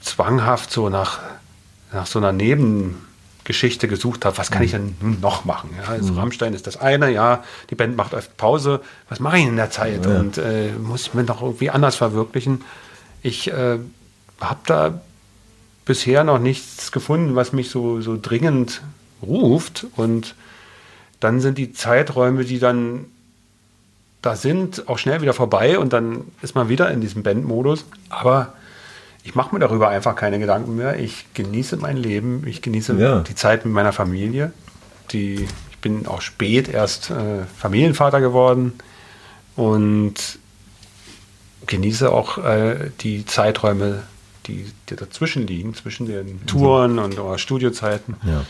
zwanghaft 0.01 0.71
so 0.71 0.89
nach, 0.89 1.19
nach 1.93 2.07
so 2.07 2.21
einer 2.21 2.33
Nebengeschichte 2.33 3.89
gesucht 3.89 4.25
habe, 4.25 4.39
was 4.39 4.53
kann 4.53 4.63
ich 4.63 4.71
denn 4.71 4.97
nun 5.01 5.21
noch 5.21 5.45
machen? 5.45 5.71
Ja, 5.77 5.91
also 5.91 6.13
mhm. 6.13 6.21
Rammstein 6.21 6.55
ist 6.55 6.69
das 6.69 6.77
eine, 6.77 7.11
ja, 7.11 7.43
die 7.71 7.75
Band 7.75 7.97
macht 7.97 8.15
oft 8.15 8.37
Pause, 8.37 8.81
was 9.09 9.19
mache 9.19 9.39
ich 9.39 9.47
in 9.47 9.57
der 9.57 9.71
Zeit? 9.71 10.07
Ja. 10.07 10.21
Und 10.21 10.39
äh, 10.39 10.71
muss 10.73 11.09
ich 11.09 11.15
mir 11.15 11.25
noch 11.25 11.43
irgendwie 11.43 11.71
anders 11.71 11.97
verwirklichen? 11.97 12.63
Ich 13.23 13.51
äh, 13.51 13.79
habe 14.41 14.61
da 14.67 15.01
bisher 15.85 16.23
noch 16.23 16.39
nichts 16.39 16.93
gefunden, 16.93 17.35
was 17.35 17.53
mich 17.53 17.71
so, 17.71 18.01
so 18.01 18.17
dringend 18.21 18.83
ruft. 19.23 19.87
Und 19.97 20.35
dann 21.21 21.41
sind 21.41 21.59
die 21.59 21.73
Zeiträume, 21.73 22.45
die 22.45 22.59
dann 22.59 23.07
da 24.23 24.37
sind, 24.37 24.89
auch 24.89 24.99
schnell 24.99 25.23
wieder 25.23 25.35
vorbei 25.35 25.79
und 25.79 25.93
dann 25.93 26.25
ist 26.43 26.55
man 26.55 26.69
wieder 26.69 26.91
in 26.91 27.01
diesem 27.01 27.23
Bandmodus. 27.23 27.85
Aber 28.09 28.55
ich 29.23 29.35
mache 29.35 29.55
mir 29.55 29.61
darüber 29.61 29.89
einfach 29.89 30.17
keine 30.17 30.39
Gedanken 30.39 30.77
mehr. 30.77 30.99
Ich 30.99 31.27
genieße 31.35 31.77
mein 31.77 31.97
Leben, 31.97 32.45
ich 32.47 32.63
genieße 32.63 32.95
ja. 32.95 33.21
die 33.21 33.35
Zeit 33.35 33.65
mit 33.65 33.73
meiner 33.75 33.93
Familie. 33.93 34.53
Die, 35.13 35.47
ich 35.71 35.79
bin 35.79 36.07
auch 36.07 36.21
spät 36.21 36.69
erst 36.69 37.11
äh, 37.11 37.45
Familienvater 37.57 38.21
geworden 38.21 38.73
und 39.55 40.39
genieße 41.67 42.13
auch 42.13 42.39
äh, 42.39 42.91
die 43.01 43.25
Zeiträume, 43.27 44.03
die, 44.47 44.67
die, 44.89 44.97
dazwischen 44.97 45.47
liegen, 45.47 45.75
zwischen 45.75 46.07
den 46.07 46.45
Touren 46.47 46.99
und 46.99 47.19
Studiozeiten. 47.41 48.17
Ja. 48.25 48.45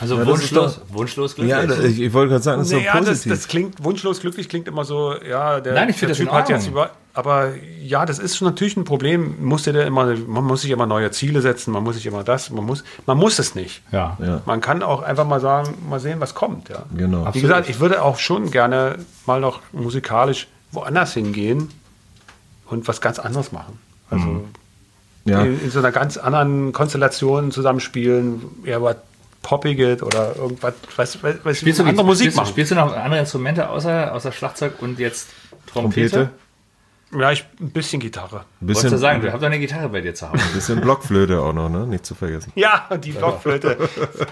Also 0.00 0.16
ja, 0.16 0.26
wunschlos, 0.26 0.80
wunschlos 0.88 1.34
glücklich. 1.34 1.56
Ja, 1.56 1.84
ich, 1.84 2.00
ich 2.00 2.12
wollte 2.12 2.30
gerade 2.30 2.42
sagen, 2.42 2.58
das 2.58 2.68
ist 2.68 2.74
naja, 2.74 2.92
so 2.92 2.98
positiv. 2.98 3.32
Das, 3.32 3.40
das, 3.40 3.48
klingt, 3.48 3.84
wunschlos 3.84 4.20
glücklich 4.20 4.48
klingt 4.48 4.68
immer 4.68 4.84
so, 4.84 5.14
ja, 5.22 5.60
der, 5.60 5.74
Nein, 5.74 5.88
ich 5.90 6.00
der 6.00 6.12
Typ 6.12 6.30
hat 6.30 6.48
jetzt 6.48 6.68
über, 6.68 6.90
aber 7.14 7.52
ja, 7.80 8.04
das 8.06 8.18
ist 8.18 8.40
natürlich 8.40 8.76
ein 8.76 8.84
Problem. 8.84 9.44
Muss 9.44 9.62
der 9.62 9.86
immer, 9.86 10.16
man 10.16 10.44
muss 10.44 10.62
sich 10.62 10.70
immer 10.70 10.86
neue 10.86 11.12
Ziele 11.12 11.40
setzen, 11.40 11.72
man 11.72 11.84
muss 11.84 11.94
sich 11.94 12.06
immer 12.06 12.24
das, 12.24 12.50
man 12.50 12.64
muss, 12.64 12.82
man 13.06 13.16
muss 13.16 13.38
es 13.38 13.54
nicht. 13.54 13.82
Ja. 13.92 14.18
ja. 14.20 14.42
Man 14.46 14.60
kann 14.60 14.82
auch 14.82 15.02
einfach 15.02 15.24
mal 15.24 15.40
sagen, 15.40 15.74
mal 15.88 16.00
sehen, 16.00 16.18
was 16.20 16.34
kommt. 16.34 16.70
Ja. 16.70 16.82
Genau. 16.96 17.22
Wie 17.22 17.26
Absolut. 17.26 17.42
gesagt, 17.42 17.68
ich 17.68 17.78
würde 17.78 18.02
auch 18.02 18.18
schon 18.18 18.50
gerne 18.50 18.98
mal 19.26 19.40
noch 19.40 19.60
musikalisch 19.72 20.48
woanders 20.72 21.14
hingehen 21.14 21.70
und 22.66 22.88
was 22.88 23.00
ganz 23.00 23.20
anderes 23.20 23.52
machen. 23.52 23.78
Also 24.10 24.26
mhm. 24.26 24.44
ja. 25.24 25.42
in, 25.42 25.62
in, 25.62 25.70
so 25.70 25.78
einer 25.78 25.92
ganz 25.92 26.16
anderen 26.16 26.72
Konstellation 26.72 27.52
zusammenspielen, 27.52 28.42
eher 28.64 28.82
Poppiges 29.44 30.02
oder 30.02 30.34
irgendwas, 30.34 30.74
was, 30.96 31.22
was, 31.22 31.36
was 31.44 31.58
spielst 31.58 31.78
du 31.78 31.84
andere 31.84 32.04
Musik 32.04 32.24
spielst, 32.24 32.36
machen. 32.38 32.48
Spielst 32.48 32.70
du 32.72 32.74
noch 32.74 32.96
andere 32.96 33.20
Instrumente 33.20 33.68
außer, 33.68 34.12
außer 34.12 34.32
Schlagzeug 34.32 34.80
und 34.80 34.98
jetzt 34.98 35.28
Trompete? 35.66 36.10
Trompete? 36.10 37.20
Ja, 37.20 37.30
ich, 37.30 37.44
ein 37.60 37.70
bisschen 37.70 38.00
Gitarre. 38.00 38.44
Ein 38.60 38.66
bisschen, 38.66 38.84
Wolltest 38.84 38.94
du 38.94 38.98
sagen, 38.98 39.20
du 39.20 39.32
hast 39.32 39.40
doch 39.40 39.46
eine 39.46 39.60
Gitarre 39.60 39.88
bei 39.90 40.00
dir 40.00 40.14
zu 40.14 40.28
Hause. 40.28 40.42
Ein 40.42 40.52
bisschen 40.54 40.80
Blockflöte 40.80 41.40
auch 41.40 41.52
noch, 41.52 41.68
ne? 41.68 41.86
Nicht 41.86 42.04
zu 42.04 42.16
vergessen. 42.16 42.50
Ja, 42.56 42.88
die 42.96 43.12
Blockflöte. 43.12 43.88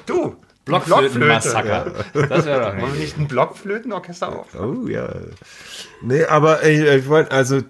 Du, 0.06 0.34
Blockflöten-Massaker. 0.64 1.92
Das 2.14 2.46
wäre 2.46 2.60
doch 2.60 2.74
nicht. 2.74 2.82
Wollen 2.82 2.94
wir 2.94 3.00
nicht 3.00 3.18
ein 3.18 3.28
Blockflötenorchester 3.28 4.28
auf? 4.40 4.46
Oh 4.58 4.88
ja. 4.88 5.08
Nee, 6.00 6.24
aber 6.24 6.64
ich, 6.64 6.80
ich 6.80 7.08
wollte, 7.08 7.30
also 7.30 7.60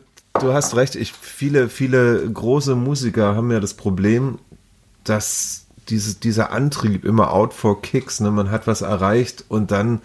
du 0.41 0.53
hast 0.53 0.77
recht, 0.77 0.95
ich, 0.95 1.13
viele, 1.13 1.69
viele 1.69 2.31
große 2.31 2.75
Musiker 2.77 3.35
haben 3.35 3.51
ja 3.51 3.61
das 3.61 3.75
Problem, 3.75 4.39
dass 5.05 5.62
diese, 5.89 6.15
dieser 6.17 6.53
Antrieb 6.53 7.05
immer 7.05 7.33
out 7.33 7.55
for 7.55 7.83
kicks, 7.83 8.21
ne? 8.21 8.31
man 8.31 8.51
hat 8.51 8.67
was 8.67 8.83
erreicht 8.83 9.45
und 9.49 9.71
dann 9.71 10.01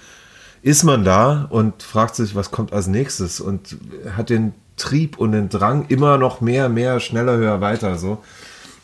ist 0.62 0.84
man 0.84 1.04
da 1.04 1.48
und 1.50 1.84
fragt 1.84 2.16
sich, 2.16 2.36
was 2.36 2.52
kommt 2.52 2.74
als 2.74 2.88
nächstes 2.88 3.40
und 3.40 3.78
hat 4.16 4.30
den 4.30 4.54
Trieb 4.76 5.18
und 5.18 5.32
den 5.32 5.50
Drang 5.50 5.86
immer 5.88 6.18
noch 6.18 6.42
mehr, 6.42 6.70
mehr, 6.70 7.00
schneller, 7.00 7.38
höher, 7.38 7.62
weiter 7.62 7.98
so. 7.98 8.24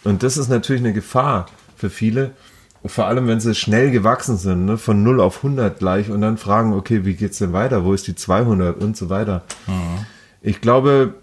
Und 0.03 0.23
das 0.23 0.37
ist 0.37 0.49
natürlich 0.49 0.81
eine 0.81 0.93
Gefahr 0.93 1.47
für 1.75 1.89
viele. 1.89 2.31
Vor 2.85 3.05
allem, 3.05 3.27
wenn 3.27 3.39
sie 3.39 3.55
schnell 3.55 3.91
gewachsen 3.91 4.37
sind, 4.37 4.65
ne? 4.65 4.77
von 4.77 5.03
0 5.03 5.21
auf 5.21 5.37
100 5.37 5.79
gleich 5.79 6.09
und 6.09 6.21
dann 6.21 6.37
fragen, 6.37 6.73
okay, 6.73 7.05
wie 7.05 7.13
geht's 7.13 7.37
denn 7.37 7.53
weiter? 7.53 7.85
Wo 7.85 7.93
ist 7.93 8.07
die 8.07 8.15
200 8.15 8.81
und 8.81 8.97
so 8.97 9.09
weiter. 9.09 9.43
Mhm. 9.67 10.05
Ich 10.41 10.59
glaube, 10.59 11.13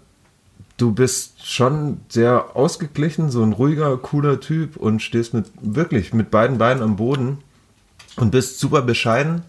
du 0.81 0.91
bist 0.91 1.47
schon 1.47 2.01
sehr 2.09 2.55
ausgeglichen, 2.55 3.29
so 3.29 3.43
ein 3.43 3.53
ruhiger, 3.53 3.95
cooler 3.97 4.39
Typ 4.39 4.77
und 4.77 5.01
stehst 5.01 5.33
mit 5.33 5.45
wirklich 5.61 6.13
mit 6.13 6.31
beiden 6.31 6.57
Beinen 6.57 6.81
am 6.81 6.95
Boden 6.95 7.37
und 8.15 8.31
bist 8.31 8.59
super 8.59 8.81
bescheiden 8.81 9.43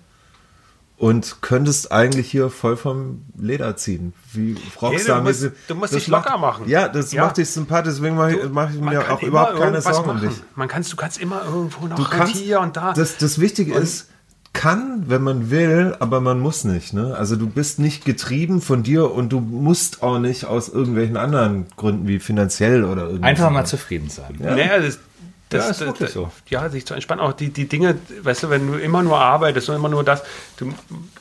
und 0.98 1.38
könntest 1.40 1.90
eigentlich 1.90 2.30
hier 2.30 2.50
voll 2.50 2.76
vom 2.76 3.22
Leder 3.36 3.76
ziehen. 3.76 4.12
Wie 4.32 4.56
Rockstar. 4.80 5.16
Hey, 5.16 5.24
du 5.24 5.28
musst, 5.28 5.50
du 5.68 5.74
musst 5.74 5.94
dich 5.94 6.06
locker 6.06 6.36
macht, 6.36 6.60
machen. 6.60 6.68
Ja, 6.68 6.86
das 6.86 7.12
ja. 7.12 7.24
macht 7.24 7.38
dich 7.38 7.50
sympathisch, 7.50 7.94
deswegen 7.94 8.14
mache 8.14 8.36
ich, 8.36 8.50
mach 8.50 8.70
ich 8.70 8.80
mir 8.80 9.10
auch 9.10 9.22
überhaupt 9.22 9.58
keine 9.58 9.80
Sorgen 9.80 10.10
um 10.10 10.20
dich. 10.20 10.34
Man 10.54 10.68
kannst, 10.68 10.92
du 10.92 10.96
kannst 10.96 11.18
immer 11.18 11.44
irgendwo 11.46 11.86
noch 11.86 11.96
du 11.96 12.04
kannst, 12.04 12.36
hier 12.36 12.60
und 12.60 12.76
da. 12.76 12.92
Das, 12.92 13.16
das 13.16 13.40
Wichtige 13.40 13.74
und 13.74 13.82
ist, 13.82 14.10
kann, 14.52 15.04
wenn 15.06 15.22
man 15.22 15.50
will, 15.50 15.96
aber 15.98 16.20
man 16.20 16.38
muss 16.38 16.64
nicht. 16.64 16.92
Ne? 16.92 17.16
Also 17.16 17.36
du 17.36 17.48
bist 17.48 17.78
nicht 17.78 18.04
getrieben 18.04 18.60
von 18.60 18.82
dir 18.82 19.10
und 19.10 19.30
du 19.30 19.40
musst 19.40 20.02
auch 20.02 20.18
nicht 20.18 20.44
aus 20.44 20.68
irgendwelchen 20.68 21.16
anderen 21.16 21.66
Gründen 21.76 22.06
wie 22.06 22.18
finanziell 22.18 22.84
oder 22.84 23.04
irgendwas. 23.04 23.28
Einfach 23.28 23.50
mal 23.50 23.64
zufrieden 23.64 24.10
sein. 24.10 24.36
Ja. 24.40 24.54
Naja, 24.54 24.78
das, 24.78 24.98
das, 25.52 25.64
ja, 25.64 25.70
ist 25.70 25.80
wirklich 25.80 25.98
das, 26.08 26.12
so. 26.12 26.30
Ja, 26.48 26.68
sich 26.68 26.86
zu 26.86 26.94
entspannen. 26.94 27.22
Auch 27.22 27.32
die, 27.32 27.50
die 27.50 27.68
Dinge, 27.68 27.96
weißt 28.22 28.44
du, 28.44 28.50
wenn 28.50 28.66
du 28.66 28.78
immer 28.78 29.02
nur 29.02 29.18
arbeitest 29.18 29.68
und 29.68 29.76
immer 29.76 29.88
nur 29.88 30.04
das, 30.04 30.22
du, 30.56 30.72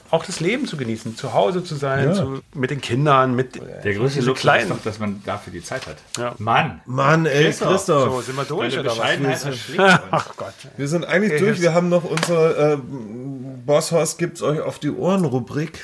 auch 0.09 0.25
das 0.25 0.39
Leben 0.39 0.67
zu 0.67 0.77
genießen, 0.77 1.15
zu 1.15 1.33
Hause 1.33 1.63
zu 1.63 1.75
sein, 1.75 2.09
ja. 2.09 2.13
zu, 2.13 2.41
mit 2.53 2.69
den 2.69 2.81
Kindern, 2.81 3.35
mit 3.35 3.55
Der 3.55 3.93
größte 3.93 4.21
Luxus 4.21 4.41
kleinen. 4.41 4.63
ist 4.63 4.71
doch, 4.71 4.83
dass 4.83 4.99
man 4.99 5.21
dafür 5.25 5.53
die 5.53 5.63
Zeit 5.63 5.87
hat. 5.87 5.97
Ja. 6.17 6.35
Mann. 6.37 6.81
Mann, 6.85 7.25
ey, 7.25 7.45
Christoph. 7.45 7.69
Christoph. 7.69 8.11
So, 8.11 8.21
sind 8.21 8.37
wir 8.37 8.45
durch 8.45 8.77
oder 8.77 8.91
was? 8.97 9.45
Ach 10.11 10.27
Gott. 10.35 10.53
Wir 10.77 10.87
sind 10.87 11.05
eigentlich 11.05 11.33
okay, 11.33 11.45
durch. 11.45 11.61
Wir 11.61 11.73
haben 11.73 11.89
noch 11.89 12.03
unsere 12.03 12.73
äh, 12.73 12.77
Bosshorst 13.71 14.17
gibt's 14.17 14.41
euch 14.41 14.59
auf 14.59 14.79
die 14.79 14.91
Ohren 14.91 15.23
Rubrik. 15.23 15.79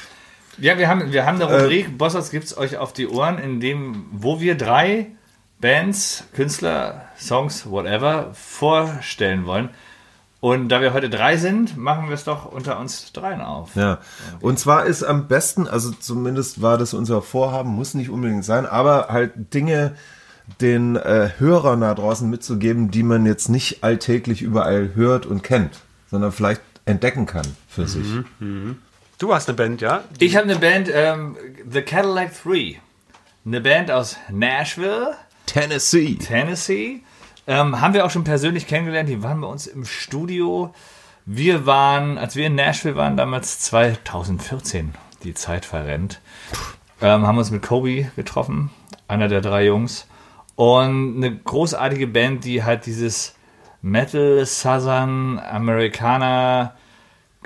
Ja, 0.58 0.78
wir 0.78 0.90
haben, 0.90 1.14
wir 1.14 1.26
haben 1.26 1.42
eine 1.42 1.46
Rubrik, 1.46 1.86
äh, 1.86 1.92
Bosshorst 1.92 2.32
gibt's 2.32 2.58
euch 2.58 2.76
auf 2.76 2.92
die 2.92 3.08
Ohren, 3.08 3.38
in 3.38 3.62
dem, 3.62 4.08
wo 4.12 4.42
wir 4.42 4.58
drei 4.58 5.12
Bands, 5.62 6.26
Künstler, 6.36 7.04
Songs, 7.18 7.72
whatever 7.72 8.32
vorstellen 8.34 9.46
wollen. 9.46 9.70
Und 10.42 10.68
da 10.68 10.82
wir 10.82 10.92
heute 10.92 11.10
drei 11.10 11.38
sind, 11.38 11.78
machen 11.78 12.10
wir 12.10 12.16
es 12.16 12.26
doch 12.26 12.52
unter 12.52 12.78
uns 12.78 13.14
dreien 13.14 13.40
auf. 13.40 13.74
Ja. 13.78 14.00
Und 14.42 14.60
zwar 14.60 14.86
ist 14.86 15.04
am 15.04 15.30
besten, 15.30 15.66
also 15.66 15.92
zumindest 15.92 16.62
war 16.62 16.78
das 16.78 16.94
unser 16.94 17.22
Vorhaben, 17.22 17.70
muss 17.70 17.94
nicht 17.94 18.10
unbedingt 18.10 18.44
sein, 18.44 18.66
aber 18.66 19.08
halt 19.08 19.54
Dinge 19.54 19.96
den 20.60 20.98
äh, 20.98 21.30
Hörern 21.38 21.80
da 21.80 21.94
draußen 21.94 22.30
mitzugeben, 22.30 22.92
die 22.92 23.04
man 23.04 23.26
jetzt 23.26 23.48
nicht 23.48 23.82
alltäglich 23.86 24.42
überall 24.42 24.94
hört 24.94 25.26
und 25.26 25.42
kennt, 25.42 25.80
sondern 26.12 26.34
vielleicht 26.34 26.60
entdecken 26.84 27.26
kann 27.26 27.48
für 27.78 27.82
mhm. 27.84 27.88
sich. 27.88 28.26
Mhm. 28.40 28.78
Du 29.20 29.34
hast 29.34 29.48
eine 29.48 29.56
Band, 29.56 29.82
ja? 29.82 30.04
Ich 30.20 30.36
habe 30.36 30.50
eine 30.50 30.60
Band, 30.60 30.90
ähm, 30.94 31.38
The 31.70 31.82
Cadillac 31.82 32.32
3. 32.44 32.80
Eine 33.46 33.62
Band 33.62 33.92
aus 33.92 34.18
Nashville 34.30 35.16
Tennessee. 35.46 36.16
Tennessee. 36.16 37.02
Ähm, 37.48 37.80
haben 37.80 37.94
wir 37.94 38.06
auch 38.06 38.12
schon 38.12 38.24
persönlich 38.24 38.68
kennengelernt. 38.68 39.10
Die 39.10 39.24
waren 39.24 39.42
bei 39.42 39.48
uns 39.48 39.68
im 39.68 39.86
Studio. 39.86 40.74
Wir 41.26 41.66
waren, 41.66 42.18
als 42.18 42.36
wir 42.36 42.48
in 42.48 42.56
Nashville 42.56 42.96
waren, 42.96 43.18
damals 43.18 43.60
2014, 43.62 44.94
die 45.24 45.34
Zeit 45.34 45.66
verrennt, 45.66 46.20
ähm, 47.02 47.26
haben 47.26 47.38
uns 47.38 47.52
mit 47.52 47.64
Kobe 47.64 48.12
getroffen, 48.16 48.70
einer 49.08 49.28
der 49.28 49.42
drei 49.42 49.66
Jungs. 49.66 50.08
Und 50.56 51.18
eine 51.18 51.36
großartige 51.36 52.08
Band, 52.08 52.44
die 52.44 52.64
halt 52.64 52.86
dieses 52.86 53.36
Metal, 53.82 54.46
Southern, 54.46 55.40
Amerikaner, 55.40 56.76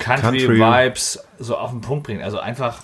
Country, 0.02 0.40
Country, 0.40 0.60
Vibes 0.60 1.20
so 1.40 1.58
auf 1.58 1.72
den 1.72 1.82
Punkt 1.82 2.06
bringt. 2.06 2.24
Also 2.24 2.40
einfach 2.40 2.82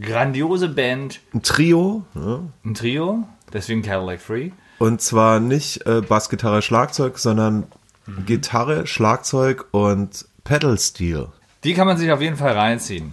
grandiose 0.00 0.68
Band. 0.68 1.20
Ein 1.32 1.42
Trio. 1.42 2.04
Ja. 2.14 2.40
Ein 2.64 2.74
Trio. 2.74 3.24
Deswegen 3.52 3.82
Cadillac 3.82 4.20
Free. 4.20 4.50
Und 4.78 5.00
zwar 5.00 5.40
nicht 5.40 5.86
äh, 5.86 6.00
Bassgitarre, 6.00 6.62
Schlagzeug, 6.62 7.18
sondern 7.18 7.66
mhm. 8.06 8.26
Gitarre, 8.26 8.86
Schlagzeug 8.86 9.66
und 9.70 10.26
Pedal 10.42 10.78
Steel. 10.78 11.28
Die 11.62 11.74
kann 11.74 11.86
man 11.86 11.96
sich 11.96 12.10
auf 12.10 12.20
jeden 12.20 12.36
Fall 12.36 12.52
reinziehen. 12.52 13.12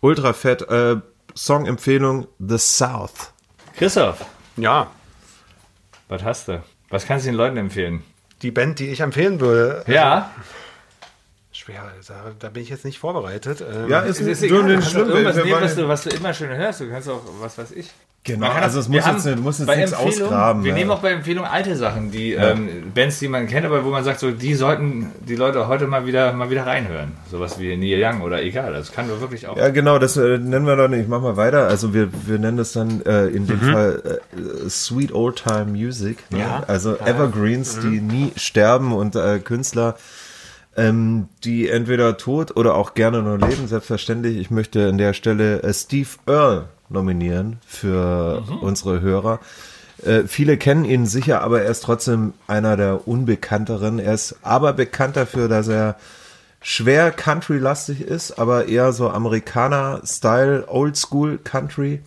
Ultra 0.00 0.32
fett. 0.32 0.62
Äh, 0.62 0.96
Song-Empfehlung 1.34 2.26
The 2.38 2.58
South. 2.58 3.32
Christoph. 3.76 4.24
Ja. 4.56 4.90
Was 6.08 6.22
hast 6.24 6.48
du? 6.48 6.62
Was 6.88 7.06
kannst 7.06 7.26
du 7.26 7.30
den 7.30 7.36
Leuten 7.36 7.56
empfehlen? 7.58 8.02
Die 8.42 8.50
Band, 8.50 8.78
die 8.78 8.88
ich 8.88 9.00
empfehlen 9.00 9.40
würde. 9.40 9.84
Ja. 9.86 10.30
Also, 11.68 12.12
schwer, 12.12 12.22
da, 12.24 12.32
da, 12.38 12.48
bin 12.48 12.62
ich 12.62 12.68
jetzt 12.68 12.84
nicht 12.84 12.98
vorbereitet. 12.98 13.60
Ähm, 13.60 13.88
ja, 13.88 14.00
ist, 14.00 14.20
ist, 14.20 14.26
ist 14.26 14.42
egal. 14.42 14.76
Du 14.76 14.82
schlimm, 14.82 15.08
irgendwas 15.08 15.36
nehmen, 15.36 15.60
was 15.60 15.74
du, 15.74 15.88
was 15.88 16.04
du 16.04 16.10
immer 16.10 16.34
schön 16.34 16.50
hörst. 16.50 16.80
Du 16.80 16.88
kannst 16.88 17.08
auch, 17.08 17.22
was 17.40 17.58
weiß 17.58 17.72
ich. 17.72 17.90
Genau, 18.26 18.50
also 18.50 18.80
es 18.80 18.88
muss 18.88 19.06
jetzt, 19.06 19.24
du 19.24 19.36
musst 19.36 19.60
jetzt 19.60 19.76
nichts 19.76 19.92
ausgraben. 19.92 20.64
Wir 20.64 20.70
ja. 20.70 20.78
nehmen 20.78 20.90
auch 20.90 20.98
bei 20.98 21.12
Empfehlung 21.12 21.44
alte 21.44 21.76
Sachen, 21.76 22.10
die 22.10 22.30
ja. 22.30 22.50
ähm, 22.50 22.90
Bands, 22.92 23.20
die 23.20 23.28
man 23.28 23.46
kennt, 23.46 23.64
aber 23.64 23.84
wo 23.84 23.90
man 23.90 24.02
sagt, 24.02 24.18
so 24.18 24.32
die 24.32 24.54
sollten 24.54 25.12
die 25.28 25.36
Leute 25.36 25.68
heute 25.68 25.86
mal 25.86 26.06
wieder 26.06 26.32
mal 26.32 26.50
wieder 26.50 26.66
reinhören. 26.66 27.12
Sowas 27.30 27.60
wie 27.60 27.76
Neil 27.76 28.02
Young 28.02 28.22
oder 28.22 28.42
egal. 28.42 28.72
Das 28.72 28.90
kann 28.90 29.08
doch 29.08 29.20
wirklich 29.20 29.46
auch. 29.46 29.56
Ja, 29.56 29.68
genau, 29.68 30.00
das 30.00 30.16
äh, 30.16 30.38
nennen 30.38 30.66
wir 30.66 30.74
doch 30.74 30.88
nicht. 30.88 31.02
Ich 31.02 31.08
mach 31.08 31.20
mal 31.20 31.36
weiter. 31.36 31.68
Also 31.68 31.94
wir, 31.94 32.08
wir 32.26 32.40
nennen 32.40 32.56
das 32.56 32.72
dann 32.72 33.00
äh, 33.06 33.26
in 33.26 33.46
dem 33.46 33.64
mhm. 33.64 33.72
Fall 33.72 34.20
äh, 34.34 34.68
Sweet 34.68 35.14
Old 35.14 35.44
Time 35.44 35.66
Music. 35.66 36.18
Ne? 36.30 36.40
Ja. 36.40 36.64
Also 36.66 36.96
Evergreens, 36.96 37.76
mhm. 37.76 37.90
die 37.92 38.00
nie 38.00 38.32
sterben 38.34 38.92
und 38.92 39.14
äh, 39.14 39.38
Künstler 39.38 39.94
ähm, 40.76 41.28
die 41.44 41.68
entweder 41.68 42.16
tot 42.16 42.56
oder 42.56 42.74
auch 42.74 42.94
gerne 42.94 43.22
nur 43.22 43.38
leben, 43.38 43.66
selbstverständlich. 43.66 44.36
Ich 44.36 44.50
möchte 44.50 44.88
an 44.88 44.98
der 44.98 45.12
Stelle 45.12 45.62
äh, 45.62 45.72
Steve 45.72 46.08
Earle 46.26 46.68
nominieren 46.88 47.58
für 47.66 48.42
mhm. 48.42 48.58
unsere 48.58 49.00
Hörer. 49.00 49.40
Äh, 50.04 50.24
viele 50.26 50.56
kennen 50.56 50.84
ihn 50.84 51.06
sicher, 51.06 51.42
aber 51.42 51.62
er 51.62 51.70
ist 51.70 51.82
trotzdem 51.82 52.34
einer 52.46 52.76
der 52.76 53.08
unbekannteren. 53.08 53.98
Er 53.98 54.14
ist 54.14 54.36
aber 54.42 54.72
bekannt 54.72 55.16
dafür, 55.16 55.48
dass 55.48 55.68
er 55.68 55.96
schwer 56.60 57.10
Country-lastig 57.10 58.02
ist, 58.02 58.38
aber 58.38 58.68
eher 58.68 58.92
so 58.92 59.08
Amerikaner-Style, 59.08 60.66
Oldschool 60.68 61.38
Country 61.38 62.00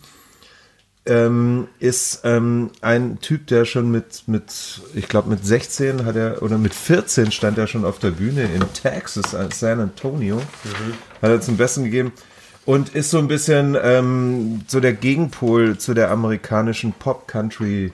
ähm, 1.06 1.68
ist 1.78 2.20
ähm, 2.24 2.70
ein 2.82 3.20
Typ, 3.20 3.46
der 3.46 3.64
schon 3.64 3.90
mit, 3.90 4.24
mit 4.26 4.80
ich 4.94 5.08
glaube 5.08 5.30
mit 5.30 5.44
16 5.44 6.04
hat 6.04 6.16
er, 6.16 6.42
oder 6.42 6.58
mit 6.58 6.74
14 6.74 7.32
stand 7.32 7.58
er 7.58 7.66
schon 7.66 7.84
auf 7.84 7.98
der 7.98 8.10
Bühne 8.10 8.44
in 8.44 8.62
Texas, 8.74 9.32
äh, 9.32 9.48
San 9.52 9.80
Antonio, 9.80 10.36
mhm. 10.36 10.92
hat 11.22 11.30
er 11.30 11.40
zum 11.40 11.56
Besten 11.56 11.84
gegeben 11.84 12.12
und 12.66 12.90
ist 12.90 13.10
so 13.10 13.18
ein 13.18 13.28
bisschen 13.28 13.76
ähm, 13.82 14.62
so 14.66 14.80
der 14.80 14.92
Gegenpol 14.92 15.78
zu 15.78 15.94
der 15.94 16.10
amerikanischen 16.10 16.92
Pop-Country 16.92 17.92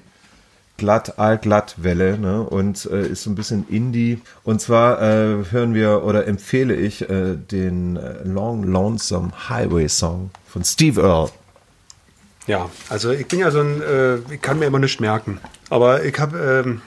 glatt, 0.76 1.18
allglatt 1.18 1.76
Welle 1.78 2.18
ne? 2.18 2.42
und 2.42 2.86
äh, 2.86 3.06
ist 3.06 3.22
so 3.22 3.30
ein 3.30 3.34
bisschen 3.34 3.66
Indie. 3.68 4.20
Und 4.44 4.60
zwar 4.60 5.00
äh, 5.00 5.44
hören 5.50 5.74
wir 5.74 6.04
oder 6.04 6.26
empfehle 6.26 6.74
ich 6.74 7.08
äh, 7.08 7.36
den 7.36 7.96
äh, 7.96 8.24
Long 8.24 8.64
Lonesome 8.64 9.30
Highway 9.48 9.88
Song 9.88 10.30
von 10.46 10.64
Steve 10.64 11.00
Earle. 11.00 11.30
Ja, 12.46 12.70
also 12.88 13.10
ich 13.10 13.26
bin 13.26 13.40
ja 13.40 13.50
so 13.50 13.60
ein, 13.60 13.82
äh, 13.82 14.16
ich 14.32 14.40
kann 14.40 14.58
mir 14.58 14.66
immer 14.66 14.78
nichts 14.78 15.00
merken. 15.00 15.40
Aber 15.70 16.04
ich 16.04 16.18
habe, 16.18 16.64
ähm, 16.64 16.82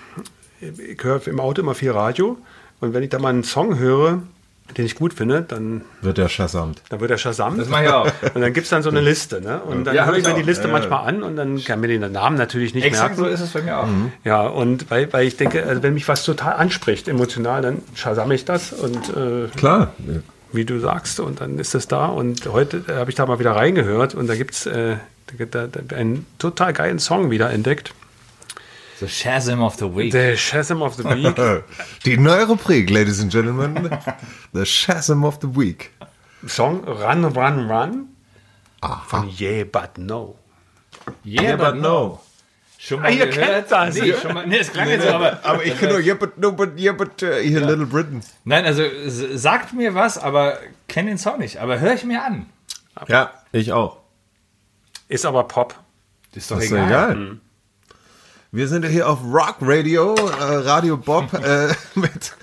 ich 0.62 1.04
höre 1.04 1.26
im 1.28 1.40
Auto 1.40 1.62
immer 1.62 1.76
viel 1.76 1.92
Radio 1.92 2.38
und 2.80 2.94
wenn 2.94 3.04
ich 3.04 3.10
da 3.10 3.20
mal 3.20 3.30
einen 3.30 3.44
Song 3.44 3.78
höre, 3.78 4.22
den 4.78 4.86
ich 4.86 4.96
gut 4.96 5.14
finde, 5.14 5.42
dann 5.42 5.82
wird 6.02 6.20
er 6.20 6.30
Shazamt. 6.30 6.82
Dann 6.90 7.00
wird 7.00 7.12
er 7.12 7.18
Shazamt. 7.18 7.60
Das 7.60 7.70
mache 7.70 7.86
ich 7.86 7.90
auch. 7.90 8.06
Und 8.36 8.42
dann 8.42 8.54
gibt 8.54 8.66
es 8.66 8.70
dann 8.70 8.84
so 8.84 8.90
eine 8.90 9.02
Liste. 9.02 9.42
Ne? 9.42 9.60
Und 9.62 9.86
dann 9.86 9.96
ja, 9.96 10.06
höre 10.06 10.18
ich 10.18 10.26
mir 10.26 10.36
die 10.36 10.44
Liste 10.44 10.68
ja, 10.68 10.72
manchmal 10.72 11.08
an 11.08 11.24
und 11.24 11.36
dann 11.38 11.64
kann 11.64 11.80
mir 11.80 11.88
den 11.88 12.12
Namen 12.12 12.38
natürlich 12.38 12.76
nicht 12.76 12.84
Exakt 12.84 13.18
merken. 13.18 13.24
so 13.24 13.26
ist 13.34 13.42
es 13.42 13.50
bei 13.50 13.64
mir 13.64 13.80
auch. 13.80 13.88
Mhm. 13.88 14.12
Ja, 14.24 14.44
und 14.46 14.92
weil, 14.92 15.12
weil 15.12 15.26
ich 15.26 15.38
denke, 15.38 15.66
also 15.66 15.82
wenn 15.82 15.96
mich 15.96 16.08
was 16.08 16.24
total 16.24 16.54
anspricht, 16.54 17.08
emotional, 17.08 17.64
dann 17.64 17.82
Shazam 17.96 18.30
ich 18.32 18.46
das 18.46 18.72
und 18.72 19.10
äh, 19.10 19.48
Klar. 19.58 19.94
wie 20.52 20.66
du 20.66 20.80
sagst, 20.80 21.20
und 21.20 21.42
dann 21.42 21.58
ist 21.58 21.74
es 21.74 21.88
da. 21.88 22.06
Und 22.06 22.46
heute 22.46 22.84
äh, 22.88 22.94
habe 22.94 23.10
ich 23.10 23.16
da 23.16 23.26
mal 23.26 23.40
wieder 23.40 23.56
reingehört 23.56 24.14
und 24.14 24.28
da 24.28 24.36
gibt 24.36 24.54
es 24.54 24.68
äh, 24.68 24.98
einen 25.94 26.26
total 26.38 26.74
geilen 26.74 27.00
Song 27.00 27.32
wieder 27.32 27.50
entdeckt. 27.52 27.94
The 29.00 29.08
Shazam 29.08 29.62
of 29.62 29.78
the 29.78 29.96
Week. 29.96 30.12
The 30.12 30.36
Shazam 30.36 30.82
of 30.82 30.96
the 30.96 31.06
Week. 31.06 31.36
Die 32.06 32.18
neue 32.18 32.46
Rubrik, 32.48 32.90
Ladies 32.90 33.22
and 33.22 33.32
Gentlemen. 33.32 33.90
The 34.54 34.66
Shazam 34.66 35.24
of 35.24 35.40
the 35.42 35.56
Week. 35.56 35.92
Song 36.46 36.84
Run, 36.84 37.24
Run, 37.24 37.70
Run. 37.70 38.10
Aha. 38.82 39.04
Von 39.08 39.30
Yeah, 39.38 39.64
But 39.64 39.98
No. 39.98 40.36
Yeah, 41.24 41.42
yeah 41.42 41.56
but, 41.56 41.74
but, 41.74 41.82
No. 41.82 42.20
Schon 42.78 43.02
mal 43.02 43.08
ah, 43.08 43.12
ihr 43.12 43.28
gehört? 43.28 43.70
das. 43.72 43.96
Nee, 43.96 44.14
schon 44.14 44.34
mal, 44.34 44.48
nee, 44.48 44.58
es 44.58 44.72
klang 44.72 44.86
nee, 44.86 44.94
jetzt 44.94 45.06
so, 45.06 45.14
aber. 45.14 45.40
Aber 45.44 45.66
ich 45.66 45.78
kenne 45.78 45.94
nur 45.94 46.02
Yeah, 46.02 46.16
but 46.16 46.38
no, 46.38 46.54
but 46.54 46.80
yeah, 46.80 46.94
but 46.94 47.22
uh, 47.22 47.36
hier 47.36 47.60
ja. 47.60 47.68
Little 47.68 47.86
Britain. 47.86 48.22
Nein, 48.46 48.66
also 48.66 48.84
sagt 49.06 49.74
mir 49.74 49.96
was, 49.96 50.18
aber 50.18 50.60
kenne 50.88 51.10
den 51.10 51.18
Song 51.18 51.40
nicht. 51.40 51.58
Aber 51.58 51.80
höre 51.82 51.94
ich 51.94 52.06
mir 52.06 52.24
an. 52.24 52.46
Ja, 53.08 53.32
ich 53.52 53.74
auch. 53.74 53.99
Ist 55.10 55.26
aber 55.26 55.44
Pop. 55.44 55.76
Ist 56.36 56.52
doch 56.52 56.58
das 56.58 56.68
egal. 56.68 56.80
Ist 56.80 56.88
egal. 56.88 57.16
Hm. 57.16 57.42
Wir 58.52 58.68
sind 58.68 58.86
hier 58.86 59.10
auf 59.10 59.20
Rock 59.24 59.58
Radio, 59.62 60.14
äh, 60.14 60.44
Radio 60.44 60.98
Bob 60.98 61.34
äh, 61.44 61.74
mit 61.96 62.36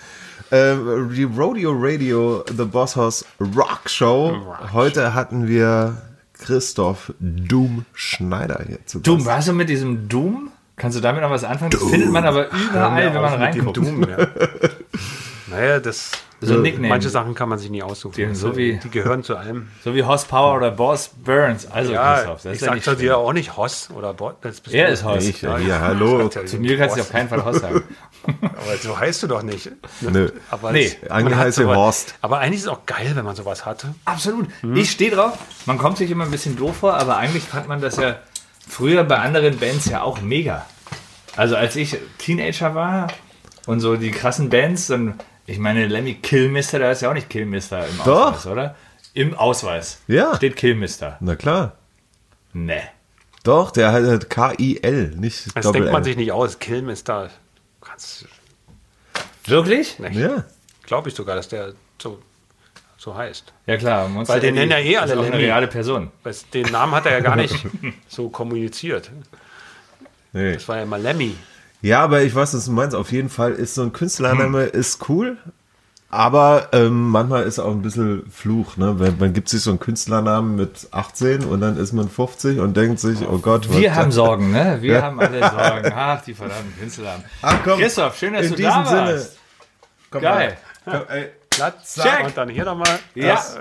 äh, 0.50 0.74
die 1.14 1.22
Rodeo 1.22 1.72
Radio, 1.76 2.44
The 2.48 2.64
Boss 2.64 2.96
House 2.96 3.24
Rock 3.40 3.82
Show. 3.86 4.30
Rock 4.30 4.72
Heute 4.72 5.14
hatten 5.14 5.46
wir 5.46 6.02
Christoph 6.32 7.14
Doom 7.20 7.84
Schneider 7.94 8.64
hier 8.66 8.84
zu 8.84 8.98
Gast. 8.98 9.06
Doom, 9.06 9.24
warst 9.24 9.46
du 9.46 9.52
mit 9.52 9.68
diesem 9.68 10.08
Doom? 10.08 10.50
Kannst 10.74 10.98
du 10.98 11.00
damit 11.00 11.22
noch 11.22 11.30
was 11.30 11.44
anfangen? 11.44 11.70
Das 11.70 11.82
findet 11.84 12.10
man 12.10 12.24
aber 12.24 12.48
überall, 12.50 13.14
wenn 13.14 13.22
man 13.22 13.34
reinguckt. 13.34 13.76
Doom, 13.76 14.08
ja. 14.08 14.26
naja, 15.46 15.78
das 15.78 16.10
so 16.40 16.54
ein 16.54 16.62
Nickname. 16.62 16.88
Manche 16.88 17.08
Sachen 17.08 17.34
kann 17.34 17.48
man 17.48 17.58
sich 17.58 17.70
nie 17.70 17.82
aussuchen. 17.82 18.14
Die, 18.16 18.34
so 18.34 18.56
wie, 18.56 18.78
die 18.78 18.90
gehören 18.90 19.22
zu 19.22 19.36
allem. 19.36 19.68
So 19.82 19.94
wie 19.94 20.02
Power 20.02 20.56
oder 20.56 20.70
Boss 20.70 21.10
Burns. 21.24 21.70
Also 21.70 21.92
ja, 21.92 22.16
Christoph, 22.16 22.42
das 22.42 22.54
ich 22.54 22.60
sag 22.60 22.86
ja 22.86 22.94
dir 22.94 23.18
auch 23.18 23.32
nicht 23.32 23.56
Hoss 23.56 23.88
oder 23.90 24.12
Boss. 24.12 24.34
Er 24.70 24.88
ist 24.88 25.04
Hoss. 25.04 25.24
Ich, 25.24 25.42
ja, 25.42 25.58
ja, 25.58 25.80
hallo. 25.80 26.28
Zu 26.28 26.58
mir 26.58 26.76
kannst 26.76 26.96
du 26.96 27.00
auf 27.00 27.10
keinen 27.10 27.28
Fall 27.28 27.44
Hoss 27.44 27.60
sagen. 27.60 27.82
aber 28.42 28.76
so 28.80 28.98
heißt 28.98 29.22
du 29.22 29.26
doch 29.28 29.42
nicht. 29.42 29.70
Nö. 30.00 30.30
Aber 30.50 30.72
nee, 30.72 30.96
eigentlich 31.08 31.38
heißt 31.38 31.58
Horst. 31.64 32.14
Aber 32.20 32.38
eigentlich 32.38 32.58
ist 32.58 32.66
es 32.66 32.68
auch 32.68 32.84
geil, 32.86 33.12
wenn 33.14 33.24
man 33.24 33.36
sowas 33.36 33.64
hatte. 33.64 33.94
Absolut. 34.04 34.48
Hm. 34.60 34.76
Ich 34.76 34.90
stehe 34.90 35.10
drauf. 35.10 35.38
Man 35.64 35.78
kommt 35.78 35.98
sich 35.98 36.10
immer 36.10 36.24
ein 36.24 36.30
bisschen 36.30 36.56
doof 36.56 36.76
vor, 36.78 36.94
aber 36.94 37.16
eigentlich 37.16 37.44
fand 37.44 37.68
man 37.68 37.80
das 37.80 37.96
ja 37.96 38.16
früher 38.68 39.04
bei 39.04 39.18
anderen 39.18 39.58
Bands 39.58 39.86
ja 39.86 40.02
auch 40.02 40.20
mega. 40.20 40.66
Also 41.36 41.56
als 41.56 41.76
ich 41.76 41.96
Teenager 42.18 42.74
war 42.74 43.08
und 43.66 43.80
so 43.80 43.96
die 43.96 44.10
krassen 44.10 44.48
Bands, 44.48 44.86
dann 44.88 45.14
ich 45.46 45.58
meine, 45.58 45.86
Lemmy 45.86 46.14
Killmister, 46.14 46.78
da 46.78 46.90
ist 46.90 47.02
ja 47.02 47.10
auch 47.10 47.14
nicht 47.14 47.30
Killmister 47.30 47.86
im 47.86 47.98
Doch. 48.04 48.32
Ausweis, 48.32 48.46
oder? 48.46 48.76
Im 49.14 49.34
Ausweis. 49.34 50.00
Ja. 50.08 50.34
Steht 50.36 50.56
Killmister. 50.56 51.16
Na 51.20 51.36
klar. 51.36 51.76
Ne. 52.52 52.82
Doch, 53.44 53.70
der 53.70 53.92
hat 53.92 54.28
K-I-L, 54.28 55.14
nicht 55.16 55.56
Das 55.56 55.70
denkt 55.72 55.92
man 55.92 56.02
sich 56.04 56.16
nicht 56.16 56.32
aus. 56.32 56.58
Killmister. 56.58 57.30
Ganz 57.80 58.26
Wirklich? 59.44 59.98
Nicht. 59.98 60.16
Ja. 60.16 60.44
Glaube 60.84 61.08
ich 61.08 61.14
sogar, 61.14 61.36
dass 61.36 61.48
der 61.48 61.72
so, 62.02 62.18
so 62.96 63.14
heißt. 63.14 63.52
Ja 63.66 63.76
klar. 63.76 64.08
Monster 64.08 64.34
Weil 64.34 64.40
den 64.40 64.54
nennen 64.54 64.72
ja 64.72 64.78
eh 64.78 64.96
alle 64.96 65.14
Lemmy. 65.14 65.26
eine 65.28 65.38
reale 65.38 65.66
Person. 65.68 66.10
Den 66.52 66.66
Namen 66.72 66.92
hat 66.94 67.06
er 67.06 67.12
ja 67.12 67.20
gar 67.20 67.36
nicht 67.36 67.54
so 68.08 68.28
kommuniziert. 68.28 69.10
Nee. 70.32 70.54
Das 70.54 70.68
war 70.68 70.78
ja 70.78 70.86
mal 70.86 71.00
Lemmy. 71.00 71.36
Ja, 71.86 72.02
aber 72.02 72.22
ich 72.22 72.34
weiß, 72.34 72.52
was 72.52 72.64
du 72.64 72.72
meinst. 72.72 72.96
Auf 72.96 73.12
jeden 73.12 73.28
Fall 73.28 73.52
ist 73.52 73.76
so 73.76 73.82
ein 73.82 73.92
Künstlername 73.92 74.64
hm. 74.64 74.70
ist 74.72 75.08
cool. 75.08 75.36
Aber 76.10 76.70
ähm, 76.72 77.10
manchmal 77.10 77.44
ist 77.44 77.60
auch 77.60 77.70
ein 77.70 77.82
bisschen 77.82 78.28
Fluch, 78.28 78.76
ne? 78.76 78.94
Man, 78.94 79.16
man 79.20 79.32
gibt 79.32 79.48
sich 79.48 79.60
so 79.60 79.70
einen 79.70 79.78
Künstlernamen 79.78 80.56
mit 80.56 80.88
18 80.90 81.44
und 81.44 81.60
dann 81.60 81.76
ist 81.76 81.92
man 81.92 82.08
50 82.08 82.58
und 82.58 82.76
denkt 82.76 82.98
sich, 82.98 83.20
oh 83.28 83.38
Gott, 83.38 83.68
was 83.68 83.78
Wir 83.78 83.94
haben 83.94 84.10
Sorgen, 84.10 84.50
ne? 84.50 84.78
Wir 84.80 84.94
ja. 84.94 85.02
haben 85.02 85.20
alle 85.20 85.38
Sorgen. 85.38 85.92
Ach, 85.94 86.24
die 86.24 86.34
verdammten 86.34 86.76
Künstlernamen. 86.76 87.24
Ach 87.42 87.58
komm, 87.62 87.78
Christoph, 87.78 88.18
schön, 88.18 88.32
dass 88.32 88.48
du 88.48 88.56
da 88.56 88.84
warst. 88.84 88.90
Sinne. 88.90 89.26
Komm 90.10 90.22
geil. 90.22 90.56
Komm, 90.84 91.02
ey, 91.08 91.30
Platz, 91.50 92.00
Check. 92.02 92.26
Und 92.26 92.36
dann 92.36 92.48
hier 92.48 92.64
nochmal. 92.64 92.98
Ja. 93.14 93.34
Das, 93.34 93.56
äh, 93.56 93.60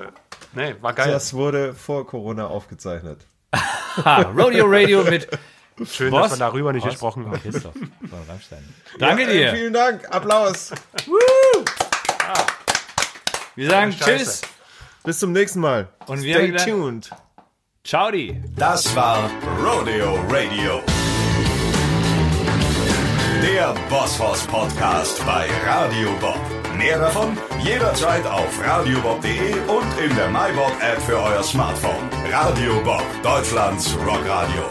nee, 0.54 0.76
war 0.82 0.94
geil. 0.94 1.12
Das 1.12 1.34
wurde 1.36 1.76
vor 1.76 2.08
Corona 2.08 2.48
aufgezeichnet. 2.48 3.28
Rodeo 4.36 4.66
Radio 4.68 5.04
mit 5.04 5.28
Schön, 5.84 6.12
Was? 6.12 6.30
dass 6.30 6.40
wir 6.40 6.46
darüber 6.46 6.72
nicht 6.72 6.86
Was? 6.86 6.94
gesprochen 6.94 7.26
haben. 7.26 7.42
Christoph 7.42 7.74
Danke 8.98 9.24
ja, 9.24 9.30
dir. 9.30 9.52
Vielen 9.56 9.74
Dank. 9.74 10.08
Applaus. 10.14 10.72
Wir 13.56 13.70
sagen 13.70 13.96
Tschüss. 13.98 14.42
Bis 15.04 15.20
zum 15.20 15.32
nächsten 15.32 15.62
Mal. 15.62 15.88
Und 16.08 16.24
wir 16.24 16.36
Stay 16.36 16.72
tuned. 16.72 17.10
Ciao. 17.86 18.12
Die. 18.12 18.42
Das 18.58 18.94
war 18.96 19.30
Rodeo 19.64 20.16
Radio. 20.30 20.82
Der 23.42 23.74
Bosshaus 23.90 24.46
Podcast 24.48 25.26
bei 25.26 25.48
Radio 25.66 26.10
Bob. 26.20 26.40
Mehr 26.76 27.00
davon 27.00 27.38
jederzeit 27.64 28.26
auf 28.26 28.60
radiobob.de 28.62 29.54
und 29.68 30.00
in 30.04 30.14
der 30.16 30.28
MyBob 30.30 30.74
App 30.82 31.02
für 31.04 31.18
euer 31.18 31.44
Smartphone. 31.44 32.10
Radio 32.30 32.82
Bob, 32.82 33.06
Deutschlands 33.24 33.96
Rockradio. 34.06 34.64